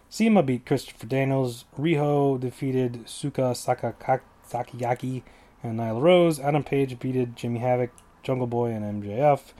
CIMA 0.09 0.43
beat 0.43 0.65
Christopher 0.65 1.07
Daniels. 1.07 1.65
Riho 1.77 2.39
defeated 2.39 3.07
Suka 3.07 3.53
Sakiyaki 3.53 5.23
and 5.69 5.79
Nyla 5.79 6.01
Rose. 6.01 6.39
Adam 6.39 6.63
Page 6.63 6.99
beated 6.99 7.35
Jimmy 7.35 7.59
Havoc, 7.59 7.91
Jungle 8.23 8.47
Boy, 8.47 8.71
and 8.71 9.03
MJF. 9.03 9.53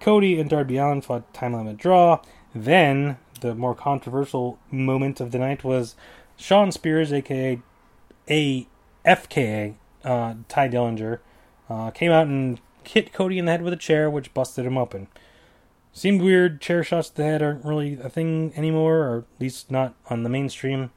Cody 0.00 0.38
and 0.38 0.50
Darby 0.50 0.76
Allin 0.76 1.00
fought 1.00 1.32
time 1.32 1.54
limit 1.54 1.76
draw. 1.76 2.20
Then 2.54 3.18
the 3.40 3.54
more 3.54 3.74
controversial 3.74 4.58
moment 4.70 5.20
of 5.20 5.30
the 5.30 5.38
night 5.38 5.64
was 5.64 5.94
Shawn 6.36 6.72
Spears, 6.72 7.12
aka 7.12 7.60
a 8.28 8.66
FKA 9.04 9.74
uh, 10.04 10.34
Tye 10.48 10.68
Dillinger, 10.68 11.20
uh, 11.68 11.90
came 11.90 12.10
out 12.10 12.26
and 12.26 12.60
hit 12.84 13.12
Cody 13.12 13.38
in 13.38 13.44
the 13.44 13.52
head 13.52 13.62
with 13.62 13.72
a 13.72 13.76
chair, 13.76 14.10
which 14.10 14.34
busted 14.34 14.66
him 14.66 14.78
open. 14.78 15.08
Seemed 15.92 16.20
weird. 16.20 16.60
Chair 16.60 16.84
shots 16.84 17.08
to 17.08 17.16
the 17.16 17.24
head 17.24 17.42
aren't 17.42 17.64
really 17.64 17.98
a 18.02 18.10
thing 18.10 18.52
anymore, 18.54 18.98
or 18.98 19.18
at 19.18 19.40
least 19.40 19.70
not 19.70 19.94
on 20.10 20.22
the 20.24 20.28
mainstream. 20.28 20.90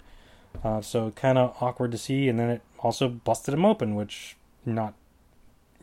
Uh, 0.64 0.82
so 0.82 1.12
kind 1.12 1.38
of 1.38 1.56
awkward 1.62 1.92
to 1.92 1.98
see. 1.98 2.28
And 2.28 2.38
then 2.38 2.50
it 2.50 2.62
also 2.80 3.08
busted 3.08 3.54
him 3.54 3.64
open, 3.64 3.96
which 3.96 4.36
not 4.66 4.94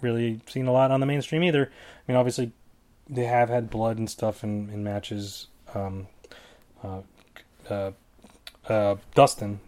really 0.01 0.41
seen 0.47 0.67
a 0.67 0.73
lot 0.73 0.91
on 0.91 1.01
the 1.01 1.07
mainstream 1.07 1.43
either. 1.43 1.71
I 1.71 2.13
mean, 2.13 2.17
obviously 2.17 2.53
they 3.09 3.25
have 3.25 3.49
had 3.49 3.71
blood 3.71 3.99
and 3.99 4.11
stuff 4.11 4.45
in, 4.45 4.71
in 4.71 4.85
matches. 4.85 5.49
Um, 5.75 6.09
uh, 6.83 7.01
uh, 7.69 7.93
uh, 8.69 8.97
Dustin 9.15 9.61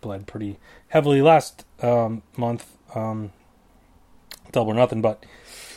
bled 0.00 0.26
pretty 0.26 0.58
heavily 0.88 1.22
last 1.22 1.64
um, 1.82 2.22
month. 2.36 2.66
Um, 2.94 3.32
double 4.52 4.72
or 4.72 4.74
nothing, 4.74 5.02
but 5.02 5.24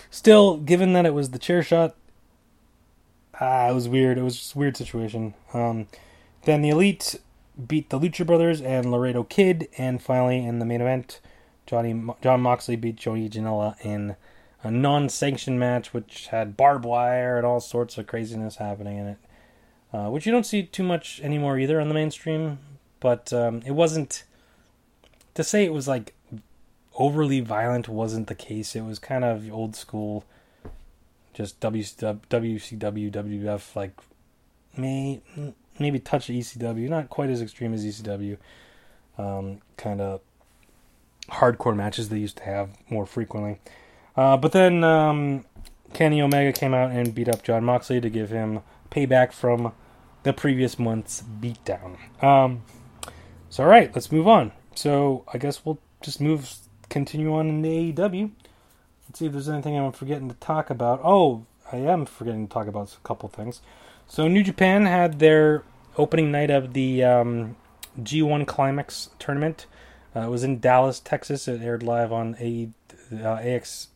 still, 0.10 0.58
given 0.58 0.94
that 0.94 1.06
it 1.06 1.14
was 1.14 1.32
the 1.32 1.40
chair 1.40 1.62
shot, 1.64 1.96
ah, 3.40 3.70
it 3.70 3.74
was 3.74 3.90
weird. 3.90 4.18
It 4.18 4.24
was 4.24 4.38
just 4.38 4.56
a 4.56 4.58
weird 4.58 4.78
situation. 4.78 5.34
Um, 5.54 5.88
then 6.44 6.62
the 6.62 6.70
Elite 6.70 7.20
beat 7.68 7.90
the 7.90 8.00
Lucha 8.00 8.26
Brothers 8.26 8.62
and 8.62 8.92
Laredo 8.92 9.24
Kid, 9.24 9.68
and 9.78 10.02
finally 10.02 10.44
in 10.46 10.60
the 10.60 10.66
main 10.66 10.82
event, 10.82 11.20
Johnny 11.66 12.04
Jon 12.22 12.42
Moxley 12.42 12.76
beat 12.76 12.96
Joey 12.96 13.30
Janela 13.30 13.76
in 13.82 14.16
a 14.64 14.72
non-sanctioned 14.72 15.60
match, 15.60 15.94
which 15.94 16.28
had 16.28 16.58
barbed 16.58 16.86
wire 16.86 17.38
and 17.38 17.46
all 17.46 17.60
sorts 17.60 17.98
of 17.98 18.08
craziness 18.08 18.58
happening 18.58 18.98
in 18.98 19.08
it, 19.08 19.18
uh, 19.94 20.10
which 20.10 20.26
you 20.26 20.32
don't 20.32 20.46
see 20.46 20.64
too 20.64 20.84
much 20.84 21.20
anymore 21.22 21.58
either 21.58 21.80
on 21.80 21.88
the 21.88 21.94
mainstream. 21.94 22.60
But 23.00 23.34
um, 23.34 23.62
it 23.66 23.72
wasn't 23.72 24.24
to 25.34 25.44
say 25.44 25.66
it 25.66 25.74
was 25.74 25.88
like 25.88 26.14
overly 26.96 27.40
violent 27.40 27.88
wasn't 27.88 28.28
the 28.28 28.36
case. 28.36 28.76
It 28.76 28.82
was 28.82 29.00
kind 29.00 29.24
of 29.24 29.52
old 29.52 29.76
school 29.76 30.26
just 31.34 31.60
WCW, 31.62 32.20
WWF, 32.20 33.76
like 33.76 34.00
may 34.78 35.22
maybe 35.80 36.00
touch 36.00 36.28
ECW, 36.28 36.90
not 36.90 37.10
quite 37.10 37.30
as 37.30 37.42
extreme 37.42 37.74
as 37.74 37.86
ECW. 37.86 38.38
Um, 39.18 39.62
kind 39.78 40.02
of 40.02 40.22
hardcore 41.32 41.76
matches 41.76 42.10
they 42.10 42.20
used 42.20 42.38
to 42.38 42.44
have 42.44 42.70
more 42.90 43.06
frequently. 43.06 43.60
Uh, 44.16 44.38
but 44.38 44.52
then 44.52 44.84
um, 44.84 45.46
Kenny 45.94 46.22
Omega 46.22 46.52
came 46.52 46.74
out 46.74 46.92
and 46.92 47.16
beat 47.16 47.30
up 47.30 47.44
Jon 47.44 47.64
Moxley 47.64 48.02
to 48.02 48.10
give 48.10 48.30
him 48.30 48.62
payback 48.90 49.32
from 49.32 49.74
the 50.24 50.34
previous 50.34 50.78
month's 50.78 51.24
beatdown. 51.24 51.98
Um, 52.24 52.64
so, 53.50 53.64
all 53.64 53.70
right, 53.70 53.94
let's 53.94 54.12
move 54.12 54.28
on. 54.28 54.52
So, 54.76 55.26
I 55.34 55.38
guess 55.38 55.66
we'll 55.66 55.80
just 56.02 56.22
move, 56.22 56.54
continue 56.90 57.34
on 57.34 57.50
in 57.50 57.62
the 57.62 57.94
AEW. 57.94 58.32
Let's 59.08 59.20
see 59.20 59.26
if 59.26 59.32
there's 59.32 59.50
anything 59.50 59.78
I'm 59.78 59.92
forgetting 59.92 60.30
to 60.30 60.36
talk 60.36 60.70
about. 60.70 61.02
Oh, 61.04 61.46
I 61.72 61.78
am 61.78 62.06
forgetting 62.06 62.48
to 62.48 62.54
talk 62.54 62.68
about 62.68 62.94
a 62.94 63.08
couple 63.08 63.28
things. 63.30 63.62
So, 64.08 64.28
New 64.28 64.44
Japan 64.44 64.86
had 64.86 65.20
their 65.20 65.64
opening 65.98 66.32
night 66.32 66.50
of 66.50 66.74
the 66.74 67.04
um, 67.04 67.56
G1 68.00 68.46
Climax 68.48 69.10
tournament. 69.20 69.66
Uh, 70.16 70.22
it 70.22 70.30
was 70.30 70.44
in 70.44 70.60
Dallas, 70.60 71.00
Texas. 71.00 71.48
It 71.48 71.62
aired 71.62 71.84
live 71.84 72.12
on 72.12 72.36
A, 72.40 72.70
uh, 73.14 73.36
AX 73.36 73.88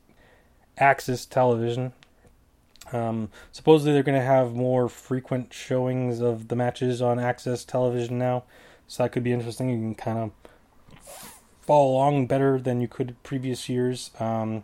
Axis 0.77 1.25
Television. 1.25 1.93
Um, 2.91 3.29
supposedly, 3.51 3.93
they're 3.93 4.03
going 4.03 4.19
to 4.19 4.25
have 4.25 4.53
more 4.53 4.87
frequent 4.87 5.53
showings 5.53 6.21
of 6.21 6.47
the 6.47 6.55
matches 6.55 7.01
on 7.01 7.17
AXS 7.17 7.65
Television 7.65 8.17
now, 8.17 8.43
so 8.87 9.03
that 9.03 9.11
could 9.11 9.23
be 9.23 9.33
interesting. 9.33 9.69
You 9.69 9.77
can 9.77 9.95
kind 9.95 10.19
of 10.19 10.31
follow 11.61 11.91
along 11.91 12.27
better 12.27 12.59
than 12.59 12.79
you 12.79 12.87
could 12.87 13.21
previous 13.23 13.67
years. 13.67 14.11
Um, 14.19 14.63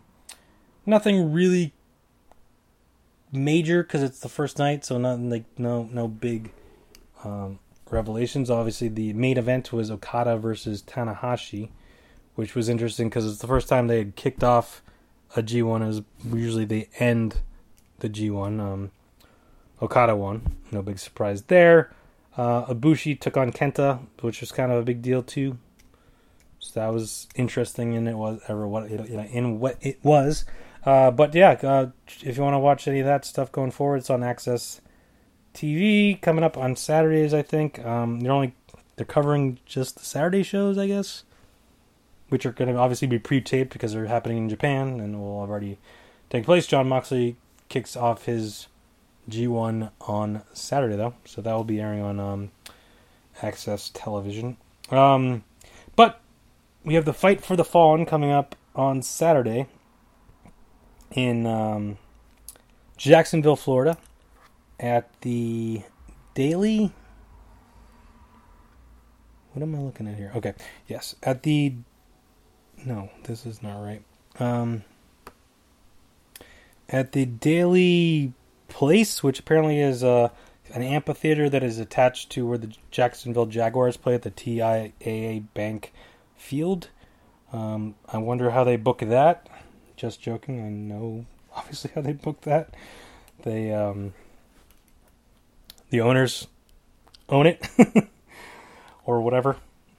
nothing 0.86 1.32
really 1.32 1.72
major 3.32 3.82
because 3.82 4.02
it's 4.02 4.20
the 4.20 4.28
first 4.28 4.58
night, 4.58 4.84
so 4.84 4.98
nothing 4.98 5.28
like 5.28 5.44
no 5.58 5.88
no 5.92 6.06
big 6.06 6.52
um, 7.24 7.58
revelations. 7.92 8.50
Obviously, 8.50 8.88
the 8.88 9.12
main 9.12 9.38
event 9.38 9.72
was 9.72 9.90
Okada 9.90 10.36
versus 10.36 10.82
Tanahashi, 10.82 11.70
which 12.34 12.54
was 12.54 12.68
interesting 12.68 13.08
because 13.08 13.26
it's 13.26 13.40
the 13.40 13.46
first 13.46 13.68
time 13.68 13.86
they 13.86 13.98
had 13.98 14.16
kicked 14.16 14.42
off 14.42 14.82
a 15.36 15.42
G1. 15.42 15.86
As 15.86 16.02
usually 16.34 16.64
they 16.64 16.88
end 16.98 17.40
the 17.98 18.08
G1. 18.08 18.60
Um, 18.60 18.90
Okada 19.80 20.14
won, 20.14 20.56
no 20.70 20.80
big 20.82 20.98
surprise 20.98 21.42
there. 21.42 21.92
Uh, 22.36 22.64
Ibushi 22.66 23.18
took 23.18 23.36
on 23.36 23.52
Kenta, 23.52 24.00
which 24.20 24.40
was 24.40 24.52
kind 24.52 24.70
of 24.72 24.78
a 24.78 24.82
big 24.82 25.02
deal 25.02 25.22
too. 25.22 25.58
So 26.60 26.80
that 26.80 26.92
was 26.92 27.26
interesting, 27.34 27.96
and 27.96 28.08
it 28.08 28.16
was 28.16 28.40
ever 28.48 28.66
what 28.68 28.84
it, 28.84 29.10
you 29.10 29.16
know, 29.16 29.24
in 29.24 29.58
what 29.58 29.76
it 29.80 29.98
was. 30.04 30.44
Uh, 30.86 31.10
but 31.10 31.34
yeah, 31.34 31.50
uh, 31.62 31.90
if 32.22 32.36
you 32.36 32.42
want 32.42 32.54
to 32.54 32.58
watch 32.58 32.86
any 32.86 33.00
of 33.00 33.06
that 33.06 33.24
stuff 33.24 33.50
going 33.50 33.72
forward, 33.72 33.96
it's 33.96 34.10
on 34.10 34.20
AXS 34.20 34.80
TV 35.54 36.20
coming 36.20 36.44
up 36.44 36.56
on 36.56 36.76
Saturdays. 36.76 37.34
I 37.34 37.42
think 37.42 37.84
um, 37.84 38.20
they're 38.20 38.32
only 38.32 38.54
they're 38.96 39.06
covering 39.06 39.58
just 39.66 39.98
the 39.98 40.04
Saturday 40.04 40.42
shows, 40.42 40.78
I 40.78 40.86
guess, 40.86 41.24
which 42.28 42.46
are 42.46 42.52
going 42.52 42.72
to 42.72 42.78
obviously 42.78 43.08
be 43.08 43.18
pre-taped 43.18 43.72
because 43.72 43.92
they're 43.92 44.06
happening 44.06 44.38
in 44.38 44.48
Japan 44.48 45.00
and 45.00 45.20
will 45.20 45.40
have 45.40 45.50
already 45.50 45.78
take 46.30 46.44
place. 46.44 46.66
Jon 46.66 46.88
Moxley 46.88 47.36
kicks 47.68 47.96
off 47.96 48.26
his 48.26 48.68
G1 49.30 49.90
on 50.02 50.42
Saturday 50.52 50.96
though, 50.96 51.14
so 51.24 51.40
that 51.40 51.52
will 51.52 51.64
be 51.64 51.80
airing 51.80 52.02
on 52.02 52.20
um, 52.20 52.50
AXS 53.40 53.90
Television. 53.94 54.56
Um, 54.90 55.44
but 55.96 56.20
we 56.84 56.94
have 56.94 57.04
the 57.04 57.12
Fight 57.12 57.40
for 57.40 57.56
the 57.56 57.64
Fallen 57.64 58.04
coming 58.04 58.30
up 58.30 58.56
on 58.74 59.02
Saturday 59.02 59.66
in 61.12 61.46
um, 61.46 61.98
Jacksonville, 62.96 63.56
Florida, 63.56 63.98
at 64.82 65.08
the 65.22 65.82
Daily. 66.34 66.92
What 69.52 69.62
am 69.62 69.74
I 69.74 69.78
looking 69.78 70.08
at 70.08 70.16
here? 70.16 70.32
Okay, 70.34 70.54
yes, 70.88 71.14
at 71.22 71.42
the. 71.42 71.74
No, 72.84 73.10
this 73.24 73.46
is 73.46 73.62
not 73.62 73.82
right. 73.82 74.02
Um, 74.40 74.82
at 76.88 77.12
the 77.12 77.26
Daily 77.26 78.32
Place, 78.68 79.22
which 79.22 79.38
apparently 79.38 79.78
is 79.78 80.02
uh, 80.02 80.30
an 80.72 80.82
amphitheater 80.82 81.48
that 81.50 81.62
is 81.62 81.78
attached 81.78 82.30
to 82.30 82.46
where 82.46 82.58
the 82.58 82.74
Jacksonville 82.90 83.46
Jaguars 83.46 83.96
play 83.96 84.14
at 84.14 84.22
the 84.22 84.30
TIAA 84.30 85.44
Bank 85.54 85.92
Field. 86.36 86.88
Um, 87.52 87.94
I 88.08 88.18
wonder 88.18 88.50
how 88.50 88.64
they 88.64 88.76
book 88.76 89.00
that. 89.00 89.48
Just 89.96 90.22
joking. 90.22 90.64
I 90.64 90.70
know 90.70 91.26
obviously 91.54 91.90
how 91.94 92.00
they 92.00 92.14
book 92.14 92.40
that. 92.42 92.74
They 93.42 93.72
um, 93.72 94.14
the 95.92 96.00
owners 96.00 96.48
own 97.28 97.46
it 97.46 97.68
or 99.04 99.20
whatever. 99.20 99.58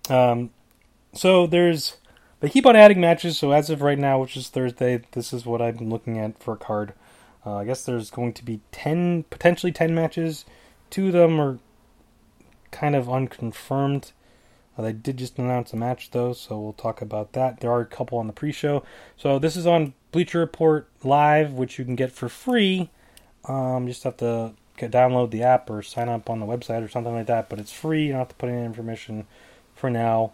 Um, 0.10 0.50
so 1.14 1.46
there's 1.46 1.98
they 2.40 2.50
keep 2.50 2.66
on 2.66 2.76
adding 2.76 3.00
matches. 3.00 3.38
So 3.38 3.52
as 3.52 3.70
of 3.70 3.82
right 3.84 3.98
now, 3.98 4.20
which 4.20 4.36
is 4.36 4.50
Thursday, 4.50 5.04
this 5.12 5.32
is 5.32 5.46
what 5.46 5.62
I'm 5.62 5.90
looking 5.90 6.18
at 6.18 6.42
for 6.42 6.56
a 6.56 6.58
card. 6.58 6.94
Uh, 7.46 7.58
I 7.58 7.66
guess 7.66 7.86
there's 7.86 8.10
going 8.10 8.34
to 8.34 8.44
be 8.44 8.60
ten, 8.72 9.24
potentially 9.30 9.72
ten 9.72 9.94
matches. 9.94 10.46
Two 10.90 11.08
of 11.08 11.14
them 11.14 11.40
are 11.40 11.60
kind 12.72 12.96
of 12.96 13.08
unconfirmed. 13.08 14.14
Uh, 14.76 14.82
they 14.82 14.94
did 14.94 15.18
just 15.18 15.38
announce 15.38 15.74
a 15.74 15.78
match 15.78 16.10
though, 16.10 16.34
so 16.34 16.60
we'll 16.60 16.74
talk 16.74 17.04
about 17.04 17.34
that. 17.34 17.60
There 17.60 17.72
are 17.72 17.82
a 17.82 17.86
couple 17.86 18.18
on 18.18 18.26
the 18.26 18.34
pre-show. 18.34 18.84
So 19.16 19.38
this 19.38 19.56
is 19.56 19.68
on 19.68 19.94
Bleacher 20.12 20.40
Report 20.40 20.90
Live, 21.04 21.54
which 21.54 21.78
you 21.78 21.86
can 21.86 21.96
get 21.96 22.12
for 22.12 22.30
free. 22.30 22.90
Um, 23.48 23.88
just 23.88 24.04
have 24.04 24.18
to 24.18 24.56
download 24.78 25.32
the 25.32 25.44
app 25.44 25.70
or 25.70 25.82
sign 25.82 26.10
up 26.10 26.30
on 26.30 26.40
the 26.40 26.46
website 26.46 26.84
or 26.84 26.88
something 26.88 27.14
like 27.14 27.28
that. 27.28 27.50
But 27.50 27.60
it's 27.60 27.72
free. 27.72 28.06
You 28.06 28.10
don't 28.14 28.20
have 28.20 28.30
to 28.30 28.36
put 28.36 28.50
any 28.50 28.64
information 28.64 29.28
for 29.76 29.90
now. 29.90 30.34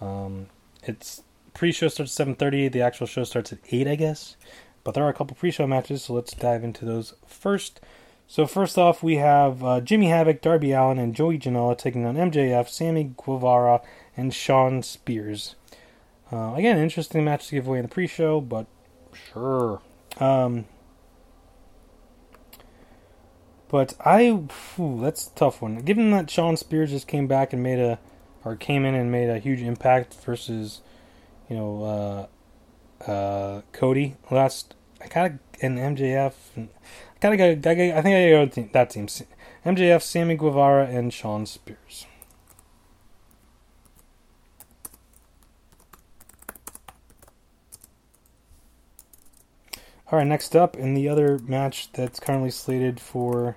Um, 0.00 0.46
it's 0.82 1.22
pre-show 1.54 1.88
starts 1.88 2.18
at 2.18 2.26
7:30. 2.26 2.68
The 2.70 2.82
actual 2.82 3.06
show 3.06 3.24
starts 3.24 3.52
at 3.52 3.58
8, 3.70 3.86
I 3.86 3.94
guess. 3.96 4.36
But 4.82 4.94
there 4.94 5.04
are 5.04 5.08
a 5.08 5.14
couple 5.14 5.36
pre-show 5.36 5.66
matches, 5.66 6.04
so 6.04 6.14
let's 6.14 6.34
dive 6.34 6.62
into 6.62 6.84
those 6.84 7.14
first. 7.26 7.80
So 8.26 8.46
first 8.46 8.78
off, 8.78 9.02
we 9.02 9.16
have 9.16 9.62
uh, 9.64 9.80
Jimmy 9.80 10.08
Havoc, 10.08 10.40
Darby 10.40 10.72
Allin 10.72 10.98
and 10.98 11.14
Joey 11.14 11.38
Janela 11.38 11.76
taking 11.76 12.04
on 12.04 12.16
MJF, 12.16 12.68
Sammy 12.68 13.12
Guevara, 13.16 13.80
and 14.16 14.32
Shawn 14.32 14.82
Spears. 14.82 15.56
Uh, 16.32 16.54
again, 16.54 16.78
interesting 16.78 17.24
match 17.24 17.48
to 17.48 17.54
give 17.54 17.66
away 17.66 17.78
in 17.78 17.84
the 17.84 17.88
pre-show, 17.88 18.40
but 18.40 18.66
sure. 19.32 19.80
Um, 20.18 20.66
but 23.74 23.92
I, 23.98 24.30
whew, 24.30 25.00
that's 25.00 25.26
a 25.26 25.30
tough 25.30 25.60
one. 25.60 25.80
Given 25.80 26.12
that 26.12 26.30
Shawn 26.30 26.56
Spears 26.56 26.92
just 26.92 27.08
came 27.08 27.26
back 27.26 27.52
and 27.52 27.60
made 27.60 27.80
a, 27.80 27.98
or 28.44 28.54
came 28.54 28.84
in 28.84 28.94
and 28.94 29.10
made 29.10 29.28
a 29.28 29.40
huge 29.40 29.62
impact 29.62 30.14
versus, 30.14 30.80
you 31.50 31.56
know, 31.56 32.28
uh, 33.04 33.10
uh, 33.10 33.62
Cody 33.72 34.14
last. 34.30 34.76
I 35.00 35.08
kind 35.08 35.26
of 35.26 35.60
and 35.60 35.76
MJF. 35.76 36.34
And, 36.54 36.68
kind 37.20 37.34
of 37.34 37.62
got. 37.64 37.68
I 37.68 38.00
think 38.00 38.14
I 38.14 38.30
go 38.30 38.46
team, 38.46 38.70
that 38.72 38.90
team. 38.90 39.08
MJF, 39.66 40.02
Sammy 40.02 40.36
Guevara, 40.36 40.86
and 40.86 41.12
Shawn 41.12 41.44
Spears. 41.44 42.06
All 50.12 50.20
right, 50.20 50.28
next 50.28 50.54
up 50.54 50.76
in 50.76 50.94
the 50.94 51.08
other 51.08 51.40
match 51.40 51.90
that's 51.90 52.20
currently 52.20 52.50
slated 52.50 53.00
for 53.00 53.56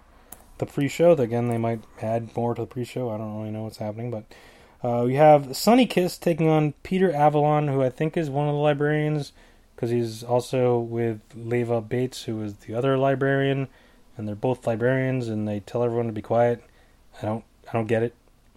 the 0.60 0.66
pre-show. 0.66 1.12
Again, 1.14 1.48
they 1.48 1.58
might 1.58 1.82
add 2.02 2.36
more 2.36 2.56
to 2.56 2.62
the 2.62 2.68
pre-show. 2.68 3.10
I 3.10 3.18
don't 3.18 3.38
really 3.38 3.52
know 3.52 3.64
what's 3.64 3.78
happening, 3.78 4.12
but 4.12 4.26
uh, 4.84 5.04
we 5.06 5.16
have 5.16 5.56
Sunny 5.56 5.86
Kiss 5.86 6.18
taking 6.18 6.48
on 6.48 6.74
Peter 6.84 7.12
Avalon, 7.12 7.68
who 7.68 7.82
I 7.82 7.90
think 7.90 8.16
is 8.16 8.30
one 8.30 8.48
of 8.48 8.54
the 8.54 8.62
librarians 8.62 9.34
because 9.78 9.92
he's 9.92 10.24
also 10.24 10.80
with 10.80 11.22
Leva 11.36 11.82
Bates, 11.82 12.24
who 12.24 12.42
is 12.42 12.56
the 12.56 12.74
other 12.74 12.98
librarian, 12.98 13.68
and 14.18 14.28
they're 14.28 14.36
both 14.36 14.66
librarians, 14.66 15.28
and 15.28 15.48
they 15.48 15.60
tell 15.60 15.84
everyone 15.84 16.08
to 16.08 16.14
be 16.14 16.22
quiet. 16.22 16.64
I 17.22 17.26
don't, 17.28 17.44
I 17.70 17.74
don't 17.74 17.86
get 17.86 18.02
it. 18.02 18.16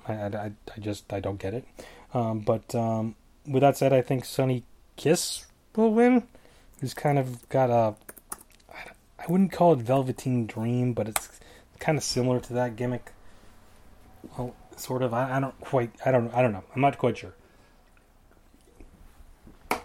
I, 0.08 0.14
I, 0.14 0.52
I 0.74 0.80
just, 0.80 1.12
I 1.12 1.20
don't 1.20 1.38
get 1.38 1.52
it. 1.52 1.66
Um, 2.14 2.40
but 2.40 2.74
um, 2.74 3.16
with 3.46 3.60
that 3.60 3.76
said, 3.76 3.92
I 3.92 4.00
think 4.00 4.24
Sunny 4.24 4.64
Kiss 4.96 5.44
will 5.76 5.92
win. 5.92 6.22
He's 6.80 6.94
kind 6.94 7.18
of 7.18 7.46
got 7.50 7.68
a, 7.68 7.94
I 9.18 9.26
wouldn't 9.28 9.52
call 9.52 9.74
it 9.74 9.80
Velveteen 9.80 10.46
Dream, 10.46 10.94
but 10.94 11.06
it's 11.06 11.38
kind 11.80 11.98
of 11.98 12.04
similar 12.04 12.38
to 12.40 12.52
that 12.52 12.76
gimmick. 12.76 13.12
Well, 14.36 14.54
sort 14.76 15.02
of. 15.02 15.12
I, 15.12 15.36
I 15.36 15.40
don't 15.40 15.58
quite. 15.60 15.90
I 16.04 16.12
don't. 16.12 16.32
I 16.32 16.42
don't 16.42 16.52
know. 16.52 16.64
I'm 16.74 16.80
not 16.80 16.98
quite 16.98 17.18
sure. 17.18 17.34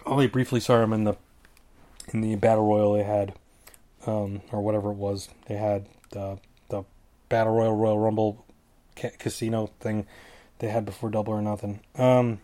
Only 0.05 0.27
briefly 0.27 0.59
saw 0.59 0.83
him 0.83 0.93
in 0.93 1.05
the 1.05 1.15
in 2.13 2.21
the 2.21 2.35
battle 2.35 2.65
royal 2.65 2.93
they 2.93 3.03
had, 3.03 3.33
um, 4.05 4.41
or 4.51 4.61
whatever 4.61 4.91
it 4.91 4.97
was. 4.97 5.29
They 5.47 5.55
had 5.55 5.87
the 6.11 6.37
the 6.69 6.83
battle 7.29 7.53
royal 7.53 7.75
Royal 7.75 7.97
Rumble 7.97 8.45
ca- 8.95 9.11
casino 9.17 9.71
thing 9.79 10.05
they 10.59 10.67
had 10.69 10.85
before 10.85 11.09
Double 11.09 11.33
or 11.33 11.41
Nothing. 11.41 11.79
Um, 11.95 12.39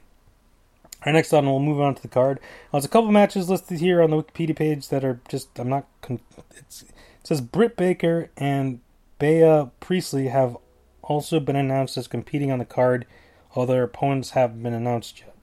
all 1.04 1.08
right, 1.08 1.14
next 1.14 1.34
on, 1.34 1.46
we'll 1.46 1.60
move 1.60 1.82
on 1.82 1.96
to 1.96 2.02
the 2.02 2.08
card. 2.08 2.40
There's 2.72 2.86
a 2.86 2.90
couple 2.90 3.12
matches 3.12 3.50
listed 3.50 3.80
here 3.80 4.02
on 4.02 4.12
the 4.12 4.18
Wikipedia 4.18 4.56
page 4.56 4.90
that 4.90 5.04
are 5.04 5.20
just 5.30 5.60
I'm 5.60 5.70
not. 5.70 5.86
Con- 6.02 6.20
it 6.58 6.84
says 7.24 7.42
Britt 7.42 7.76
Baker 7.76 8.30
and 8.38 8.80
Bea 9.22 9.70
Priestley 9.80 10.30
have 10.30 10.58
also 11.04 11.40
been 11.40 11.56
announced 11.56 11.96
as 11.96 12.08
competing 12.08 12.52
on 12.52 12.58
the 12.58 12.66
card, 12.66 13.06
although 13.56 13.74
their 13.74 13.84
opponents 13.84 14.32
haven't 14.32 14.64
been 14.64 14.74
announced 14.74 15.20
yet. 15.20 15.36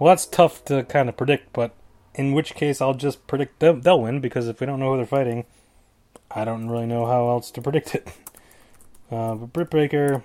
Well, 0.00 0.10
that's 0.10 0.26
tough 0.26 0.64
to 0.64 0.82
kind 0.82 1.08
of 1.08 1.16
predict, 1.16 1.52
but 1.52 1.76
in 2.16 2.32
which 2.32 2.56
case 2.56 2.80
I'll 2.80 2.94
just 2.94 3.24
predict 3.28 3.60
they'll, 3.60 3.76
they'll 3.76 4.00
win 4.00 4.20
because 4.20 4.48
if 4.48 4.58
we 4.58 4.66
don't 4.66 4.80
know 4.80 4.90
who 4.90 4.96
they're 4.96 5.06
fighting, 5.06 5.44
I 6.28 6.44
don't 6.44 6.68
really 6.68 6.86
know 6.86 7.06
how 7.06 7.28
else 7.28 7.52
to 7.52 7.62
predict 7.62 7.94
it. 7.94 8.08
Uh, 9.08 9.36
but 9.36 9.52
Britt 9.52 9.70
Baker, 9.70 10.24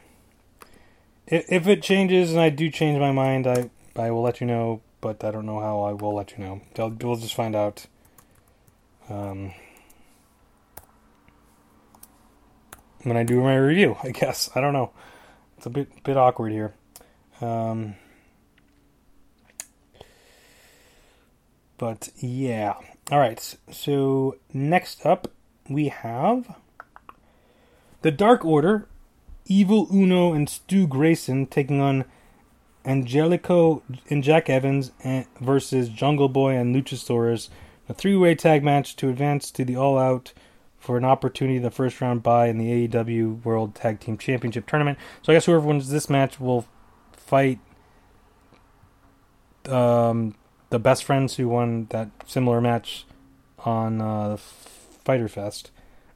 if, 1.28 1.46
if 1.52 1.68
it 1.68 1.84
changes 1.84 2.32
and 2.32 2.42
I 2.42 2.50
do 2.50 2.68
change 2.72 3.00
my 3.00 3.12
mind, 3.12 3.46
I 3.46 3.70
I 3.96 4.10
will 4.10 4.24
let 4.24 4.42
you 4.42 4.48
know. 4.48 4.82
But 5.02 5.24
I 5.24 5.30
don't 5.30 5.46
know 5.46 5.60
how 5.60 5.82
I 5.82 5.92
will 5.92 6.16
let 6.16 6.32
you 6.32 6.40
know. 6.40 6.62
We'll 6.76 7.16
just 7.16 7.36
find 7.36 7.56
out. 7.56 7.86
Um, 9.08 9.54
when 13.04 13.18
I 13.18 13.24
do 13.24 13.42
my 13.42 13.56
review, 13.56 13.98
I 14.04 14.12
guess 14.12 14.50
I 14.56 14.62
don't 14.62 14.74
know. 14.74 14.92
It's 15.58 15.66
a 15.66 15.70
bit 15.70 16.04
bit 16.04 16.18
awkward 16.18 16.52
here. 16.52 16.74
Um, 17.42 17.96
but 21.78 22.10
yeah. 22.18 22.76
All 23.12 23.20
right. 23.20 23.56
So 23.72 24.38
next 24.54 25.06
up, 25.06 25.32
we 25.70 25.90
have 25.90 26.56
the 28.02 28.12
Dark 28.12 28.46
Order, 28.46 28.88
Evil 29.46 29.88
Uno 29.94 30.34
and 30.34 30.50
Stu 30.50 30.88
Grayson 30.88 31.48
taking 31.48 31.82
on 31.82 32.06
Angelico 32.86 33.84
and 34.10 34.24
Jack 34.24 34.50
Evans 34.50 34.92
versus 35.40 35.90
Jungle 35.90 36.30
Boy 36.30 36.56
and 36.56 36.76
Luchasaurus. 36.76 37.50
A 37.90 37.94
three-way 37.94 38.36
tag 38.36 38.64
match 38.64 38.96
to 38.98 39.10
advance 39.10 39.52
to 39.52 39.66
the 39.66 39.76
All 39.76 39.98
Out 39.98 40.34
for 40.82 40.98
an 40.98 41.06
opportunity 41.06 41.58
in 41.58 41.64
the 41.64 41.72
first 41.72 42.02
round 42.02 42.24
bye 42.24 42.48
in 42.48 42.58
the 42.58 42.88
AEW 42.88 43.46
World 43.46 43.76
Tag 43.76 44.00
Team 44.00 44.18
Championship 44.18 44.66
tournament. 44.66 44.98
So 45.22 45.32
I 45.32 45.36
guess 45.36 45.46
whoever 45.46 45.66
wins 45.66 45.90
this 45.90 46.10
match 46.10 46.40
will 46.40 46.66
fight 47.14 47.60
um, 49.70 50.34
the 50.72 50.80
best 50.80 51.04
friends 51.04 51.36
who 51.36 51.48
won 51.48 51.86
that 51.92 52.10
similar 52.26 52.60
match 52.60 53.06
on 53.60 54.02
uh, 54.02 54.38
Fyter 54.38 55.28
Fest. 55.28 55.70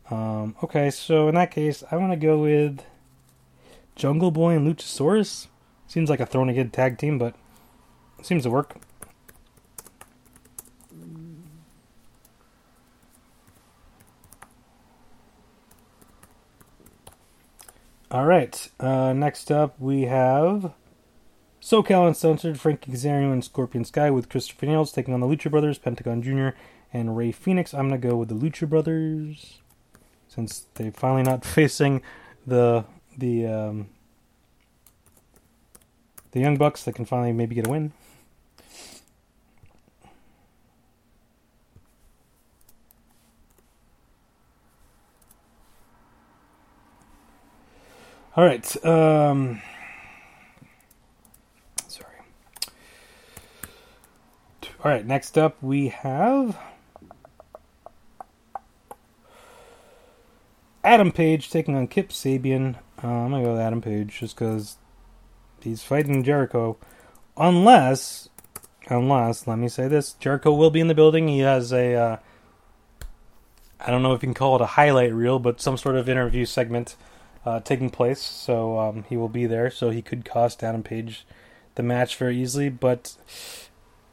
Um, 0.10 0.56
okay, 0.64 0.90
so 0.90 1.30
in 1.30 1.36
that 1.36 1.52
case, 1.52 1.84
I 1.92 1.98
want 1.98 2.12
to 2.12 2.18
go 2.18 2.40
with 2.40 2.82
Jungle 3.96 4.32
Boy 4.32 4.56
and 4.56 4.68
Luchasaurus. 4.68 5.46
Seems 5.88 6.10
like 6.10 6.20
a 6.20 6.26
thrown 6.26 6.50
again 6.50 6.72
tag 6.72 6.98
team, 6.98 7.20
but 7.20 7.36
seems 8.24 8.44
to 8.44 8.50
work. 8.50 8.78
All 18.12 18.26
right. 18.26 18.70
Uh, 18.80 19.14
next 19.14 19.52
up, 19.52 19.80
we 19.80 20.04
have 20.04 20.74
SoCal 21.60 22.08
Uncensored, 22.08 22.60
Frankie 22.60 22.92
Kazarian, 22.92 23.34
and 23.34 23.44
Scorpio 23.44 23.82
Sky 23.84 24.12
with 24.12 24.30
Christopher 24.30 24.68
Nails 24.68 24.92
taking 24.92 25.14
on 25.14 25.22
the 25.22 25.28
Lucha 25.28 25.50
Brothers, 25.50 25.80
Pentagon 25.80 26.22
Jr., 26.22 26.50
and 26.94 27.18
Ray 27.18 27.32
Phoenix. 27.32 27.74
I'm 27.74 27.90
going 27.90 28.00
to 28.00 28.08
go 28.08 28.16
with 28.16 28.30
the 28.30 28.36
Lucha 28.36 28.70
Brothers 28.70 29.60
since 30.28 30.68
they're 30.76 30.92
finally 30.92 31.24
not 31.24 31.44
facing 31.46 32.04
the 32.46 32.86
the 33.18 33.48
um, 33.48 33.90
the 36.32 36.42
Young 36.42 36.58
Bucks 36.58 36.84
that 36.84 36.94
can 36.94 37.06
finally 37.06 37.32
maybe 37.32 37.56
get 37.56 37.68
a 37.68 37.72
win. 37.72 37.92
All 48.38 48.44
right. 48.44 48.86
Um, 48.86 49.62
sorry. 51.88 52.18
All 54.84 54.92
right. 54.92 55.06
Next 55.06 55.38
up, 55.38 55.56
we 55.64 55.88
have 55.88 56.58
Adam 60.84 61.14
Page 61.14 61.50
taking 61.50 61.76
on 61.76 61.88
Kip 61.88 62.10
Sabian. 62.10 62.76
Uh, 63.02 63.08
I'm 63.08 63.32
gonna 63.32 63.44
go 63.44 63.54
with 63.54 63.62
Adam 63.62 63.82
Page 63.82 64.20
just 64.20 64.36
because 64.36 64.76
he's 65.62 65.82
fighting 65.82 66.22
Jericho. 66.22 66.76
Unless, 67.38 68.28
unless, 68.88 69.48
let 69.48 69.60
me 69.60 69.70
say 69.70 69.88
this: 69.88 70.12
Jericho 70.12 70.52
will 70.52 70.72
be 70.72 70.82
in 70.82 70.90
the 70.90 70.94
building. 70.94 71.30
He 71.30 71.40
has 71.40 71.72
a. 71.72 71.94
Uh, 71.96 72.18
I 73.80 73.92
don't 73.92 74.04
know 74.04 74.12
if 74.12 74.22
you 74.22 74.28
can 74.28 74.34
call 74.34 74.58
it 74.58 74.62
a 74.62 74.66
highlight 74.66 75.14
reel, 75.14 75.40
but 75.40 75.62
some 75.62 75.78
sort 75.78 75.96
of 75.96 76.10
interview 76.10 76.46
segment 76.46 76.98
uh, 77.46 77.60
taking 77.60 77.90
place. 77.90 78.22
So 78.22 78.80
um, 78.80 79.06
he 79.08 79.16
will 79.16 79.30
be 79.30 79.46
there. 79.46 79.70
So 79.70 79.92
he 79.92 80.02
could 80.02 80.26
cost 80.26 80.64
Adam 80.64 80.84
Page 80.84 81.26
the 81.76 81.84
match 81.84 82.16
very 82.16 82.42
easily, 82.42 82.70
but 82.70 83.16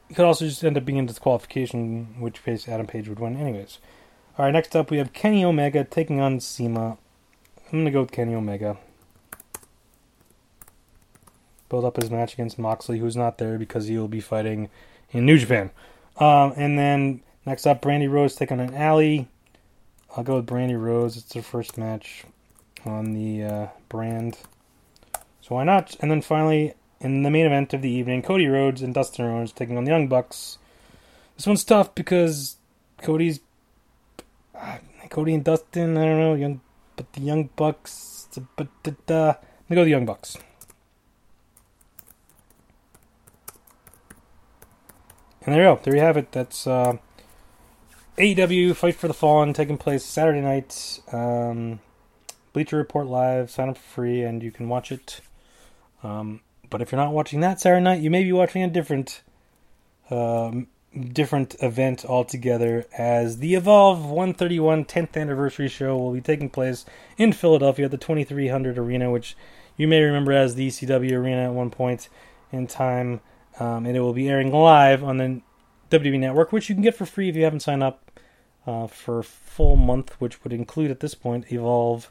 he 0.09 0.15
could 0.15 0.25
also 0.25 0.45
just 0.45 0.63
end 0.65 0.77
up 0.77 0.85
being 0.85 0.99
in 0.99 1.07
disqualification, 1.07 2.21
which 2.21 2.45
case 2.45 2.69
Adam 2.69 2.87
Page 2.87 3.09
would 3.09 3.21
win 3.21 3.37
anyways. 3.37 3.79
All 4.37 4.45
right, 4.45 4.53
next 4.53 4.75
up 4.77 4.91
we 4.91 4.99
have 4.99 5.13
Kenny 5.13 5.45
Omega 5.45 5.85
taking 5.85 6.21
on 6.21 6.41
CIMA. 6.41 6.99
I'm 7.73 7.79
gonna 7.79 7.91
go 7.91 8.03
with 8.03 8.13
Kenny 8.13 8.35
Omega. 8.35 8.77
Build 11.69 11.85
up 11.85 11.97
his 11.97 12.11
match 12.11 12.35
against 12.35 12.59
Moxley, 12.59 12.99
who's 12.99 13.17
not 13.17 13.39
there 13.39 13.59
because 13.59 13.87
he 13.87 13.97
will 13.97 14.09
be 14.09 14.21
fighting 14.21 14.69
in 15.11 15.25
New 15.25 15.39
Japan. 15.39 15.71
Um, 16.19 16.53
and 16.57 16.79
then 16.79 17.23
next 17.47 17.67
up, 17.67 17.81
Brandy 17.81 18.09
Rose 18.09 18.35
taking 18.35 18.61
on 18.61 18.75
Allie. 18.75 19.29
I'll 20.15 20.25
go 20.25 20.37
with 20.37 20.47
Brandy 20.47 20.75
Rose. 20.75 21.17
It's 21.17 21.33
her 21.33 21.41
first 21.41 21.79
match 21.79 22.25
on 22.85 23.13
the 23.13 23.45
uh, 23.45 23.67
brand. 23.89 24.39
So 25.41 25.57
why 25.57 25.65
not? 25.65 25.97
And 26.01 26.11
then 26.11 26.23
finally, 26.23 26.75
in 27.01 27.23
the 27.23 27.31
main 27.31 27.47
event 27.47 27.75
of 27.75 27.83
the 27.83 27.91
evening, 27.91 28.23
Cody 28.23 28.47
Rhodes 28.47 28.83
and 28.83 28.95
Dustin 28.95 29.27
Rhodes 29.27 29.53
taking 29.53 29.77
on 29.77 29.85
the 29.85 29.91
Young 29.91 30.09
Bucks. 30.09 30.59
This 31.37 31.47
one's 31.47 31.65
tough 31.65 31.95
because 31.95 32.57
Cody's 32.99 33.41
uh, 34.55 34.79
Cody 35.11 35.35
and 35.35 35.45
Dustin. 35.45 35.97
I 35.97 36.05
don't 36.05 36.19
know, 36.19 36.35
young, 36.35 36.61
but 36.97 37.13
the 37.13 37.21
Young 37.21 37.51
Bucks. 37.57 38.29
But 38.57 38.69
uh, 39.11 39.35
I'm 39.69 39.75
go 39.75 39.85
the 39.85 39.91
Young 39.91 40.07
Bucks. 40.07 40.37
And 45.45 45.55
there 45.55 45.65
you 45.65 45.75
go. 45.75 45.81
There 45.83 45.95
you 45.95 46.01
have 46.01 46.17
it. 46.17 46.31
That's 46.31 46.67
uh, 46.67 46.99
AEW 48.17 48.77
Fight 48.77 48.95
for 48.95 49.09
the 49.09 49.15
Fallen 49.15 49.53
taking 49.53 49.77
place 49.77 50.05
Saturday 50.05 50.41
night. 50.41 51.01
Um, 51.11 51.81
Bleacher 52.53 52.77
Report 52.77 53.07
Live. 53.07 53.51
Sign 53.51 53.69
up 53.69 53.77
for 53.77 53.83
free, 53.83 54.23
and 54.23 54.43
you 54.43 54.51
can 54.51 54.69
watch 54.69 54.93
it. 54.93 55.21
Um, 56.03 56.41
but 56.71 56.81
if 56.83 56.93
you're 56.93 57.01
not 57.01 57.13
watching 57.13 57.41
that 57.41 57.61
Saturday 57.61 57.83
night, 57.83 58.01
you 58.01 58.11
may 58.11 58.25
be 58.25 58.33
watching 58.33 58.63
a 58.63 58.69
different, 58.69 59.23
um, 60.11 60.69
different 61.13 61.55
event 61.61 62.05
altogether. 62.05 62.87
As 62.97 63.39
the 63.39 63.55
Evolve 63.55 64.05
131 64.05 64.85
10th 64.85 65.21
anniversary 65.21 65.69
show 65.69 65.97
will 65.97 66.13
be 66.13 66.21
taking 66.21 66.51
place 66.51 66.85
in 67.17 67.33
Philadelphia 67.33 67.87
at 67.87 67.91
the 67.91 67.99
2300 67.99 68.79
Arena, 68.79 69.11
which 69.11 69.37
you 69.77 69.87
may 69.87 70.01
remember 70.01 70.33
as 70.33 70.55
the 70.55 70.69
ECW 70.69 71.13
Arena 71.13 71.45
at 71.45 71.53
one 71.53 71.71
point 71.71 72.09
in 72.51 72.67
time. 72.67 73.21
Um, 73.61 73.87
and 73.87 73.97
it 73.97 74.01
will 74.01 74.15
be 74.15 74.29
airing 74.29 74.51
live 74.51 75.05
on 75.05 75.19
the 75.19 75.43
WWE 75.91 76.19
Network, 76.19 76.53
which 76.53 76.69
you 76.69 76.75
can 76.75 76.83
get 76.83 76.95
for 76.95 77.05
free 77.05 77.29
if 77.29 77.37
you 77.37 77.45
haven't 77.45 77.61
signed 77.61 77.83
up 77.83 78.11
uh, 78.67 78.87
for 78.87 79.19
a 79.19 79.25
full 79.25 79.77
month, 79.77 80.19
which 80.21 80.43
would 80.43 80.53
include 80.53 80.91
at 80.91 81.01
this 81.01 81.15
point 81.15 81.53
Evolve 81.53 82.11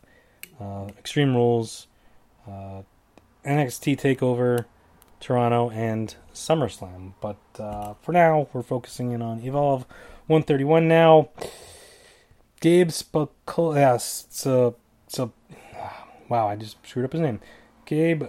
uh, 0.61 0.87
Extreme 0.99 1.35
Rules, 1.35 1.87
uh, 2.47 2.83
NXT 3.45 3.99
Takeover, 3.99 4.65
Toronto, 5.19 5.69
and 5.71 6.15
SummerSlam. 6.33 7.13
But 7.19 7.37
uh, 7.59 7.95
for 8.01 8.11
now, 8.11 8.47
we're 8.53 8.61
focusing 8.61 9.11
in 9.11 9.21
on 9.21 9.41
Evolve 9.41 9.85
131 10.27 10.87
now. 10.87 11.29
Gabe 12.59 12.91
so. 12.91 14.75
Wow, 16.29 16.47
I 16.47 16.55
just 16.55 16.77
screwed 16.87 17.05
up 17.05 17.11
his 17.11 17.21
name. 17.21 17.41
Gabe 17.85 18.25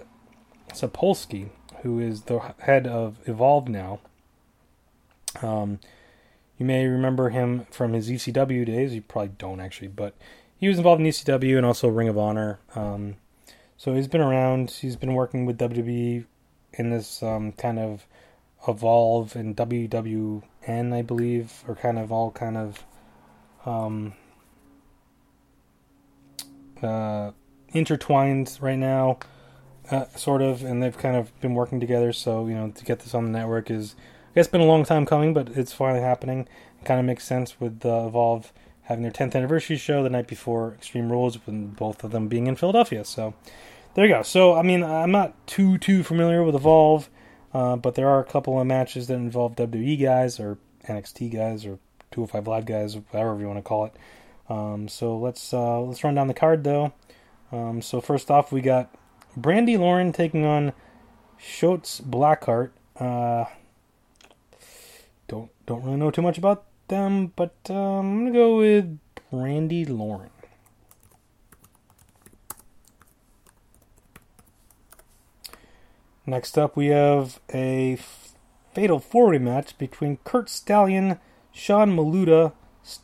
Sapolsky, 0.73 1.49
who 1.83 1.99
is 1.99 2.23
the 2.23 2.39
head 2.59 2.87
of 2.87 3.17
Evolve 3.25 3.69
now. 3.69 3.99
Um, 5.41 5.79
you 6.57 6.65
may 6.65 6.85
remember 6.87 7.29
him 7.29 7.65
from 7.71 7.93
his 7.93 8.09
ECW 8.09 8.65
days. 8.65 8.93
You 8.93 9.01
probably 9.01 9.33
don't 9.37 9.59
actually, 9.59 9.87
but 9.87 10.15
he 10.63 10.69
was 10.69 10.77
involved 10.77 11.01
in 11.01 11.07
ECW 11.07 11.57
and 11.57 11.65
also 11.65 11.89
Ring 11.89 12.07
of 12.07 12.17
Honor. 12.17 12.57
Um, 12.73 13.17
so 13.75 13.93
he's 13.95 14.07
been 14.07 14.21
around. 14.21 14.71
He's 14.71 14.95
been 14.95 15.13
working 15.13 15.45
with 15.45 15.57
WWE 15.57 16.23
in 16.71 16.89
this 16.89 17.21
um, 17.21 17.51
kind 17.51 17.77
of 17.77 18.07
evolve 18.65 19.35
and 19.35 19.57
WWN, 19.57 20.93
I 20.93 21.01
believe, 21.01 21.65
or 21.67 21.75
kind 21.75 21.99
of 21.99 22.13
all 22.13 22.31
kind 22.31 22.55
of 22.55 22.85
um, 23.65 24.13
uh, 26.81 27.31
intertwined 27.73 28.57
right 28.61 28.79
now, 28.79 29.19
uh, 29.91 30.05
sort 30.15 30.41
of, 30.41 30.63
and 30.63 30.81
they've 30.81 30.97
kind 30.97 31.17
of 31.17 31.37
been 31.41 31.55
working 31.55 31.81
together. 31.81 32.13
So 32.13 32.47
you 32.47 32.55
know, 32.55 32.71
to 32.71 32.85
get 32.85 33.01
this 33.01 33.13
on 33.13 33.25
the 33.25 33.37
network 33.37 33.69
is, 33.69 33.95
I 34.31 34.35
guess, 34.35 34.47
been 34.47 34.61
a 34.61 34.65
long 34.65 34.85
time 34.85 35.05
coming, 35.05 35.33
but 35.33 35.49
it's 35.57 35.73
finally 35.73 36.01
happening. 36.01 36.47
It 36.79 36.85
kind 36.85 37.01
of 37.01 37.05
makes 37.05 37.25
sense 37.25 37.59
with 37.59 37.81
the 37.81 38.07
Evolve 38.07 38.53
having 38.83 39.03
their 39.03 39.11
10th 39.11 39.35
anniversary 39.35 39.77
show 39.77 40.03
the 40.03 40.09
night 40.09 40.27
before 40.27 40.73
Extreme 40.73 41.11
Rules, 41.11 41.37
with 41.45 41.75
both 41.75 42.03
of 42.03 42.11
them 42.11 42.27
being 42.27 42.47
in 42.47 42.55
Philadelphia. 42.55 43.05
So 43.05 43.33
there 43.93 44.05
you 44.05 44.13
go. 44.13 44.23
So 44.23 44.55
I 44.55 44.61
mean, 44.61 44.83
I'm 44.83 45.11
not 45.11 45.35
too 45.47 45.77
too 45.77 46.03
familiar 46.03 46.43
with 46.43 46.55
Evolve, 46.55 47.09
uh, 47.53 47.75
but 47.75 47.95
there 47.95 48.09
are 48.09 48.19
a 48.19 48.25
couple 48.25 48.59
of 48.59 48.67
matches 48.67 49.07
that 49.07 49.15
involve 49.15 49.55
WWE 49.55 50.01
guys 50.01 50.39
or 50.39 50.57
NXT 50.87 51.33
guys 51.33 51.65
or 51.65 51.79
205 52.11 52.47
Live 52.47 52.65
guys, 52.65 52.95
whatever 52.95 53.39
you 53.39 53.47
want 53.47 53.57
to 53.57 53.63
call 53.63 53.85
it. 53.85 53.93
Um, 54.49 54.87
so 54.87 55.17
let's 55.17 55.53
uh, 55.53 55.79
let's 55.81 56.03
run 56.03 56.15
down 56.15 56.27
the 56.27 56.33
card 56.33 56.63
though. 56.63 56.93
Um, 57.51 57.81
so 57.81 58.01
first 58.01 58.31
off, 58.31 58.51
we 58.51 58.61
got 58.61 58.93
Brandy 59.37 59.77
Lauren 59.77 60.11
taking 60.11 60.45
on 60.45 60.73
Shotzi 61.39 62.01
Blackheart. 62.01 62.71
Uh, 62.99 63.45
don't 65.27 65.49
don't 65.65 65.83
really 65.83 65.97
know 65.97 66.11
too 66.11 66.21
much 66.21 66.37
about 66.37 66.65
them, 66.93 67.33
but 67.35 67.55
um, 67.69 67.75
I'm 67.75 68.19
gonna 68.19 68.31
go 68.31 68.57
with 68.57 68.99
Brandy 69.31 69.83
Lauren. 69.83 70.29
Next 76.25 76.57
up, 76.57 76.77
we 76.77 76.87
have 76.87 77.41
a 77.53 77.97
fatal 78.73 78.99
four-way 78.99 79.39
match 79.39 79.77
between 79.77 80.19
Curt 80.23 80.49
Stallion, 80.49 81.19
Sean 81.51 81.95
Maluta, 81.95 82.53
S- 82.83 82.99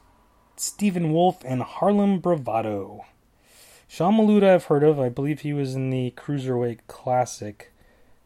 Stephen 0.56 1.11
Wolf, 1.11 1.44
and 1.44 1.61
Harlem 1.64 2.20
Bravado. 2.20 3.06
Sean 3.88 4.16
Maluta, 4.16 4.53
I've 4.53 4.66
heard 4.66 4.84
of. 4.84 4.99
I 4.99 5.10
believe 5.10 5.41
he 5.41 5.52
was 5.52 5.76
in 5.76 5.90
the 5.90 6.14
Cruiserweight 6.16 6.80
Classic 6.88 7.74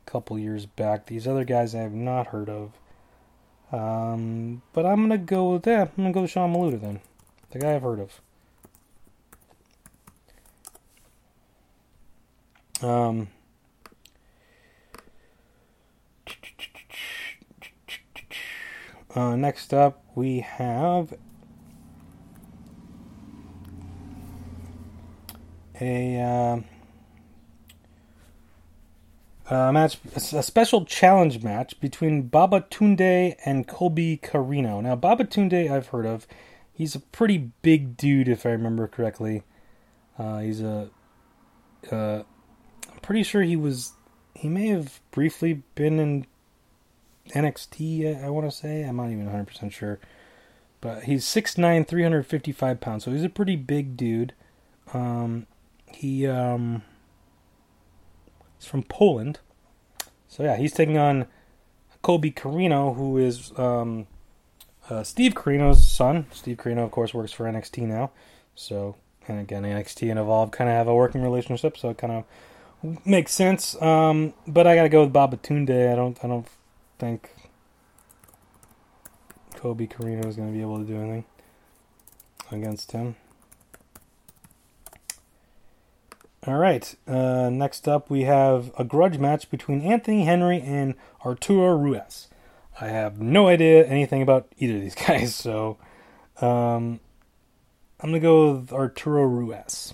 a 0.06 0.12
couple 0.12 0.38
years 0.38 0.66
back. 0.66 1.06
These 1.08 1.28
other 1.28 1.46
guys 1.46 1.74
I 1.74 1.80
have 1.80 1.94
not 1.94 2.28
heard 2.28 2.50
of. 2.50 2.74
Um, 3.74 4.62
but 4.72 4.86
I'm 4.86 5.02
gonna 5.02 5.18
go 5.18 5.54
with 5.54 5.64
that. 5.64 5.94
I'm 5.98 6.04
gonna 6.04 6.14
go 6.14 6.22
with 6.22 6.30
Sean 6.30 6.54
Maluta 6.54 6.80
then, 6.80 7.02
the 7.50 7.58
guy 7.58 7.74
I've 7.74 7.82
heard 7.82 8.00
of. 8.00 8.22
Um, 12.84 13.30
uh, 19.16 19.36
next 19.36 19.74
up, 19.74 20.04
we 20.14 20.42
have 20.42 21.16
a 25.82 26.20
uh, 26.20 26.73
a 29.50 29.74
match, 29.74 30.00
a 30.16 30.44
special 30.44 30.86
challenge 30.86 31.44
match 31.44 31.80
between 31.80 32.24
Baba 32.24 32.62
Tunde 32.70 33.36
and 33.46 33.68
Colby 33.68 34.18
Corino. 34.18 34.82
Now, 34.82 34.96
Baba 34.96 35.26
Tunde, 35.26 35.70
I've 35.70 35.88
heard 35.88 36.06
of. 36.06 36.28
He's 36.72 36.96
a 36.96 37.00
pretty 37.00 37.52
big 37.62 37.98
dude, 37.98 38.28
if 38.28 38.46
I 38.46 38.50
remember 38.50 38.88
correctly. 38.88 39.44
Uh, 40.18 40.40
he's 40.40 40.62
a. 40.62 40.90
Uh, 41.92 42.24
I'm 42.92 43.00
pretty 43.02 43.24
sure 43.24 43.42
he 43.42 43.56
was. 43.56 43.94
He 44.34 44.48
may 44.50 44.68
have 44.68 45.02
briefly 45.12 45.64
been 45.76 46.00
in 46.00 46.26
NXT, 47.30 48.24
I, 48.24 48.28
I 48.28 48.30
want 48.30 48.50
to 48.50 48.56
say. 48.56 48.84
I'm 48.84 48.96
not 48.96 49.10
even 49.10 49.28
100% 49.28 49.72
sure. 49.72 50.00
But 50.82 51.04
he's 51.04 51.26
6'9, 51.26 51.88
355 51.88 52.82
pounds. 52.82 53.06
So 53.06 53.12
he's 53.12 53.24
a 53.24 53.30
pretty 53.30 53.56
big 53.56 53.96
dude. 53.96 54.34
Um, 54.94 55.48
he 55.88 56.28
um, 56.28 56.84
he's 58.64 58.70
from 58.70 58.84
Poland. 58.84 59.40
So 60.28 60.44
yeah, 60.44 60.56
he's 60.56 60.72
taking 60.72 60.98
on 60.98 61.28
Kobe 62.02 62.32
Corino, 62.32 62.96
who 62.96 63.18
is 63.18 63.52
um, 63.58 64.08
uh, 64.90 65.04
Steve 65.04 65.34
Corino's 65.34 65.86
son. 65.88 66.26
Steve 66.32 66.58
Corino, 66.58 66.84
of 66.86 66.92
course, 66.92 67.14
works 67.14 67.32
for 67.32 67.46
NXT 67.46 67.88
now. 67.88 68.12
So, 68.56 68.96
and 69.28 69.40
again, 69.40 69.64
NXT 69.64 70.10
and 70.10 70.20
Evolve 70.20 70.52
kind 70.52 70.70
of 70.70 70.76
have 70.76 70.88
a 70.88 70.96
working 70.96 71.22
relationship, 71.22 71.78
so 71.78 71.90
it 71.90 71.98
kind 71.98 72.14
of 72.84 73.06
makes 73.06 73.34
sense. 73.34 73.80
Um, 73.82 74.34
but 74.48 74.66
I 74.66 74.76
gotta 74.76 74.90
go 74.90 75.02
with 75.02 75.14
Baba 75.14 75.38
Tunde. 75.38 75.92
I 75.92 75.96
don't, 75.96 76.18
I 76.24 76.28
don't 76.28 76.48
think 77.00 77.30
Kobe 79.56 79.88
Corino 79.88 80.26
is 80.26 80.36
going 80.36 80.50
to 80.50 80.54
be 80.54 80.62
able 80.62 80.78
to 80.80 80.86
do 80.86 80.96
anything 80.98 81.26
against 82.52 82.92
him. 82.92 83.16
All 86.46 86.58
right. 86.58 86.94
Uh, 87.08 87.50
next 87.50 87.88
up, 87.88 88.10
we 88.10 88.24
have 88.24 88.72
a 88.78 88.84
grudge 88.84 89.18
match 89.18 89.50
between 89.50 89.80
Anthony 89.80 90.26
Henry 90.26 90.60
and 90.60 90.96
Arturo 91.26 91.74
Ruiz. 91.78 92.28
I 92.82 92.88
have 92.88 93.22
no 93.22 93.48
idea 93.48 93.86
anything 93.86 94.22
about 94.22 94.48
either 94.58 94.76
of 94.76 94.82
these 94.82 94.96
guys, 95.08 95.34
so 95.34 95.78
um, 96.42 97.00
I'm 98.02 98.10
going 98.10 98.14
to 98.14 98.20
go 98.20 98.54
with 98.56 98.74
Arturo 98.74 99.24
Ruiz. 99.24 99.94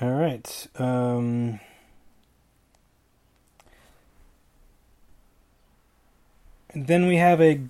All 0.00 0.12
right. 0.12 0.68
Um, 0.76 1.58
then 6.76 7.08
we 7.08 7.16
have 7.16 7.40
a 7.40 7.60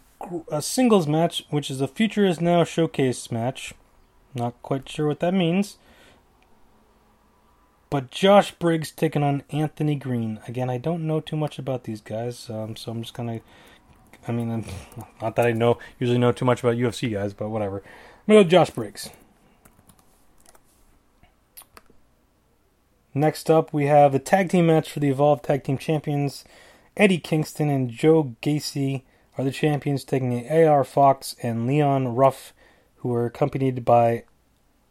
a 0.51 0.63
singles 0.63 1.07
match, 1.07 1.45
which 1.51 1.71
is 1.71 1.81
a 1.81 1.89
Future 1.89 2.25
is 2.25 2.41
Now 2.41 2.65
showcase 2.65 3.31
match. 3.31 3.75
Not 4.35 4.61
quite 4.63 4.89
sure 4.89 5.07
what 5.07 5.21
that 5.21 5.35
means. 5.35 5.79
But 7.89 8.11
Josh 8.11 8.53
Briggs 8.53 8.93
taking 8.93 9.25
on 9.25 9.43
Anthony 9.51 9.97
Green. 9.97 10.39
Again, 10.47 10.71
I 10.71 10.79
don't 10.79 11.07
know 11.07 11.21
too 11.21 11.37
much 11.37 11.59
about 11.59 11.85
these 11.85 12.01
guys, 12.01 12.49
um, 12.49 12.77
so 12.77 12.93
I'm 12.93 13.03
just 13.03 13.15
gonna. 13.15 13.41
I 14.29 14.33
mean, 14.33 14.65
not 15.21 15.35
that 15.37 15.47
I 15.47 15.53
know 15.53 15.79
usually 15.99 16.19
know 16.19 16.31
too 16.31 16.45
much 16.45 16.61
about 16.61 16.77
UFC 16.77 17.13
guys, 17.13 17.33
but 17.33 17.49
whatever. 17.49 17.79
I'm 17.79 17.83
gonna 18.29 18.41
go 18.41 18.43
with 18.43 18.51
Josh 18.51 18.71
Briggs. 18.71 19.11
Next 23.13 23.51
up, 23.51 23.73
we 23.73 23.87
have 23.87 24.15
a 24.15 24.21
tag 24.21 24.51
team 24.51 24.67
match 24.67 24.89
for 24.93 25.01
the 25.01 25.09
Evolved 25.09 25.45
Tag 25.45 25.65
Team 25.65 25.79
Champions. 25.79 26.45
Eddie 26.97 27.19
Kingston 27.19 27.69
and 27.69 27.91
Joe 27.91 28.37
Gacy 28.41 29.03
are 29.41 29.45
the 29.45 29.51
champions, 29.51 30.05
taking 30.05 30.49
AR 30.51 30.85
Fox 30.85 31.35
and 31.43 31.67
Leon 31.67 32.15
Ruff, 32.15 32.53
who 32.97 33.13
are 33.15 33.25
accompanied 33.25 33.85
by 33.85 34.25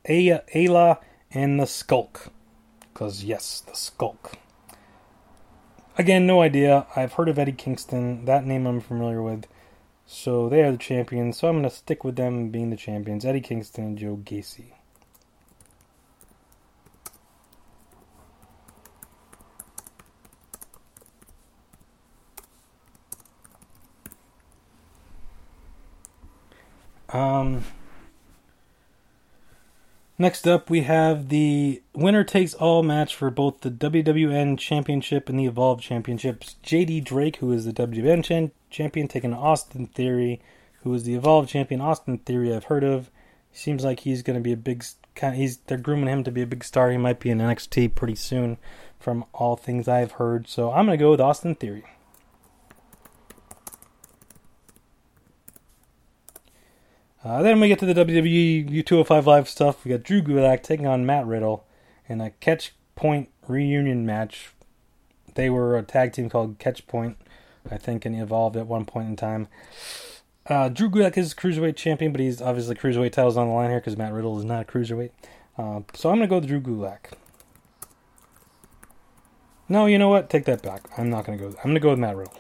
Ayla 0.07 0.99
and 1.31 1.59
the 1.59 1.67
Skulk. 1.67 2.31
Because, 2.91 3.23
yes, 3.23 3.61
the 3.61 3.75
Skulk. 3.75 4.33
Again, 5.97 6.25
no 6.25 6.41
idea. 6.41 6.87
I've 6.95 7.13
heard 7.13 7.29
of 7.29 7.37
Eddie 7.37 7.51
Kingston. 7.51 8.25
That 8.25 8.45
name 8.45 8.65
I'm 8.65 8.81
familiar 8.81 9.21
with. 9.21 9.45
So 10.07 10.49
they 10.49 10.63
are 10.63 10.71
the 10.71 10.77
champions. 10.77 11.37
So 11.37 11.47
I'm 11.47 11.59
going 11.59 11.69
to 11.69 11.75
stick 11.75 12.03
with 12.03 12.15
them 12.15 12.49
being 12.49 12.71
the 12.71 12.75
champions 12.75 13.25
Eddie 13.25 13.41
Kingston 13.41 13.83
and 13.83 13.97
Joe 13.97 14.17
Gacy. 14.23 14.73
Um, 27.11 27.63
next 30.17 30.47
up, 30.47 30.69
we 30.69 30.81
have 30.81 31.29
the 31.29 31.81
winner 31.93 32.23
takes 32.23 32.53
all 32.53 32.83
match 32.83 33.15
for 33.15 33.29
both 33.29 33.61
the 33.61 33.71
WWN 33.71 34.57
Championship 34.57 35.29
and 35.29 35.39
the 35.39 35.45
Evolve 35.45 35.81
Championships. 35.81 36.55
JD 36.63 37.03
Drake, 37.03 37.37
who 37.37 37.51
is 37.51 37.65
the 37.65 37.73
WWN 37.73 38.23
ch- 38.23 38.51
champion, 38.69 39.07
taking 39.07 39.33
Austin 39.33 39.87
Theory, 39.87 40.41
who 40.83 40.93
is 40.93 41.03
the 41.03 41.15
Evolve 41.15 41.47
champion. 41.47 41.81
Austin 41.81 42.19
Theory, 42.19 42.53
I've 42.53 42.65
heard 42.65 42.83
of. 42.83 43.09
Seems 43.51 43.83
like 43.83 44.01
he's 44.01 44.21
going 44.21 44.37
to 44.37 44.43
be 44.43 44.53
a 44.53 44.57
big 44.57 44.85
kind. 45.15 45.33
Of, 45.33 45.39
he's 45.39 45.57
they're 45.57 45.77
grooming 45.77 46.07
him 46.07 46.23
to 46.23 46.31
be 46.31 46.43
a 46.43 46.47
big 46.47 46.63
star. 46.63 46.91
He 46.91 46.97
might 46.97 47.19
be 47.19 47.31
in 47.31 47.39
NXT 47.39 47.95
pretty 47.95 48.15
soon, 48.15 48.57
from 48.99 49.25
all 49.33 49.55
things 49.55 49.87
I've 49.87 50.13
heard. 50.13 50.47
So 50.47 50.71
I'm 50.71 50.85
going 50.85 50.97
to 50.97 51.03
go 51.03 51.11
with 51.11 51.19
Austin 51.19 51.55
Theory. 51.55 51.83
Uh, 57.23 57.41
then 57.41 57.59
we 57.59 57.67
get 57.67 57.79
to 57.79 57.85
the 57.85 57.93
WWE 57.93 58.69
U205 58.83 59.25
Live 59.25 59.49
stuff. 59.49 59.83
We 59.83 59.91
got 59.91 60.03
Drew 60.03 60.21
Gulak 60.21 60.63
taking 60.63 60.87
on 60.87 61.05
Matt 61.05 61.25
Riddle 61.25 61.65
in 62.07 62.21
a 62.21 62.29
Catch 62.29 62.73
Point 62.95 63.29
reunion 63.47 64.05
match. 64.05 64.51
They 65.35 65.49
were 65.49 65.77
a 65.77 65.83
tag 65.83 66.13
team 66.13 66.29
called 66.29 66.59
Catch 66.59 66.87
Point, 66.87 67.17
I 67.69 67.77
think, 67.77 68.05
and 68.05 68.15
evolved 68.15 68.55
at 68.55 68.67
one 68.67 68.85
point 68.85 69.09
in 69.09 69.15
time. 69.15 69.47
Uh, 70.47 70.69
Drew 70.69 70.89
Gulak 70.89 71.17
is 71.17 71.33
cruiserweight 71.33 71.75
champion, 71.75 72.11
but 72.11 72.21
he's 72.21 72.41
obviously 72.41 72.75
cruiserweight 72.75 73.11
titles 73.11 73.37
on 73.37 73.47
the 73.47 73.53
line 73.53 73.69
here 73.69 73.79
because 73.79 73.97
Matt 73.97 74.13
Riddle 74.13 74.39
is 74.39 74.45
not 74.45 74.61
a 74.61 74.65
cruiserweight. 74.65 75.11
Uh, 75.57 75.81
so 75.93 76.09
I'm 76.09 76.15
gonna 76.15 76.27
go 76.27 76.39
with 76.39 76.47
Drew 76.47 76.61
Gulak. 76.61 77.11
No, 79.67 79.85
you 79.85 79.99
know 79.99 80.09
what? 80.09 80.29
Take 80.29 80.45
that 80.45 80.61
back. 80.61 80.89
I'm 80.97 81.09
not 81.09 81.25
gonna 81.25 81.37
go. 81.37 81.47
I'm 81.47 81.71
gonna 81.71 81.79
go 81.79 81.91
with 81.91 81.99
Matt 81.99 82.15
Riddle. 82.15 82.33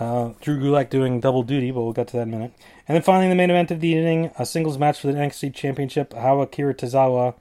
Uh, 0.00 0.32
Drew 0.40 0.58
Gulak 0.58 0.90
doing 0.90 1.20
double 1.20 1.42
duty, 1.42 1.70
but 1.70 1.82
we'll 1.82 1.92
get 1.92 2.08
to 2.08 2.16
that 2.16 2.22
in 2.22 2.34
a 2.34 2.36
minute. 2.36 2.52
And 2.88 2.96
then 2.96 3.02
finally, 3.02 3.28
the 3.28 3.34
main 3.34 3.50
event 3.50 3.70
of 3.70 3.80
the 3.80 3.88
evening, 3.88 4.30
a 4.38 4.44
singles 4.44 4.76
match 4.76 5.00
for 5.00 5.06
the 5.06 5.14
NXT 5.14 5.54
Championship. 5.54 6.12
How 6.12 6.40
Akira 6.40 6.74
Tozawa, 6.74 7.34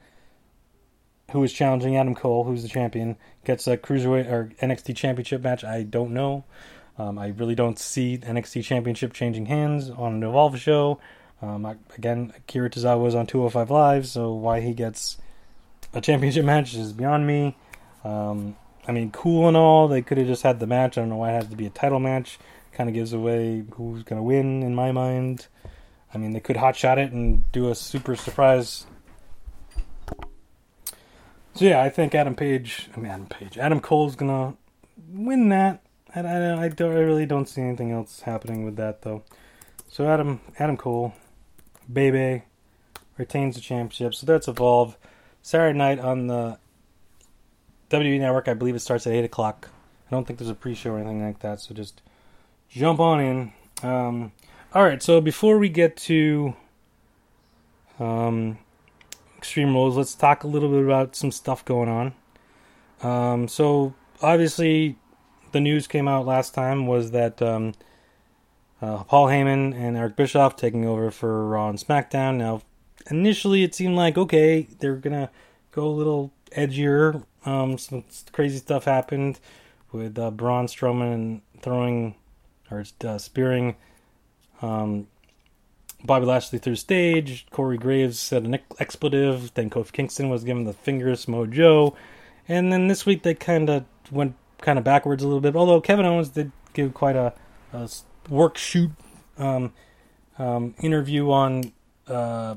who 1.32 1.44
is 1.44 1.52
challenging 1.52 1.98
Adam 1.98 2.14
Cole, 2.14 2.44
who's 2.44 2.62
the 2.62 2.70
champion, 2.70 3.18
gets 3.44 3.68
a 3.68 3.76
cruiserweight 3.76 4.32
or 4.32 4.52
NXT 4.62 4.96
Championship 4.96 5.42
match. 5.42 5.64
I 5.64 5.84
don't 5.84 6.12
know. 6.12 6.44
Um, 6.98 7.18
I 7.18 7.30
really 7.30 7.56
don't 7.56 7.80
see 7.80 8.20
NXT 8.20 8.64
Championship 8.64 9.14
changing 9.14 9.48
hands 9.48 9.90
on 9.90 10.14
an 10.14 10.24
Evolve 10.24 10.60
show. 10.60 11.00
Um, 11.42 11.66
I, 11.66 11.76
again, 11.98 12.34
Akira 12.38 12.70
Tozawa 12.70 13.02
was 13.02 13.16
on 13.16 13.26
205 13.26 13.72
Live, 13.72 14.08
so 14.08 14.32
why 14.32 14.62
he 14.62 14.74
gets 14.74 15.18
a 15.94 16.02
championship 16.02 16.46
match 16.46 16.76
is 16.76 16.94
beyond 16.94 17.26
me. 17.26 17.58
Um, 18.04 18.56
I 18.88 18.92
mean, 18.92 19.12
cool 19.12 19.48
and 19.48 19.56
all. 19.56 19.88
They 19.88 20.02
could 20.02 20.18
have 20.18 20.28
just 20.28 20.44
had 20.44 20.60
the 20.60 20.68
match. 20.68 20.98
I 20.98 21.02
don't 21.02 21.10
know 21.10 21.18
why 21.18 21.32
it 21.32 21.36
had 21.36 21.50
to 21.50 21.56
be 21.56 21.66
a 21.66 21.70
title 21.70 22.00
match. 22.00 22.38
Kind 22.74 22.90
of 22.90 22.94
gives 22.94 23.14
away 23.14 23.64
who's 23.72 24.04
going 24.04 24.20
to 24.20 24.24
win 24.24 24.64
in 24.64 24.76
my 24.76 24.92
mind. 24.92 25.48
I 26.14 26.18
mean, 26.18 26.34
they 26.34 26.40
could 26.40 26.58
hotshot 26.58 26.98
it 26.98 27.12
and 27.12 27.50
do 27.52 27.70
a 27.70 27.76
super 27.76 28.16
surprise. 28.16 28.86
So 31.56 31.66
yeah, 31.66 31.84
I 31.84 31.90
think 31.90 32.16
Adam 32.16 32.36
Page. 32.36 32.90
I 32.96 33.00
mean, 33.00 33.12
Adam 33.12 33.28
Page. 33.28 33.58
Adam 33.58 33.80
Cole's 33.80 34.16
gonna 34.16 34.56
win 35.12 35.50
that. 35.50 35.84
I, 36.16 36.22
I, 36.22 36.64
I, 36.64 36.70
don't, 36.70 36.92
I 36.92 37.00
really 37.00 37.28
don't 37.28 37.48
see 37.48 37.62
anything 37.62 37.92
else 37.92 38.22
happening 38.22 38.66
with 38.66 38.76
that 38.78 39.04
though. 39.04 39.24
So 39.88 40.08
Adam 40.08 40.42
Adam 40.58 40.78
Cole, 40.78 41.14
Bebe, 41.92 42.44
retains 43.18 43.56
the 43.56 43.62
championship. 43.62 44.16
So 44.16 44.26
that's 44.26 44.48
Evolve. 44.48 44.98
Saturday 45.44 45.78
night 45.78 46.00
on 46.00 46.28
the 46.28 46.58
WWE 47.90 48.20
Network. 48.20 48.48
I 48.48 48.54
believe 48.54 48.76
it 48.76 48.80
starts 48.80 49.08
at 49.08 49.14
eight 49.14 49.26
o'clock. 49.26 49.70
I 50.08 50.12
don't 50.12 50.26
think 50.26 50.40
there's 50.40 50.50
a 50.50 50.56
pre-show 50.56 50.92
or 50.92 51.00
anything 51.00 51.26
like 51.26 51.40
that. 51.40 51.60
So 51.60 51.74
just 51.74 52.02
jump 52.70 53.00
on 53.00 53.20
in. 53.20 53.54
Um, 53.82 54.32
all 54.74 54.84
right. 54.84 55.02
So 55.02 55.22
before 55.22 55.58
we 55.58 55.70
get 55.70 55.98
to 55.98 56.56
um, 58.00 58.58
Extreme 59.38 59.74
Rules, 59.74 59.98
let's 59.98 60.16
talk 60.16 60.44
a 60.44 60.48
little 60.48 60.70
bit 60.70 60.84
about 60.84 61.16
some 61.16 61.32
stuff 61.32 61.66
going 61.66 61.90
on. 61.90 62.14
Um, 63.04 63.48
so 63.48 63.94
obviously, 64.22 64.98
the 65.52 65.60
news 65.60 65.88
came 65.88 66.08
out 66.08 66.26
last 66.26 66.54
time 66.54 66.88
was 66.88 67.12
that 67.12 67.42
um, 67.42 67.74
uh, 68.82 69.04
Paul 69.04 69.28
Heyman 69.28 69.76
and 69.76 69.96
Eric 69.96 70.16
Bischoff 70.16 70.56
taking 70.56 70.86
over 70.86 71.12
for 71.12 71.48
Raw 71.48 71.70
and 71.70 71.78
SmackDown. 71.78 72.38
Now, 72.38 72.62
initially, 73.10 73.64
it 73.64 73.76
seemed 73.76 73.96
like 73.96 74.18
okay, 74.18 74.68
they're 74.80 74.96
gonna 74.96 75.30
go 75.72 75.88
a 75.88 75.90
little 75.90 76.34
edgier. 76.52 77.24
Um, 77.45 77.78
some 77.78 78.03
crazy 78.32 78.57
stuff 78.57 78.86
happened 78.86 79.40
with 79.91 80.18
uh, 80.18 80.32
Braun 80.32 80.68
Strowman 80.68 81.41
throwing 81.61 82.15
or 82.72 82.84
uh, 83.06 83.18
spearing 83.18 83.76
um, 84.61 85.07
Bobby 86.03 86.26
Lashley 86.26 86.60
through 86.60 86.76
stage. 86.76 87.45
Corey 87.52 87.78
Graves 87.78 88.20
said 88.20 88.44
an 88.44 88.60
expletive. 88.80 89.53
Then 89.53 89.70
Kofi 89.70 89.91
Kingston 89.91 90.30
was 90.30 90.44
given 90.44 90.65
the 90.65 90.74
fingers 90.74 91.26
Mojo. 91.26 91.95
And 92.48 92.74
then 92.74 92.88
this 92.88 93.06
week 93.06 93.24
they 93.24 93.34
kind 93.34 93.70
of 93.70 93.86
went 94.11 94.36
kind 94.61 94.78
of 94.78 94.84
backwards 94.84 95.24
a 95.24 95.28
little 95.28 95.41
bit. 95.41 95.56
Although 95.56 95.82
Kevin 95.82 96.06
Owens 96.06 96.30
did 96.30 96.52
give 96.74 96.94
quite 96.94 97.15
a, 97.15 97.34
a 97.72 97.90
work 98.30 98.57
shoot 98.57 98.91
um, 99.38 99.74
um, 100.38 100.76
interview 100.80 101.32
on 101.32 101.72
uh, 102.07 102.56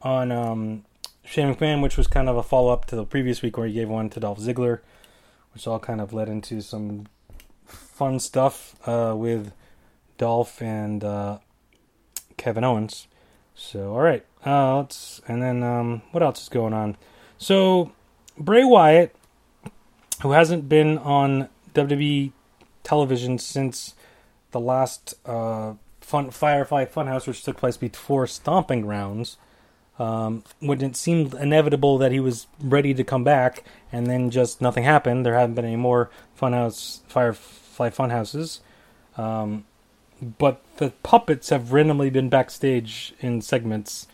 on 0.00 0.32
um, 0.32 0.84
Shane 1.26 1.52
McMahon, 1.52 1.82
which 1.82 1.96
was 1.96 2.06
kind 2.06 2.28
of 2.28 2.36
a 2.36 2.42
follow 2.42 2.72
up 2.72 2.84
to 2.86 2.96
the 2.96 3.04
previous 3.04 3.42
week 3.42 3.58
where 3.58 3.66
he 3.66 3.72
gave 3.72 3.88
one 3.88 4.08
to 4.10 4.20
Dolph 4.20 4.38
Ziggler, 4.38 4.80
which 5.52 5.66
all 5.66 5.80
kind 5.80 6.00
of 6.00 6.12
led 6.12 6.28
into 6.28 6.60
some 6.60 7.06
fun 7.66 8.20
stuff 8.20 8.76
uh, 8.88 9.12
with 9.16 9.52
Dolph 10.18 10.62
and 10.62 11.02
uh, 11.02 11.38
Kevin 12.36 12.62
Owens. 12.62 13.08
So 13.56 13.92
all 13.92 14.02
right, 14.02 14.24
uh, 14.46 14.76
let's 14.76 15.20
and 15.26 15.42
then 15.42 15.64
um, 15.64 16.02
what 16.12 16.22
else 16.22 16.42
is 16.42 16.48
going 16.48 16.72
on? 16.72 16.96
So 17.38 17.92
Bray 18.38 18.64
Wyatt, 18.64 19.14
who 20.22 20.30
hasn't 20.30 20.68
been 20.68 20.96
on 20.98 21.48
WWE 21.74 22.30
television 22.84 23.38
since 23.38 23.94
the 24.52 24.60
last 24.60 25.14
uh, 25.26 25.74
Fun 26.00 26.30
Firefly 26.30 26.84
Funhouse, 26.84 27.26
which 27.26 27.42
took 27.42 27.56
place 27.56 27.76
before 27.76 28.28
Stomping 28.28 28.82
Grounds, 28.82 29.38
um, 29.98 30.44
when 30.60 30.82
it 30.82 30.96
seemed 30.96 31.34
inevitable 31.34 31.98
that 31.98 32.12
he 32.12 32.20
was 32.20 32.46
ready 32.60 32.92
to 32.94 33.04
come 33.04 33.24
back, 33.24 33.64
and 33.90 34.06
then 34.06 34.30
just 34.30 34.60
nothing 34.60 34.84
happened. 34.84 35.24
There 35.24 35.34
haven't 35.34 35.54
been 35.54 35.64
any 35.64 35.76
more 35.76 36.10
Funhouse 36.38 37.00
Firefly 37.08 37.90
Funhouses. 37.90 38.60
Um, 39.16 39.64
but 40.38 40.62
the 40.76 40.92
puppets 41.02 41.50
have 41.50 41.72
randomly 41.72 42.10
been 42.10 42.28
backstage 42.28 43.14
in 43.20 43.40
segments, 43.40 44.06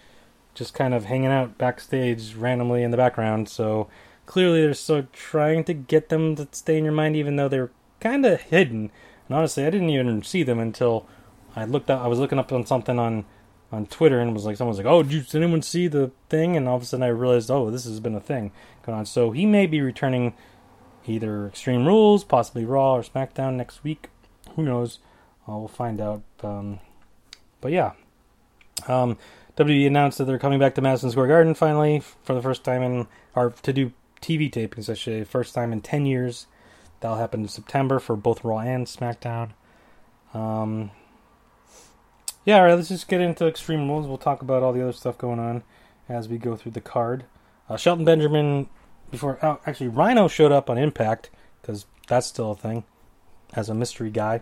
just 0.55 0.75
kind 0.75 0.95
of 0.95 1.07
hanging 1.07 1.31
out 1.31 1.59
backstage 1.59 2.35
randomly 2.35 2.83
in 2.83 2.91
the 2.91 2.97
background. 2.97 3.49
So 3.49 3.89
clearly, 4.27 4.63
they're 4.63 4.75
still 4.75 5.07
trying 5.13 5.65
to 5.65 5.75
get 5.75 6.09
them 6.09 6.37
to 6.37 6.49
stay 6.53 6.79
in 6.79 6.85
your 6.85 6.93
mind, 6.93 7.17
even 7.17 7.37
though 7.37 7.49
they're 7.49 7.71
kind 8.01 8.25
of 8.27 8.41
hidden. 8.41 8.91
And 9.29 9.37
honestly, 9.37 9.65
I 9.65 9.71
didn't 9.71 9.91
even 9.91 10.23
see 10.23 10.43
them 10.43 10.59
until 10.59 11.07
I 11.55 11.65
looked 11.65 11.91
up. 11.91 12.03
I 12.03 12.09
was 12.09 12.19
looking 12.19 12.39
up 12.39 12.53
on 12.53 12.67
something 12.67 12.99
on 12.99 13.25
on 13.73 13.87
Twitter, 13.87 14.21
and 14.21 14.35
was 14.35 14.45
like, 14.45 14.57
someone's 14.57 14.79
like, 14.79 14.87
"Oh, 14.87 15.03
did 15.03 15.35
anyone 15.35 15.63
see 15.63 15.89
the 15.89 16.11
thing?" 16.29 16.57
And 16.57 16.69
all 16.69 16.77
of 16.77 16.83
a 16.83 16.85
sudden, 16.85 17.03
I 17.03 17.09
realized, 17.09 17.51
oh, 17.51 17.71
this 17.71 17.85
has 17.85 18.01
been 18.01 18.15
a 18.15 18.21
thing 18.21 18.53
going 18.85 18.99
on. 18.99 19.07
So 19.07 19.31
he 19.31 19.47
may 19.47 19.67
be 19.67 19.81
returning 19.81 20.35
either 21.07 21.47
Extreme 21.47 21.87
Rules, 21.87 22.25
possibly 22.25 22.65
Raw 22.65 22.95
or 22.95 23.03
SmackDown 23.03 23.55
next 23.55 23.83
week. 23.83 24.09
Who 24.55 24.63
knows? 24.63 24.99
Uh, 25.49 25.57
we'll 25.57 25.69
find 25.69 26.01
out. 26.01 26.23
Um, 26.43 26.81
but 27.61 27.73
yeah, 27.73 27.93
um, 28.87 29.19
WWE 29.57 29.87
announced 29.87 30.19
that 30.19 30.25
they're 30.25 30.39
coming 30.39 30.59
back 30.59 30.75
to 30.75 30.81
Madison 30.81 31.11
Square 31.11 31.29
Garden 31.29 31.55
finally 31.55 32.01
for 32.23 32.35
the 32.35 32.43
first 32.43 32.65
time 32.65 32.83
in, 32.83 33.07
or 33.35 33.51
to 33.63 33.73
do 33.73 33.93
TV 34.21 34.51
tapings, 34.51 34.89
I 34.89 34.95
should 34.95 35.13
say, 35.13 35.25
first 35.25 35.55
time 35.55 35.73
in 35.73 35.81
10 35.81 36.07
years. 36.07 36.47
That'll 37.01 37.17
happen 37.17 37.41
in 37.41 37.49
September 37.49 37.99
for 37.99 38.15
both 38.15 38.45
Raw 38.45 38.59
and 38.59 38.87
SmackDown. 38.87 39.51
Um, 40.33 40.93
yeah, 42.45 42.57
all 42.57 42.65
right, 42.65 42.75
let's 42.75 42.89
just 42.89 43.09
get 43.09 43.21
into 43.21 43.47
Extreme 43.47 43.89
Rules. 43.89 44.07
We'll 44.07 44.19
talk 44.19 44.43
about 44.43 44.63
all 44.63 44.73
the 44.73 44.83
other 44.83 44.93
stuff 44.93 45.19
going 45.19 45.39
on 45.39 45.63
as 46.09 46.29
we 46.29 46.39
go 46.39 46.57
through 46.57 46.73
the 46.73 46.81
card. 46.81 47.25
Uh, 47.69 47.77
Shelton 47.77 48.05
Benjamin, 48.05 48.69
before, 49.11 49.39
oh, 49.43 49.61
actually, 49.67 49.89
Rhino 49.89 50.29
showed 50.29 50.53
up 50.53 50.69
on 50.69 50.79
Impact 50.79 51.31
because 51.61 51.87
that's 52.09 52.27
still 52.27 52.53
a 52.53 52.57
thing 52.57 52.85
as 53.55 53.69
a 53.69 53.75
mystery 53.75 54.11
guy. 54.11 54.41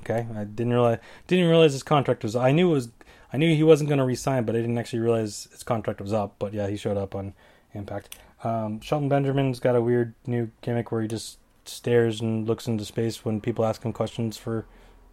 Okay, 0.00 0.26
I 0.36 0.44
didn't 0.44 0.72
realize 0.72 0.98
didn't 1.26 1.48
realize 1.48 1.72
his 1.72 1.82
contract 1.82 2.22
was. 2.22 2.36
I 2.36 2.52
knew 2.52 2.70
it 2.70 2.74
was. 2.74 2.88
I 3.32 3.38
knew 3.38 3.54
he 3.54 3.62
wasn't 3.62 3.88
going 3.88 3.98
to 3.98 4.04
resign, 4.04 4.44
but 4.44 4.54
I 4.54 4.60
didn't 4.60 4.78
actually 4.78 5.00
realize 5.00 5.48
his 5.50 5.62
contract 5.62 6.00
was 6.00 6.12
up. 6.12 6.36
But 6.38 6.54
yeah, 6.54 6.68
he 6.68 6.76
showed 6.76 6.96
up 6.96 7.14
on 7.14 7.34
Impact. 7.74 8.16
Um, 8.44 8.80
Shelton 8.80 9.08
Benjamin's 9.08 9.58
got 9.58 9.74
a 9.74 9.80
weird 9.80 10.14
new 10.26 10.50
gimmick 10.60 10.92
where 10.92 11.02
he 11.02 11.08
just 11.08 11.38
stares 11.64 12.20
and 12.20 12.46
looks 12.46 12.68
into 12.68 12.84
space 12.84 13.24
when 13.24 13.40
people 13.40 13.64
ask 13.64 13.82
him 13.82 13.92
questions 13.92 14.36
for 14.36 14.66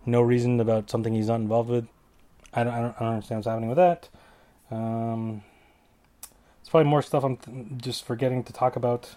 no 0.06 0.22
reason 0.22 0.60
about 0.60 0.90
something 0.90 1.14
he's 1.14 1.28
not 1.28 1.40
involved 1.40 1.70
with. 1.70 1.88
I 2.56 2.64
don't, 2.64 2.74
I 2.74 2.82
don't, 2.82 2.96
understand 3.00 3.40
what's 3.40 3.48
happening 3.48 3.70
with 3.70 3.78
that. 3.78 4.10
Um, 4.70 5.44
it's 6.62 6.70
probably 6.70 6.90
more 6.90 7.02
stuff 7.02 7.24
I'm 7.24 7.38
th- 7.38 7.68
just 7.78 8.06
forgetting 8.06 8.44
to 8.44 8.54
talk 8.54 8.76
about. 8.76 9.16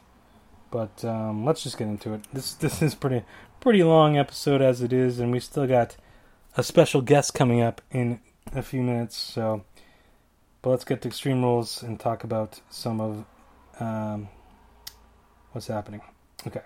But 0.70 1.04
um, 1.04 1.44
let's 1.44 1.62
just 1.62 1.78
get 1.78 1.88
into 1.88 2.14
it. 2.14 2.22
This 2.32 2.54
this 2.64 2.82
is 2.82 2.94
pretty 2.94 3.24
pretty 3.60 3.82
long 3.82 4.16
episode 4.16 4.62
as 4.62 4.82
it 4.82 4.92
is, 4.92 5.18
and 5.18 5.32
we 5.32 5.40
still 5.40 5.66
got 5.66 5.96
a 6.56 6.62
special 6.62 7.02
guest 7.02 7.34
coming 7.34 7.60
up 7.60 7.80
in 7.90 8.20
a 8.54 8.62
few 8.62 8.82
minutes. 8.82 9.16
So, 9.16 9.64
but 10.62 10.70
let's 10.70 10.84
get 10.84 11.02
to 11.02 11.08
Extreme 11.08 11.42
Rules 11.42 11.82
and 11.82 12.00
talk 12.00 12.24
about 12.24 12.60
some 12.70 13.00
of 13.00 13.24
um, 13.80 14.28
what's 15.52 15.66
happening. 15.66 16.00
Okay. 16.46 16.62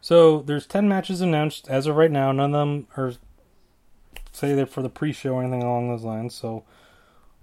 So 0.00 0.40
there's 0.40 0.66
ten 0.66 0.88
matches 0.88 1.20
announced 1.20 1.68
as 1.68 1.86
of 1.86 1.96
right 1.96 2.10
now. 2.10 2.32
None 2.32 2.54
of 2.54 2.60
them 2.60 2.86
are 2.96 3.14
say 4.32 4.54
they're 4.54 4.66
for 4.66 4.82
the 4.82 4.88
pre-show 4.88 5.34
or 5.34 5.42
anything 5.42 5.62
along 5.62 5.88
those 5.88 6.04
lines. 6.04 6.34
So 6.34 6.64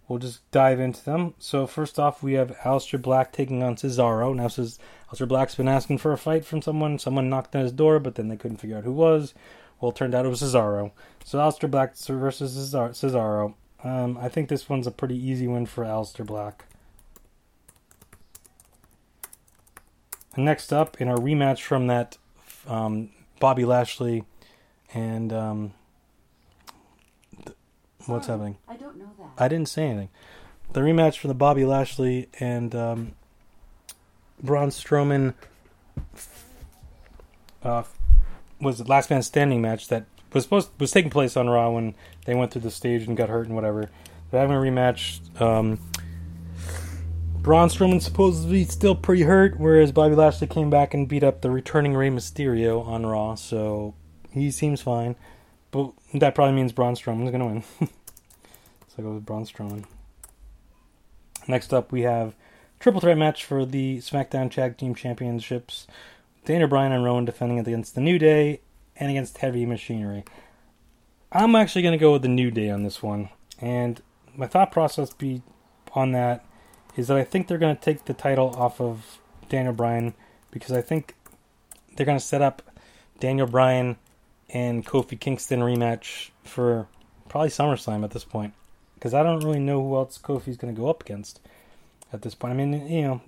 we'll 0.07 0.19
just 0.19 0.49
dive 0.51 0.79
into 0.79 1.03
them. 1.03 1.35
So 1.39 1.67
first 1.67 1.99
off, 1.99 2.21
we 2.21 2.33
have 2.33 2.57
Aleister 2.63 3.01
Black 3.01 3.31
taking 3.31 3.63
on 3.63 3.75
Cesaro. 3.75 4.35
Now, 4.35 4.47
says 4.47 4.79
Aleister 5.09 5.27
Black's 5.27 5.55
been 5.55 5.67
asking 5.67 5.99
for 5.99 6.11
a 6.11 6.17
fight 6.17 6.45
from 6.45 6.61
someone. 6.61 6.99
Someone 6.99 7.29
knocked 7.29 7.55
on 7.55 7.61
his 7.61 7.71
door, 7.71 7.99
but 7.99 8.15
then 8.15 8.27
they 8.27 8.37
couldn't 8.37 8.57
figure 8.57 8.77
out 8.77 8.83
who 8.83 8.93
was. 8.93 9.33
Well, 9.79 9.91
turned 9.91 10.13
out 10.13 10.25
it 10.25 10.29
was 10.29 10.41
Cesaro. 10.41 10.91
So 11.23 11.37
Aleister 11.37 11.71
Black 11.71 11.95
versus 11.95 12.73
Cesaro. 12.73 13.53
Um, 13.83 14.17
I 14.17 14.27
think 14.27 14.49
this 14.49 14.67
one's 14.67 14.87
a 14.87 14.91
pretty 14.91 15.15
easy 15.15 15.47
win 15.47 15.65
for 15.65 15.85
Aleister 15.85 16.25
Black. 16.25 16.65
And 20.35 20.45
next 20.45 20.73
up, 20.73 20.99
in 20.99 21.07
our 21.07 21.17
rematch 21.17 21.61
from 21.61 21.87
that 21.87 22.17
um, 22.67 23.09
Bobby 23.39 23.65
Lashley 23.65 24.23
and 24.93 25.31
um, 25.31 25.73
What's 28.09 28.27
happening? 28.27 28.57
I 28.67 28.75
don't 28.75 28.97
know 28.97 29.09
that. 29.19 29.43
I 29.43 29.47
didn't 29.47 29.69
say 29.69 29.85
anything. 29.85 30.09
The 30.73 30.81
rematch 30.81 31.17
for 31.17 31.27
the 31.27 31.33
Bobby 31.33 31.65
Lashley 31.65 32.27
and 32.39 32.75
um, 32.75 33.11
Braun 34.41 34.69
Strowman 34.69 35.33
uh, 37.63 37.83
was 38.61 38.77
the 38.77 38.83
last 38.85 39.09
man 39.09 39.21
standing 39.23 39.61
match 39.61 39.87
that 39.87 40.05
was 40.33 40.43
supposed 40.43 40.69
was 40.79 40.91
taking 40.91 41.09
place 41.09 41.35
on 41.35 41.49
Raw 41.49 41.71
when 41.71 41.95
they 42.25 42.35
went 42.35 42.51
through 42.51 42.61
the 42.61 42.71
stage 42.71 43.07
and 43.07 43.17
got 43.17 43.29
hurt 43.29 43.47
and 43.47 43.55
whatever. 43.55 43.89
They're 44.31 44.41
having 44.41 44.55
a 44.55 44.59
rematch. 44.59 45.19
Um, 45.41 45.79
Braun 47.41 47.69
Strowman 47.69 48.01
supposedly 48.01 48.65
still 48.65 48.95
pretty 48.95 49.23
hurt, 49.23 49.59
whereas 49.59 49.91
Bobby 49.91 50.15
Lashley 50.15 50.47
came 50.47 50.69
back 50.69 50.93
and 50.93 51.07
beat 51.07 51.23
up 51.23 51.41
the 51.41 51.49
returning 51.49 51.95
Rey 51.95 52.09
Mysterio 52.09 52.85
on 52.85 53.05
Raw, 53.05 53.35
so 53.35 53.95
he 54.31 54.51
seems 54.51 54.81
fine. 54.81 55.15
But 55.71 55.93
that 56.13 56.35
probably 56.35 56.55
means 56.55 56.73
Braun 56.73 56.95
Strowman's 56.95 57.31
going 57.31 57.39
to 57.39 57.45
win. 57.45 57.89
I 58.99 59.01
go 59.01 59.13
with 59.13 59.25
Braun 59.25 59.45
Strowman. 59.45 59.85
Next 61.47 61.73
up, 61.73 61.91
we 61.91 62.01
have 62.01 62.35
triple 62.81 62.99
threat 62.99 63.17
match 63.17 63.45
for 63.45 63.65
the 63.65 63.99
SmackDown 63.99 64.51
Tag 64.51 64.77
Team 64.77 64.93
Championships. 64.93 65.87
Daniel 66.43 66.67
Bryan 66.67 66.91
and 66.91 67.05
Rowan 67.05 67.23
defending 67.23 67.59
against 67.59 67.95
the 67.95 68.01
New 68.01 68.19
Day 68.19 68.59
and 68.97 69.09
against 69.09 69.37
Heavy 69.37 69.65
Machinery. 69.65 70.25
I'm 71.31 71.55
actually 71.55 71.81
going 71.81 71.93
to 71.93 71.97
go 71.97 72.11
with 72.11 72.23
the 72.23 72.27
New 72.27 72.51
Day 72.51 72.69
on 72.69 72.83
this 72.83 73.01
one. 73.01 73.29
And 73.61 74.01
my 74.35 74.47
thought 74.47 74.71
process 74.71 75.13
be 75.13 75.43
on 75.93 76.11
that 76.11 76.45
is 76.97 77.07
that 77.07 77.17
I 77.17 77.23
think 77.23 77.47
they're 77.47 77.57
going 77.57 77.75
to 77.77 77.81
take 77.81 78.03
the 78.03 78.13
title 78.13 78.53
off 78.57 78.81
of 78.81 79.19
Daniel 79.47 79.73
Bryan 79.73 80.13
because 80.51 80.73
I 80.73 80.81
think 80.81 81.15
they're 81.95 82.05
going 82.05 82.19
to 82.19 82.25
set 82.25 82.41
up 82.41 82.61
Daniel 83.21 83.47
Bryan 83.47 83.95
and 84.49 84.85
Kofi 84.85 85.17
Kingston 85.17 85.61
rematch 85.61 86.31
for 86.43 86.87
probably 87.29 87.49
SummerSlam 87.49 88.03
at 88.03 88.11
this 88.11 88.25
point. 88.25 88.53
Because 88.99 89.13
I 89.13 89.23
don't 89.23 89.43
really 89.43 89.59
know 89.59 89.81
who 89.81 89.95
else 89.95 90.17
Kofi's 90.17 90.57
going 90.57 90.75
to 90.75 90.79
go 90.79 90.89
up 90.89 91.01
against 91.01 91.39
at 92.11 92.21
this 92.21 92.35
point. 92.35 92.53
I 92.53 92.57
mean, 92.57 92.87
you 92.87 93.01
know, 93.01 93.21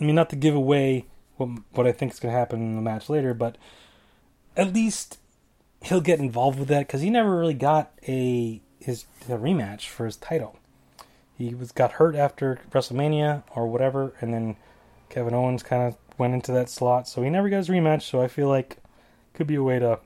I 0.00 0.04
mean, 0.04 0.14
not 0.14 0.30
to 0.30 0.36
give 0.36 0.54
away 0.54 1.06
what, 1.36 1.48
what 1.72 1.86
I 1.88 1.92
think 1.92 2.12
is 2.12 2.20
going 2.20 2.32
to 2.32 2.38
happen 2.38 2.60
in 2.60 2.76
the 2.76 2.82
match 2.82 3.08
later, 3.08 3.34
but 3.34 3.58
at 4.56 4.72
least 4.72 5.18
he'll 5.82 6.00
get 6.00 6.20
involved 6.20 6.58
with 6.58 6.68
that 6.68 6.86
because 6.86 7.00
he 7.00 7.10
never 7.10 7.36
really 7.36 7.54
got 7.54 7.92
a 8.06 8.60
his 8.78 9.06
a 9.28 9.32
rematch 9.32 9.88
for 9.88 10.06
his 10.06 10.16
title. 10.16 10.56
He 11.36 11.54
was 11.54 11.72
got 11.72 11.92
hurt 11.92 12.14
after 12.14 12.60
WrestleMania 12.70 13.42
or 13.56 13.66
whatever, 13.66 14.14
and 14.20 14.32
then 14.32 14.56
Kevin 15.08 15.34
Owens 15.34 15.62
kind 15.62 15.82
of 15.82 15.96
went 16.16 16.34
into 16.34 16.52
that 16.52 16.70
slot, 16.70 17.08
so 17.08 17.22
he 17.22 17.30
never 17.30 17.48
got 17.48 17.58
his 17.58 17.68
rematch. 17.68 18.02
So 18.02 18.22
I 18.22 18.28
feel 18.28 18.48
like 18.48 18.78
could 19.32 19.46
be 19.46 19.56
a 19.56 19.62
way 19.62 19.80
to 19.80 19.98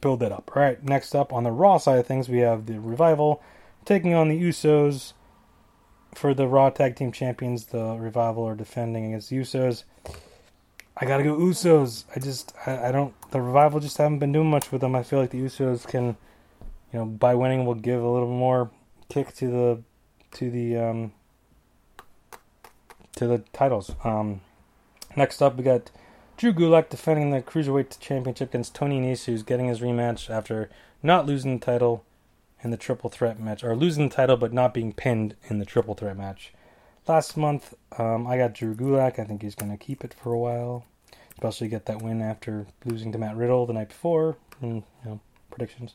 build 0.00 0.20
that 0.20 0.32
up. 0.32 0.50
All 0.54 0.62
right, 0.62 0.82
next 0.82 1.14
up 1.14 1.32
on 1.32 1.44
the 1.44 1.50
Raw 1.50 1.78
side 1.78 1.98
of 1.98 2.06
things, 2.06 2.28
we 2.28 2.38
have 2.38 2.66
the 2.66 2.80
Revival 2.80 3.42
taking 3.84 4.14
on 4.14 4.28
the 4.28 4.40
Usos 4.40 5.12
for 6.14 6.34
the 6.34 6.46
Raw 6.46 6.70
Tag 6.70 6.96
Team 6.96 7.12
Champions. 7.12 7.66
The 7.66 7.96
Revival 7.96 8.44
are 8.44 8.54
defending 8.54 9.06
against 9.06 9.30
the 9.30 9.36
Usos. 9.36 9.84
I 10.96 11.06
gotta 11.06 11.22
go 11.22 11.36
Usos. 11.36 12.04
I 12.14 12.20
just 12.20 12.54
I, 12.66 12.88
I 12.88 12.92
don't 12.92 13.14
the 13.30 13.40
Revival 13.40 13.80
just 13.80 13.96
haven't 13.96 14.18
been 14.18 14.32
doing 14.32 14.50
much 14.50 14.70
with 14.72 14.80
them. 14.80 14.94
I 14.94 15.02
feel 15.02 15.18
like 15.18 15.30
the 15.30 15.40
Usos 15.40 15.86
can, 15.86 16.16
you 16.92 16.98
know, 16.98 17.06
by 17.06 17.34
winning 17.34 17.64
will 17.64 17.74
give 17.74 18.02
a 18.02 18.08
little 18.08 18.28
more 18.28 18.70
kick 19.08 19.34
to 19.36 19.48
the 19.48 19.82
to 20.32 20.50
the 20.50 20.76
um 20.76 21.12
to 23.16 23.26
the 23.26 23.38
titles. 23.52 23.94
Um, 24.04 24.40
next 25.16 25.42
up, 25.42 25.56
we 25.56 25.64
got 25.64 25.90
Drew 26.40 26.54
Gulak 26.54 26.88
defending 26.88 27.32
the 27.32 27.42
Cruiserweight 27.42 28.00
Championship 28.00 28.48
against 28.48 28.74
Tony 28.74 28.98
Nese, 28.98 29.26
who's 29.26 29.42
getting 29.42 29.66
his 29.66 29.80
rematch 29.80 30.30
after 30.30 30.70
not 31.02 31.26
losing 31.26 31.58
the 31.58 31.66
title 31.66 32.02
in 32.62 32.70
the 32.70 32.78
Triple 32.78 33.10
Threat 33.10 33.38
match, 33.38 33.62
or 33.62 33.76
losing 33.76 34.08
the 34.08 34.14
title 34.14 34.38
but 34.38 34.50
not 34.50 34.72
being 34.72 34.94
pinned 34.94 35.36
in 35.50 35.58
the 35.58 35.66
Triple 35.66 35.94
Threat 35.94 36.16
match. 36.16 36.54
Last 37.06 37.36
month, 37.36 37.74
um, 37.98 38.26
I 38.26 38.38
got 38.38 38.54
Drew 38.54 38.74
Gulak. 38.74 39.18
I 39.18 39.24
think 39.24 39.42
he's 39.42 39.54
going 39.54 39.70
to 39.70 39.76
keep 39.76 40.02
it 40.02 40.14
for 40.14 40.32
a 40.32 40.38
while, 40.38 40.86
especially 41.32 41.68
get 41.68 41.84
that 41.84 42.00
win 42.00 42.22
after 42.22 42.66
losing 42.86 43.12
to 43.12 43.18
Matt 43.18 43.36
Riddle 43.36 43.66
the 43.66 43.74
night 43.74 43.88
before. 43.88 44.38
And, 44.62 44.82
you 45.04 45.10
know, 45.10 45.20
predictions. 45.50 45.92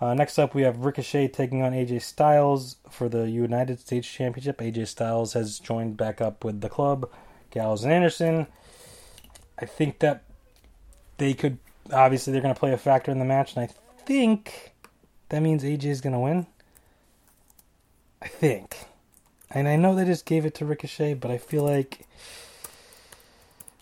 Uh, 0.00 0.14
next 0.14 0.38
up, 0.38 0.54
we 0.54 0.62
have 0.62 0.84
Ricochet 0.84 1.26
taking 1.32 1.62
on 1.62 1.72
AJ 1.72 2.02
Styles 2.02 2.76
for 2.88 3.08
the 3.08 3.28
United 3.28 3.80
States 3.80 4.06
Championship. 4.06 4.58
AJ 4.58 4.86
Styles 4.86 5.32
has 5.32 5.58
joined 5.58 5.96
back 5.96 6.20
up 6.20 6.44
with 6.44 6.60
the 6.60 6.68
club, 6.68 7.10
Gallows 7.50 7.82
and 7.82 7.92
Anderson. 7.92 8.46
I 9.58 9.66
think 9.66 10.00
that 10.00 10.24
they 11.18 11.34
could 11.34 11.58
obviously 11.92 12.32
they're 12.32 12.42
going 12.42 12.54
to 12.54 12.58
play 12.58 12.72
a 12.72 12.78
factor 12.78 13.10
in 13.10 13.18
the 13.18 13.24
match, 13.24 13.54
and 13.54 13.64
I 13.64 13.72
think 14.04 14.72
that 15.28 15.40
means 15.40 15.62
AJ 15.62 15.84
is 15.84 16.00
going 16.00 16.12
to 16.12 16.18
win. 16.18 16.46
I 18.22 18.28
think, 18.28 18.86
and 19.50 19.68
I 19.68 19.76
know 19.76 19.94
they 19.94 20.04
just 20.04 20.24
gave 20.24 20.46
it 20.46 20.54
to 20.56 20.64
Ricochet, 20.64 21.14
but 21.14 21.30
I 21.30 21.36
feel 21.36 21.62
like 21.62 22.06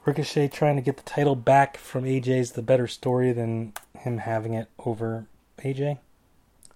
Ricochet 0.04 0.48
trying 0.48 0.76
to 0.76 0.82
get 0.82 0.96
the 0.96 1.04
title 1.04 1.36
back 1.36 1.76
from 1.76 2.04
AJ 2.04 2.28
is 2.28 2.52
the 2.52 2.62
better 2.62 2.88
story 2.88 3.32
than 3.32 3.72
him 3.96 4.18
having 4.18 4.54
it 4.54 4.68
over 4.84 5.26
AJ. 5.58 5.98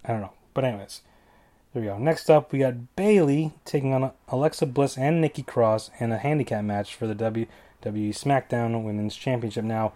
I 0.04 0.12
don't 0.12 0.20
know, 0.20 0.32
but 0.54 0.64
anyways. 0.64 1.02
There 1.76 1.82
we 1.82 1.88
go. 1.88 1.98
Next 1.98 2.30
up, 2.30 2.52
we 2.52 2.60
got 2.60 2.96
Bayley 2.96 3.52
taking 3.66 3.92
on 3.92 4.10
Alexa 4.28 4.64
Bliss 4.64 4.96
and 4.96 5.20
Nikki 5.20 5.42
Cross 5.42 5.90
in 6.00 6.10
a 6.10 6.16
handicap 6.16 6.64
match 6.64 6.94
for 6.94 7.06
the 7.06 7.14
W 7.14 7.44
WWE 7.86 8.10
SmackDown 8.10 8.84
Women's 8.84 9.16
Championship. 9.16 9.64
Now, 9.64 9.92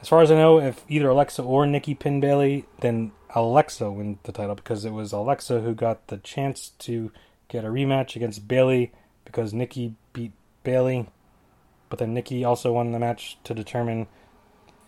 as 0.00 0.08
far 0.08 0.22
as 0.22 0.30
I 0.30 0.34
know, 0.34 0.60
if 0.60 0.84
either 0.88 1.08
Alexa 1.08 1.42
or 1.42 1.66
Nikki 1.66 1.94
pin 1.94 2.20
Bayley, 2.20 2.66
then 2.80 3.12
Alexa 3.34 3.90
wins 3.90 4.18
the 4.24 4.32
title 4.32 4.54
because 4.54 4.84
it 4.84 4.92
was 4.92 5.12
Alexa 5.12 5.60
who 5.60 5.74
got 5.74 6.08
the 6.08 6.18
chance 6.18 6.72
to 6.80 7.10
get 7.48 7.64
a 7.64 7.68
rematch 7.68 8.16
against 8.16 8.48
Bayley 8.48 8.92
because 9.24 9.54
Nikki 9.54 9.94
beat 10.12 10.32
Bayley. 10.62 11.08
but 11.88 11.98
then 11.98 12.12
Nikki 12.14 12.44
also 12.44 12.72
won 12.72 12.92
the 12.92 12.98
match 12.98 13.38
to 13.44 13.54
determine 13.54 14.08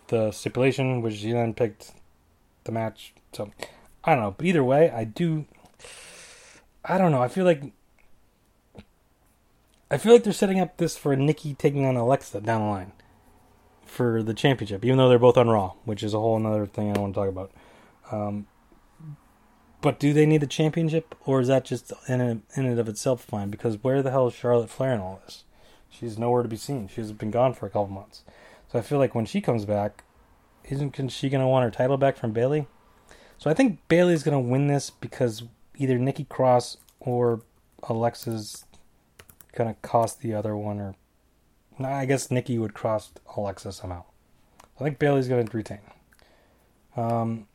the 0.07 0.31
stipulation, 0.31 1.01
which 1.01 1.15
she 1.15 1.31
then 1.31 1.53
picked 1.53 1.93
the 2.65 2.71
match. 2.71 3.13
So 3.33 3.51
I 4.03 4.13
don't 4.13 4.23
know, 4.23 4.35
but 4.37 4.45
either 4.45 4.63
way, 4.63 4.89
I 4.89 5.03
do. 5.03 5.45
I 6.83 6.97
don't 6.97 7.11
know. 7.11 7.21
I 7.21 7.27
feel 7.27 7.45
like 7.45 7.63
I 9.89 9.97
feel 9.97 10.13
like 10.13 10.23
they're 10.23 10.33
setting 10.33 10.59
up 10.59 10.77
this 10.77 10.97
for 10.97 11.15
Nikki 11.15 11.53
taking 11.53 11.85
on 11.85 11.95
Alexa 11.95 12.41
down 12.41 12.61
the 12.61 12.67
line 12.67 12.91
for 13.85 14.21
the 14.21 14.33
championship, 14.33 14.83
even 14.83 14.97
though 14.97 15.07
they're 15.07 15.17
both 15.17 15.37
on 15.37 15.49
Raw, 15.49 15.73
which 15.85 16.03
is 16.03 16.13
a 16.13 16.19
whole 16.19 16.45
other 16.45 16.65
thing 16.65 16.89
I 16.89 16.93
don't 16.93 17.03
want 17.03 17.13
to 17.13 17.19
talk 17.19 17.29
about. 17.29 17.51
Um, 18.11 18.47
but 19.79 19.99
do 19.99 20.11
they 20.11 20.25
need 20.25 20.41
the 20.41 20.47
championship, 20.47 21.15
or 21.25 21.39
is 21.39 21.47
that 21.47 21.63
just 21.63 21.93
in, 22.09 22.19
a, 22.19 22.31
in 22.55 22.65
and 22.65 22.79
of 22.79 22.89
itself 22.89 23.23
fine? 23.23 23.49
Because 23.49 23.81
where 23.81 24.01
the 24.01 24.11
hell 24.11 24.27
is 24.27 24.33
Charlotte 24.33 24.69
Flair 24.69 24.93
in 24.93 24.99
all 24.99 25.21
this? 25.25 25.45
She's 25.89 26.19
nowhere 26.19 26.43
to 26.43 26.49
be 26.49 26.57
seen. 26.57 26.89
She's 26.89 27.13
been 27.13 27.31
gone 27.31 27.53
for 27.53 27.65
a 27.65 27.69
couple 27.69 27.87
months. 27.87 28.23
So 28.71 28.77
I 28.77 28.81
feel 28.81 28.97
like 28.97 29.15
when 29.15 29.25
she 29.25 29.39
comes 29.39 29.65
back, 29.65 30.03
isn't 30.65 31.11
she 31.11 31.29
going 31.29 31.41
to 31.41 31.47
want 31.47 31.63
her 31.63 31.71
title 31.71 31.97
back 31.97 32.17
from 32.17 32.33
Bayley? 32.33 32.67
So 33.37 33.49
I 33.49 33.53
think 33.53 33.79
Bayley's 33.87 34.23
going 34.23 34.33
to 34.33 34.51
win 34.51 34.67
this 34.67 34.89
because 34.89 35.43
either 35.77 35.97
Nikki 35.97 36.25
Cross 36.25 36.77
or 36.99 37.41
Alexa's 37.83 38.65
gonna 39.57 39.75
cost 39.81 40.21
the 40.21 40.33
other 40.33 40.55
one, 40.55 40.79
or 40.79 40.95
I 41.83 42.05
guess 42.05 42.31
Nikki 42.31 42.57
would 42.57 42.73
cross 42.73 43.11
Alexa 43.35 43.71
somehow. 43.71 44.03
I 44.79 44.83
think 44.83 44.99
Bayley's 44.99 45.27
gonna 45.27 45.45
retain. 45.51 45.79
Um, 46.95 47.47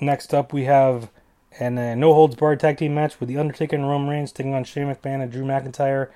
next 0.00 0.34
up, 0.34 0.52
we 0.52 0.64
have 0.64 1.10
an 1.58 1.78
uh, 1.78 1.94
no 1.94 2.12
holds 2.12 2.36
barred 2.36 2.60
tag 2.60 2.76
team 2.76 2.94
match 2.94 3.18
with 3.18 3.28
the 3.28 3.38
Undertaker 3.38 3.74
and 3.74 3.88
Roman 3.88 4.08
Reigns 4.08 4.32
taking 4.32 4.54
on 4.54 4.64
Shane 4.64 4.86
McMahon 4.86 5.22
and 5.22 5.32
Drew 5.32 5.44
McIntyre. 5.44 6.10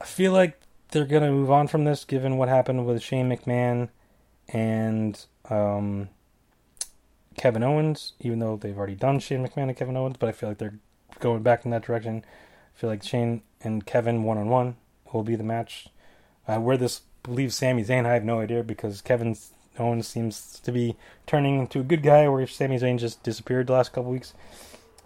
I 0.00 0.04
feel 0.04 0.32
like 0.32 0.60
they're 0.90 1.04
gonna 1.04 1.30
move 1.30 1.50
on 1.50 1.68
from 1.68 1.84
this, 1.84 2.04
given 2.04 2.36
what 2.36 2.48
happened 2.48 2.84
with 2.84 3.02
Shane 3.02 3.30
McMahon 3.30 3.88
and 4.48 5.24
um, 5.48 6.08
Kevin 7.36 7.62
Owens. 7.62 8.14
Even 8.20 8.40
though 8.40 8.56
they've 8.56 8.76
already 8.76 8.96
done 8.96 9.20
Shane 9.20 9.46
McMahon 9.46 9.68
and 9.68 9.76
Kevin 9.76 9.96
Owens, 9.96 10.16
but 10.18 10.28
I 10.28 10.32
feel 10.32 10.48
like 10.48 10.58
they're 10.58 10.78
going 11.20 11.42
back 11.42 11.64
in 11.64 11.70
that 11.70 11.84
direction. 11.84 12.24
I 12.74 12.80
feel 12.80 12.90
like 12.90 13.02
Shane 13.02 13.42
and 13.62 13.86
Kevin 13.86 14.24
one 14.24 14.38
on 14.38 14.48
one 14.48 14.76
will 15.12 15.22
be 15.22 15.36
the 15.36 15.44
match. 15.44 15.88
Uh, 16.46 16.60
where 16.60 16.76
this 16.76 17.02
leaves 17.26 17.54
Sami 17.54 17.84
Zayn, 17.84 18.04
I 18.04 18.14
have 18.14 18.24
no 18.24 18.40
idea 18.40 18.62
because 18.62 19.00
Kevin 19.00 19.36
Owens 19.78 20.06
seems 20.06 20.60
to 20.60 20.72
be 20.72 20.96
turning 21.26 21.58
into 21.58 21.80
a 21.80 21.84
good 21.84 22.02
guy, 22.02 22.28
where 22.28 22.46
Sami 22.46 22.78
Zayn 22.78 22.98
just 22.98 23.22
disappeared 23.22 23.66
the 23.66 23.72
last 23.72 23.92
couple 23.92 24.10
weeks, 24.10 24.34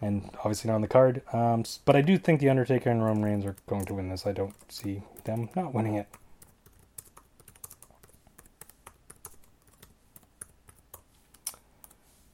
and 0.00 0.30
obviously 0.38 0.68
not 0.68 0.76
on 0.76 0.82
the 0.82 0.88
card. 0.88 1.22
Um, 1.32 1.64
but 1.84 1.94
I 1.94 2.00
do 2.00 2.18
think 2.18 2.40
the 2.40 2.50
Undertaker 2.50 2.90
and 2.90 3.04
Roman 3.04 3.24
Reigns 3.24 3.44
are 3.44 3.56
going 3.66 3.84
to 3.86 3.94
win 3.94 4.08
this. 4.08 4.26
I 4.26 4.32
don't 4.32 4.54
see 4.70 5.02
them 5.24 5.48
not 5.54 5.72
winning 5.72 5.94
it. 5.94 6.08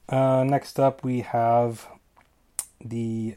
Uh, 0.07 0.43
next 0.43 0.79
up, 0.79 1.03
we 1.03 1.21
have 1.21 1.87
the 2.83 3.35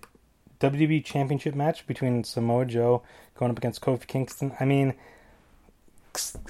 WWE 0.60 1.04
Championship 1.04 1.54
match 1.54 1.86
between 1.86 2.24
Samoa 2.24 2.64
Joe 2.64 3.02
going 3.36 3.50
up 3.50 3.58
against 3.58 3.80
Kofi 3.80 4.06
Kingston. 4.06 4.52
I 4.58 4.64
mean, 4.64 4.94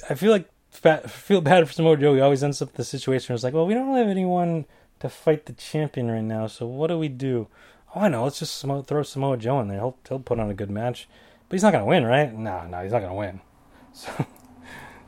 I 0.08 0.14
feel 0.14 0.32
like 0.32 0.48
I 0.84 0.98
feel 0.98 1.40
bad 1.40 1.66
for 1.66 1.72
Samoa 1.72 1.96
Joe. 1.96 2.14
He 2.14 2.20
always 2.20 2.42
ends 2.42 2.62
up 2.62 2.70
in 2.70 2.74
the 2.76 2.84
situation 2.84 3.32
where 3.32 3.34
it's 3.34 3.44
like, 3.44 3.54
well, 3.54 3.66
we 3.66 3.74
don't 3.74 3.96
have 3.96 4.08
anyone 4.08 4.64
to 5.00 5.08
fight 5.08 5.46
the 5.46 5.52
champion 5.52 6.10
right 6.10 6.22
now, 6.22 6.46
so 6.46 6.66
what 6.66 6.88
do 6.88 6.98
we 6.98 7.08
do? 7.08 7.48
Oh, 7.94 8.00
I 8.00 8.08
know. 8.08 8.24
Let's 8.24 8.38
just 8.38 8.60
throw 8.60 9.02
Samoa 9.02 9.36
Joe 9.36 9.60
in 9.60 9.68
there. 9.68 9.78
He'll 9.78 9.96
he'll 10.08 10.20
put 10.20 10.38
on 10.38 10.50
a 10.50 10.54
good 10.54 10.70
match, 10.70 11.08
but 11.48 11.54
he's 11.54 11.62
not 11.62 11.72
gonna 11.72 11.86
win, 11.86 12.04
right? 12.04 12.32
No, 12.32 12.66
no, 12.66 12.82
he's 12.82 12.92
not 12.92 13.02
gonna 13.02 13.14
win. 13.14 13.40
So, 13.94 14.26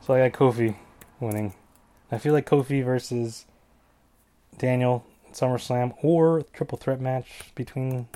so 0.00 0.14
I 0.14 0.28
got 0.28 0.38
Kofi 0.38 0.74
winning. 1.20 1.54
I 2.10 2.18
feel 2.18 2.32
like 2.32 2.48
Kofi 2.48 2.82
versus 2.84 3.44
Daniel 4.58 5.04
SummerSlam 5.32 5.94
or 6.02 6.42
triple 6.52 6.76
threat 6.76 7.00
match 7.00 7.52
between 7.54 8.08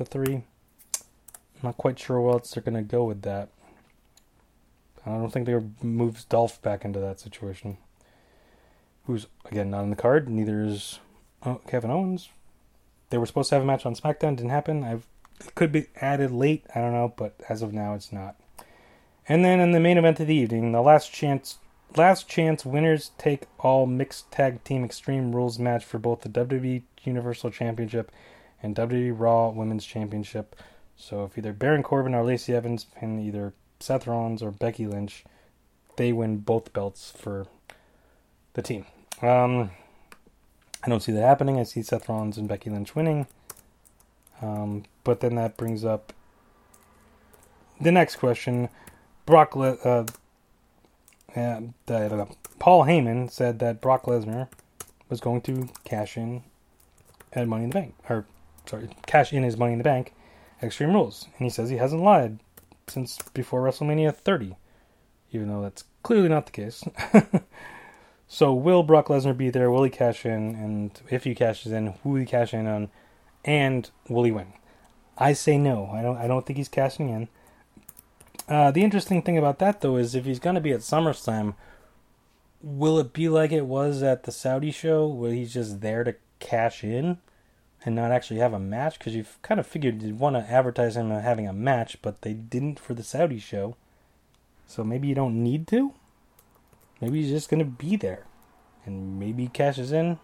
the 0.00 0.06
three. 0.06 0.34
I'm 0.34 1.62
not 1.62 1.76
quite 1.76 1.98
sure 1.98 2.20
what 2.20 2.32
else 2.32 2.50
they're 2.52 2.62
going 2.62 2.74
to 2.74 2.82
go 2.82 3.04
with 3.04 3.22
that. 3.22 3.50
I 5.04 5.10
don't 5.10 5.30
think 5.30 5.46
they 5.46 5.58
moves 5.82 6.24
Dolph 6.24 6.60
back 6.62 6.84
into 6.84 6.98
that 7.00 7.20
situation. 7.20 7.76
Who's 9.06 9.26
again 9.50 9.70
not 9.70 9.82
in 9.82 9.90
the 9.90 9.96
card. 9.96 10.28
Neither 10.28 10.62
is 10.62 11.00
uh, 11.42 11.56
Kevin 11.66 11.90
Owens. 11.90 12.30
They 13.10 13.18
were 13.18 13.26
supposed 13.26 13.48
to 13.50 13.56
have 13.56 13.62
a 13.62 13.66
match 13.66 13.84
on 13.84 13.94
SmackDown. 13.94 14.36
Didn't 14.36 14.50
happen. 14.50 14.84
I've 14.84 15.06
it 15.40 15.54
could 15.54 15.72
be 15.72 15.86
added 15.96 16.30
late. 16.30 16.64
I 16.74 16.80
don't 16.80 16.92
know, 16.92 17.12
but 17.16 17.34
as 17.48 17.62
of 17.62 17.72
now, 17.72 17.94
it's 17.94 18.12
not. 18.12 18.36
And 19.28 19.44
then 19.44 19.60
in 19.60 19.72
the 19.72 19.80
main 19.80 19.98
event 19.98 20.20
of 20.20 20.26
the 20.26 20.34
evening, 20.34 20.72
the 20.72 20.82
last 20.82 21.12
chance 21.12 21.58
last 21.96 22.28
chance 22.28 22.64
winners 22.64 23.10
take 23.18 23.44
all 23.58 23.86
mixed 23.86 24.30
tag 24.30 24.62
team 24.64 24.84
extreme 24.84 25.34
rules 25.34 25.58
match 25.58 25.84
for 25.84 25.98
both 25.98 26.22
the 26.22 26.28
WWE 26.28 26.82
Universal 27.04 27.50
Championship 27.50 28.12
and 28.62 28.76
WWE 28.76 29.14
Raw 29.18 29.50
Women's 29.50 29.84
Championship. 29.84 30.56
So 30.96 31.24
if 31.24 31.38
either 31.38 31.52
Baron 31.52 31.82
Corbin 31.82 32.14
or 32.14 32.24
Lacey 32.24 32.54
Evans 32.54 32.84
pin 32.84 33.18
either 33.18 33.54
Seth 33.80 34.06
Rollins 34.06 34.42
or 34.42 34.50
Becky 34.50 34.86
Lynch, 34.86 35.24
they 35.96 36.12
win 36.12 36.38
both 36.38 36.72
belts 36.72 37.12
for 37.16 37.46
the 38.54 38.62
team. 38.62 38.86
Um, 39.22 39.70
I 40.82 40.88
don't 40.88 41.02
see 41.02 41.12
that 41.12 41.22
happening. 41.22 41.58
I 41.58 41.64
see 41.64 41.82
Seth 41.82 42.08
Rollins 42.08 42.38
and 42.38 42.48
Becky 42.48 42.70
Lynch 42.70 42.94
winning. 42.94 43.26
Um, 44.42 44.84
but 45.04 45.20
then 45.20 45.34
that 45.34 45.56
brings 45.56 45.84
up 45.84 46.12
the 47.80 47.92
next 47.92 48.16
question. 48.16 48.68
Brock, 49.26 49.54
Le- 49.54 49.78
uh, 49.84 50.06
uh, 51.36 51.60
the, 51.86 52.26
Paul 52.58 52.84
Heyman 52.84 53.30
said 53.30 53.58
that 53.58 53.80
Brock 53.80 54.04
Lesnar 54.04 54.48
was 55.08 55.20
going 55.20 55.40
to 55.42 55.68
cash 55.84 56.16
in 56.16 56.42
at 57.32 57.46
Money 57.46 57.64
in 57.64 57.70
the 57.70 57.74
Bank, 57.74 57.94
or 58.08 58.26
sorry, 58.70 58.88
cash 59.06 59.32
in 59.32 59.42
his 59.42 59.56
Money 59.56 59.72
in 59.72 59.78
the 59.78 59.84
Bank, 59.84 60.14
Extreme 60.62 60.94
Rules, 60.94 61.26
and 61.36 61.44
he 61.44 61.50
says 61.50 61.68
he 61.68 61.76
hasn't 61.76 62.02
lied 62.02 62.38
since 62.86 63.18
before 63.34 63.62
WrestleMania 63.62 64.14
30, 64.14 64.56
even 65.32 65.48
though 65.48 65.62
that's 65.62 65.84
clearly 66.02 66.28
not 66.28 66.46
the 66.46 66.52
case. 66.52 66.84
so 68.28 68.54
will 68.54 68.82
Brock 68.82 69.08
Lesnar 69.08 69.36
be 69.36 69.50
there? 69.50 69.70
Will 69.70 69.82
he 69.82 69.90
cash 69.90 70.24
in? 70.24 70.54
And 70.54 71.00
if 71.08 71.24
he 71.24 71.34
cashes 71.34 71.72
in, 71.72 71.94
who 72.02 72.10
will 72.10 72.20
he 72.20 72.26
cash 72.26 72.54
in 72.54 72.66
on? 72.66 72.90
And 73.44 73.90
will 74.08 74.24
he 74.24 74.32
win? 74.32 74.52
I 75.18 75.32
say 75.32 75.58
no. 75.58 75.90
I 75.92 76.02
don't. 76.02 76.16
I 76.16 76.26
don't 76.26 76.46
think 76.46 76.56
he's 76.56 76.68
cashing 76.68 77.08
in. 77.08 77.28
Uh, 78.48 78.70
the 78.70 78.82
interesting 78.82 79.22
thing 79.22 79.38
about 79.38 79.58
that, 79.58 79.80
though, 79.80 79.96
is 79.96 80.14
if 80.14 80.24
he's 80.24 80.38
going 80.38 80.54
to 80.54 80.60
be 80.60 80.72
at 80.72 80.80
SummerSlam, 80.80 81.54
will 82.62 82.98
it 82.98 83.12
be 83.12 83.28
like 83.28 83.52
it 83.52 83.66
was 83.66 84.02
at 84.02 84.24
the 84.24 84.32
Saudi 84.32 84.70
show, 84.70 85.06
where 85.06 85.32
he's 85.32 85.54
just 85.54 85.80
there 85.80 86.04
to 86.04 86.16
cash 86.38 86.84
in 86.84 87.18
and 87.84 87.94
not 87.94 88.12
actually 88.12 88.40
have 88.40 88.52
a 88.52 88.58
match? 88.58 88.98
Because 88.98 89.14
you've 89.14 89.38
kind 89.42 89.58
of 89.58 89.66
figured 89.66 90.02
you'd 90.02 90.18
want 90.18 90.36
to 90.36 90.50
advertise 90.50 90.96
him 90.96 91.10
having 91.10 91.48
a 91.48 91.52
match, 91.52 91.96
but 92.02 92.22
they 92.22 92.32
didn't 92.32 92.78
for 92.78 92.94
the 92.94 93.02
Saudi 93.02 93.38
show. 93.38 93.76
So 94.66 94.84
maybe 94.84 95.08
you 95.08 95.14
don't 95.14 95.42
need 95.42 95.66
to. 95.68 95.94
Maybe 97.00 97.22
he's 97.22 97.30
just 97.30 97.48
going 97.48 97.64
to 97.64 97.64
be 97.64 97.96
there, 97.96 98.26
and 98.84 99.18
maybe 99.18 99.44
he 99.44 99.48
cashes 99.48 99.90
in, 99.90 100.18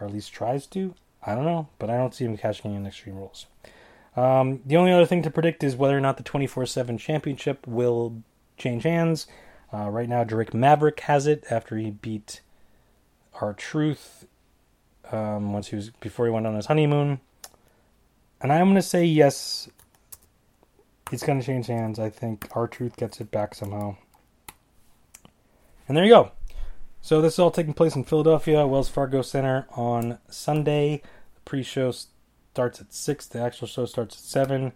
or 0.00 0.06
at 0.06 0.12
least 0.12 0.32
tries 0.32 0.66
to. 0.68 0.94
I 1.24 1.34
don't 1.34 1.44
know, 1.44 1.68
but 1.78 1.88
I 1.88 1.96
don't 1.96 2.14
see 2.14 2.24
him 2.24 2.36
cashing 2.36 2.74
in 2.74 2.86
Extreme 2.86 3.16
Rules. 3.16 3.46
Um, 4.16 4.60
the 4.66 4.76
only 4.76 4.92
other 4.92 5.06
thing 5.06 5.22
to 5.22 5.30
predict 5.30 5.62
is 5.62 5.76
whether 5.76 5.96
or 5.96 6.00
not 6.00 6.16
the 6.16 6.22
24 6.22 6.66
7 6.66 6.98
championship 6.98 7.66
will 7.66 8.22
change 8.58 8.82
hands. 8.82 9.26
Uh, 9.72 9.88
right 9.88 10.08
now, 10.08 10.22
Drake 10.24 10.52
Maverick 10.52 11.00
has 11.00 11.26
it 11.26 11.44
after 11.50 11.78
he 11.78 11.90
beat 11.90 12.42
R-Truth 13.40 14.26
um, 15.12 15.52
once 15.52 15.68
he 15.68 15.76
was 15.76 15.90
before 15.90 16.26
he 16.26 16.32
went 16.32 16.46
on 16.46 16.54
his 16.54 16.66
honeymoon. 16.66 17.20
And 18.40 18.52
I'm 18.52 18.74
to 18.74 18.82
say 18.82 19.04
yes, 19.04 19.68
it's 21.12 21.22
to 21.22 21.42
change 21.42 21.66
hands. 21.66 21.98
I 21.98 22.10
think 22.10 22.48
R-Truth 22.56 22.96
gets 22.96 23.20
it 23.20 23.30
back 23.30 23.54
somehow. 23.54 23.96
And 25.86 25.96
there 25.96 26.04
you 26.04 26.10
go. 26.10 26.32
So 27.00 27.20
this 27.20 27.34
is 27.34 27.38
all 27.38 27.50
taking 27.50 27.74
place 27.74 27.96
in 27.96 28.04
Philadelphia, 28.04 28.66
Wells 28.66 28.88
Fargo 28.88 29.22
Center 29.22 29.66
on 29.76 30.18
Sunday. 30.30 31.02
The 31.34 31.40
pre-show 31.44 31.92
starts 32.52 32.80
at 32.80 32.92
6. 32.92 33.26
The 33.26 33.40
actual 33.40 33.66
show 33.66 33.84
starts 33.86 34.16
at 34.16 34.22
7. 34.22 34.72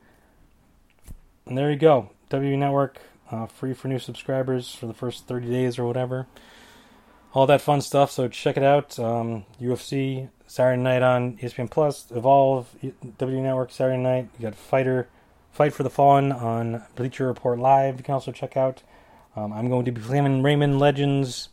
And 1.46 1.58
there 1.58 1.70
you 1.70 1.78
go. 1.78 2.10
WWE 2.30 2.58
Network, 2.58 2.98
uh, 3.30 3.46
free 3.46 3.72
for 3.72 3.88
new 3.88 4.00
subscribers 4.00 4.74
for 4.74 4.86
the 4.86 4.94
first 4.94 5.26
30 5.26 5.48
days 5.48 5.78
or 5.78 5.86
whatever. 5.86 6.26
All 7.34 7.46
that 7.46 7.60
fun 7.60 7.80
stuff, 7.80 8.10
so 8.10 8.28
check 8.28 8.56
it 8.56 8.62
out. 8.62 8.98
Um, 8.98 9.44
UFC, 9.60 10.30
Saturday 10.46 10.82
night 10.82 11.02
on 11.02 11.36
ESPN 11.36 11.70
Plus, 11.70 12.10
Evolve, 12.10 12.74
WWE 12.82 13.42
Network, 13.42 13.70
Saturday 13.70 14.02
night. 14.02 14.28
You 14.38 14.44
got 14.44 14.54
Fighter, 14.54 15.08
Fight 15.52 15.74
for 15.74 15.82
the 15.82 15.90
Fallen 15.90 16.32
on 16.32 16.82
Bleacher 16.94 17.26
Report 17.26 17.58
Live. 17.58 17.98
You 17.98 18.04
can 18.04 18.14
also 18.14 18.32
check 18.32 18.56
out. 18.56 18.82
Um, 19.34 19.52
I'm 19.52 19.68
going 19.68 19.84
to 19.84 19.92
be 19.92 20.00
playing 20.00 20.42
Rayman 20.42 20.78
Legends, 20.78 21.50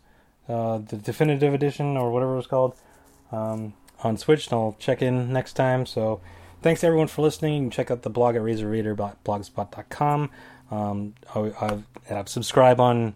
uh, 0.48 0.78
the 0.78 0.96
definitive 0.96 1.54
edition, 1.54 1.98
or 1.98 2.12
whatever 2.12 2.34
it 2.34 2.38
was 2.38 2.48
called. 2.48 2.76
Um, 3.32 3.74
on 4.04 4.18
Switch, 4.18 4.48
and 4.48 4.54
I'll 4.54 4.76
check 4.80 5.02
in 5.02 5.32
next 5.32 5.54
time. 5.54 5.86
So 5.86 6.22
thanks 6.62 6.84
everyone 6.84 7.08
for 7.08 7.22
listening. 7.22 7.54
You 7.54 7.62
can 7.62 7.72
check 7.72 7.92
out 7.92 8.02
the 8.02 8.10
blog 8.10 8.36
at 8.36 8.42
razorraider.blogspot.com. 8.42 10.30
Um, 10.72 11.14
I, 11.36 11.84
I, 12.10 12.24
subscribe 12.26 12.80
on 12.80 13.16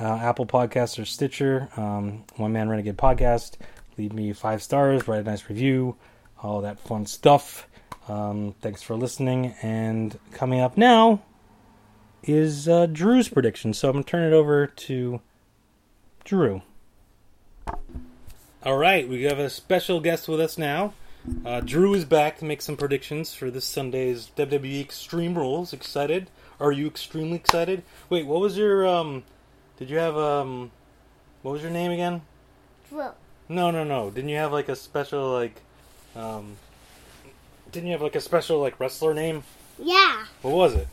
uh, 0.00 0.16
Apple 0.16 0.46
Podcasts 0.46 1.00
or 1.00 1.04
Stitcher, 1.04 1.68
um, 1.76 2.24
One 2.36 2.52
Man 2.52 2.68
Renegade 2.68 2.96
Podcast. 2.96 3.56
Leave 3.96 4.12
me 4.12 4.32
five 4.32 4.62
stars, 4.62 5.08
write 5.08 5.20
a 5.20 5.24
nice 5.24 5.48
review, 5.48 5.96
all 6.42 6.60
that 6.60 6.78
fun 6.78 7.06
stuff. 7.06 7.66
Um, 8.08 8.54
thanks 8.60 8.82
for 8.82 8.94
listening. 8.94 9.54
And 9.60 10.18
coming 10.32 10.60
up 10.60 10.76
now 10.76 11.22
is 12.22 12.68
uh, 12.68 12.86
Drew's 12.86 13.28
prediction. 13.28 13.74
So 13.74 13.88
I'm 13.88 13.94
going 13.94 14.04
to 14.04 14.10
turn 14.10 14.32
it 14.32 14.34
over 14.34 14.66
to 14.66 15.20
Drew. 16.24 16.62
All 18.64 18.76
right, 18.76 19.08
we 19.08 19.22
have 19.22 19.38
a 19.38 19.50
special 19.50 20.00
guest 20.00 20.28
with 20.28 20.40
us 20.40 20.58
now. 20.58 20.94
Uh, 21.44 21.60
Drew 21.60 21.94
is 21.94 22.04
back 22.04 22.38
to 22.38 22.44
make 22.44 22.62
some 22.62 22.76
predictions 22.76 23.34
for 23.34 23.50
this 23.50 23.64
Sunday's 23.64 24.30
WWE 24.36 24.80
Extreme 24.80 25.36
Rules. 25.36 25.72
Excited? 25.72 26.30
Are 26.60 26.72
you 26.72 26.86
extremely 26.86 27.36
excited? 27.36 27.82
Wait, 28.08 28.26
what 28.26 28.40
was 28.40 28.56
your 28.56 28.86
um? 28.86 29.24
Did 29.78 29.90
you 29.90 29.98
have 29.98 30.16
um? 30.16 30.70
What 31.42 31.52
was 31.52 31.62
your 31.62 31.70
name 31.70 31.92
again? 31.92 32.22
Drew. 32.88 33.10
No, 33.48 33.70
no, 33.70 33.84
no. 33.84 34.10
Didn't 34.10 34.28
you 34.28 34.36
have 34.36 34.52
like 34.52 34.68
a 34.68 34.76
special 34.76 35.32
like 35.32 35.62
um? 36.16 36.56
Didn't 37.70 37.86
you 37.86 37.92
have 37.92 38.02
like 38.02 38.16
a 38.16 38.20
special 38.20 38.60
like 38.60 38.80
wrestler 38.80 39.14
name? 39.14 39.44
Yeah. 39.78 40.24
What 40.42 40.54
was 40.54 40.74
it? 40.74 40.88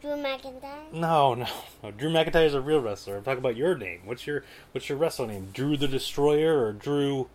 Drew 0.00 0.10
McIntyre? 0.12 0.92
No, 0.92 1.34
no, 1.34 1.46
no. 1.82 1.90
Drew 1.90 2.10
McIntyre 2.10 2.46
is 2.46 2.54
a 2.54 2.60
real 2.60 2.80
wrestler. 2.80 3.16
I'm 3.16 3.24
talking 3.24 3.38
about 3.38 3.56
your 3.56 3.76
name. 3.76 4.00
What's 4.04 4.26
your 4.26 4.44
What's 4.72 4.88
your 4.88 4.98
wrestler 4.98 5.26
name? 5.26 5.48
Drew 5.52 5.76
the 5.76 5.88
Destroyer 5.88 6.64
or 6.64 6.72
Drew 6.72 7.28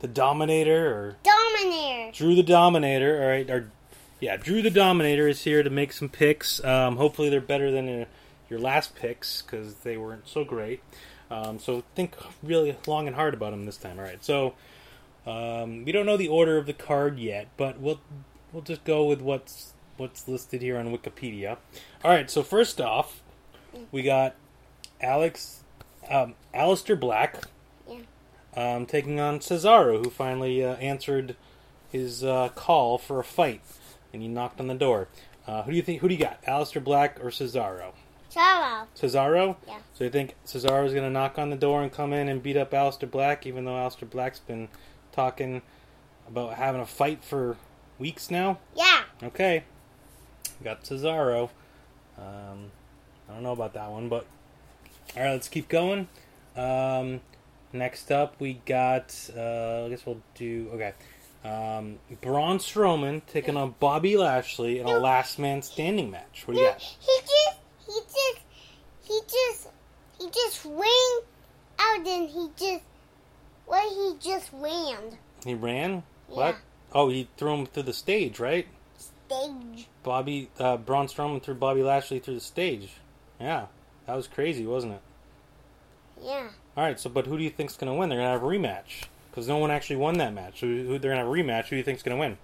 the 0.00 0.08
Dominator 0.08 0.86
or 0.94 1.16
Dominator? 1.22 2.16
Drew 2.16 2.34
the 2.34 2.42
Dominator. 2.42 3.22
All 3.22 3.28
right, 3.28 3.50
or 3.50 3.70
yeah, 4.20 4.36
Drew 4.36 4.62
the 4.62 4.70
Dominator 4.70 5.28
is 5.28 5.44
here 5.44 5.62
to 5.62 5.70
make 5.70 5.92
some 5.92 6.08
picks. 6.08 6.62
Um, 6.64 6.96
hopefully, 6.96 7.28
they're 7.28 7.40
better 7.40 7.70
than 7.70 8.02
uh, 8.02 8.04
your 8.50 8.58
last 8.60 8.94
picks 8.96 9.40
because 9.42 9.74
they 9.76 9.96
weren't 9.96 10.28
so 10.28 10.44
great. 10.44 10.82
Um, 11.30 11.58
so 11.60 11.84
think 11.94 12.14
really 12.42 12.76
long 12.86 13.06
and 13.06 13.14
hard 13.16 13.32
about 13.34 13.52
them 13.52 13.64
this 13.64 13.76
time. 13.76 13.98
All 13.98 14.04
right, 14.04 14.22
so 14.24 14.54
um, 15.26 15.84
we 15.84 15.92
don't 15.92 16.04
know 16.06 16.16
the 16.16 16.28
order 16.28 16.56
of 16.58 16.66
the 16.66 16.72
card 16.72 17.18
yet, 17.18 17.48
but 17.56 17.78
we'll 17.80 18.00
we'll 18.52 18.62
just 18.62 18.84
go 18.84 19.04
with 19.04 19.20
what's 19.20 19.72
what's 19.96 20.26
listed 20.26 20.60
here 20.62 20.76
on 20.76 20.86
Wikipedia. 20.96 21.58
All 22.04 22.10
right, 22.10 22.28
so 22.30 22.42
first 22.42 22.80
off, 22.80 23.22
we 23.92 24.02
got 24.02 24.34
Alex, 25.00 25.62
um, 26.10 26.34
Aleister 26.54 26.98
Black, 26.98 27.44
Yeah. 27.88 27.98
um, 28.56 28.86
taking 28.86 29.20
on 29.20 29.38
Cesaro, 29.38 30.02
who 30.04 30.10
finally 30.10 30.64
uh, 30.64 30.74
answered 30.76 31.36
his 31.92 32.24
uh, 32.24 32.48
call 32.54 32.98
for 32.98 33.20
a 33.20 33.24
fight, 33.24 33.60
and 34.12 34.22
he 34.22 34.26
knocked 34.28 34.58
on 34.58 34.66
the 34.68 34.74
door. 34.74 35.08
Uh, 35.46 35.62
who 35.62 35.70
do 35.70 35.76
you 35.76 35.82
think? 35.82 36.00
Who 36.00 36.08
do 36.08 36.14
you 36.14 36.20
got? 36.20 36.42
Aleister 36.44 36.82
Black 36.82 37.18
or 37.22 37.28
Cesaro? 37.30 37.92
Cesaro. 38.30 38.86
Cesaro. 38.96 39.56
Yeah. 39.66 39.78
So 39.94 40.04
you 40.04 40.10
think 40.10 40.36
Cesaro's 40.46 40.92
going 40.92 41.04
to 41.04 41.10
knock 41.10 41.38
on 41.38 41.50
the 41.50 41.56
door 41.56 41.82
and 41.82 41.92
come 41.92 42.12
in 42.12 42.28
and 42.28 42.42
beat 42.42 42.56
up 42.56 42.70
Aleister 42.70 43.10
Black, 43.10 43.46
even 43.46 43.64
though 43.64 43.72
Aleister 43.72 44.08
Black's 44.08 44.38
been 44.38 44.68
talking 45.12 45.62
about 46.28 46.54
having 46.54 46.80
a 46.80 46.86
fight 46.86 47.24
for 47.24 47.56
weeks 47.98 48.30
now? 48.30 48.58
Yeah. 48.76 49.02
Okay. 49.22 49.64
Got 50.62 50.84
Cesaro. 50.84 51.50
Um, 52.18 52.70
I 53.28 53.34
don't 53.34 53.42
know 53.42 53.52
about 53.52 53.74
that 53.74 53.90
one, 53.90 54.08
but 54.08 54.26
all 55.16 55.22
right, 55.22 55.32
let's 55.32 55.48
keep 55.48 55.68
going. 55.68 56.08
Um, 56.56 57.20
next 57.72 58.10
up, 58.12 58.36
we 58.38 58.54
got. 58.66 59.30
Uh, 59.36 59.86
I 59.86 59.88
guess 59.88 60.04
we'll 60.04 60.20
do 60.34 60.70
okay. 60.74 60.92
Um, 61.42 61.98
Braun 62.20 62.58
Strowman 62.58 63.22
taking 63.26 63.56
on 63.56 63.74
Bobby 63.80 64.16
Lashley 64.16 64.78
in 64.78 64.86
a 64.86 64.98
last 64.98 65.38
man 65.38 65.62
standing 65.62 66.10
match. 66.10 66.42
What 66.44 66.54
do 66.54 66.60
you 66.60 66.66
got? 66.66 66.80
he 66.80 67.20
just, 67.20 67.59
he 69.10 69.20
just, 69.22 69.68
he 70.20 70.30
just 70.30 70.64
ran 70.64 71.20
out 71.80 72.06
and 72.06 72.28
he 72.28 72.48
just, 72.56 72.84
well, 73.66 73.90
he 73.90 74.16
just 74.20 74.50
ran. 74.52 75.18
He 75.44 75.54
ran. 75.54 76.04
Yeah. 76.28 76.36
What? 76.36 76.56
Oh, 76.92 77.08
he 77.08 77.28
threw 77.36 77.54
him 77.54 77.66
through 77.66 77.84
the 77.84 77.92
stage, 77.92 78.38
right? 78.38 78.68
Stage. 78.96 79.88
Bobby 80.04 80.48
uh, 80.58 80.76
Braun 80.76 81.06
Strowman 81.06 81.42
threw 81.42 81.54
Bobby 81.54 81.82
Lashley 81.82 82.20
through 82.20 82.34
the 82.34 82.40
stage. 82.40 82.90
Yeah, 83.40 83.66
that 84.06 84.14
was 84.14 84.28
crazy, 84.28 84.66
wasn't 84.66 84.94
it? 84.94 85.02
Yeah. 86.22 86.48
All 86.76 86.84
right, 86.84 86.98
so 87.00 87.10
but 87.10 87.26
who 87.26 87.36
do 87.36 87.42
you 87.42 87.50
think's 87.50 87.76
going 87.76 87.92
to 87.92 87.98
win? 87.98 88.08
They're 88.08 88.18
going 88.18 88.28
to 88.28 88.32
have 88.32 88.42
a 88.42 88.46
rematch 88.46 89.06
because 89.30 89.48
no 89.48 89.58
one 89.58 89.72
actually 89.72 89.96
won 89.96 90.18
that 90.18 90.34
match. 90.34 90.60
So 90.60 90.66
who 90.66 90.98
they're 90.98 91.12
going 91.14 91.24
to 91.24 91.24
have 91.24 91.26
a 91.26 91.30
rematch? 91.30 91.64
Who 91.64 91.70
do 91.70 91.76
you 91.76 91.82
think's 91.82 92.02
going 92.02 92.16
to 92.16 92.20
win? 92.20 92.38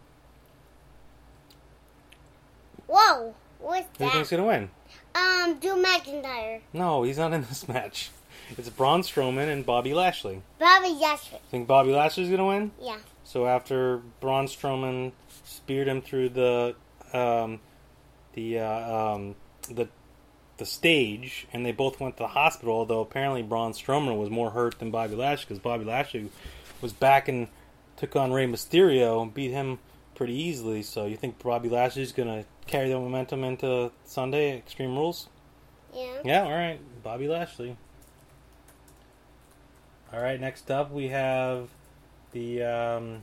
Whoa. 2.89 3.35
What's 3.59 3.87
Who 3.99 3.99
do 3.99 4.05
you 4.05 4.11
think's 4.11 4.31
gonna 4.31 4.47
win? 4.47 4.71
Um, 5.17 5.59
Drew 5.59 5.83
McIntyre. 5.83 6.61
No, 6.73 7.03
he's 7.03 7.19
not 7.19 7.33
in 7.33 7.43
this 7.43 7.67
match. 7.69 8.11
It's 8.57 8.69
Braun 8.69 9.01
Strowman 9.01 9.51
and 9.51 9.65
Bobby 9.65 9.95
Lashley. 9.95 10.43
Bobby 10.59 10.91
Lashley. 10.91 11.41
Think 11.51 11.67
Bobby 11.67 11.91
Lashley's 11.93 12.31
gonna 12.31 12.47
win? 12.47 12.71
Yeah. 12.81 12.99
So 13.25 13.47
after 13.47 14.03
Braun 14.21 14.47
Strowman 14.47 15.13
speared 15.45 15.89
him 15.89 16.01
through 16.03 16.29
the 16.31 16.77
um, 17.13 17.61
the 18.35 18.61
uh, 18.61 19.15
um, 19.15 19.35
the 19.71 19.89
the 20.59 20.67
stage, 20.67 21.47
and 21.53 21.67
they 21.67 21.73
both 21.73 21.99
went 21.99 22.17
to 22.19 22.23
the 22.25 22.29
hospital. 22.29 22.75
Although 22.75 23.01
apparently 23.01 23.43
Braun 23.43 23.73
Strowman 23.73 24.19
was 24.19 24.31
more 24.31 24.51
hurt 24.51 24.79
than 24.79 24.91
Bobby 24.91 25.17
Lashley 25.17 25.47
because 25.49 25.59
Bobby 25.59 25.85
Lashley 25.85 26.31
was 26.81 26.93
back 26.93 27.29
and 27.29 27.49
took 27.97 28.15
on 28.15 28.33
Rey 28.33 28.47
Mysterio 28.47 29.23
and 29.23 29.33
beat 29.35 29.51
him 29.51 29.79
pretty 30.15 30.35
easily. 30.35 30.83
So 30.83 31.07
you 31.07 31.17
think 31.17 31.43
Bobby 31.43 31.69
Lashley's 31.69 32.13
gonna 32.13 32.45
carry 32.67 32.89
the 32.89 32.99
momentum 32.99 33.45
into 33.45 33.91
Sunday 34.05 34.59
Extreme 34.59 34.97
Rules? 34.97 35.29
Yeah. 35.95 36.19
Yeah, 36.25 36.43
all 36.43 36.53
right, 36.53 36.81
Bobby 37.03 37.29
Lashley. 37.29 37.77
All 40.13 40.21
right, 40.21 40.41
next 40.41 40.71
up 40.71 40.91
we 40.91 41.09
have 41.09 41.69
the 42.33 42.63
um, 42.63 43.23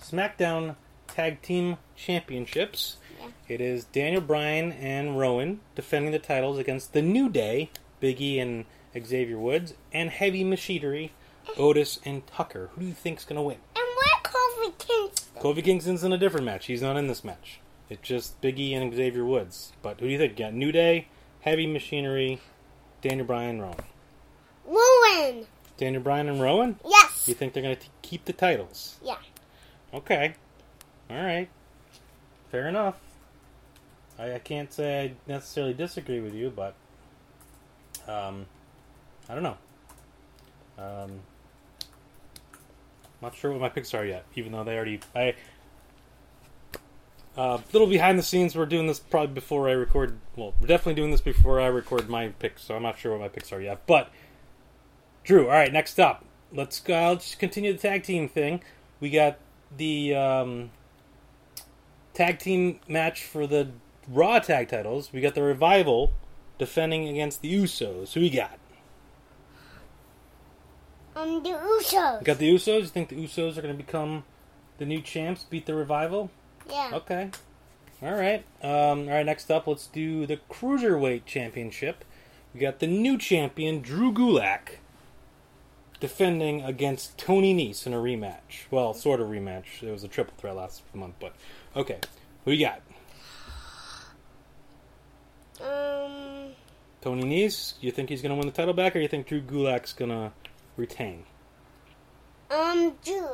SmackDown 0.00 0.76
Tag 1.08 1.42
Team 1.42 1.76
Championships. 1.96 2.96
Yeah. 3.20 3.28
It 3.48 3.60
is 3.60 3.84
Daniel 3.84 4.20
Bryan 4.20 4.72
and 4.72 5.18
Rowan 5.18 5.60
defending 5.74 6.12
the 6.12 6.18
titles 6.18 6.58
against 6.58 6.92
the 6.92 7.02
New 7.02 7.28
Day, 7.28 7.70
Biggie 8.02 8.40
and 8.40 8.64
Xavier 9.06 9.38
Woods, 9.38 9.74
and 9.92 10.10
Heavy 10.10 10.44
Machinery, 10.44 11.12
Otis 11.56 12.00
and 12.04 12.26
Tucker. 12.26 12.70
Who 12.74 12.82
do 12.82 12.86
you 12.86 12.94
think's 12.94 13.24
gonna 13.24 13.42
win? 13.42 13.58
And 13.76 13.86
what 13.96 14.22
Kofi 14.24 14.78
Kingston? 14.78 15.42
Kofi 15.42 15.64
Kingston's 15.64 16.04
in 16.04 16.12
a 16.12 16.18
different 16.18 16.46
match. 16.46 16.66
He's 16.66 16.82
not 16.82 16.96
in 16.96 17.06
this 17.06 17.24
match. 17.24 17.60
It's 17.88 18.06
just 18.06 18.40
Biggie 18.40 18.74
and 18.74 18.94
Xavier 18.94 19.24
Woods. 19.24 19.72
But 19.82 20.00
who 20.00 20.06
do 20.06 20.12
you 20.12 20.18
think? 20.18 20.38
You 20.38 20.46
got 20.46 20.54
New 20.54 20.72
Day, 20.72 21.08
Heavy 21.40 21.66
Machinery, 21.66 22.40
Daniel 23.02 23.26
Bryan, 23.26 23.60
Rowan. 23.60 23.76
Ruin. 24.66 25.46
Daniel 25.76 26.02
Bryan 26.02 26.28
and 26.28 26.40
Rowan? 26.40 26.78
Yes. 26.86 27.28
You 27.28 27.34
think 27.34 27.52
they're 27.52 27.62
going 27.62 27.76
to 27.76 27.86
keep 28.02 28.24
the 28.24 28.32
titles? 28.32 28.98
Yeah. 29.02 29.16
Okay. 29.92 30.34
All 31.10 31.16
right. 31.16 31.48
Fair 32.50 32.68
enough. 32.68 32.96
I, 34.18 34.34
I 34.34 34.38
can't 34.38 34.72
say 34.72 35.04
I 35.04 35.30
necessarily 35.30 35.74
disagree 35.74 36.20
with 36.20 36.34
you, 36.34 36.50
but 36.54 36.74
um, 38.06 38.46
I 39.28 39.34
don't 39.34 39.42
know. 39.42 39.56
Um, 40.78 41.20
not 43.20 43.34
sure 43.34 43.50
what 43.50 43.60
my 43.60 43.68
picks 43.68 43.94
are 43.94 44.04
yet, 44.04 44.24
even 44.36 44.52
though 44.52 44.64
they 44.64 44.76
already. 44.76 45.00
I 45.14 45.34
uh, 47.36 47.58
little 47.72 47.88
behind 47.88 48.18
the 48.18 48.22
scenes. 48.22 48.54
We're 48.54 48.66
doing 48.66 48.86
this 48.86 48.98
probably 48.98 49.34
before 49.34 49.68
I 49.68 49.72
record. 49.72 50.18
Well, 50.36 50.54
we're 50.60 50.66
definitely 50.66 50.94
doing 50.94 51.10
this 51.10 51.20
before 51.20 51.60
I 51.60 51.66
record 51.66 52.08
my 52.08 52.28
picks, 52.28 52.62
so 52.62 52.76
I'm 52.76 52.82
not 52.82 52.98
sure 52.98 53.12
what 53.12 53.20
my 53.20 53.28
picks 53.28 53.52
are 53.52 53.60
yet. 53.60 53.86
But 53.86 54.10
Drew, 55.24 55.46
all 55.46 55.52
right. 55.52 55.72
Next 55.72 55.98
up, 55.98 56.24
let's 56.52 56.80
go. 56.80 56.94
I'll 56.94 57.16
just 57.16 57.38
continue 57.38 57.72
the 57.72 57.78
tag 57.78 58.02
team 58.04 58.28
thing. 58.28 58.62
We 59.00 59.10
got 59.10 59.38
the 59.76 60.14
um, 60.14 60.70
tag 62.12 62.38
team 62.38 62.80
match 62.88 63.24
for 63.24 63.46
the 63.46 63.70
Raw 64.06 64.38
tag 64.38 64.68
titles. 64.68 65.12
We 65.12 65.20
got 65.20 65.34
the 65.34 65.42
Revival 65.42 66.12
defending 66.58 67.08
against 67.08 67.42
the 67.42 67.52
Usos. 67.52 68.12
Who 68.12 68.20
we 68.20 68.30
got? 68.30 68.58
Um, 71.16 71.42
the 71.42 71.50
Usos. 71.50 72.20
We 72.20 72.24
got 72.24 72.38
the 72.38 72.54
Usos. 72.54 72.80
You 72.80 72.86
think 72.86 73.08
the 73.08 73.16
Usos 73.16 73.56
are 73.56 73.62
going 73.62 73.76
to 73.76 73.82
become 73.82 74.24
the 74.78 74.84
new 74.84 75.00
champs? 75.00 75.44
Beat 75.44 75.66
the 75.66 75.74
Revival? 75.74 76.30
Yeah. 76.68 76.90
Okay. 76.94 77.30
All 78.02 78.12
right. 78.14 78.44
Um, 78.62 79.08
all 79.08 79.14
right. 79.14 79.26
Next 79.26 79.50
up, 79.50 79.66
let's 79.66 79.86
do 79.86 80.26
the 80.26 80.38
Cruiserweight 80.50 81.24
Championship. 81.26 82.04
We 82.52 82.60
got 82.60 82.78
the 82.78 82.86
new 82.86 83.18
champion 83.18 83.80
Drew 83.80 84.12
Gulak 84.12 84.76
defending 86.00 86.62
against 86.62 87.16
Tony 87.18 87.54
Nese 87.54 87.86
in 87.86 87.94
a 87.94 87.96
rematch. 87.96 88.66
Well, 88.70 88.94
sort 88.94 89.20
of 89.20 89.28
rematch. 89.28 89.82
It 89.82 89.90
was 89.90 90.04
a 90.04 90.08
triple 90.08 90.34
threat 90.36 90.54
last 90.56 90.82
month, 90.94 91.14
but 91.18 91.34
okay. 91.74 91.98
Who 92.44 92.52
you 92.52 92.66
got? 92.66 92.82
Um, 95.60 96.52
Tony 97.00 97.24
Nese. 97.24 97.74
You 97.80 97.90
think 97.90 98.08
he's 98.10 98.22
going 98.22 98.30
to 98.30 98.36
win 98.36 98.46
the 98.46 98.52
title 98.52 98.74
back, 98.74 98.94
or 98.94 98.98
you 98.98 99.08
think 99.08 99.26
Drew 99.26 99.40
Gulak's 99.40 99.92
going 99.92 100.10
to 100.10 100.32
retain? 100.76 101.24
um, 102.50 102.94
Drew, 103.04 103.26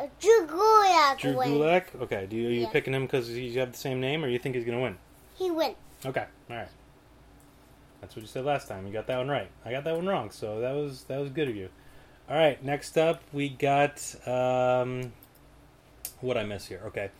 uh, 0.00 0.06
Drew 0.20 0.46
Gulak 0.46 1.18
Drew. 1.18 1.34
Gulak. 1.34 1.84
Okay. 2.02 2.26
Do 2.28 2.36
you, 2.36 2.48
are 2.48 2.52
you 2.52 2.60
Yeah. 2.62 2.70
picking 2.70 2.94
him 2.94 3.02
because 3.02 3.30
you 3.30 3.58
have 3.60 3.72
the 3.72 3.78
same 3.78 4.00
name, 4.00 4.24
or 4.24 4.28
you 4.28 4.38
think 4.38 4.54
he's 4.56 4.64
going 4.64 4.78
to 4.78 4.82
win? 4.82 4.96
He 5.36 5.50
win. 5.50 5.74
Okay, 6.04 6.24
all 6.50 6.56
right. 6.56 6.68
That's 8.00 8.16
what 8.16 8.22
you 8.22 8.28
said 8.28 8.44
last 8.46 8.68
time. 8.68 8.86
You 8.86 8.92
got 8.92 9.06
that 9.08 9.18
one 9.18 9.28
right. 9.28 9.50
I 9.64 9.70
got 9.70 9.84
that 9.84 9.94
one 9.94 10.06
wrong, 10.06 10.30
so 10.30 10.60
that 10.60 10.72
was 10.72 11.04
that 11.04 11.20
was 11.20 11.30
good 11.30 11.48
of 11.48 11.56
you. 11.56 11.68
All 12.28 12.36
right, 12.36 12.62
next 12.64 12.96
up 12.96 13.22
we 13.32 13.48
got 13.50 14.14
um, 14.26 15.12
what 16.20 16.36
I 16.38 16.44
miss 16.44 16.66
here. 16.66 16.80
Okay, 16.86 17.10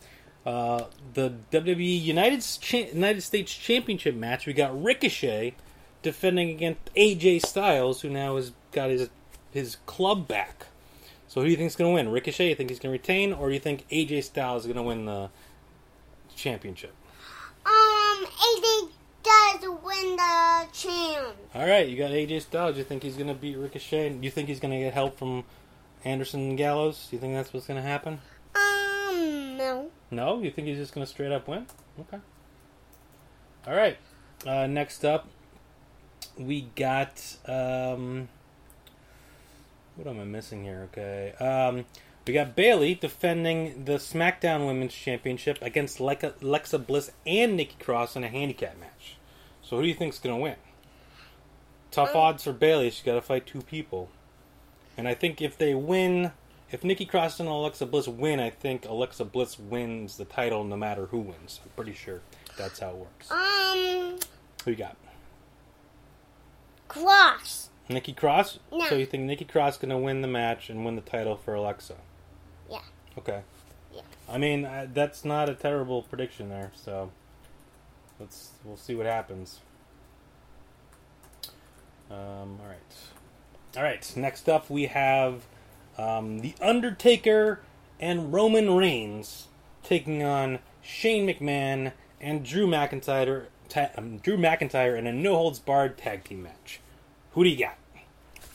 uh, 0.45 0.85
the 1.13 1.33
WWE 1.51 2.01
United 2.01 2.41
Cha- 2.41 2.89
United 2.93 3.21
States 3.21 3.53
Championship 3.53 4.15
match. 4.15 4.47
We 4.47 4.53
got 4.53 4.81
Ricochet 4.81 5.53
defending 6.01 6.49
against 6.49 6.79
AJ 6.95 7.45
Styles, 7.45 8.01
who 8.01 8.09
now 8.09 8.35
has 8.37 8.51
got 8.71 8.89
his 8.89 9.09
his 9.51 9.77
club 9.85 10.27
back. 10.27 10.65
So 11.31 11.39
who 11.39 11.45
do 11.45 11.51
you 11.51 11.55
think 11.55 11.67
is 11.67 11.77
going 11.77 11.89
to 11.89 11.95
win? 11.95 12.09
Ricochet? 12.09 12.49
You 12.49 12.55
think 12.55 12.69
he's 12.69 12.79
going 12.79 12.91
to 12.91 12.99
retain, 12.99 13.31
or 13.31 13.47
do 13.47 13.53
you 13.53 13.59
think 13.61 13.87
AJ 13.87 14.25
Styles 14.25 14.63
is 14.63 14.67
going 14.67 14.75
to 14.75 14.83
win 14.83 15.05
the 15.05 15.29
championship? 16.35 16.93
Um, 17.65 18.25
AJ 18.25 18.89
does 19.23 19.61
win 19.81 20.17
the 20.17 20.65
champ. 20.73 21.37
All 21.55 21.65
right, 21.65 21.87
you 21.87 21.97
got 21.97 22.11
AJ 22.11 22.41
Styles. 22.41 22.77
You 22.77 22.83
think 22.83 23.03
he's 23.03 23.15
going 23.15 23.29
to 23.29 23.33
beat 23.33 23.55
Ricochet? 23.55 24.09
Do 24.09 24.19
you 24.21 24.29
think 24.29 24.49
he's 24.49 24.59
going 24.59 24.73
to 24.73 24.79
get 24.79 24.93
help 24.93 25.17
from 25.17 25.45
Anderson 26.03 26.41
and 26.41 26.57
Gallows? 26.57 27.07
Do 27.09 27.15
you 27.15 27.21
think 27.21 27.33
that's 27.33 27.53
what's 27.53 27.65
going 27.65 27.81
to 27.81 27.87
happen? 27.87 28.19
Um, 28.53 29.55
no. 29.55 29.89
No, 30.11 30.41
you 30.41 30.51
think 30.51 30.67
he's 30.67 30.79
just 30.79 30.93
going 30.93 31.05
to 31.05 31.09
straight 31.09 31.31
up 31.31 31.47
win? 31.47 31.65
Okay. 31.97 32.19
All 33.65 33.73
right. 33.73 33.95
Uh, 34.45 34.67
next 34.67 35.05
up, 35.05 35.29
we 36.37 36.63
got 36.75 37.37
um, 37.45 38.27
what 39.95 40.07
am 40.07 40.19
I 40.19 40.23
missing 40.25 40.63
here? 40.63 40.89
Okay. 40.91 41.33
Um, 41.39 41.85
we 42.27 42.33
got 42.33 42.55
Bayley 42.55 42.93
defending 42.95 43.85
the 43.85 43.93
SmackDown 43.93 44.67
Women's 44.67 44.93
Championship 44.93 45.57
against 45.61 45.97
Lexa, 45.97 46.39
Alexa 46.41 46.79
Bliss 46.79 47.11
and 47.25 47.57
Nikki 47.57 47.75
Cross 47.83 48.15
in 48.15 48.23
a 48.23 48.27
handicap 48.29 48.79
match. 48.79 49.15
So 49.63 49.75
who 49.77 49.81
do 49.83 49.87
you 49.87 49.95
think's 49.95 50.19
going 50.19 50.35
to 50.35 50.41
win? 50.41 50.55
Tough 51.89 52.11
Um, 52.11 52.17
odds 52.17 52.43
for 52.43 52.53
Bayley. 52.53 52.89
She's 52.89 53.03
got 53.03 53.15
to 53.15 53.21
fight 53.21 53.45
two 53.47 53.61
people, 53.61 54.09
and 54.97 55.07
I 55.07 55.13
think 55.13 55.41
if 55.41 55.57
they 55.57 55.73
win, 55.73 56.31
if 56.71 56.83
Nikki 56.83 57.05
Cross 57.05 57.39
and 57.41 57.49
Alexa 57.49 57.85
Bliss 57.87 58.07
win, 58.07 58.39
I 58.39 58.49
think 58.49 58.85
Alexa 58.85 59.25
Bliss 59.25 59.59
wins 59.59 60.15
the 60.17 60.23
title 60.25 60.63
no 60.63 60.77
matter 60.77 61.07
who 61.07 61.19
wins. 61.19 61.59
I'm 61.63 61.71
pretty 61.75 61.93
sure 61.93 62.21
that's 62.57 62.79
how 62.79 62.89
it 62.91 62.95
works. 62.95 63.31
Um, 63.31 64.19
Who 64.63 64.71
you 64.71 64.77
got? 64.77 64.95
Cross. 66.87 67.69
Nikki 67.89 68.13
Cross. 68.13 68.59
No. 68.71 68.85
So 68.87 68.95
you 68.95 69.05
think 69.05 69.23
Nikki 69.23 69.45
Cross 69.45 69.77
going 69.77 69.89
to 69.89 69.97
win 69.97 70.21
the 70.21 70.27
match 70.27 70.69
and 70.69 70.85
win 70.85 70.95
the 70.95 71.01
title 71.01 71.35
for 71.35 71.53
Alexa? 71.53 71.95
Yeah. 72.69 72.79
Okay. 73.17 73.41
Yeah. 73.93 74.01
I 74.29 74.37
mean, 74.37 74.67
that's 74.93 75.25
not 75.25 75.49
a 75.49 75.53
terrible 75.53 76.01
prediction 76.03 76.49
there. 76.49 76.71
So 76.75 77.11
let's 78.19 78.51
we'll 78.63 78.77
see 78.77 78.95
what 78.95 79.05
happens. 79.05 79.59
Um, 82.09 82.59
all 82.61 82.67
right. 82.67 83.77
All 83.77 83.83
right. 83.83 84.13
Next 84.15 84.49
up, 84.49 84.69
we 84.69 84.85
have 84.87 85.43
um, 85.97 86.39
the 86.39 86.53
Undertaker 86.61 87.61
and 87.99 88.33
Roman 88.33 88.75
Reigns 88.75 89.47
taking 89.83 90.23
on 90.23 90.59
Shane 90.81 91.27
McMahon 91.27 91.93
and 92.19 92.43
Drew 92.43 92.67
McIntyre. 92.67 93.45
Ta- 93.69 93.91
um, 93.97 94.17
Drew 94.17 94.37
McIntyre 94.37 94.97
in 94.97 95.07
a 95.07 95.13
no 95.13 95.35
holds 95.35 95.59
barred 95.59 95.97
tag 95.97 96.23
team 96.25 96.43
match. 96.43 96.81
Who 97.31 97.43
do 97.43 97.49
you 97.49 97.57
got? 97.57 97.77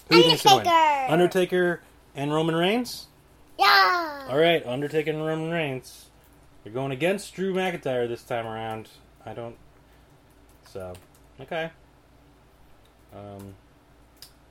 Who 0.08 0.14
do 0.14 0.16
you 0.18 0.22
think's 0.24 0.42
gonna 0.42 0.56
win? 0.56 0.66
Undertaker. 0.66 1.12
Undertaker 1.12 1.80
and 2.14 2.32
Roman 2.32 2.54
Reigns. 2.54 3.06
Yeah. 3.58 4.26
All 4.28 4.38
right, 4.38 4.64
Undertaker 4.66 5.10
and 5.10 5.24
Roman 5.24 5.50
Reigns. 5.50 6.06
They're 6.62 6.72
going 6.72 6.92
against 6.92 7.34
Drew 7.34 7.54
McIntyre 7.54 8.08
this 8.08 8.22
time 8.22 8.46
around. 8.46 8.88
I 9.24 9.32
don't. 9.32 9.56
So, 10.68 10.94
okay. 11.40 11.70
Um, 13.14 13.54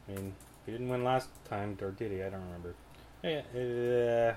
I 0.08 0.12
mean, 0.14 0.34
he 0.66 0.72
didn't 0.72 0.90
win 0.90 1.04
last 1.04 1.30
time, 1.50 1.78
or 1.82 1.92
did 1.92 2.12
he? 2.12 2.24
I 2.24 2.30
don't 2.30 2.42
remember. 2.42 2.74
Yeah, 3.24 3.42
uh, 3.54 4.36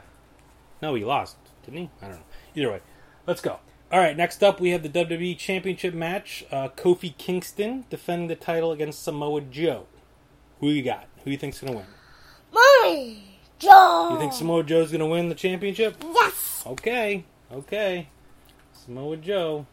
no, 0.83 0.95
he 0.95 1.05
lost, 1.05 1.37
didn't 1.65 1.81
he? 1.81 1.91
I 2.03 2.09
don't 2.09 2.17
know. 2.17 2.25
Either 2.55 2.73
way, 2.73 2.81
let's 3.27 3.41
go. 3.41 3.59
All 3.91 3.99
right, 3.99 4.17
next 4.17 4.43
up 4.43 4.61
we 4.61 4.71
have 4.71 4.83
the 4.83 4.89
WWE 4.89 5.37
Championship 5.39 5.95
match. 5.95 6.45
Uh, 6.51 6.69
Kofi 6.69 7.17
Kingston 7.17 7.85
defending 7.89 8.29
the 8.29 8.37
title 8.37 8.73
against 8.73 9.03
Samoa 9.03 9.41
Joe. 9.41 9.87
Who 10.61 10.69
you 10.69 10.83
got? 10.83 11.07
Who 11.25 11.31
you 11.31 11.39
think's 11.39 11.61
gonna 11.61 11.77
win? 11.77 11.87
Mommy. 12.53 13.23
Joe. 13.59 14.11
You 14.13 14.19
think 14.19 14.33
Samoa 14.33 14.63
Joe's 14.63 14.93
gonna 14.93 15.07
win 15.07 15.29
the 15.29 15.35
championship? 15.35 15.97
Yes. 16.03 16.63
Okay, 16.67 17.25
okay. 17.51 18.09
Samoa 18.73 19.17
Joe. 19.17 19.67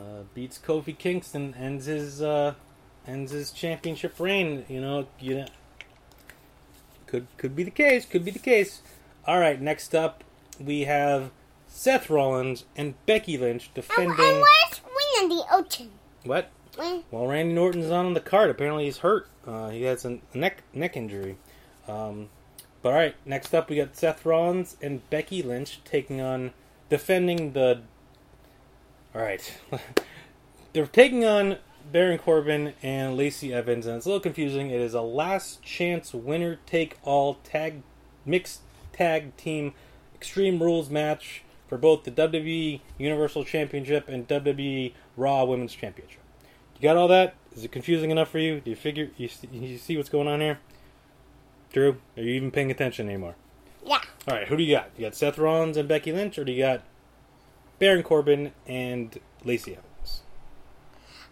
uh, 0.00 0.22
beats 0.34 0.58
Kofi 0.58 0.96
Kingston, 0.96 1.54
ends 1.58 1.86
his 1.86 2.22
uh, 2.22 2.54
ends 3.06 3.32
his 3.32 3.50
championship 3.50 4.18
reign. 4.18 4.64
You 4.68 4.80
know, 4.80 5.06
you 5.18 5.38
know, 5.38 5.46
could 7.06 7.26
could 7.36 7.54
be 7.54 7.64
the 7.64 7.70
case. 7.70 8.06
Could 8.06 8.24
be 8.24 8.30
the 8.30 8.38
case. 8.38 8.82
All 9.26 9.38
right, 9.38 9.60
next 9.60 9.94
up 9.94 10.24
we 10.60 10.82
have 10.82 11.30
Seth 11.66 12.10
Rollins 12.10 12.64
and 12.76 12.94
Becky 13.06 13.38
Lynch 13.38 13.70
defending. 13.74 14.10
and 14.18 14.18
where's 14.18 15.28
the 15.28 15.44
ocean? 15.50 15.90
What? 16.24 16.50
When, 16.76 17.02
Well, 17.10 17.26
Randy 17.26 17.56
Orton's 17.56 17.88
not 17.88 18.06
on 18.06 18.14
the 18.14 18.20
card. 18.20 18.50
Apparently, 18.50 18.84
he's 18.84 18.98
hurt. 18.98 19.28
Uh, 19.46 19.70
he 19.70 19.82
has 19.82 20.04
a 20.04 20.20
neck 20.34 20.62
neck 20.72 20.96
injury. 20.96 21.36
Um, 21.88 22.28
but 22.82 22.90
all 22.90 22.94
right, 22.94 23.16
next 23.26 23.54
up 23.54 23.68
we 23.68 23.76
got 23.76 23.96
Seth 23.96 24.24
Rollins 24.24 24.76
and 24.80 25.08
Becky 25.10 25.42
Lynch 25.42 25.80
taking 25.84 26.20
on 26.20 26.52
defending 26.88 27.52
the. 27.52 27.82
All 29.14 29.22
right, 29.22 29.58
they're 30.72 30.86
taking 30.86 31.24
on 31.24 31.58
Baron 31.90 32.18
Corbin 32.18 32.74
and 32.82 33.16
Lacey 33.16 33.52
Evans, 33.52 33.86
and 33.86 33.96
it's 33.96 34.06
a 34.06 34.08
little 34.08 34.20
confusing. 34.20 34.70
It 34.70 34.80
is 34.80 34.94
a 34.94 35.02
last 35.02 35.62
chance 35.62 36.14
winner 36.14 36.58
take 36.66 36.98
all 37.02 37.34
tag 37.34 37.82
mixed 38.24 38.60
tag 38.92 39.36
team 39.36 39.74
Extreme 40.20 40.62
Rules 40.62 40.90
match 40.90 41.42
for 41.66 41.78
both 41.78 42.04
the 42.04 42.10
WWE 42.10 42.82
Universal 42.98 43.44
Championship 43.44 44.06
and 44.06 44.28
WWE 44.28 44.92
Raw 45.16 45.44
Women's 45.44 45.74
Championship. 45.74 46.20
You 46.76 46.82
got 46.82 46.98
all 46.98 47.08
that? 47.08 47.36
Is 47.56 47.64
it 47.64 47.72
confusing 47.72 48.10
enough 48.10 48.28
for 48.28 48.38
you? 48.38 48.60
Do 48.60 48.68
you 48.68 48.76
figure 48.76 49.10
you 49.16 49.28
see, 49.28 49.48
you 49.50 49.78
see 49.78 49.96
what's 49.96 50.10
going 50.10 50.28
on 50.28 50.40
here? 50.40 50.58
Drew, 51.72 51.96
are 52.18 52.22
you 52.22 52.34
even 52.34 52.50
paying 52.50 52.70
attention 52.70 53.08
anymore? 53.08 53.34
yeah. 53.86 54.00
All 54.28 54.34
right, 54.34 54.46
who 54.46 54.58
do 54.58 54.62
you 54.62 54.76
got? 54.76 54.90
You 54.98 55.06
got 55.06 55.14
Seth 55.14 55.38
Rollins 55.38 55.78
and 55.78 55.88
Becky 55.88 56.12
Lynch, 56.12 56.38
or 56.38 56.44
do 56.44 56.52
you 56.52 56.62
got 56.62 56.82
Baron 57.78 58.02
Corbin 58.02 58.52
and 58.66 59.18
Lacey 59.42 59.72
Evans? 59.72 60.20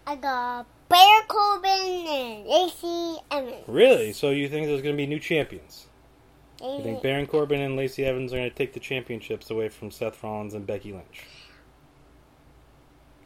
I 0.07 0.17
got 0.17 0.67
Baron 0.89 1.27
Corbin 1.29 2.07
and 2.09 2.47
Lacey 2.47 3.19
Evans. 3.31 3.65
Really? 3.67 4.15
So 4.15 4.31
you 4.31 4.49
think 4.49 4.67
there's 4.67 4.81
going 4.81 4.95
to 4.95 4.97
be 4.97 5.07
new 5.07 5.21
champions? 5.21 5.88
You 6.61 6.83
think 6.83 7.03
Baron 7.03 7.27
Corbin 7.27 7.61
and 7.61 7.77
Lacey 7.77 8.05
Evans 8.05 8.33
are 8.33 8.37
going 8.37 8.51
to 8.51 8.55
take 8.57 8.73
the 8.73 8.81
championships 8.81 9.51
away 9.51 9.69
from 9.69 9.91
Seth 9.91 10.23
Rollins 10.25 10.55
and 10.55 10.67
Becky 10.67 10.93
Lynch? 10.93 11.23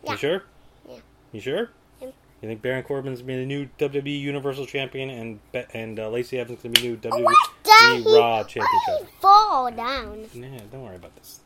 Yeah. 0.04 0.12
You 0.12 0.16
sure? 0.18 0.42
Yeah. 0.88 0.96
You 1.32 1.40
sure? 1.40 1.70
Yeah. 2.00 2.08
You 2.42 2.48
think 2.48 2.60
Baron 2.60 2.82
Corbin's 2.82 3.22
going 3.22 3.28
to 3.28 3.34
be 3.34 3.40
the 3.40 3.46
new 3.46 3.68
WWE 4.02 4.20
Universal 4.20 4.66
Champion 4.66 5.08
and 5.10 5.40
Be- 5.52 5.64
and 5.72 5.98
uh, 5.98 6.08
Lacey 6.10 6.38
Evans 6.38 6.60
going 6.62 6.74
to 6.74 6.80
be 6.82 6.88
new 6.88 6.98
Oh, 7.04 7.08
WWE 7.08 8.02
he, 8.02 8.18
Raw 8.18 8.42
Championship? 8.44 9.08
fall 9.20 9.70
down? 9.70 10.26
Yeah, 10.34 10.58
don't 10.70 10.82
worry 10.82 10.96
about 10.96 11.14
this. 11.16 11.40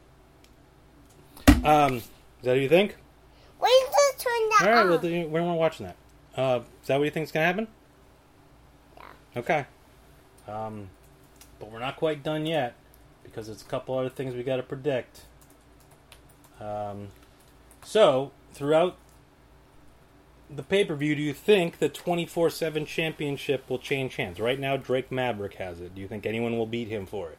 Um, 1.65 1.95
is 1.97 2.09
that 2.43 2.53
what 2.53 2.61
you 2.61 2.69
think? 2.69 2.97
Where's 3.59 3.73
the 3.91 4.23
turn 4.25 4.33
that 4.51 4.63
All 4.63 4.75
right, 4.89 5.03
well, 5.03 5.29
we're 5.29 5.41
not 5.41 5.55
watching 5.59 5.87
that. 5.87 5.97
Uh, 6.37 6.61
is 6.83 6.89
that 6.89 6.99
what 6.99 7.05
you 7.05 7.11
think 7.11 7.25
is 7.25 7.33
gonna 7.33 7.47
happen? 7.47 7.69
Yeah. 8.97 9.03
Okay. 9.39 9.67
Um, 10.47 10.89
but 11.59 11.71
we're 11.71 11.79
not 11.79 11.97
quite 11.97 12.23
done 12.23 12.47
yet 12.47 12.75
because 13.23 13.47
there's 13.47 13.63
a 13.63 13.67
couple 13.67 13.99
other 13.99 14.09
things 14.09 14.35
we 14.35 14.43
got 14.43 14.57
to 14.57 14.63
predict. 14.63 15.23
Um, 16.61 17.09
so 17.85 18.33
throughout 18.53 18.97
the 20.49 20.63
pay 20.63 20.85
per 20.85 20.95
view, 20.95 21.15
do 21.15 21.23
you 21.23 21.33
think 21.33 21.79
the 21.79 21.89
twenty 21.89 22.27
four 22.27 22.51
seven 22.51 22.87
championship 22.87 23.69
will 23.69 23.79
change 23.79 24.17
hands? 24.17 24.41
Right 24.41 24.61
now, 24.61 24.77
Drake 24.77 25.11
Maverick 25.11 25.55
has 25.55 25.81
it. 25.81 25.95
Do 25.95 26.01
you 26.01 26.09
think 26.09 26.25
anyone 26.25 26.57
will 26.57 26.67
beat 26.67 26.89
him 26.89 27.07
for 27.07 27.31
it? 27.31 27.39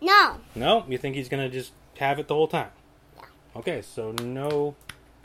No. 0.00 0.36
No, 0.54 0.84
you 0.88 0.98
think 0.98 1.16
he's 1.16 1.28
gonna 1.28 1.48
just 1.48 1.72
have 1.98 2.18
it 2.18 2.28
the 2.28 2.34
whole 2.34 2.48
time? 2.48 2.70
Yeah. 3.16 3.24
Okay, 3.56 3.82
so 3.82 4.12
no 4.12 4.76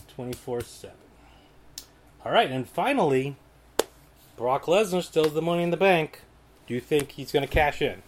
twenty 0.08 0.34
four 0.34 0.62
seven. 0.62 0.98
All 2.26 2.32
right, 2.32 2.50
and 2.50 2.68
finally, 2.68 3.36
Brock 4.36 4.64
Lesnar 4.66 5.04
steals 5.04 5.34
the 5.34 5.42
Money 5.42 5.64
in 5.64 5.70
the 5.70 5.78
Bank. 5.78 6.22
Do 6.68 6.74
you 6.74 6.80
think 6.80 7.12
he's 7.12 7.32
gonna 7.32 7.48
cash 7.48 7.82
in 7.82 8.02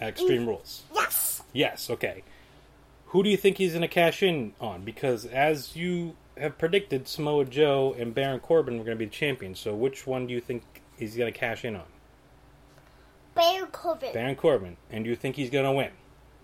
at 0.00 0.10
Extreme 0.10 0.44
mm. 0.44 0.48
Rules? 0.48 0.82
Yes. 0.94 1.42
Yes. 1.52 1.90
Okay. 1.90 2.22
Who 3.06 3.22
do 3.22 3.30
you 3.30 3.36
think 3.36 3.58
he's 3.58 3.74
gonna 3.74 3.88
cash 3.88 4.22
in 4.22 4.52
on? 4.60 4.84
Because 4.84 5.24
as 5.24 5.76
you 5.76 6.16
have 6.36 6.58
predicted, 6.58 7.08
Samoa 7.08 7.44
Joe 7.44 7.94
and 7.98 8.14
Baron 8.14 8.40
Corbin 8.40 8.78
were 8.78 8.84
gonna 8.84 8.96
be 8.96 9.06
the 9.06 9.10
champions. 9.10 9.58
So 9.58 9.74
which 9.74 10.06
one 10.06 10.26
do 10.26 10.34
you 10.34 10.40
think 10.40 10.62
he's 10.96 11.16
gonna 11.16 11.32
cash 11.32 11.64
in 11.64 11.76
on? 11.76 11.86
Bear 13.34 13.66
Corbin. 13.66 14.12
Baron 14.12 14.34
Corbin, 14.34 14.76
and 14.90 15.04
do 15.04 15.10
you 15.10 15.16
think 15.16 15.36
he's 15.36 15.50
gonna 15.50 15.72
win? 15.72 15.90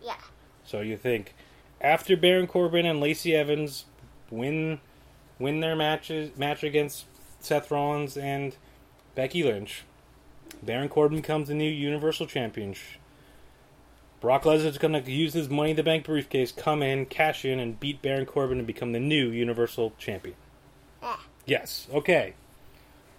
Yeah. 0.03 0.17
So 0.65 0.81
you 0.81 0.97
think 0.97 1.35
after 1.81 2.17
Baron 2.17 2.47
Corbin 2.47 2.87
and 2.87 3.01
Lacey 3.01 3.35
Evans 3.35 3.85
win 4.31 4.81
win 5.39 5.61
their 5.61 5.77
matches 5.77 6.37
match 6.37 6.63
against 6.63 7.05
Seth 7.41 7.71
Rollins 7.71 8.17
and 8.17 8.57
Becky 9.15 9.43
Lynch, 9.43 9.83
Baron 10.65 10.89
Corbin 10.89 11.19
becomes 11.19 11.49
the 11.49 11.55
new 11.55 11.71
Universal 11.71 12.27
Champion. 12.27 12.75
Brock 14.21 14.45
Lesnar's 14.45 14.79
going 14.79 14.95
to 14.95 15.11
use 15.11 15.35
his 15.35 15.51
Money 15.51 15.71
in 15.71 15.77
the 15.77 15.83
Bank 15.83 16.05
briefcase, 16.05 16.51
come 16.51 16.83
in, 16.83 17.07
cash 17.07 17.45
in, 17.45 17.59
and 17.61 17.79
beat 17.79 18.01
Baron 18.01 18.25
Corbin 18.25 18.59
and 18.59 18.67
become 18.67 18.93
the 18.93 19.01
new 19.01 19.29
Universal 19.31 19.93
Champion. 19.99 20.37
Yeah. 21.03 21.17
Yes. 21.47 21.87
Okay. 21.93 22.35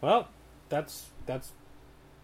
Well, 0.01 0.29
that's 0.69 1.09
that's 1.25 1.51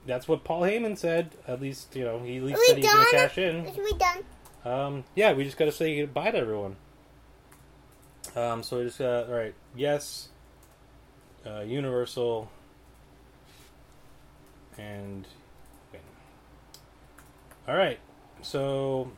that's 0.06 0.28
what 0.28 0.44
Paul 0.44 0.62
Heyman 0.62 0.98
said. 0.98 1.32
At 1.48 1.62
least 1.62 1.96
you 1.96 2.04
know 2.04 2.24
he 2.24 2.38
at 2.38 2.44
least 2.44 2.60
Are 2.60 2.66
said 2.66 2.78
he's 2.78 2.92
going 2.92 3.06
to 3.06 3.12
cash 3.12 3.38
in. 3.38 3.66
Is 3.66 3.78
we 3.78 3.94
done? 3.94 4.24
Um, 4.64 5.04
yeah, 5.16 5.34
we 5.34 5.44
just 5.44 5.58
got 5.58 5.66
to 5.66 5.72
say 5.72 6.00
goodbye 6.00 6.32
to 6.32 6.38
everyone. 6.38 6.76
Um, 8.36 8.64
so 8.64 8.78
we 8.78 8.86
just 8.86 9.00
got 9.00 9.30
all 9.30 9.36
right. 9.36 9.54
Yes, 9.76 10.30
uh, 11.46 11.62
Universal, 11.62 12.50
and 14.78 15.28
win. 15.92 16.02
All 17.68 17.76
right. 17.76 18.00
So 18.42 19.12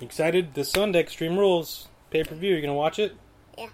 excited 0.00 0.54
this 0.54 0.70
Sunday, 0.70 1.00
Extreme 1.00 1.38
Rules 1.38 1.88
pay 2.10 2.24
per 2.24 2.34
view. 2.34 2.54
You 2.54 2.60
gonna 2.60 2.74
watch 2.74 2.98
it? 2.98 3.16
Yeah. 3.56 3.68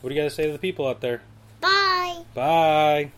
What 0.00 0.10
do 0.10 0.14
you 0.14 0.20
got 0.20 0.28
to 0.28 0.34
say 0.34 0.46
to 0.46 0.52
the 0.52 0.58
people 0.58 0.86
out 0.86 1.00
there? 1.00 1.22
Bye. 1.60 2.22
Bye. 2.34 3.10